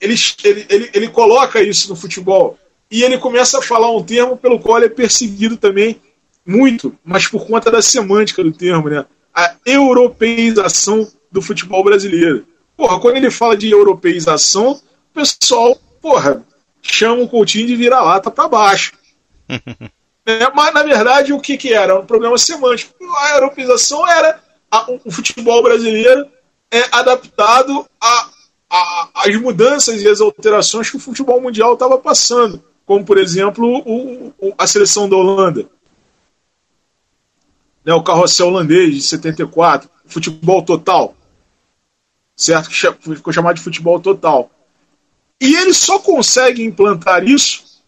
ele, 0.00 0.14
ele, 0.44 0.66
ele, 0.68 0.90
ele 0.92 1.08
coloca 1.08 1.62
isso 1.62 1.88
no 1.88 1.96
futebol. 1.96 2.58
E 2.90 3.02
ele 3.02 3.18
começa 3.18 3.58
a 3.58 3.62
falar 3.62 3.90
um 3.90 4.02
termo 4.02 4.36
pelo 4.36 4.60
qual 4.60 4.78
ele 4.78 4.86
é 4.86 4.90
perseguido 4.90 5.56
também 5.56 6.00
muito, 6.46 6.96
mas 7.04 7.26
por 7.26 7.46
conta 7.46 7.70
da 7.70 7.82
semântica 7.82 8.42
do 8.44 8.52
termo, 8.52 8.88
né? 8.88 9.04
A 9.34 9.56
europeização 9.66 11.10
do 11.30 11.42
futebol 11.42 11.82
brasileiro. 11.82 12.46
Porra, 12.76 13.00
quando 13.00 13.16
ele 13.16 13.30
fala 13.30 13.56
de 13.56 13.70
europeização, 13.70 14.72
o 14.72 14.80
pessoal, 15.12 15.76
porra, 16.00 16.44
chama 16.80 17.22
o 17.22 17.28
Coutinho 17.28 17.66
de 17.66 17.74
vira-lata 17.74 18.30
para 18.30 18.48
baixo. 18.48 18.92
é, 20.24 20.50
mas, 20.54 20.72
na 20.72 20.82
verdade, 20.82 21.32
o 21.32 21.40
que, 21.40 21.56
que 21.56 21.72
era? 21.72 21.98
Um 21.98 22.06
problema 22.06 22.38
semântico. 22.38 22.94
A 23.18 23.34
europeização 23.34 24.06
era 24.06 24.40
a, 24.70 24.90
o 25.04 25.10
futebol 25.10 25.62
brasileiro 25.62 26.28
é 26.70 26.84
adaptado 26.92 27.86
a, 28.00 28.30
a, 28.70 29.08
as 29.14 29.36
mudanças 29.36 30.02
e 30.02 30.08
as 30.08 30.20
alterações 30.20 30.90
que 30.90 30.96
o 30.96 31.00
futebol 31.00 31.40
mundial 31.40 31.74
estava 31.74 31.98
passando, 31.98 32.62
como 32.84 33.04
por 33.04 33.18
exemplo 33.18 33.82
o, 33.86 34.32
o, 34.38 34.54
a 34.58 34.66
seleção 34.66 35.08
da 35.08 35.16
Holanda, 35.16 35.68
né, 37.84 37.94
o 37.94 38.02
carrossel 38.02 38.48
holandês 38.48 38.94
de 38.94 39.02
74, 39.02 39.88
futebol 40.06 40.62
total, 40.62 41.16
certo? 42.34 42.68
Que 42.68 43.14
ficou 43.16 43.32
chamado 43.32 43.56
de 43.56 43.62
futebol 43.62 44.00
total. 44.00 44.50
E 45.40 45.54
ele 45.54 45.72
só 45.72 45.98
consegue 45.98 46.64
implantar 46.64 47.24
isso 47.24 47.82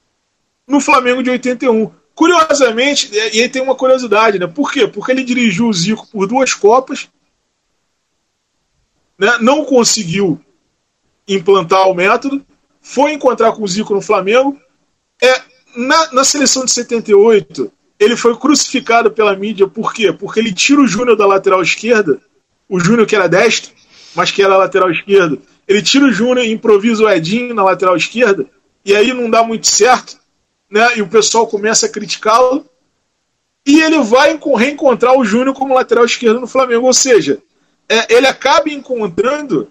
no 0.67 0.81
Flamengo 0.81 1.23
de 1.23 1.31
81. 1.31 1.91
Curiosamente, 2.15 3.15
e 3.15 3.41
aí 3.41 3.49
tem 3.49 3.63
uma 3.63 3.77
curiosidade, 3.77 4.39
né? 4.39 4.47
Por 4.47 4.71
quê? 4.73 4.87
Porque 4.87 5.13
ele 5.13 5.25
dirigiu 5.25 5.69
o 5.69 5.73
Zico 5.73 6.07
por 6.09 6.27
duas 6.27 6.53
Copas, 6.53 7.09
né? 9.19 9.39
não 9.41 9.65
conseguiu 9.65 10.41
implantar 11.29 11.89
o 11.89 11.95
método, 11.95 12.45
foi 12.81 13.13
encontrar 13.13 13.53
com 13.53 13.63
o 13.63 13.69
Zico 13.69 13.95
no 13.95 14.01
Flamengo. 14.01 14.59
É, 15.23 15.41
na, 15.77 16.13
na 16.13 16.25
seleção 16.25 16.65
de 16.65 16.73
78, 16.73 17.71
ele 17.99 18.17
foi 18.17 18.37
crucificado 18.37 19.11
pela 19.11 19.37
mídia, 19.37 19.69
por 19.69 19.93
quê? 19.93 20.13
Porque 20.13 20.41
ele 20.41 20.53
tira 20.53 20.81
o 20.81 20.87
Júnior 20.87 21.17
da 21.17 21.27
lateral 21.27 21.63
esquerda, 21.63 22.21
o 22.69 22.79
Júnior 22.81 23.07
que 23.07 23.17
era 23.17 23.29
destro, 23.29 23.73
mas 24.15 24.31
que 24.31 24.43
era 24.43 24.57
lateral 24.57 24.91
esquerdo. 24.91 25.41
Ele 25.67 25.83
tira 25.83 26.07
o 26.07 26.13
Júnior 26.13 26.47
e 26.47 26.53
improvisa 26.53 27.05
o 27.05 27.11
Edinho 27.11 27.55
na 27.55 27.63
lateral 27.63 27.97
esquerda, 27.97 28.47
e 28.85 28.97
aí 28.97 29.13
não 29.13 29.29
dá 29.29 29.43
muito 29.43 29.67
certo, 29.67 30.19
né? 30.71 30.97
E 30.97 31.03
o 31.03 31.09
pessoal 31.09 31.47
começa 31.47 31.87
a 31.87 31.89
criticá-lo. 31.89 32.65
E 33.67 33.83
ele 33.83 33.99
vai 33.99 34.39
reencontrar 34.57 35.15
o 35.15 35.25
Júnior 35.25 35.55
como 35.55 35.75
lateral 35.75 36.05
esquerdo 36.05 36.41
no 36.41 36.47
Flamengo. 36.47 36.87
Ou 36.87 36.93
seja, 36.95 37.39
é, 37.87 38.15
ele 38.15 38.27
acaba 38.27 38.71
encontrando 38.71 39.71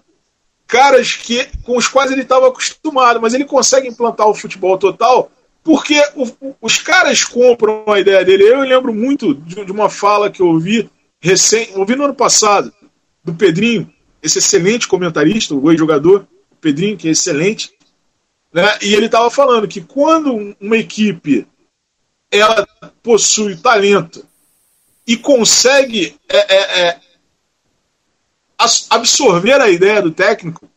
caras 0.68 1.14
que, 1.14 1.48
com 1.64 1.76
os 1.76 1.88
quais 1.88 2.12
ele 2.12 2.22
estava 2.22 2.46
acostumado, 2.46 3.20
mas 3.20 3.34
ele 3.34 3.44
consegue 3.44 3.88
implantar 3.88 4.28
o 4.28 4.34
futebol 4.34 4.78
total 4.78 5.32
porque 5.64 6.00
o, 6.14 6.54
os 6.62 6.78
caras 6.78 7.24
compram 7.24 7.84
a 7.88 8.00
ideia 8.00 8.24
dele. 8.24 8.44
Eu 8.44 8.60
lembro 8.60 8.94
muito 8.94 9.34
de, 9.34 9.64
de 9.64 9.72
uma 9.72 9.90
fala 9.90 10.30
que 10.30 10.40
eu 10.40 10.46
ouvi 10.46 10.88
recém, 11.20 11.68
ouvi 11.74 11.96
no 11.96 12.04
ano 12.04 12.14
passado, 12.14 12.72
do 13.24 13.34
Pedrinho, 13.34 13.92
esse 14.22 14.38
excelente 14.38 14.88
comentarista, 14.88 15.54
o 15.54 15.76
jogador, 15.76 16.26
o 16.50 16.56
Pedrinho, 16.56 16.96
que 16.96 17.08
é 17.08 17.10
excelente, 17.10 17.70
né? 18.52 18.78
e 18.80 18.94
ele 18.94 19.06
estava 19.06 19.30
falando 19.30 19.68
que 19.68 19.80
quando 19.80 20.56
uma 20.60 20.76
equipe 20.76 21.46
ela 22.30 22.66
possui 23.02 23.56
talento 23.56 24.24
e 25.06 25.16
consegue 25.16 26.16
é, 26.28 26.54
é, 26.56 26.80
é, 26.80 27.00
absorver 28.90 29.60
a 29.60 29.70
ideia 29.70 30.02
do 30.02 30.10
técnico, 30.10 30.68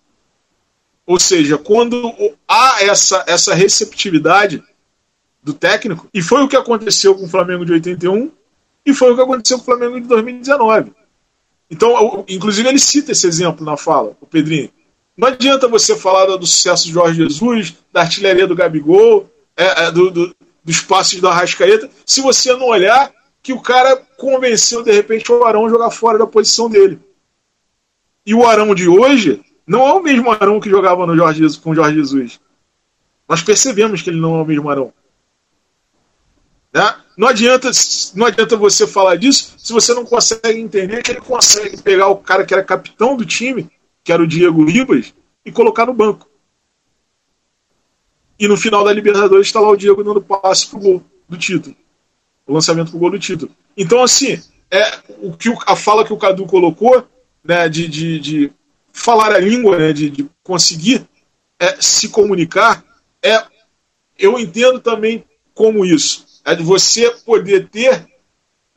ou 1.06 1.20
seja, 1.20 1.58
quando 1.58 2.14
há 2.48 2.84
essa, 2.84 3.24
essa 3.28 3.56
receptividade 3.56 4.64
do 5.44 5.54
técnico, 5.54 6.08
e 6.14 6.22
foi 6.22 6.44
o 6.44 6.48
que 6.48 6.56
aconteceu 6.56 7.16
com 7.16 7.26
o 7.26 7.30
Flamengo 7.30 7.66
de 7.66 7.74
81 7.74 8.32
e 8.86 8.94
foi 8.94 9.12
o 9.12 9.16
que 9.16 9.22
aconteceu 9.22 9.58
com 9.58 9.64
o 9.64 9.66
Flamengo 9.66 10.00
de 10.00 10.08
2019. 10.08 10.94
Então, 11.70 12.24
inclusive, 12.28 12.68
ele 12.70 12.80
cita 12.80 13.14
esse 13.14 13.26
exemplo 13.26 13.66
na 13.66 13.78
fala, 13.78 14.16
o 14.22 14.28
Pedrinho. 14.28 14.70
Não 15.18 15.28
adianta 15.28 15.68
você 15.68 15.96
falar 15.96 16.26
do 16.26 16.46
sucesso 16.46 16.88
do 16.88 16.94
Jorge 16.94 17.24
Jesus, 17.24 17.76
da 17.92 18.02
artilharia 18.02 18.48
do 18.48 18.56
Gabigol, 18.56 19.30
é, 19.56 19.86
é, 19.86 19.92
do, 19.92 20.12
do, 20.12 20.36
dos 20.64 20.82
passes 20.82 21.20
do 21.20 21.28
Arrascaeta, 21.28 21.90
se 22.06 22.22
você 22.22 22.54
não 22.54 22.68
olhar 22.68 23.12
que 23.44 23.54
o 23.54 23.62
cara 23.62 23.96
convenceu, 24.18 24.84
de 24.84 24.92
repente, 24.92 25.32
o 25.32 25.44
Arão 25.44 25.66
a 25.66 25.70
jogar 25.70 25.92
fora 25.92 26.18
da 26.18 26.28
posição 26.28 26.70
dele. 26.70 27.00
E 28.26 28.34
o 28.34 28.46
Arão 28.46 28.74
de 28.76 28.88
hoje 28.88 29.44
não 29.66 29.88
é 29.88 29.94
o 29.94 30.04
mesmo 30.04 30.30
Arão 30.32 30.60
que 30.60 30.70
jogava 30.70 31.06
no 31.06 31.16
Jorge 31.16 31.60
com 31.60 31.72
o 31.72 31.76
Jorge 31.76 31.96
Jesus. 31.96 32.40
Nós 33.28 33.42
percebemos 33.42 34.02
que 34.02 34.10
ele 34.10 34.20
não 34.20 34.38
é 34.38 34.42
o 34.42 34.46
mesmo 34.46 34.70
Arão. 34.70 34.94
Né? 36.74 36.96
Não, 37.18 37.28
adianta, 37.28 37.70
não 38.16 38.26
adianta 38.26 38.56
você 38.56 38.88
falar 38.88 39.16
disso 39.16 39.56
se 39.58 39.74
você 39.74 39.94
não 39.94 40.06
consegue 40.06 40.60
entender 40.60 41.04
que 41.04 41.12
ele 41.12 41.22
consegue 41.22 41.82
pegar 41.82 42.08
o 42.08 42.18
cara 42.18 42.46
que 42.46 42.54
era 42.54 42.64
capitão 42.64 43.16
do 43.18 43.26
time, 43.26 43.70
que 44.04 44.12
era 44.12 44.24
o 44.24 44.28
Diego 44.28 44.64
Ribas, 44.66 45.14
e 45.46 45.52
colocar 45.52 45.86
no 45.86 45.94
banco. 45.94 46.30
e 48.42 48.48
no 48.48 48.58
final 48.58 48.84
da 48.84 48.92
Libertadores 48.92 49.46
está 49.46 49.60
lá 49.60 49.70
o 49.70 49.78
Diego 49.78 50.04
dando 50.04 50.20
passe 50.20 50.68
pro 50.68 50.80
gol 50.80 51.04
do 51.30 51.38
título. 51.38 51.76
O 52.48 52.54
lançamento 52.54 52.90
pro 52.90 53.00
gol 53.00 53.12
do 53.12 53.20
título. 53.20 53.52
Então, 53.78 54.02
assim, 54.02 54.42
é 54.72 54.98
o 55.22 55.32
que 55.34 55.54
a 55.68 55.76
fala 55.76 56.04
que 56.04 56.12
o 56.12 56.18
Cadu 56.18 56.48
colocou, 56.48 57.08
né, 57.44 57.68
de, 57.68 57.88
de, 57.88 58.20
de 58.20 58.52
falar 58.92 59.34
a 59.34 59.40
língua, 59.40 59.78
né, 59.78 59.94
de, 59.94 60.10
de 60.10 60.30
conseguir 60.44 61.08
é, 61.60 61.78
se 61.80 62.10
comunicar, 62.10 62.84
é 63.24 63.44
eu 64.18 64.38
entendo 64.38 64.80
também 64.80 65.24
como 65.54 65.86
isso. 65.86 66.26
É 66.46 66.56
de 66.56 66.64
você 66.64 67.10
poder 67.26 67.70
ter 67.70 68.06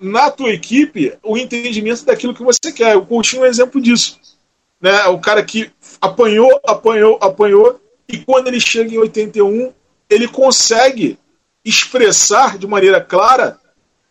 na 0.00 0.30
tua 0.30 0.50
equipe 0.50 1.16
o 1.22 1.36
entendimento 1.36 2.04
daquilo 2.04 2.34
que 2.34 2.42
você 2.42 2.72
quer. 2.72 2.96
O 2.96 3.06
Coutinho 3.06 3.44
é 3.44 3.46
um 3.46 3.50
exemplo 3.50 3.80
disso. 3.80 4.20
Né? 4.80 5.04
O 5.06 5.18
cara 5.18 5.42
que 5.42 5.70
apanhou, 6.00 6.60
apanhou, 6.66 7.18
apanhou, 7.20 7.80
e 8.08 8.18
quando 8.18 8.48
ele 8.48 8.60
chega 8.60 8.94
em 8.94 8.98
81, 8.98 9.72
ele 10.10 10.28
consegue 10.28 11.18
expressar 11.64 12.58
de 12.58 12.66
maneira 12.66 13.00
clara 13.00 13.58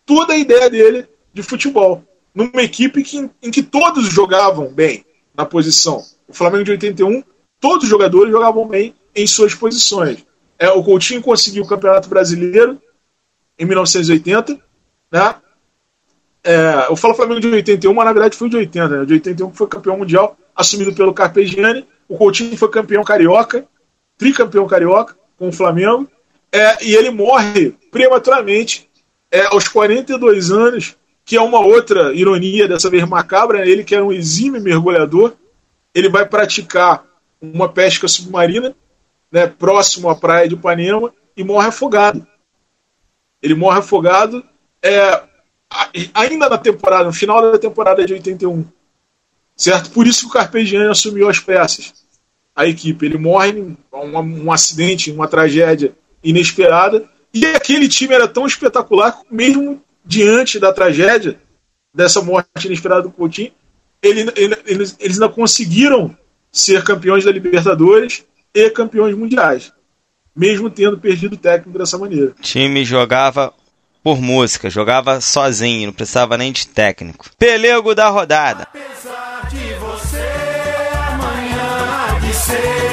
toda 0.06 0.34
a 0.34 0.38
ideia 0.38 0.70
dele 0.70 1.08
de 1.34 1.44
futebol. 1.44 2.04
Numa 2.34 2.64
equipe 2.64 3.04
que, 3.04 3.30
em 3.42 3.52
que 3.52 3.62
todos 3.62 4.06
jogavam 4.06 4.68
bem 4.68 5.06
na 5.36 5.46
posição. 5.46 6.04
O 6.28 6.34
Flamengo 6.34 6.64
de 6.64 6.72
81, 6.72 7.24
todos 7.60 7.84
os 7.84 7.90
jogadores 7.90 8.32
jogavam 8.32 8.68
bem 8.68 8.96
em 9.16 9.28
suas 9.28 9.54
posições. 9.54 10.26
É, 10.58 10.70
o 10.70 10.84
Coutinho 10.84 11.22
conseguiu 11.22 11.64
o 11.64 11.68
Campeonato 11.68 12.10
Brasileiro 12.10 12.82
em 13.58 13.66
1980, 13.66 14.60
né? 15.12 15.36
É, 16.44 16.88
eu 16.90 16.96
falo 16.96 17.14
Flamengo 17.14 17.40
de 17.40 17.48
81, 17.48 17.94
mas 17.94 18.06
na 18.06 18.14
verdade 18.14 18.36
foi 18.36 18.50
de 18.50 18.58
80, 18.58 18.88
né? 18.88 19.06
De 19.06 19.14
81 19.14 19.52
que 19.52 19.58
foi 19.58 19.68
campeão 19.68 19.98
mundial, 19.98 20.38
assumido 20.56 20.94
pelo 20.94 21.14
Carpegiani. 21.14 21.88
O 22.08 22.18
Coutinho 22.18 22.58
foi 22.58 22.70
campeão 22.70 23.04
carioca, 23.04 23.66
tricampeão 24.18 24.68
carioca 24.68 25.16
com 25.38 25.50
o 25.50 25.54
Flamengo. 25.54 26.10
É, 26.52 26.86
e 26.86 26.96
ele 26.96 27.10
morre 27.10 27.76
prematuramente 27.90 28.90
é, 29.32 29.46
aos 29.46 29.68
42 29.68 30.52
anos, 30.52 30.96
que 31.26 31.38
é 31.38 31.42
uma 31.42 31.60
outra 31.60 32.14
ironia, 32.14 32.68
dessa 32.68 32.90
vez 32.90 33.08
macabra. 33.08 33.60
Né? 33.60 33.70
Ele 33.70 33.84
que 33.84 33.96
era 33.96 34.04
um 34.04 34.12
exímio 34.12 34.62
mergulhador, 34.62 35.34
ele 35.94 36.10
vai 36.10 36.26
praticar 36.26 37.06
uma 37.42 37.70
pesca 37.70 38.08
submarina 38.08 38.76
né, 39.32 39.48
próximo 39.48 40.10
à 40.10 40.16
praia 40.16 40.48
de 40.48 40.56
Ipanema 40.56 41.14
e 41.36 41.44
morre 41.44 41.68
afogado. 41.68 42.26
Ele 43.42 43.56
morre 43.56 43.80
afogado 43.80 44.44
é, 44.82 45.24
ainda 46.14 46.50
na 46.50 46.58
temporada, 46.58 47.06
no 47.06 47.14
final 47.14 47.42
da 47.42 47.58
temporada 47.58 48.06
de 48.06 48.14
81. 48.14 48.66
Certo? 49.56 49.92
Por 49.92 50.08
isso 50.08 50.22
que 50.22 50.28
o 50.28 50.32
Carpegiani 50.32 50.90
assumiu 50.90 51.30
as 51.30 51.40
peças. 51.40 51.94
A 52.56 52.68
equipe. 52.68 53.06
Ele 53.06 53.18
morre 53.18 53.60
um, 53.60 53.76
um 53.92 54.52
acidente, 54.52 55.12
uma 55.12 55.28
tragédia 55.28 55.94
inesperada. 56.24 57.10
E 57.34 57.46
aquele 57.48 57.88
time 57.88 58.14
era 58.14 58.28
tão 58.28 58.46
espetacular, 58.46 59.20
mesmo 59.30 59.82
diante 60.06 60.60
da 60.60 60.74
tragédia, 60.74 61.40
dessa 61.94 62.22
morte 62.22 62.66
inesperada 62.66 63.04
do 63.04 63.12
Coutinho, 63.12 63.52
ele, 64.02 64.32
ele, 64.36 64.58
eles, 64.66 64.96
eles 65.00 65.22
ainda 65.22 65.30
conseguiram 65.30 66.16
ser 66.52 66.84
campeões 66.84 67.24
da 67.24 67.32
Libertadores 67.32 68.26
e 68.54 68.70
campeões 68.70 69.16
mundiais, 69.16 69.72
mesmo 70.36 70.70
tendo 70.70 70.98
perdido 70.98 71.34
o 71.34 71.38
técnico 71.38 71.78
dessa 71.78 71.98
maneira. 71.98 72.32
O 72.38 72.42
time 72.42 72.84
jogava 72.84 73.54
por 74.04 74.22
música, 74.22 74.70
jogava 74.70 75.22
sozinho, 75.22 75.88
não 75.88 75.94
precisava 75.94 76.38
nem 76.38 76.52
de 76.52 76.68
técnico. 76.68 77.30
Pelego 77.40 77.96
da 77.96 78.10
rodada. 78.10 78.64
Apesar 78.64 79.50
de 79.50 79.74
você 79.76 80.30
amanhã 81.08 82.20
de 82.20 82.34
ser 82.34 82.93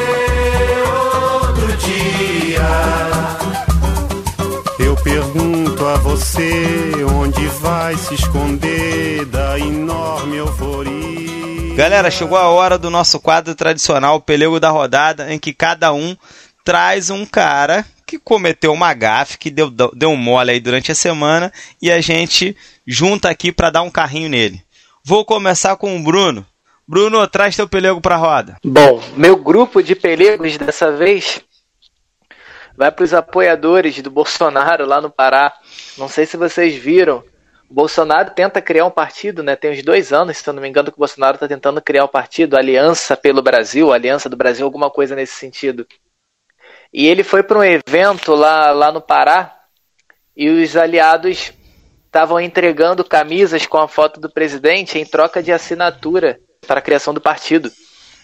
você 6.10 7.04
onde 7.04 7.46
vai 7.60 7.96
se 7.96 8.14
esconder 8.14 9.24
da 9.26 9.56
enorme 9.56 10.38
euforia. 10.38 11.76
Galera, 11.76 12.10
chegou 12.10 12.36
a 12.36 12.48
hora 12.48 12.76
do 12.76 12.90
nosso 12.90 13.20
quadro 13.20 13.54
tradicional 13.54 14.20
Pelego 14.20 14.58
da 14.58 14.70
Rodada, 14.70 15.32
em 15.32 15.38
que 15.38 15.52
cada 15.52 15.92
um 15.92 16.16
traz 16.64 17.10
um 17.10 17.24
cara 17.24 17.86
que 18.04 18.18
cometeu 18.18 18.72
uma 18.72 18.92
gafe, 18.92 19.38
que 19.38 19.50
deu, 19.50 19.70
deu 19.70 20.10
um 20.10 20.16
mole 20.16 20.50
aí 20.50 20.58
durante 20.58 20.90
a 20.90 20.96
semana 20.96 21.52
e 21.80 21.92
a 21.92 22.00
gente 22.00 22.56
junta 22.84 23.30
aqui 23.30 23.52
para 23.52 23.70
dar 23.70 23.82
um 23.82 23.90
carrinho 23.90 24.30
nele. 24.30 24.60
Vou 25.04 25.24
começar 25.24 25.76
com 25.76 25.96
o 25.96 26.02
Bruno. 26.02 26.44
Bruno, 26.88 27.24
traz 27.28 27.54
teu 27.54 27.68
pelego 27.68 28.00
para 28.00 28.16
roda. 28.16 28.56
Bom, 28.64 29.00
meu 29.16 29.36
grupo 29.36 29.80
de 29.80 29.94
pelegos 29.94 30.58
dessa 30.58 30.90
vez 30.90 31.40
vai 32.80 32.90
para 32.90 33.04
os 33.04 33.12
apoiadores 33.12 34.00
do 34.00 34.10
Bolsonaro 34.10 34.86
lá 34.86 35.02
no 35.02 35.10
Pará. 35.10 35.52
Não 36.00 36.08
sei 36.08 36.24
se 36.24 36.38
vocês 36.38 36.74
viram. 36.74 37.22
O 37.68 37.74
Bolsonaro 37.74 38.30
tenta 38.30 38.62
criar 38.62 38.86
um 38.86 38.90
partido, 38.90 39.42
né? 39.42 39.54
Tem 39.54 39.70
uns 39.70 39.82
dois 39.82 40.14
anos, 40.14 40.38
se 40.38 40.48
eu 40.48 40.54
não 40.54 40.62
me 40.62 40.66
engano, 40.66 40.90
que 40.90 40.96
o 40.96 40.98
Bolsonaro 40.98 41.34
está 41.34 41.46
tentando 41.46 41.80
criar 41.82 42.06
um 42.06 42.08
partido, 42.08 42.56
Aliança 42.56 43.18
pelo 43.18 43.42
Brasil, 43.42 43.92
Aliança 43.92 44.26
do 44.26 44.36
Brasil, 44.36 44.64
alguma 44.64 44.90
coisa 44.90 45.14
nesse 45.14 45.34
sentido. 45.34 45.86
E 46.90 47.06
ele 47.06 47.22
foi 47.22 47.42
para 47.42 47.58
um 47.58 47.62
evento 47.62 48.34
lá, 48.34 48.72
lá 48.72 48.90
no 48.90 49.02
Pará 49.02 49.60
e 50.34 50.48
os 50.48 50.74
aliados 50.74 51.52
estavam 52.06 52.40
entregando 52.40 53.04
camisas 53.04 53.66
com 53.66 53.76
a 53.76 53.86
foto 53.86 54.18
do 54.18 54.30
presidente 54.30 54.98
em 54.98 55.04
troca 55.04 55.42
de 55.42 55.52
assinatura 55.52 56.40
para 56.66 56.78
a 56.78 56.82
criação 56.82 57.12
do 57.12 57.20
partido. 57.20 57.70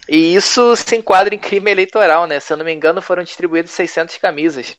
E 0.08 0.34
isso 0.34 0.74
se 0.76 0.96
enquadra 0.96 1.34
em 1.34 1.38
crime 1.38 1.70
eleitoral, 1.70 2.26
né? 2.26 2.40
Se 2.40 2.52
eu 2.52 2.56
não 2.56 2.64
me 2.64 2.72
engano, 2.72 3.02
foram 3.02 3.22
distribuídas 3.22 3.70
600 3.72 4.16
camisas 4.16 4.78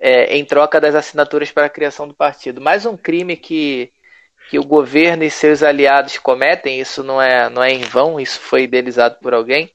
é, 0.00 0.36
em 0.36 0.44
troca 0.44 0.80
das 0.80 0.94
assinaturas 0.94 1.52
para 1.52 1.66
a 1.66 1.70
criação 1.70 2.08
do 2.08 2.14
partido. 2.14 2.60
Mais 2.60 2.86
um 2.86 2.96
crime 2.96 3.36
que, 3.36 3.92
que 4.48 4.58
o 4.58 4.64
governo 4.64 5.22
e 5.22 5.30
seus 5.30 5.62
aliados 5.62 6.18
cometem, 6.18 6.80
isso 6.80 7.04
não 7.04 7.20
é, 7.20 7.50
não 7.50 7.62
é 7.62 7.70
em 7.70 7.82
vão, 7.82 8.18
isso 8.18 8.40
foi 8.40 8.62
idealizado 8.62 9.18
por 9.20 9.34
alguém, 9.34 9.70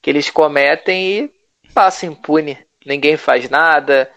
que 0.00 0.08
eles 0.08 0.30
cometem 0.30 1.18
e 1.18 1.32
passa 1.74 2.06
impune, 2.06 2.58
ninguém 2.86 3.16
faz 3.18 3.50
nada, 3.50 4.10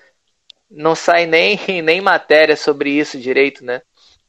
não 0.72 0.96
sai 0.96 1.26
nem, 1.26 1.60
nem 1.84 2.00
matéria 2.00 2.56
sobre 2.56 2.90
isso 2.92 3.20
direito, 3.20 3.64
né? 3.66 3.82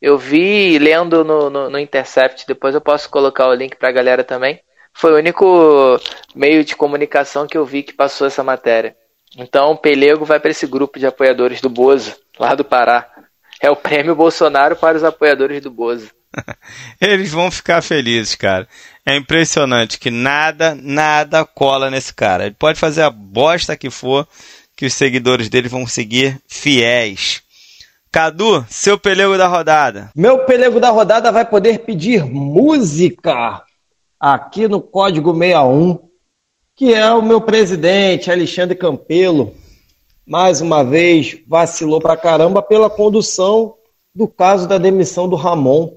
Eu 0.03 0.19
vi 0.19 0.79
lendo 0.79 1.25
no, 1.25 1.49
no, 1.49 1.71
no 1.71 1.79
Intercept, 1.79 2.47
depois 2.47 2.75
eu 2.75 2.81
posso 2.81 3.09
colocar 3.09 3.49
o 3.49 3.55
link 3.55 3.77
pra 3.77 3.91
galera 3.91 4.23
também. 4.23 4.61
Foi 4.93 5.13
o 5.13 5.17
único 5.17 5.99
meio 6.35 6.65
de 6.65 6.77
comunicação 6.77 7.47
que 7.47 7.57
eu 7.57 7.65
vi 7.65 7.83
que 7.83 7.95
passou 7.95 8.27
essa 8.27 8.43
matéria. 8.43 8.95
Então 9.37 9.71
o 9.71 9.77
Pelego 9.77 10.25
vai 10.25 10.39
para 10.39 10.51
esse 10.51 10.67
grupo 10.67 10.99
de 10.99 11.07
apoiadores 11.07 11.61
do 11.61 11.69
Bozo, 11.69 12.15
lá 12.39 12.55
do 12.55 12.65
Pará. 12.65 13.09
É 13.61 13.71
o 13.71 13.77
prêmio 13.77 14.15
Bolsonaro 14.15 14.77
para 14.77 14.97
os 14.97 15.05
apoiadores 15.05 15.63
do 15.63 15.71
Bozo. 15.71 16.11
Eles 17.01 17.33
vão 17.33 17.51
ficar 17.51 17.83
felizes, 17.83 18.35
cara. 18.35 18.69
É 19.05 19.17
impressionante 19.17 19.99
que 19.99 20.11
nada, 20.11 20.75
nada 20.75 21.45
cola 21.45 21.91
nesse 21.91 22.13
cara. 22.13 22.47
Ele 22.47 22.55
pode 22.59 22.79
fazer 22.79 23.03
a 23.03 23.11
bosta 23.11 23.77
que 23.77 23.91
for, 23.91 24.27
que 24.77 24.87
os 24.87 24.95
seguidores 24.95 25.49
dele 25.49 25.69
vão 25.69 25.87
seguir 25.87 26.41
fiéis. 26.47 27.43
Cadu, 28.11 28.65
seu 28.69 28.99
pelego 28.99 29.37
da 29.37 29.47
rodada. 29.47 30.11
Meu 30.15 30.41
pelego 30.41 30.81
da 30.81 30.91
rodada 30.91 31.31
vai 31.31 31.45
poder 31.45 31.81
pedir 31.81 32.25
música 32.25 33.63
aqui 34.19 34.67
no 34.67 34.81
Código 34.81 35.33
61, 35.35 35.99
que 36.77 36.93
é 36.93 37.11
o 37.11 37.23
meu 37.23 37.41
presidente, 37.41 38.31
Alexandre 38.31 38.77
Campelo. 38.77 39.55
Mais 40.27 40.61
uma 40.61 40.85
vez, 40.85 41.39
vacilou 41.49 41.99
pra 42.01 42.19
caramba 42.19 42.61
pela 42.61 42.91
condução 42.91 43.77
do 44.15 44.29
caso 44.29 44.69
da 44.69 44.77
demissão 44.77 45.27
do 45.27 45.37
Ramon. 45.37 45.97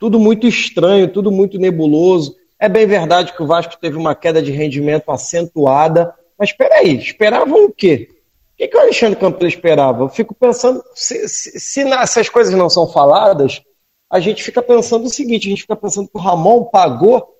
Tudo 0.00 0.18
muito 0.18 0.44
estranho, 0.48 1.12
tudo 1.12 1.30
muito 1.30 1.58
nebuloso. 1.58 2.34
É 2.58 2.68
bem 2.68 2.86
verdade 2.86 3.34
que 3.34 3.42
o 3.42 3.46
Vasco 3.46 3.78
teve 3.80 3.96
uma 3.96 4.16
queda 4.16 4.42
de 4.42 4.50
rendimento 4.50 5.10
acentuada, 5.10 6.12
mas 6.36 6.50
espera 6.50 6.76
aí, 6.76 6.96
esperavam 6.96 7.66
o 7.66 7.72
quê? 7.72 8.08
O 8.10 8.56
que, 8.56 8.66
que 8.66 8.76
o 8.76 8.80
Alexandre 8.80 9.20
Campos 9.20 9.46
esperava? 9.46 10.02
Eu 10.02 10.08
fico 10.08 10.34
pensando, 10.34 10.82
se, 10.94 11.28
se, 11.28 11.60
se 11.60 11.80
essas 11.82 12.28
coisas 12.28 12.52
não 12.52 12.68
são 12.68 12.88
faladas, 12.88 13.62
a 14.10 14.18
gente 14.18 14.42
fica 14.42 14.60
pensando 14.60 15.04
o 15.04 15.10
seguinte, 15.10 15.46
a 15.46 15.50
gente 15.50 15.62
fica 15.62 15.76
pensando 15.76 16.08
que 16.08 16.18
o 16.18 16.20
Ramon 16.20 16.64
pagou 16.64 17.35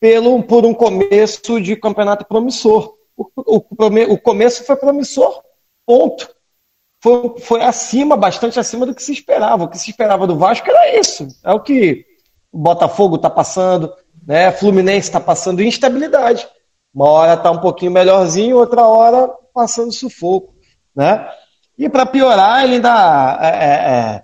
pelo, 0.00 0.42
por 0.42 0.64
um 0.64 0.74
começo 0.74 1.60
de 1.60 1.76
campeonato 1.76 2.24
promissor. 2.24 2.94
O, 3.16 3.26
o, 3.36 3.64
o 4.12 4.18
começo 4.18 4.64
foi 4.64 4.76
promissor, 4.76 5.42
ponto. 5.86 6.28
Foi, 7.02 7.38
foi 7.40 7.62
acima, 7.62 8.16
bastante 8.16 8.58
acima 8.58 8.84
do 8.84 8.94
que 8.94 9.02
se 9.02 9.12
esperava. 9.12 9.64
O 9.64 9.68
que 9.68 9.78
se 9.78 9.90
esperava 9.90 10.26
do 10.26 10.36
Vasco 10.36 10.68
era 10.68 10.98
isso. 10.98 11.28
É 11.44 11.52
o 11.52 11.60
que 11.60 12.04
o 12.52 12.58
Botafogo 12.58 13.16
está 13.16 13.30
passando, 13.30 13.92
né? 14.26 14.50
Fluminense 14.52 15.08
está 15.08 15.20
passando 15.20 15.62
instabilidade. 15.62 16.48
Uma 16.92 17.10
hora 17.10 17.34
está 17.34 17.50
um 17.50 17.60
pouquinho 17.60 17.92
melhorzinho, 17.92 18.56
outra 18.56 18.82
hora 18.86 19.28
passando 19.54 19.92
sufoco, 19.92 20.54
né? 20.94 21.28
E 21.76 21.88
para 21.88 22.06
piorar, 22.06 22.64
ele 22.64 22.74
ainda 22.74 23.38
é, 23.40 23.48
é, 23.48 23.72
é, 23.72 24.22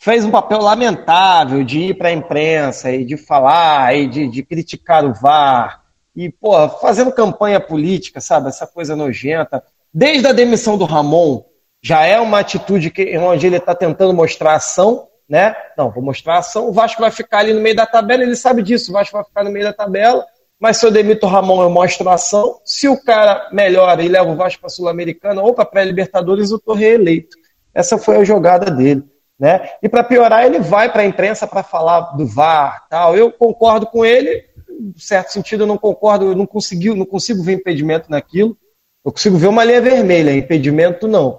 fez 0.00 0.24
um 0.24 0.30
papel 0.30 0.60
lamentável 0.62 1.62
de 1.62 1.78
ir 1.78 1.94
para 1.94 2.08
a 2.08 2.12
imprensa 2.12 2.90
e 2.90 3.04
de 3.04 3.18
falar 3.18 3.94
e 3.94 4.06
de, 4.06 4.26
de, 4.28 4.42
criticar 4.42 5.04
o 5.04 5.12
VAR 5.12 5.82
e 6.16 6.30
pô, 6.30 6.68
fazendo 6.70 7.12
campanha 7.12 7.60
política, 7.60 8.18
sabe? 8.18 8.48
Essa 8.48 8.66
coisa 8.66 8.96
nojenta. 8.96 9.62
Desde 9.92 10.26
a 10.26 10.32
demissão 10.32 10.78
do 10.78 10.86
Ramon, 10.86 11.44
já 11.82 12.04
é 12.04 12.18
uma 12.18 12.38
atitude 12.38 12.90
que, 12.90 13.16
onde 13.18 13.46
ele 13.46 13.58
está 13.58 13.74
tentando 13.74 14.14
mostrar 14.14 14.54
ação, 14.54 15.06
né? 15.28 15.54
Não, 15.76 15.90
vou 15.90 16.02
mostrar 16.02 16.38
ação, 16.38 16.68
o 16.68 16.72
Vasco 16.72 17.02
vai 17.02 17.10
ficar 17.10 17.40
ali 17.40 17.52
no 17.52 17.60
meio 17.60 17.76
da 17.76 17.86
tabela, 17.86 18.22
ele 18.22 18.36
sabe 18.36 18.62
disso, 18.62 18.90
o 18.90 18.94
Vasco 18.94 19.16
vai 19.16 19.24
ficar 19.24 19.44
no 19.44 19.50
meio 19.50 19.66
da 19.66 19.72
tabela, 19.72 20.24
mas 20.58 20.78
se 20.78 20.86
eu 20.86 20.90
demito 20.90 21.26
o 21.26 21.28
Ramon, 21.28 21.62
eu 21.62 21.70
mostro 21.70 22.08
ação. 22.08 22.58
Se 22.64 22.88
o 22.88 23.02
cara 23.02 23.48
melhora 23.52 24.02
e 24.02 24.08
leva 24.08 24.30
o 24.30 24.36
Vasco 24.36 24.60
para 24.60 24.66
a 24.66 24.70
Sul-Americana 24.70 25.42
ou 25.42 25.54
para 25.54 25.64
pré-Libertadores, 25.64 26.50
eu 26.50 26.56
estou 26.56 26.74
reeleito. 26.74 27.36
Essa 27.74 27.96
foi 27.96 28.16
a 28.16 28.24
jogada 28.24 28.70
dele. 28.70 29.04
Né? 29.40 29.70
E 29.82 29.88
para 29.88 30.04
piorar, 30.04 30.44
ele 30.44 30.58
vai 30.58 30.92
para 30.92 31.00
a 31.00 31.06
imprensa 31.06 31.46
para 31.46 31.62
falar 31.62 32.14
do 32.14 32.26
VAR, 32.26 32.86
tal. 32.90 33.16
Eu 33.16 33.32
concordo 33.32 33.86
com 33.86 34.04
ele, 34.04 34.44
em 34.68 34.92
certo 34.98 35.32
sentido 35.32 35.62
eu 35.62 35.66
não 35.66 35.78
concordo, 35.78 36.26
eu 36.26 36.36
não 36.36 36.46
consigo, 36.46 36.94
não 36.94 37.06
consigo 37.06 37.42
ver 37.42 37.54
impedimento 37.54 38.10
naquilo. 38.10 38.54
Eu 39.02 39.10
consigo 39.10 39.38
ver 39.38 39.46
uma 39.46 39.64
linha 39.64 39.80
vermelha, 39.80 40.36
impedimento 40.36 41.08
não. 41.08 41.38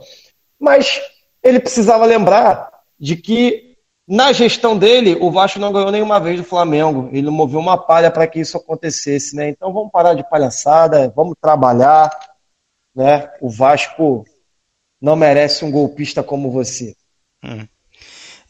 Mas 0.59 0.99
ele 1.43 1.59
precisava 1.59 2.03
lembrar 2.05 2.71
de 2.99 3.15
que 3.15 3.77
na 4.07 4.33
gestão 4.33 4.75
dele, 4.75 5.15
o 5.21 5.31
Vasco 5.31 5.59
não 5.59 5.71
ganhou 5.71 5.91
nenhuma 5.91 6.19
vez 6.19 6.37
do 6.37 6.43
Flamengo. 6.43 7.07
Ele 7.13 7.29
moveu 7.29 7.59
uma 7.59 7.77
palha 7.77 8.09
para 8.09 8.27
que 8.27 8.39
isso 8.39 8.57
acontecesse, 8.57 9.35
né? 9.35 9.47
Então 9.47 9.71
vamos 9.71 9.91
parar 9.91 10.15
de 10.15 10.27
palhaçada, 10.27 11.13
vamos 11.15 11.35
trabalhar, 11.39 12.09
né? 12.95 13.31
O 13.39 13.47
Vasco 13.47 14.25
não 14.99 15.15
merece 15.15 15.63
um 15.63 15.71
golpista 15.71 16.23
como 16.23 16.51
você. 16.51 16.95
Hum. 17.43 17.65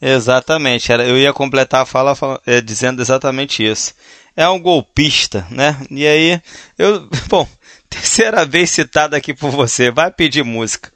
Exatamente, 0.04 0.90
eu 0.90 1.16
ia 1.16 1.32
completar 1.32 1.82
a 1.82 1.86
fala 1.86 2.12
é, 2.44 2.60
dizendo 2.60 3.00
exatamente 3.00 3.64
isso. 3.64 3.94
É 4.34 4.48
um 4.48 4.58
golpista, 4.58 5.46
né? 5.48 5.76
E 5.88 6.04
aí, 6.04 6.42
eu, 6.76 7.08
bom, 7.30 7.48
terceira 7.88 8.44
vez 8.44 8.70
citado 8.70 9.14
aqui 9.14 9.32
por 9.32 9.52
você, 9.52 9.92
vai 9.92 10.10
pedir 10.10 10.42
música. 10.42 10.90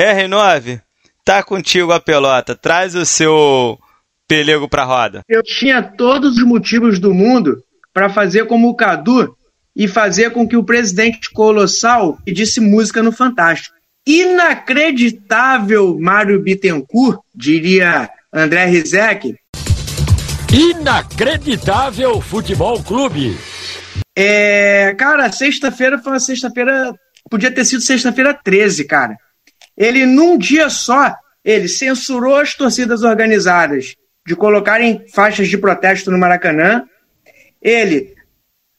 R9, 0.00 0.80
tá 1.22 1.42
contigo 1.42 1.92
a 1.92 2.00
pelota, 2.00 2.56
traz 2.56 2.94
o 2.94 3.04
seu 3.04 3.78
pelego 4.26 4.66
pra 4.66 4.84
roda. 4.84 5.22
Eu 5.28 5.42
tinha 5.42 5.82
todos 5.82 6.38
os 6.38 6.42
motivos 6.42 6.98
do 6.98 7.12
mundo 7.12 7.62
para 7.92 8.08
fazer 8.08 8.46
como 8.46 8.70
o 8.70 8.74
Cadu 8.74 9.36
e 9.74 9.86
fazer 9.86 10.30
com 10.30 10.48
que 10.48 10.56
o 10.56 10.64
presidente 10.64 11.30
Colossal 11.30 12.16
pedisse 12.24 12.60
música 12.60 13.02
no 13.02 13.12
Fantástico 13.12 13.75
inacreditável 14.06 15.98
Mário 15.98 16.40
Bittencourt, 16.40 17.18
diria 17.34 18.08
André 18.32 18.66
Rizek. 18.66 19.34
Inacreditável 20.52 22.20
Futebol 22.20 22.82
Clube. 22.82 23.36
É, 24.16 24.94
cara, 24.94 25.30
sexta-feira 25.32 25.98
foi 25.98 26.12
uma 26.12 26.20
sexta-feira, 26.20 26.94
podia 27.28 27.50
ter 27.50 27.64
sido 27.64 27.82
sexta-feira 27.82 28.32
13, 28.32 28.84
cara. 28.84 29.16
Ele, 29.76 30.06
num 30.06 30.38
dia 30.38 30.70
só, 30.70 31.14
ele 31.44 31.68
censurou 31.68 32.36
as 32.36 32.54
torcidas 32.54 33.02
organizadas 33.02 33.94
de 34.26 34.34
colocarem 34.34 35.04
faixas 35.12 35.48
de 35.48 35.58
protesto 35.58 36.10
no 36.10 36.18
Maracanã. 36.18 36.84
Ele 37.60 38.14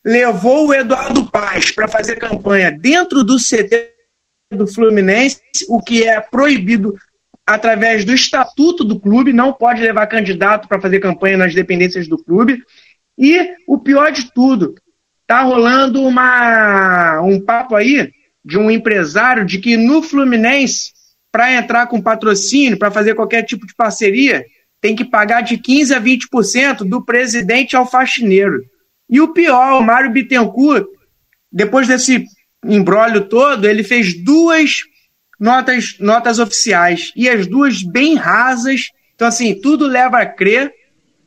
levou 0.03 0.67
o 0.67 0.73
Eduardo 0.73 1.29
Paz 1.29 1.71
para 1.71 1.87
fazer 1.87 2.15
campanha 2.15 2.71
dentro 2.71 3.23
do 3.23 3.37
CT 3.37 3.96
do 4.51 4.67
Fluminense, 4.67 5.41
o 5.67 5.81
que 5.81 6.03
é 6.03 6.19
proibido 6.21 6.95
através 7.45 8.03
do 8.03 8.13
estatuto 8.13 8.83
do 8.83 8.99
clube, 8.99 9.31
não 9.31 9.53
pode 9.53 9.81
levar 9.81 10.07
candidato 10.07 10.67
para 10.67 10.81
fazer 10.81 10.99
campanha 10.99 11.37
nas 11.37 11.55
dependências 11.55 12.07
do 12.07 12.21
clube. 12.21 12.61
E 13.17 13.55
o 13.65 13.77
pior 13.77 14.11
de 14.11 14.31
tudo, 14.33 14.75
tá 15.25 15.41
rolando 15.41 16.01
uma, 16.01 17.21
um 17.21 17.39
papo 17.39 17.75
aí 17.75 18.11
de 18.43 18.57
um 18.57 18.69
empresário 18.69 19.45
de 19.45 19.59
que 19.59 19.75
no 19.75 20.01
Fluminense, 20.01 20.91
para 21.31 21.53
entrar 21.53 21.87
com 21.87 22.01
patrocínio, 22.01 22.77
para 22.77 22.91
fazer 22.91 23.15
qualquer 23.15 23.43
tipo 23.43 23.65
de 23.65 23.75
parceria, 23.75 24.45
tem 24.79 24.95
que 24.95 25.05
pagar 25.05 25.41
de 25.41 25.57
15% 25.57 25.95
a 25.95 26.01
20% 26.01 26.77
do 26.87 27.03
presidente 27.03 27.75
ao 27.75 27.89
faxineiro. 27.89 28.63
E 29.09 29.19
o 29.19 29.33
pior, 29.33 29.79
o 29.79 29.83
Mário 29.83 30.11
Bittencourt, 30.11 30.85
depois 31.51 31.87
desse 31.87 32.25
embrólio 32.65 33.21
todo, 33.21 33.65
ele 33.65 33.83
fez 33.83 34.13
duas 34.23 34.81
notas, 35.39 35.95
notas 35.99 36.39
oficiais, 36.39 37.11
e 37.15 37.29
as 37.29 37.47
duas 37.47 37.83
bem 37.83 38.15
rasas. 38.15 38.89
Então, 39.15 39.27
assim, 39.27 39.59
tudo 39.59 39.87
leva 39.87 40.19
a 40.19 40.25
crer 40.25 40.71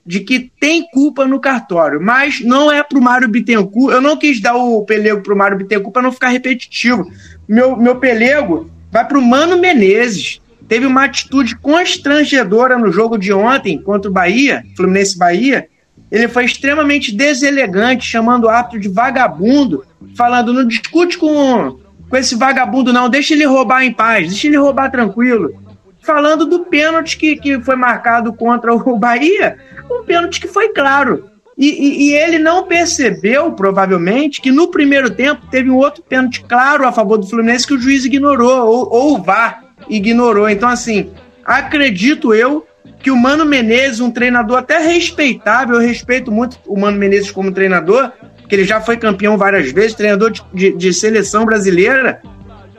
de 0.04 0.20
que 0.20 0.50
tem 0.60 0.88
culpa 0.90 1.26
no 1.26 1.40
cartório, 1.40 2.00
mas 2.00 2.40
não 2.40 2.70
é 2.72 2.82
para 2.82 2.98
o 2.98 3.02
Mário 3.02 3.28
Bittencourt. 3.28 3.94
Eu 3.94 4.00
não 4.00 4.16
quis 4.16 4.40
dar 4.40 4.56
o 4.56 4.84
pelego 4.84 5.22
para 5.22 5.34
o 5.34 5.36
Mário 5.36 5.58
Bittencourt 5.58 5.92
para 5.92 6.02
não 6.02 6.12
ficar 6.12 6.28
repetitivo. 6.28 7.04
Meu, 7.48 7.76
meu 7.76 7.96
pelego 7.96 8.70
vai 8.90 9.06
para 9.06 9.18
o 9.18 9.22
Mano 9.22 9.58
Menezes. 9.58 10.40
Teve 10.66 10.86
uma 10.86 11.04
atitude 11.04 11.56
constrangedora 11.56 12.78
no 12.78 12.92
jogo 12.92 13.18
de 13.18 13.32
ontem 13.32 13.80
contra 13.80 14.10
o 14.10 14.14
Bahia, 14.14 14.64
Fluminense 14.76 15.18
Bahia, 15.18 15.68
ele 16.10 16.28
foi 16.28 16.44
extremamente 16.44 17.14
deselegante, 17.14 18.04
chamando 18.04 18.44
o 18.44 18.48
árbitro 18.48 18.80
de 18.80 18.88
vagabundo, 18.88 19.84
falando: 20.16 20.52
não 20.52 20.66
discute 20.66 21.16
com, 21.16 21.78
com 22.08 22.16
esse 22.16 22.34
vagabundo, 22.34 22.92
não, 22.92 23.08
deixa 23.08 23.34
ele 23.34 23.44
roubar 23.44 23.84
em 23.84 23.92
paz, 23.92 24.28
deixa 24.28 24.48
ele 24.48 24.56
roubar 24.56 24.90
tranquilo. 24.90 25.54
Falando 26.02 26.46
do 26.46 26.60
pênalti 26.60 27.16
que, 27.16 27.36
que 27.36 27.60
foi 27.60 27.76
marcado 27.76 28.32
contra 28.32 28.74
o 28.74 28.98
Bahia, 28.98 29.58
um 29.90 30.02
pênalti 30.04 30.40
que 30.40 30.48
foi 30.48 30.70
claro. 30.70 31.28
E, 31.56 31.68
e, 31.68 32.08
e, 32.08 32.14
ele 32.14 32.38
não 32.38 32.66
percebeu, 32.66 33.52
provavelmente, 33.52 34.40
que 34.40 34.50
no 34.50 34.68
primeiro 34.68 35.10
tempo 35.10 35.46
teve 35.50 35.68
um 35.68 35.76
outro 35.76 36.02
pênalti 36.02 36.42
claro 36.42 36.86
a 36.86 36.92
favor 36.92 37.18
do 37.18 37.26
Fluminense 37.26 37.66
que 37.66 37.74
o 37.74 37.78
juiz 37.78 38.06
ignorou, 38.06 38.66
ou, 38.66 38.88
ou 38.90 39.14
o 39.14 39.22
VAR 39.22 39.62
ignorou. 39.86 40.48
Então, 40.48 40.70
assim, 40.70 41.10
acredito 41.44 42.34
eu 42.34 42.66
que 43.02 43.10
o 43.10 43.16
Mano 43.16 43.44
Menezes, 43.44 44.00
um 44.00 44.10
treinador 44.10 44.58
até 44.58 44.78
respeitável, 44.78 45.76
eu 45.76 45.86
respeito 45.86 46.30
muito 46.30 46.58
o 46.66 46.78
Mano 46.78 46.98
Menezes 46.98 47.30
como 47.30 47.52
treinador, 47.52 48.12
que 48.48 48.54
ele 48.54 48.64
já 48.64 48.80
foi 48.80 48.96
campeão 48.96 49.38
várias 49.38 49.72
vezes, 49.72 49.94
treinador 49.94 50.30
de, 50.30 50.42
de, 50.52 50.76
de 50.76 50.94
seleção 50.94 51.44
brasileira, 51.44 52.20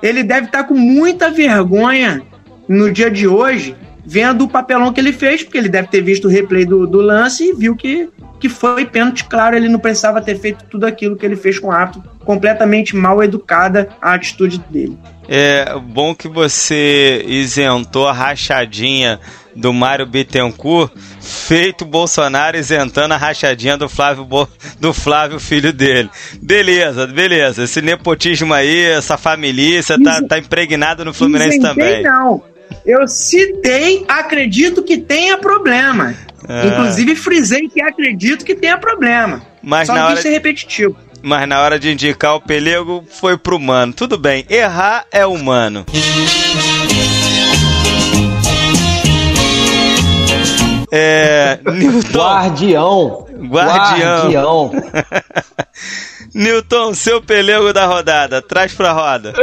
ele 0.02 0.24
deve 0.24 0.48
estar 0.48 0.64
com 0.66 0.74
muita 0.74 1.30
vergonha 1.30 2.22
no 2.68 2.92
dia 2.92 3.10
de 3.10 3.28
hoje, 3.28 3.76
vendo 4.06 4.46
o 4.46 4.50
papelão 4.50 4.92
que 4.92 5.00
ele 5.00 5.14
fez, 5.14 5.44
porque 5.44 5.58
ele 5.58 5.70
deve 5.70 5.88
ter 5.88 6.02
visto 6.02 6.26
o 6.26 6.30
replay 6.30 6.66
do, 6.66 6.88
do 6.88 7.00
lance 7.00 7.44
e 7.44 7.54
viu 7.54 7.76
que, 7.76 8.10
que 8.40 8.50
foi 8.50 8.86
pênalti, 8.86 9.26
claro, 9.26 9.56
ele 9.56 9.70
não 9.70 9.80
precisava 9.80 10.22
ter 10.22 10.38
feito 10.40 10.66
tudo 10.66 10.86
aquilo 10.86 11.16
que 11.16 11.26
ele 11.26 11.36
fez 11.36 11.60
com 11.60 11.68
o 11.68 11.72
árbitro, 11.72 12.04
completamente 12.26 12.96
mal 12.96 13.24
educada 13.24 13.90
a 14.02 14.14
atitude 14.14 14.60
dele. 14.70 14.98
É 15.28 15.78
bom 15.80 16.14
que 16.14 16.28
você 16.28 17.24
isentou 17.26 18.08
a 18.08 18.14
rachadinha 18.14 19.20
do 19.56 19.74
Mário 19.74 20.06
Bittencourt, 20.06 20.92
feito 21.20 21.86
Bolsonaro 21.86 22.58
isentando 22.58 23.14
a 23.14 23.18
rachadinha 23.18 23.78
do 23.78 23.90
Flávio, 23.90 24.26
Bo... 24.26 24.48
do 24.80 24.94
Flávio, 24.94 25.40
filho 25.40 25.74
dele. 25.74 26.10
Beleza, 26.42 27.08
beleza. 27.08 27.64
Esse 27.64 27.82
nepotismo 27.82 28.54
aí, 28.54 28.84
essa 28.86 29.18
família, 29.18 29.82
tá, 29.84 30.22
tá 30.28 30.40
impregnado 30.40 31.06
no 31.06 31.14
Fluminense 31.14 31.58
Isentei, 31.58 31.70
também. 31.70 32.04
Não. 32.04 32.44
Eu 32.86 33.08
citei, 33.08 34.06
acredito 34.08 34.84
que 34.84 34.98
tenha 34.98 35.38
problema. 35.38 36.16
Ah. 36.48 36.66
Inclusive, 36.66 37.16
frisei 37.16 37.68
que 37.68 37.82
acredito 37.82 38.46
que 38.46 38.56
tenha 38.56 38.78
problema. 38.78 39.42
Mas 39.62 39.88
Só 39.88 39.94
na 39.94 40.08
hora... 40.08 40.22
ser 40.22 40.30
repetitivo. 40.30 40.96
Mas 41.22 41.48
na 41.48 41.62
hora 41.62 41.80
de 41.80 41.92
indicar 41.92 42.36
o 42.36 42.42
pelego, 42.42 43.06
foi 43.08 43.38
pro 43.38 43.58
humano. 43.58 43.94
Tudo 43.94 44.18
bem, 44.18 44.46
errar 44.50 45.06
é 45.12 45.26
humano. 45.26 45.86
É. 50.92 51.60
Newton. 51.64 52.20
Guardião. 52.20 53.28
Guardião. 53.48 54.20
Guardião. 54.20 54.72
Newton, 56.36 56.94
seu 56.94 57.22
pelego 57.22 57.72
da 57.74 57.86
rodada, 57.86 58.42
traz 58.42 58.74
pra 58.74 58.92
roda. 58.92 59.34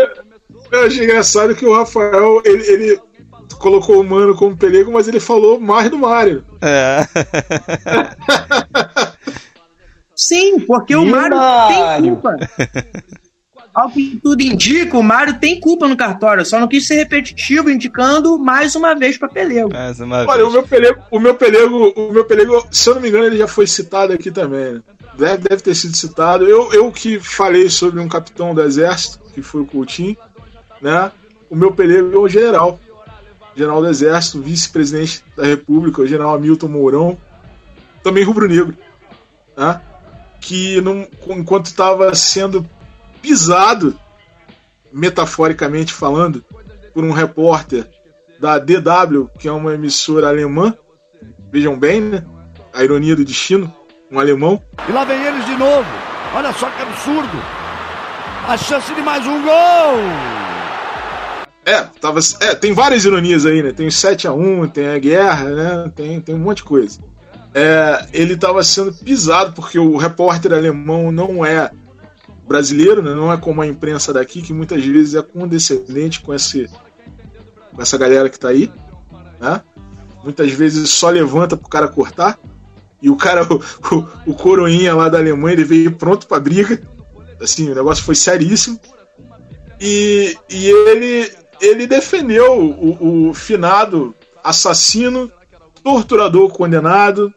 Eu 0.71 0.87
achei 0.87 1.05
engraçado 1.05 1.55
que 1.55 1.67
o 1.67 1.75
Rafael, 1.75 2.43
ele, 2.45 2.67
ele 2.67 3.01
colocou 3.59 4.01
o 4.01 4.05
Mano 4.05 4.37
como 4.37 4.57
pelego, 4.57 4.93
mas 4.93 5.09
ele 5.09 5.21
falou 5.21 5.61
mais 5.61 5.91
do 5.91 5.99
Mario. 5.99 6.45
É. 6.63 7.07
Sim, 10.15 10.61
porque 10.61 10.95
o 10.97 11.05
Mario, 11.07 11.37
Mario 11.37 12.03
tem 12.03 12.15
culpa. 12.15 12.37
Ao 13.79 13.89
que 13.89 14.19
tudo 14.21 14.43
indica, 14.43 14.99
o 14.99 15.03
Mário 15.05 15.39
tem 15.39 15.61
culpa 15.61 15.87
no 15.87 15.97
cartório, 15.97 16.45
só 16.45 16.59
não 16.59 16.67
quis 16.67 16.85
ser 16.85 16.97
repetitivo, 16.97 17.71
indicando 17.71 18.37
mais 18.37 18.75
uma 18.75 18.93
vez 18.93 19.17
para 19.17 19.29
Pelego. 19.29 19.73
Mais 19.73 20.01
uma 20.01 20.27
Olha, 20.27 20.39
vez. 20.39 20.49
o 20.49 20.51
meu 20.51 20.63
Pelego, 20.65 21.03
o 21.13 21.21
meu 21.21 21.35
Pelego, 21.37 21.93
o 21.95 22.13
meu 22.13 22.25
Pelego, 22.25 22.67
se 22.73 22.91
eu 22.91 22.97
não 22.97 23.03
me 23.03 23.09
engano, 23.09 23.27
ele 23.27 23.37
já 23.37 23.47
foi 23.47 23.69
citado 23.69 24.13
aqui 24.13 24.33
também. 24.33 24.75
Né? 24.75 24.83
Deve, 25.17 25.49
deve 25.49 25.63
ter 25.63 25.77
sido 25.77 25.97
citado. 25.97 26.45
Eu, 26.45 26.73
eu 26.73 26.91
que 26.91 27.21
falei 27.21 27.71
sobre 27.71 28.01
um 28.01 28.09
capitão 28.09 28.53
do 28.53 28.61
exército, 28.63 29.21
que 29.33 29.43
foi 29.43 29.61
o 29.61 29.67
Coutinho, 29.67 30.17
né? 30.83 31.13
O 31.49 31.55
meu 31.55 31.71
Pelego 31.71 32.13
é 32.13 32.19
o 32.19 32.29
general. 32.29 32.81
General 33.55 33.81
do 33.81 33.89
Exército, 33.89 34.43
vice-presidente 34.43 35.25
da 35.37 35.45
República, 35.45 36.03
o 36.03 36.07
general 36.07 36.35
Hamilton 36.35 36.69
Mourão, 36.69 37.19
também 38.03 38.25
rubro-negro, 38.25 38.77
né? 39.57 39.81
que 40.41 40.81
não, 40.81 41.07
enquanto 41.29 41.67
estava 41.67 42.13
sendo 42.15 42.69
pisado 43.21 43.99
metaforicamente 44.93 45.93
falando, 45.93 46.45
por 46.93 47.05
um 47.05 47.13
repórter 47.13 47.89
da 48.41 48.59
DW, 48.59 49.29
que 49.39 49.49
é 49.49 49.53
uma 49.53 49.75
emissora 49.75 50.29
alemã. 50.29 50.75
Vejam 51.51 51.79
bem, 51.79 52.01
né? 52.01 52.25
A 52.73 52.85
ironia 52.85 53.17
do 53.17 53.25
destino, 53.25 53.75
um 54.11 54.19
alemão. 54.19 54.63
E 54.89 54.93
lá 54.93 55.05
vem 55.05 55.23
eles 55.23 55.45
de 55.47 55.57
novo. 55.57 55.87
Olha 56.35 56.53
só 56.53 56.69
que 56.71 56.83
absurdo. 56.83 57.43
A 58.47 58.57
chance 58.57 58.95
de 58.95 59.03
mais 59.03 59.27
um 59.27 59.43
gol. 59.43 59.99
É, 61.65 61.83
tava, 62.01 62.21
é, 62.41 62.55
tem 62.55 62.73
várias 62.73 63.05
ironias 63.05 63.45
aí, 63.45 63.63
né? 63.63 63.73
Tem 63.73 63.87
o 63.87 63.91
7x1, 63.91 64.73
tem 64.73 64.89
a 64.89 64.99
guerra, 64.99 65.45
né? 65.51 65.93
Tem, 65.95 66.21
tem 66.21 66.35
um 66.35 66.39
monte 66.39 66.59
de 66.59 66.65
coisa. 66.65 66.99
É, 67.55 68.07
ele 68.13 68.35
estava 68.35 68.63
sendo 68.63 68.93
pisado 68.93 69.53
porque 69.53 69.79
o 69.79 69.97
repórter 69.97 70.53
alemão 70.53 71.11
não 71.11 71.45
é 71.45 71.71
brasileiro, 72.49 73.03
né? 73.03 73.15
não 73.15 73.31
é 73.31 73.37
como 73.37 73.61
a 73.61 73.67
imprensa 73.67 74.13
daqui, 74.13 74.41
que 74.41 74.55
muitas 74.55 74.83
vezes 74.85 75.15
é 75.15 75.23
condescendente 75.23 76.21
com, 76.21 76.35
esse, 76.35 76.67
com 77.75 77.81
essa 77.81 77.99
galera 77.99 78.31
que 78.31 78.41
tá 78.41 78.49
aí. 78.49 78.73
Né? 79.39 79.63
Muitas 80.25 80.51
vezes 80.53 80.89
só 80.91 81.11
levanta 81.11 81.57
pro 81.57 81.69
cara 81.69 81.87
cortar. 81.87 82.39
E 83.01 83.11
o 83.11 83.17
cara, 83.17 83.47
o, 83.53 83.57
o, 83.95 84.31
o 84.33 84.35
coroinha 84.35 84.95
lá 84.95 85.09
da 85.09 85.19
Alemanha, 85.19 85.53
ele 85.53 85.65
veio 85.65 85.93
pronto 85.95 86.27
pra 86.27 86.41
briga. 86.41 86.81
Assim, 87.41 87.71
o 87.71 87.75
negócio 87.75 88.03
foi 88.03 88.15
seríssimo. 88.15 88.81
E, 89.81 90.37
e 90.51 90.67
ele, 90.67 91.33
ele 91.61 91.87
defendeu 91.87 92.61
o, 92.61 93.29
o 93.29 93.35
finado 93.35 94.15
assassino, 94.43 95.31
torturador 95.85 96.49
condenado, 96.51 97.33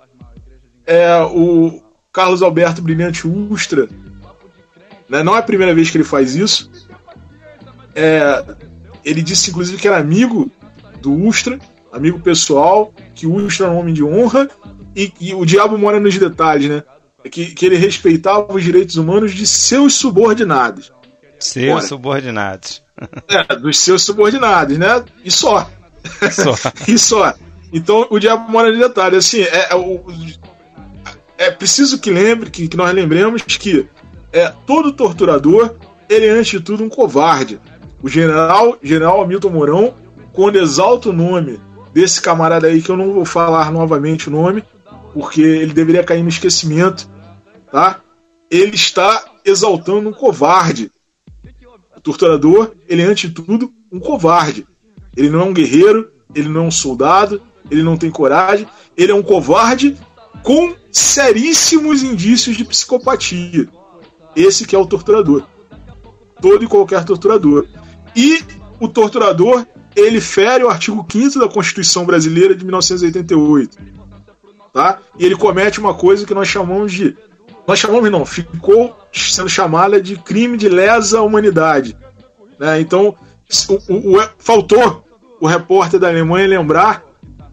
é, 0.85 1.21
o 1.21 1.83
Carlos 2.11 2.41
Alberto 2.41 2.81
Brilhante 2.81 3.27
Ustra. 3.27 3.87
Né? 5.11 5.21
Não 5.21 5.35
é 5.35 5.39
a 5.39 5.43
primeira 5.43 5.75
vez 5.75 5.89
que 5.89 5.97
ele 5.97 6.05
faz 6.05 6.35
isso. 6.35 6.71
É, 7.93 8.45
ele 9.03 9.21
disse, 9.21 9.49
inclusive, 9.49 9.77
que 9.77 9.87
era 9.87 9.97
amigo 9.97 10.49
do 11.01 11.13
Ustra, 11.13 11.59
amigo 11.91 12.19
pessoal, 12.21 12.93
que 13.13 13.27
o 13.27 13.35
Ustra 13.35 13.65
era 13.65 13.75
um 13.75 13.79
homem 13.79 13.93
de 13.93 14.03
honra 14.03 14.49
e, 14.95 15.11
e 15.19 15.35
o 15.35 15.45
diabo 15.45 15.77
mora 15.77 15.99
nos 15.99 16.17
detalhes, 16.17 16.69
né? 16.69 16.83
Que, 17.29 17.53
que 17.53 17.65
ele 17.65 17.75
respeitava 17.75 18.51
os 18.53 18.63
direitos 18.63 18.95
humanos 18.95 19.33
de 19.33 19.45
seus 19.45 19.93
subordinados. 19.95 20.91
Seus 21.39 21.75
Ora, 21.75 21.87
subordinados. 21.87 22.81
É, 23.27 23.55
dos 23.57 23.79
seus 23.79 24.03
subordinados, 24.03 24.77
né? 24.77 25.03
E 25.25 25.29
só. 25.29 25.69
Só. 26.31 26.55
e 26.87 26.97
só. 26.97 27.33
Então 27.73 28.07
o 28.09 28.17
diabo 28.17 28.49
mora 28.49 28.69
nos 28.69 28.79
detalhes. 28.79 29.25
Assim, 29.25 29.41
é, 29.41 29.69
é, 29.73 31.47
é 31.47 31.51
preciso 31.51 31.99
que 31.99 32.09
lembre, 32.09 32.49
que, 32.49 32.67
que 32.67 32.77
nós 32.77 32.93
lembremos 32.93 33.41
que 33.41 33.87
é, 34.31 34.53
todo 34.65 34.93
torturador, 34.93 35.75
ele 36.09 36.25
é 36.25 36.29
antes 36.29 36.51
de 36.51 36.59
tudo 36.59 36.83
um 36.83 36.89
covarde. 36.89 37.59
O 38.01 38.09
general, 38.09 38.77
general 38.81 39.21
Hamilton 39.21 39.49
Mourão, 39.49 39.93
quando 40.33 40.57
exalta 40.57 41.09
o 41.09 41.13
nome 41.13 41.59
desse 41.93 42.21
camarada 42.21 42.67
aí, 42.67 42.81
que 42.81 42.89
eu 42.89 42.97
não 42.97 43.13
vou 43.13 43.25
falar 43.25 43.71
novamente 43.71 44.27
o 44.27 44.31
nome, 44.31 44.63
porque 45.13 45.41
ele 45.41 45.73
deveria 45.73 46.03
cair 46.03 46.23
no 46.23 46.29
esquecimento, 46.29 47.09
tá? 47.71 47.99
Ele 48.49 48.75
está 48.75 49.25
exaltando 49.45 50.09
um 50.09 50.13
covarde. 50.13 50.91
O 51.95 52.01
torturador, 52.01 52.73
ele 52.87 53.01
é 53.01 53.05
antes 53.05 53.29
de 53.29 53.35
tudo 53.35 53.71
um 53.91 53.99
covarde. 53.99 54.65
Ele 55.15 55.29
não 55.29 55.41
é 55.41 55.43
um 55.43 55.53
guerreiro, 55.53 56.09
ele 56.33 56.47
não 56.47 56.63
é 56.63 56.67
um 56.67 56.71
soldado, 56.71 57.41
ele 57.69 57.83
não 57.83 57.97
tem 57.97 58.09
coragem, 58.09 58.67
ele 58.95 59.11
é 59.11 59.15
um 59.15 59.23
covarde 59.23 59.97
com 60.43 60.73
seríssimos 60.91 62.03
indícios 62.03 62.57
de 62.57 62.65
psicopatia. 62.65 63.69
Esse 64.35 64.65
que 64.65 64.75
é 64.75 64.79
o 64.79 64.85
torturador. 64.85 65.43
Todo 66.41 66.63
e 66.63 66.67
qualquer 66.67 67.03
torturador. 67.03 67.67
E 68.15 68.43
o 68.79 68.87
torturador, 68.87 69.65
ele 69.95 70.19
fere 70.19 70.63
o 70.63 70.69
artigo 70.69 71.05
5 71.09 71.39
da 71.39 71.47
Constituição 71.47 72.05
Brasileira 72.05 72.55
de 72.55 72.65
1988. 72.65 73.77
Tá? 74.73 74.99
E 75.19 75.25
ele 75.25 75.35
comete 75.35 75.79
uma 75.79 75.93
coisa 75.93 76.25
que 76.25 76.33
nós 76.33 76.47
chamamos 76.47 76.91
de. 76.91 77.15
Nós 77.67 77.77
chamamos, 77.77 78.09
não, 78.09 78.25
ficou 78.25 78.97
sendo 79.13 79.49
chamada 79.49 80.01
de 80.01 80.15
crime 80.15 80.57
de 80.57 80.67
lesa 80.67 81.21
humanidade. 81.21 81.95
Né? 82.59 82.79
Então, 82.79 83.15
o, 83.69 83.93
o, 83.93 84.17
o, 84.17 84.29
faltou 84.39 85.05
o 85.39 85.47
repórter 85.47 85.99
da 85.99 86.07
Alemanha 86.07 86.47
lembrar 86.47 87.03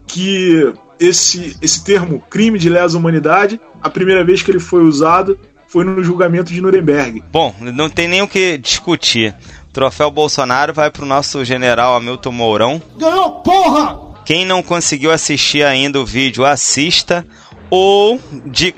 que 0.07 0.73
esse, 0.99 1.57
esse 1.61 1.83
termo 1.83 2.21
crime 2.29 2.59
de 2.59 2.69
lesa 2.69 2.97
humanidade, 2.97 3.59
a 3.81 3.89
primeira 3.89 4.23
vez 4.23 4.41
que 4.41 4.51
ele 4.51 4.59
foi 4.59 4.83
usado 4.83 5.39
foi 5.69 5.85
no 5.85 6.03
julgamento 6.03 6.51
de 6.51 6.59
Nuremberg. 6.59 7.23
Bom, 7.31 7.55
não 7.59 7.89
tem 7.89 8.07
nem 8.07 8.23
o 8.23 8.27
que 8.27 8.57
discutir. 8.57 9.35
Troféu 9.71 10.09
Bolsonaro 10.09 10.73
vai 10.73 10.89
pro 10.89 11.05
nosso 11.05 11.45
general 11.45 11.95
Hamilton 11.95 12.31
Mourão. 12.31 12.81
Ganhou, 12.97 13.41
porra! 13.41 14.09
Quem 14.25 14.45
não 14.45 14.63
conseguiu 14.63 15.11
assistir 15.11 15.63
ainda 15.63 15.99
o 15.99 16.05
vídeo, 16.05 16.43
assista. 16.43 17.25
Ou, 17.69 18.19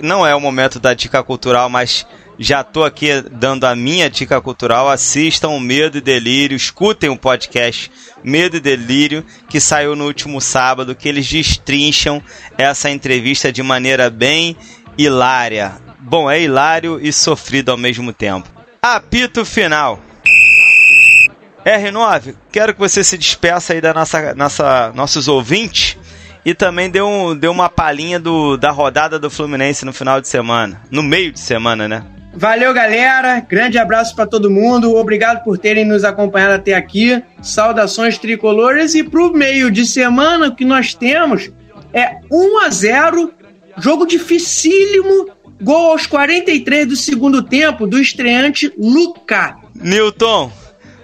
não 0.03 0.27
é 0.27 0.35
o 0.35 0.41
momento 0.41 0.81
da 0.81 0.93
dica 0.93 1.23
cultural, 1.23 1.69
mas 1.69 2.05
já 2.37 2.61
tô 2.61 2.83
aqui 2.83 3.21
dando 3.31 3.63
a 3.63 3.73
minha 3.73 4.09
dica 4.09 4.41
cultural. 4.41 4.89
Assistam 4.89 5.49
o 5.49 5.61
Medo 5.61 5.97
e 5.97 6.01
Delírio, 6.01 6.57
escutem 6.57 7.09
o 7.09 7.17
podcast 7.17 7.89
Medo 8.21 8.57
e 8.57 8.59
Delírio, 8.59 9.25
que 9.47 9.61
saiu 9.61 9.95
no 9.95 10.07
último 10.07 10.41
sábado, 10.41 10.93
que 10.93 11.07
eles 11.07 11.25
destrincham 11.29 12.21
essa 12.57 12.91
entrevista 12.91 13.49
de 13.49 13.63
maneira 13.63 14.09
bem 14.09 14.57
hilária. 14.97 15.90
Bom, 16.01 16.29
é 16.29 16.41
hilário 16.41 16.99
e 16.99 17.13
sofrido 17.13 17.69
ao 17.69 17.77
mesmo 17.77 18.11
tempo. 18.11 18.49
Apito 18.81 19.45
final. 19.45 19.99
R9, 21.63 22.33
quero 22.51 22.73
que 22.73 22.79
você 22.79 23.03
se 23.03 23.15
despeça 23.15 23.73
aí 23.73 23.81
da 23.81 23.93
nossa, 23.93 24.33
nossa 24.33 24.91
nossos 24.95 25.27
ouvintes 25.27 25.95
e 26.43 26.55
também 26.55 26.89
dê, 26.89 27.03
um, 27.03 27.35
dê 27.35 27.47
uma 27.47 27.69
palhinha 27.69 28.19
do, 28.19 28.57
da 28.57 28.71
rodada 28.71 29.19
do 29.19 29.29
Fluminense 29.29 29.85
no 29.85 29.93
final 29.93 30.19
de 30.19 30.27
semana, 30.27 30.81
no 30.89 31.03
meio 31.03 31.31
de 31.31 31.39
semana, 31.39 31.87
né? 31.87 32.03
Valeu, 32.33 32.73
galera. 32.73 33.39
Grande 33.41 33.77
abraço 33.77 34.15
para 34.15 34.25
todo 34.25 34.49
mundo. 34.49 34.95
Obrigado 34.95 35.43
por 35.43 35.59
terem 35.59 35.85
nos 35.85 36.03
acompanhado 36.03 36.53
até 36.53 36.73
aqui. 36.73 37.21
Saudações 37.43 38.17
tricolores 38.17 38.95
e 38.95 39.03
pro 39.03 39.31
meio 39.31 39.69
de 39.69 39.85
semana 39.85 40.47
o 40.47 40.55
que 40.55 40.65
nós 40.65 40.95
temos 40.95 41.51
é 41.93 42.15
1 42.31 42.59
a 42.59 42.69
0, 42.69 43.33
jogo 43.77 44.07
dificílimo 44.07 45.29
Gol 45.61 45.91
aos 45.91 46.07
43 46.07 46.87
do 46.87 46.95
segundo 46.95 47.43
tempo 47.43 47.85
do 47.85 47.99
estreante 47.99 48.73
Luca. 48.77 49.55
Newton, 49.75 50.51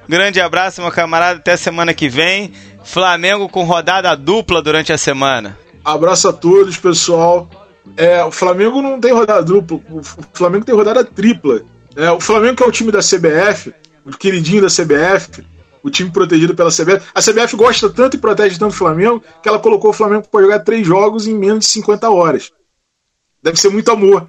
grande 0.10 0.42
abraço, 0.42 0.82
meu 0.82 0.92
camarada. 0.92 1.40
Até 1.40 1.56
semana 1.56 1.94
que 1.94 2.10
vem. 2.10 2.52
Flamengo 2.84 3.48
com 3.48 3.64
rodada 3.64 4.16
dupla 4.16 4.62
durante 4.62 4.92
a 4.92 4.98
semana. 4.98 5.58
Abraço 5.86 6.28
a 6.30 6.34
todos, 6.34 6.78
pessoal. 6.78 7.48
É, 7.96 8.24
o 8.24 8.32
Flamengo 8.32 8.82
não 8.82 9.00
tem 9.00 9.14
rodada 9.14 9.44
dupla, 9.44 9.80
o 9.90 10.02
Flamengo 10.34 10.66
tem 10.66 10.76
rodada 10.76 11.06
tripla. 11.06 11.62
É, 11.96 12.10
o 12.12 12.20
Flamengo 12.20 12.56
que 12.56 12.64
é 12.64 12.66
o 12.66 12.72
time 12.72 12.92
da 12.92 13.00
CBF, 13.00 13.74
o 14.06 14.12
queridinho 14.12 14.62
da 14.62 14.68
CBF, 14.68 15.46
o 15.84 15.90
time 15.90 16.10
protegido 16.10 16.56
pela 16.56 16.72
CBF. 16.72 17.06
A 17.14 17.22
CBF 17.22 17.56
gosta 17.56 17.90
tanto 17.90 18.18
e 18.18 18.20
protege 18.20 18.58
tanto 18.58 18.72
o 18.72 18.76
Flamengo 18.76 19.24
que 19.42 19.48
ela 19.48 19.60
colocou 19.60 19.92
o 19.92 19.94
Flamengo 19.94 20.28
para 20.28 20.42
jogar 20.42 20.60
três 20.60 20.86
jogos 20.86 21.28
em 21.28 21.34
menos 21.34 21.66
de 21.66 21.72
50 21.72 22.10
horas. 22.10 22.52
Deve 23.42 23.60
ser 23.60 23.70
muito 23.70 23.92
amor. 23.92 24.28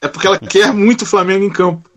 É 0.00 0.08
porque 0.08 0.26
ela 0.26 0.38
quer 0.38 0.72
muito 0.72 1.02
o 1.02 1.06
Flamengo 1.06 1.44
em 1.44 1.50
campo. 1.50 1.90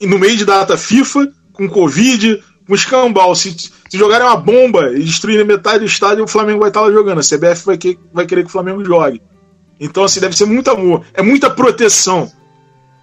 E 0.00 0.06
no 0.06 0.18
meio 0.18 0.36
de 0.36 0.44
data 0.44 0.76
FIFA, 0.76 1.28
com 1.52 1.68
Covid, 1.68 2.42
com 2.66 2.74
escambau, 2.74 3.34
se, 3.34 3.50
se 3.56 3.98
jogarem 3.98 4.26
uma 4.26 4.36
bomba 4.36 4.92
e 4.92 5.02
destruírem 5.02 5.44
metade 5.44 5.80
do 5.80 5.86
estádio, 5.86 6.24
o 6.24 6.28
Flamengo 6.28 6.60
vai 6.60 6.68
estar 6.68 6.82
lá 6.82 6.92
jogando. 6.92 7.18
A 7.18 7.22
CBF 7.22 7.66
vai, 7.66 7.76
que, 7.76 7.98
vai 8.12 8.26
querer 8.26 8.42
que 8.42 8.48
o 8.48 8.52
Flamengo 8.52 8.84
jogue. 8.84 9.20
Então, 9.80 10.04
assim, 10.04 10.20
deve 10.20 10.36
ser 10.36 10.44
muito 10.44 10.70
amor. 10.70 11.04
É 11.14 11.22
muita 11.22 11.50
proteção. 11.50 12.30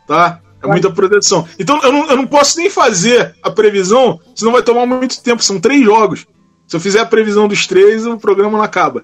Tá? 0.07 0.39
É 0.63 0.67
muita 0.67 0.89
proteção. 0.89 1.47
Então, 1.59 1.81
eu 1.83 1.91
não, 1.91 2.09
eu 2.09 2.15
não 2.15 2.27
posso 2.27 2.57
nem 2.57 2.69
fazer 2.69 3.35
a 3.43 3.51
previsão, 3.51 4.19
senão 4.33 4.51
vai 4.51 4.63
tomar 4.63 4.85
muito 4.85 5.21
tempo. 5.21 5.43
São 5.43 5.59
três 5.59 5.83
jogos. 5.83 6.25
Se 6.67 6.75
eu 6.75 6.79
fizer 6.79 6.99
a 6.99 7.05
previsão 7.05 7.47
dos 7.47 7.67
três, 7.67 8.05
o 8.05 8.17
programa 8.17 8.57
não 8.57 8.63
acaba. 8.63 9.03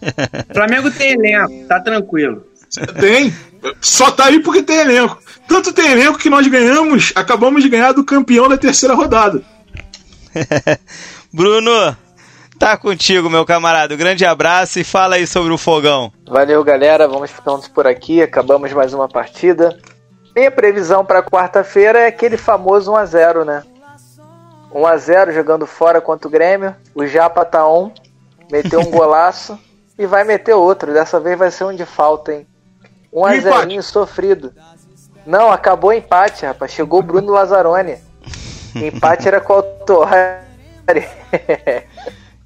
Flamengo 0.52 0.90
tem 0.90 1.12
elenco, 1.12 1.68
tá 1.68 1.80
tranquilo. 1.80 2.44
Tem. 3.00 3.34
Só 3.80 4.10
tá 4.10 4.26
aí 4.26 4.40
porque 4.40 4.62
tem 4.62 4.78
elenco. 4.78 5.18
Tanto 5.48 5.72
tem 5.72 5.90
elenco 5.90 6.18
que 6.18 6.30
nós 6.30 6.46
ganhamos, 6.46 7.12
acabamos 7.14 7.62
de 7.62 7.68
ganhar 7.68 7.92
do 7.92 8.04
campeão 8.04 8.48
da 8.48 8.56
terceira 8.56 8.94
rodada. 8.94 9.42
Bruno, 11.32 11.96
tá 12.58 12.76
contigo, 12.76 13.28
meu 13.28 13.44
camarada. 13.44 13.94
Um 13.94 13.98
grande 13.98 14.24
abraço 14.24 14.78
e 14.78 14.84
fala 14.84 15.16
aí 15.16 15.26
sobre 15.26 15.52
o 15.52 15.58
fogão. 15.58 16.12
Valeu, 16.28 16.62
galera. 16.62 17.08
Vamos 17.08 17.30
ficando 17.30 17.68
por 17.70 17.86
aqui. 17.86 18.22
Acabamos 18.22 18.72
mais 18.72 18.94
uma 18.94 19.08
partida. 19.08 19.76
Minha 20.34 20.50
previsão 20.50 21.04
para 21.04 21.22
quarta-feira 21.22 21.98
é 21.98 22.06
aquele 22.06 22.36
famoso 22.36 22.92
1x0, 22.92 23.44
né? 23.44 23.64
1x0 24.72 25.34
jogando 25.34 25.66
fora 25.66 26.00
contra 26.00 26.28
o 26.28 26.30
Grêmio. 26.30 26.74
O 26.94 27.04
Japa 27.04 27.44
tá 27.44 27.66
on, 27.66 27.92
meteu 28.50 28.80
um 28.80 28.90
golaço 28.90 29.58
e 29.98 30.06
vai 30.06 30.22
meter 30.22 30.54
outro. 30.54 30.92
Dessa 30.92 31.18
vez 31.18 31.36
vai 31.36 31.50
ser 31.50 31.64
um 31.64 31.74
de 31.74 31.84
falta, 31.84 32.32
hein? 32.32 32.46
Um 33.12 33.24
a 33.24 33.30
zerinho 33.40 33.82
sofrido. 33.82 34.52
Não, 35.26 35.50
acabou 35.50 35.90
o 35.90 35.92
empate, 35.92 36.46
rapaz. 36.46 36.70
Chegou 36.72 37.00
o 37.00 37.02
Bruno 37.02 37.32
Lazzaroni. 37.32 37.96
Empate 38.74 39.26
era 39.28 39.40
com 39.40 39.54
o 39.54 39.62
Torre. 39.62 40.16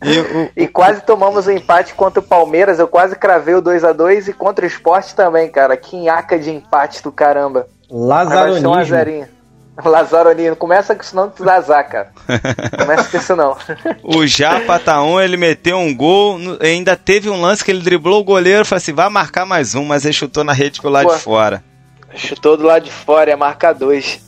E, 0.03 0.21
o- 0.21 0.51
E 0.57 0.69
quase 0.69 1.01
tomamos 1.03 1.47
o 1.47 1.51
empate 1.51 1.95
contra 1.95 2.21
o 2.21 2.23
Palmeiras. 2.23 2.79
Eu 2.79 2.89
quase 2.89 3.15
cravei 3.17 3.55
o 3.55 3.61
2 3.63 3.85
a 3.85 3.93
2 3.93 4.29
e 4.29 4.33
contra 4.33 4.65
o 4.65 4.69
esporte 4.69 5.15
também, 5.15 5.49
cara. 5.51 5.77
Que 5.77 5.97
nhaca 5.97 6.39
de 6.39 6.51
empate 6.51 7.03
do 7.03 7.13
caramba. 7.13 7.67
Ser 8.51 8.67
um 8.67 9.34
Não 10.49 10.57
começa 10.57 10.95
com 10.95 11.03
isso 11.03 11.17
não, 11.17 11.31
que 11.31 11.37
tu 11.37 11.45
dá 11.45 11.57
azar, 11.57 11.89
cara. 11.89 12.13
Começa 12.79 13.11
com 13.11 13.17
isso 13.17 13.35
não. 13.37 13.57
o 14.05 14.27
Japa 14.27 14.79
tá 14.79 15.03
on, 15.03 15.21
ele 15.21 15.37
meteu 15.37 15.77
um 15.79 15.95
gol, 15.95 16.39
ainda 16.61 16.97
teve 16.97 17.29
um 17.29 17.41
lance 17.41 17.65
que 17.65 17.71
ele 17.73 17.83
driblou 17.83 18.21
o 18.21 18.25
goleiro, 18.25 18.65
falou 18.65 18.79
assim, 18.79 18.93
vai 18.93 19.09
marcar 19.09 19.45
mais 19.45 19.75
um, 19.75 19.85
mas 19.85 20.05
ele 20.05 20.15
chutou 20.15 20.45
na 20.45 20.53
rede 20.53 20.81
pelo 20.81 20.93
lado 20.93 21.09
Pô. 21.09 21.15
de 21.15 21.21
fora. 21.21 21.65
Chutou 22.15 22.57
do 22.57 22.63
lado 22.65 22.85
de 22.85 22.93
fora, 22.93 23.33
é 23.33 23.37
marca 23.37 23.73
2. 23.73 24.23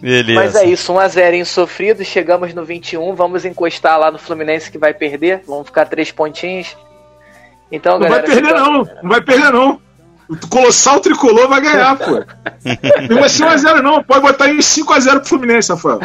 Beleza. 0.00 0.40
Mas 0.40 0.54
é 0.54 0.64
isso, 0.66 0.92
1 0.92 0.98
a 1.00 1.08
0 1.08 1.44
sofrido. 1.46 2.04
Chegamos 2.04 2.54
no 2.54 2.64
21. 2.64 3.14
Vamos 3.14 3.44
encostar 3.44 3.98
lá 3.98 4.10
no 4.10 4.18
Fluminense 4.18 4.70
que 4.70 4.78
vai 4.78 4.92
perder. 4.94 5.42
Vamos 5.46 5.66
ficar 5.66 5.86
três 5.86 6.12
pontinhos. 6.12 6.76
Então, 7.72 7.98
Não 7.98 8.08
vai 8.08 8.22
galera. 8.22 8.26
perder, 8.26 8.48
fica- 8.48 8.60
não. 8.60 8.84
Não 9.02 9.10
vai 9.10 9.20
perder, 9.20 9.52
não. 9.52 9.80
O 10.28 10.36
Colossal 10.48 11.00
Tricolor 11.00 11.48
vai 11.48 11.60
ganhar, 11.60 11.96
pô. 11.96 12.24
Não 13.08 13.20
vai 13.20 13.28
ser 13.28 13.44
1x0, 13.44 13.80
não. 13.82 14.02
Pode 14.02 14.20
botar 14.22 14.48
em 14.48 14.58
5x0 14.58 15.20
pro 15.20 15.24
Fluminense, 15.28 15.70
Rafael. 15.72 16.00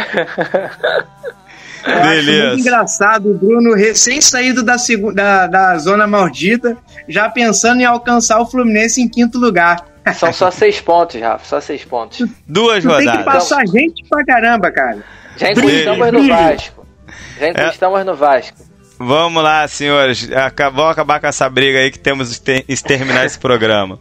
Eu 1.83 2.01
Beleza. 2.01 2.47
muito 2.49 2.59
engraçado 2.61 3.31
o 3.31 3.33
Bruno, 3.33 3.73
recém 3.73 4.21
saído 4.21 4.61
da, 4.61 4.75
da, 5.15 5.47
da 5.47 5.77
zona 5.79 6.05
maldita, 6.05 6.77
já 7.07 7.27
pensando 7.27 7.81
em 7.81 7.85
alcançar 7.85 8.39
o 8.39 8.45
Fluminense 8.45 9.01
em 9.01 9.09
quinto 9.09 9.39
lugar. 9.39 9.83
São 10.13 10.31
só 10.31 10.51
seis 10.51 10.79
pontos, 10.79 11.19
Rafa. 11.19 11.43
Só 11.45 11.59
seis 11.59 11.83
pontos. 11.83 12.23
Duas 12.47 12.83
Tu 12.83 12.89
tem 12.89 12.99
que 12.99 13.05
rodadas. 13.07 13.25
passar 13.25 13.65
gente 13.67 14.03
pra 14.09 14.23
caramba, 14.25 14.71
cara. 14.71 14.99
Já 15.37 15.51
encostamos 15.51 16.11
no. 16.11 16.27
Vasco. 16.27 16.87
Já 17.39 17.49
encostamos 17.49 18.05
no 18.05 18.15
Vasco. 18.15 18.57
Vamos 19.05 19.41
lá, 19.43 19.67
senhores. 19.67 20.31
Acabou 20.31 20.85
acabar 20.87 21.19
com 21.19 21.27
essa 21.27 21.49
briga 21.49 21.79
aí 21.79 21.91
que 21.91 21.99
temos 21.99 22.37
que 22.37 22.41
ter- 22.41 22.65
terminar 22.83 23.25
esse 23.25 23.39
programa. 23.39 23.99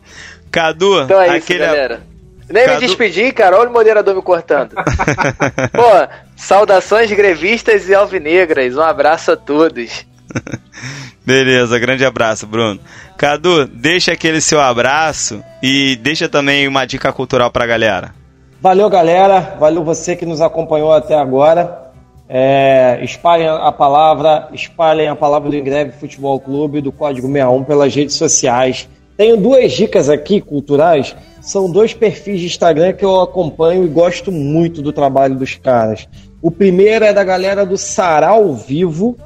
Cadu, 0.50 1.02
Então 1.04 1.20
é 1.20 1.26
isso, 1.28 1.36
aquele. 1.36 1.58
galera. 1.66 2.00
Nem 2.48 2.64
Cadu- 2.66 2.80
me 2.80 2.86
despedi, 2.86 3.32
cara. 3.32 3.56
Olha 3.58 3.70
o 3.70 3.72
moderador 3.72 4.14
me 4.14 4.22
cortando. 4.22 4.74
Pô, 5.72 6.08
saudações 6.36 7.10
grevistas 7.12 7.88
e 7.88 7.94
alvinegras. 7.94 8.76
Um 8.76 8.82
abraço 8.82 9.30
a 9.32 9.36
todos. 9.36 10.04
Beleza, 11.24 11.78
grande 11.78 12.04
abraço, 12.04 12.46
Bruno. 12.46 12.80
Cadu, 13.16 13.66
deixa 13.66 14.12
aquele 14.12 14.40
seu 14.40 14.60
abraço 14.60 15.42
e 15.62 15.96
deixa 15.96 16.28
também 16.28 16.66
uma 16.66 16.84
dica 16.86 17.12
cultural 17.12 17.50
pra 17.50 17.66
galera. 17.66 18.14
Valeu, 18.60 18.88
galera. 18.90 19.56
Valeu 19.58 19.84
você 19.84 20.16
que 20.16 20.26
nos 20.26 20.40
acompanhou 20.40 20.92
até 20.92 21.14
agora. 21.16 21.89
É, 22.32 23.00
espalhem 23.02 23.48
a 23.48 23.72
palavra, 23.72 24.50
espalhem 24.52 25.08
a 25.08 25.16
palavra 25.16 25.50
do 25.50 25.56
Ingreve 25.56 25.90
Futebol 25.90 26.38
Clube, 26.38 26.80
do 26.80 26.92
Código 26.92 27.26
61 27.26 27.64
pelas 27.64 27.92
redes 27.92 28.14
sociais. 28.14 28.88
Tenho 29.16 29.36
duas 29.36 29.72
dicas 29.72 30.08
aqui 30.08 30.40
culturais. 30.40 31.16
São 31.40 31.68
dois 31.68 31.92
perfis 31.92 32.38
de 32.38 32.46
Instagram 32.46 32.92
que 32.92 33.04
eu 33.04 33.20
acompanho 33.20 33.84
e 33.84 33.88
gosto 33.88 34.30
muito 34.30 34.80
do 34.80 34.92
trabalho 34.92 35.34
dos 35.34 35.56
caras. 35.56 36.06
O 36.40 36.52
primeiro 36.52 37.04
é 37.04 37.12
da 37.12 37.24
galera 37.24 37.66
do 37.66 37.76
Sarau 37.76 38.54
Vivo 38.54 39.18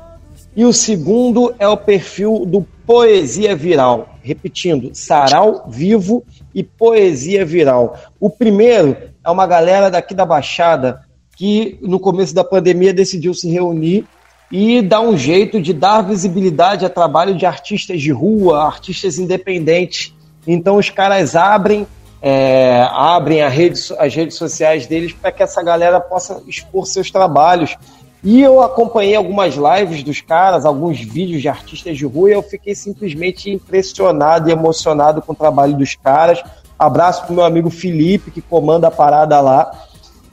e 0.57 0.65
o 0.65 0.73
segundo 0.73 1.55
é 1.59 1.69
o 1.69 1.77
perfil 1.77 2.47
do 2.47 2.67
Poesia 2.87 3.55
Viral. 3.55 4.15
Repetindo, 4.23 4.95
Sarau 4.95 5.67
Vivo 5.69 6.25
e 6.55 6.63
Poesia 6.63 7.45
Viral. 7.45 7.99
O 8.19 8.31
primeiro 8.31 8.97
é 9.23 9.29
uma 9.29 9.47
galera 9.47 9.91
daqui 9.91 10.15
da 10.15 10.25
Baixada 10.25 11.03
que 11.37 11.79
no 11.83 11.99
começo 11.99 12.35
da 12.35 12.45
pandemia 12.45 12.93
decidiu 12.93 13.35
se 13.35 13.51
reunir 13.51 14.07
e 14.51 14.81
dar 14.83 15.01
um 15.01 15.17
jeito 15.17 15.61
de 15.61 15.73
dar 15.73 16.03
visibilidade 16.03 16.85
a 16.85 16.91
trabalho 16.91 17.35
de 17.35 17.45
artistas 17.47 18.01
de 18.01 18.13
rua, 18.13 18.65
artistas 18.65 19.19
independentes. 19.19 20.15
Então 20.47 20.77
os 20.77 20.91
caras 20.91 21.35
abrem 21.35 21.87
é, 22.27 22.89
abrem 22.91 23.47
rede, 23.51 23.79
as 23.99 24.15
redes 24.15 24.37
sociais 24.39 24.87
deles 24.87 25.13
para 25.13 25.31
que 25.31 25.43
essa 25.43 25.63
galera 25.63 26.01
possa 26.01 26.43
expor 26.47 26.87
seus 26.87 27.11
trabalhos. 27.11 27.77
E 28.23 28.41
eu 28.41 28.63
acompanhei 28.63 29.15
algumas 29.15 29.55
lives 29.55 30.03
dos 30.03 30.23
caras, 30.23 30.65
alguns 30.65 30.99
vídeos 30.99 31.43
de 31.43 31.49
artistas 31.51 31.99
de 31.99 32.07
rua, 32.07 32.31
e 32.31 32.33
eu 32.33 32.43
fiquei 32.43 32.75
simplesmente 32.75 33.51
impressionado 33.51 34.49
e 34.49 34.53
emocionado 34.53 35.21
com 35.21 35.33
o 35.33 35.37
trabalho 35.37 35.77
dos 35.77 35.95
caras. 35.95 36.43
Abraço 36.79 37.27
pro 37.27 37.35
meu 37.35 37.45
amigo 37.45 37.69
Felipe, 37.69 38.31
que 38.31 38.41
comanda 38.41 38.89
a 38.89 38.91
parada 38.91 39.39
lá. 39.43 39.71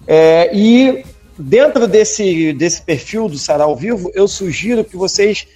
É, 0.08 0.50
e 0.54 1.04
dentro 1.38 1.88
desse, 1.88 2.54
desse 2.54 2.82
perfil 2.82 3.28
do 3.28 3.38
Sarau 3.38 3.76
Vivo, 3.76 4.12
eu 4.14 4.28
sugiro 4.28 4.84
que 4.84 4.98
vocês 4.98 5.48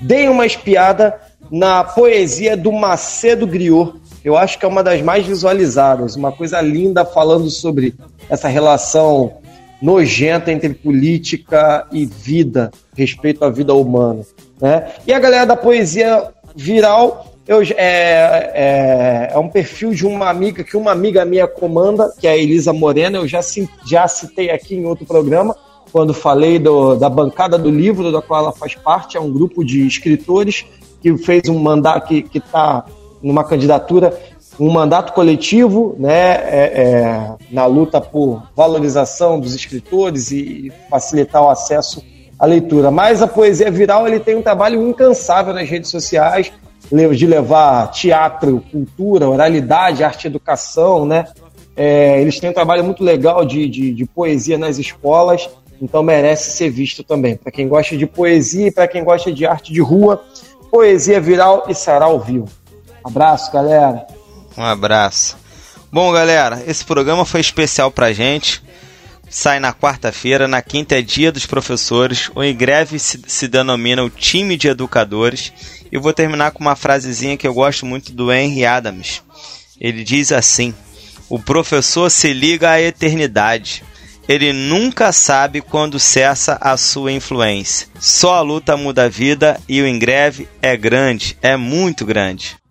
deem 0.00 0.28
uma 0.28 0.46
espiada 0.46 1.20
na 1.50 1.84
poesia 1.84 2.56
do 2.56 2.72
Macedo 2.72 3.46
Griot. 3.46 3.94
Eu 4.24 4.36
acho 4.36 4.58
que 4.58 4.64
é 4.64 4.68
uma 4.68 4.82
das 4.82 5.02
mais 5.02 5.26
visualizadas, 5.26 6.16
uma 6.16 6.32
coisa 6.32 6.60
linda 6.60 7.04
falando 7.04 7.50
sobre 7.50 7.94
essa 8.28 8.48
relação 8.48 9.38
nojenta 9.80 10.52
entre 10.52 10.72
política 10.74 11.86
e 11.90 12.06
vida, 12.06 12.70
respeito 12.96 13.44
à 13.44 13.50
vida 13.50 13.74
humana. 13.74 14.24
Né? 14.60 14.92
E 15.04 15.12
a 15.12 15.18
galera 15.18 15.44
da 15.44 15.56
poesia 15.56 16.28
viral 16.54 17.31
eu, 17.46 17.60
é, 17.62 18.52
é, 18.54 19.30
é 19.32 19.38
um 19.38 19.48
perfil 19.48 19.90
de 19.90 20.06
uma 20.06 20.28
amiga 20.28 20.62
que 20.62 20.76
uma 20.76 20.92
amiga 20.92 21.24
minha 21.24 21.46
comanda, 21.46 22.12
que 22.18 22.26
é 22.26 22.30
a 22.30 22.36
Elisa 22.36 22.72
Morena. 22.72 23.18
Eu 23.18 23.26
já, 23.26 23.40
já 23.84 24.06
citei 24.06 24.50
aqui 24.50 24.76
em 24.76 24.84
outro 24.84 25.04
programa, 25.04 25.56
quando 25.90 26.14
falei 26.14 26.58
do- 26.58 26.94
da 26.94 27.08
bancada 27.08 27.58
do 27.58 27.70
livro, 27.70 28.12
da 28.12 28.22
qual 28.22 28.42
ela 28.44 28.52
faz 28.52 28.74
parte. 28.74 29.16
É 29.16 29.20
um 29.20 29.32
grupo 29.32 29.64
de 29.64 29.86
escritores 29.86 30.64
que 31.00 31.16
fez 31.18 31.48
um 31.48 31.58
mandato, 31.58 32.06
que 32.06 32.38
está 32.38 32.84
numa 33.20 33.44
candidatura, 33.44 34.16
um 34.58 34.70
mandato 34.70 35.12
coletivo, 35.12 35.96
né, 35.98 36.34
é, 36.34 36.72
é, 36.74 37.30
na 37.50 37.66
luta 37.66 38.00
por 38.00 38.42
valorização 38.54 39.40
dos 39.40 39.54
escritores 39.54 40.30
e 40.30 40.72
facilitar 40.88 41.42
o 41.42 41.50
acesso 41.50 42.02
à 42.38 42.46
leitura. 42.46 42.90
Mas 42.90 43.20
a 43.20 43.26
poesia 43.26 43.70
viral 43.70 44.06
ele 44.06 44.20
tem 44.20 44.36
um 44.36 44.42
trabalho 44.42 44.88
incansável 44.88 45.52
nas 45.52 45.68
redes 45.68 45.90
sociais 45.90 46.52
de 47.14 47.26
levar 47.26 47.90
teatro, 47.90 48.62
cultura, 48.70 49.28
oralidade, 49.28 50.04
arte 50.04 50.24
e 50.24 50.26
educação, 50.28 51.06
né? 51.06 51.26
É, 51.74 52.20
eles 52.20 52.38
têm 52.38 52.50
um 52.50 52.52
trabalho 52.52 52.84
muito 52.84 53.02
legal 53.02 53.44
de, 53.44 53.66
de, 53.68 53.94
de 53.94 54.04
poesia 54.04 54.58
nas 54.58 54.78
escolas, 54.78 55.48
então 55.80 56.02
merece 56.02 56.50
ser 56.50 56.70
visto 56.70 57.02
também. 57.02 57.36
Para 57.36 57.50
quem 57.50 57.66
gosta 57.66 57.96
de 57.96 58.06
poesia 58.06 58.68
e 58.68 58.70
para 58.70 58.86
quem 58.86 59.02
gosta 59.02 59.32
de 59.32 59.46
arte 59.46 59.72
de 59.72 59.80
rua, 59.80 60.22
poesia 60.70 61.20
viral 61.20 61.64
e 61.68 61.74
sarau 61.74 62.20
vivo. 62.20 62.48
Abraço, 63.02 63.50
galera. 63.50 64.06
Um 64.56 64.62
abraço. 64.62 65.36
Bom, 65.90 66.12
galera, 66.12 66.62
esse 66.66 66.84
programa 66.84 67.24
foi 67.24 67.40
especial 67.40 67.90
pra 67.90 68.12
gente. 68.12 68.62
Sai 69.28 69.58
na 69.58 69.72
quarta-feira, 69.72 70.46
na 70.46 70.60
quinta 70.60 70.98
é 70.98 71.02
dia 71.02 71.32
dos 71.32 71.46
professores. 71.46 72.30
O 72.34 72.44
Ingreve 72.44 72.98
se, 72.98 73.20
se 73.26 73.48
denomina 73.48 74.04
o 74.04 74.10
time 74.10 74.58
de 74.58 74.68
educadores. 74.68 75.52
E 75.92 75.98
vou 75.98 76.14
terminar 76.14 76.52
com 76.52 76.60
uma 76.60 76.74
frasezinha 76.74 77.36
que 77.36 77.46
eu 77.46 77.52
gosto 77.52 77.84
muito 77.84 78.12
do 78.12 78.32
Henry 78.32 78.64
Adams. 78.64 79.22
Ele 79.78 80.02
diz 80.02 80.32
assim: 80.32 80.74
O 81.28 81.38
professor 81.38 82.10
se 82.10 82.32
liga 82.32 82.70
à 82.70 82.80
eternidade. 82.80 83.84
Ele 84.26 84.52
nunca 84.52 85.12
sabe 85.12 85.60
quando 85.60 85.98
cessa 85.98 86.56
a 86.60 86.76
sua 86.78 87.12
influência. 87.12 87.88
Só 88.00 88.36
a 88.36 88.40
luta 88.40 88.76
muda 88.76 89.04
a 89.04 89.08
vida 89.08 89.60
e 89.68 89.82
o 89.82 89.86
Ingreve 89.86 90.48
é 90.62 90.76
grande, 90.76 91.36
é 91.42 91.56
muito 91.56 92.06
grande. 92.06 92.61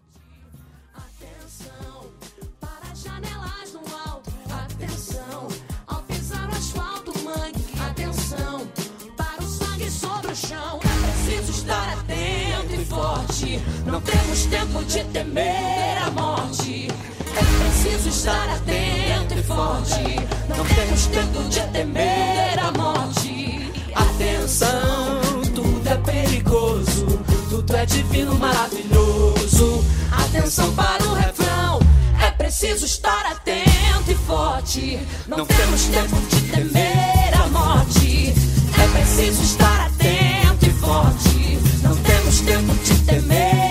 Não 13.86 14.00
temos 14.02 14.46
tempo 14.46 14.84
de 14.86 15.04
temer 15.06 15.98
a 16.06 16.12
morte. 16.12 16.88
É 17.36 17.64
preciso 17.64 18.10
estar 18.10 18.50
atento 18.50 19.34
e 19.34 19.44
forte. 19.44 20.16
Não 20.50 20.66
temos 20.66 21.08
tempo 21.08 21.44
de 21.50 21.62
temer 21.72 22.60
a 22.60 22.72
morte. 22.72 23.72
Atenção, 23.96 25.22
tudo 25.56 25.90
é 25.90 25.96
perigoso. 25.98 27.06
Tudo 27.50 27.76
é 27.76 27.86
divino, 27.86 28.36
maravilhoso. 28.36 29.84
Atenção 30.12 30.74
para 30.74 31.04
o 31.04 31.14
refrão. 31.14 31.80
É 32.22 32.30
preciso 32.32 32.86
estar 32.86 33.26
atento 33.26 34.12
e 34.12 34.16
forte. 34.16 35.00
Não 35.28 35.46
temos 35.46 35.86
tempo 35.86 36.16
de 36.30 36.42
temer 36.52 37.42
a 37.42 37.48
morte. 37.48 38.34
É 38.80 38.88
preciso 38.98 39.42
estar 39.42 39.88
atento 39.88 40.66
e 40.66 40.74
forte. 40.74 41.60
Não 41.84 41.96
temos 41.96 42.40
tempo 42.42 42.74
de 42.84 43.00
temer 43.06 43.71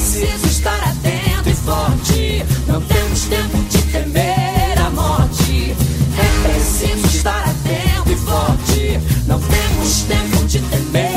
preciso 0.00 0.46
estar 0.46 0.82
atento 0.82 1.50
e 1.50 1.54
forte. 1.54 2.44
Não 2.66 2.80
temos 2.80 3.24
tempo 3.24 3.58
de 3.68 3.82
temer 3.82 4.78
a 4.78 4.90
morte. 4.90 5.76
É 6.16 6.48
preciso 6.48 7.06
estar 7.06 7.44
atento 7.44 8.10
e 8.10 8.16
forte. 8.16 9.00
Não 9.26 9.38
temos 9.38 10.02
tempo 10.02 10.46
de 10.46 10.58
temer. 10.58 11.09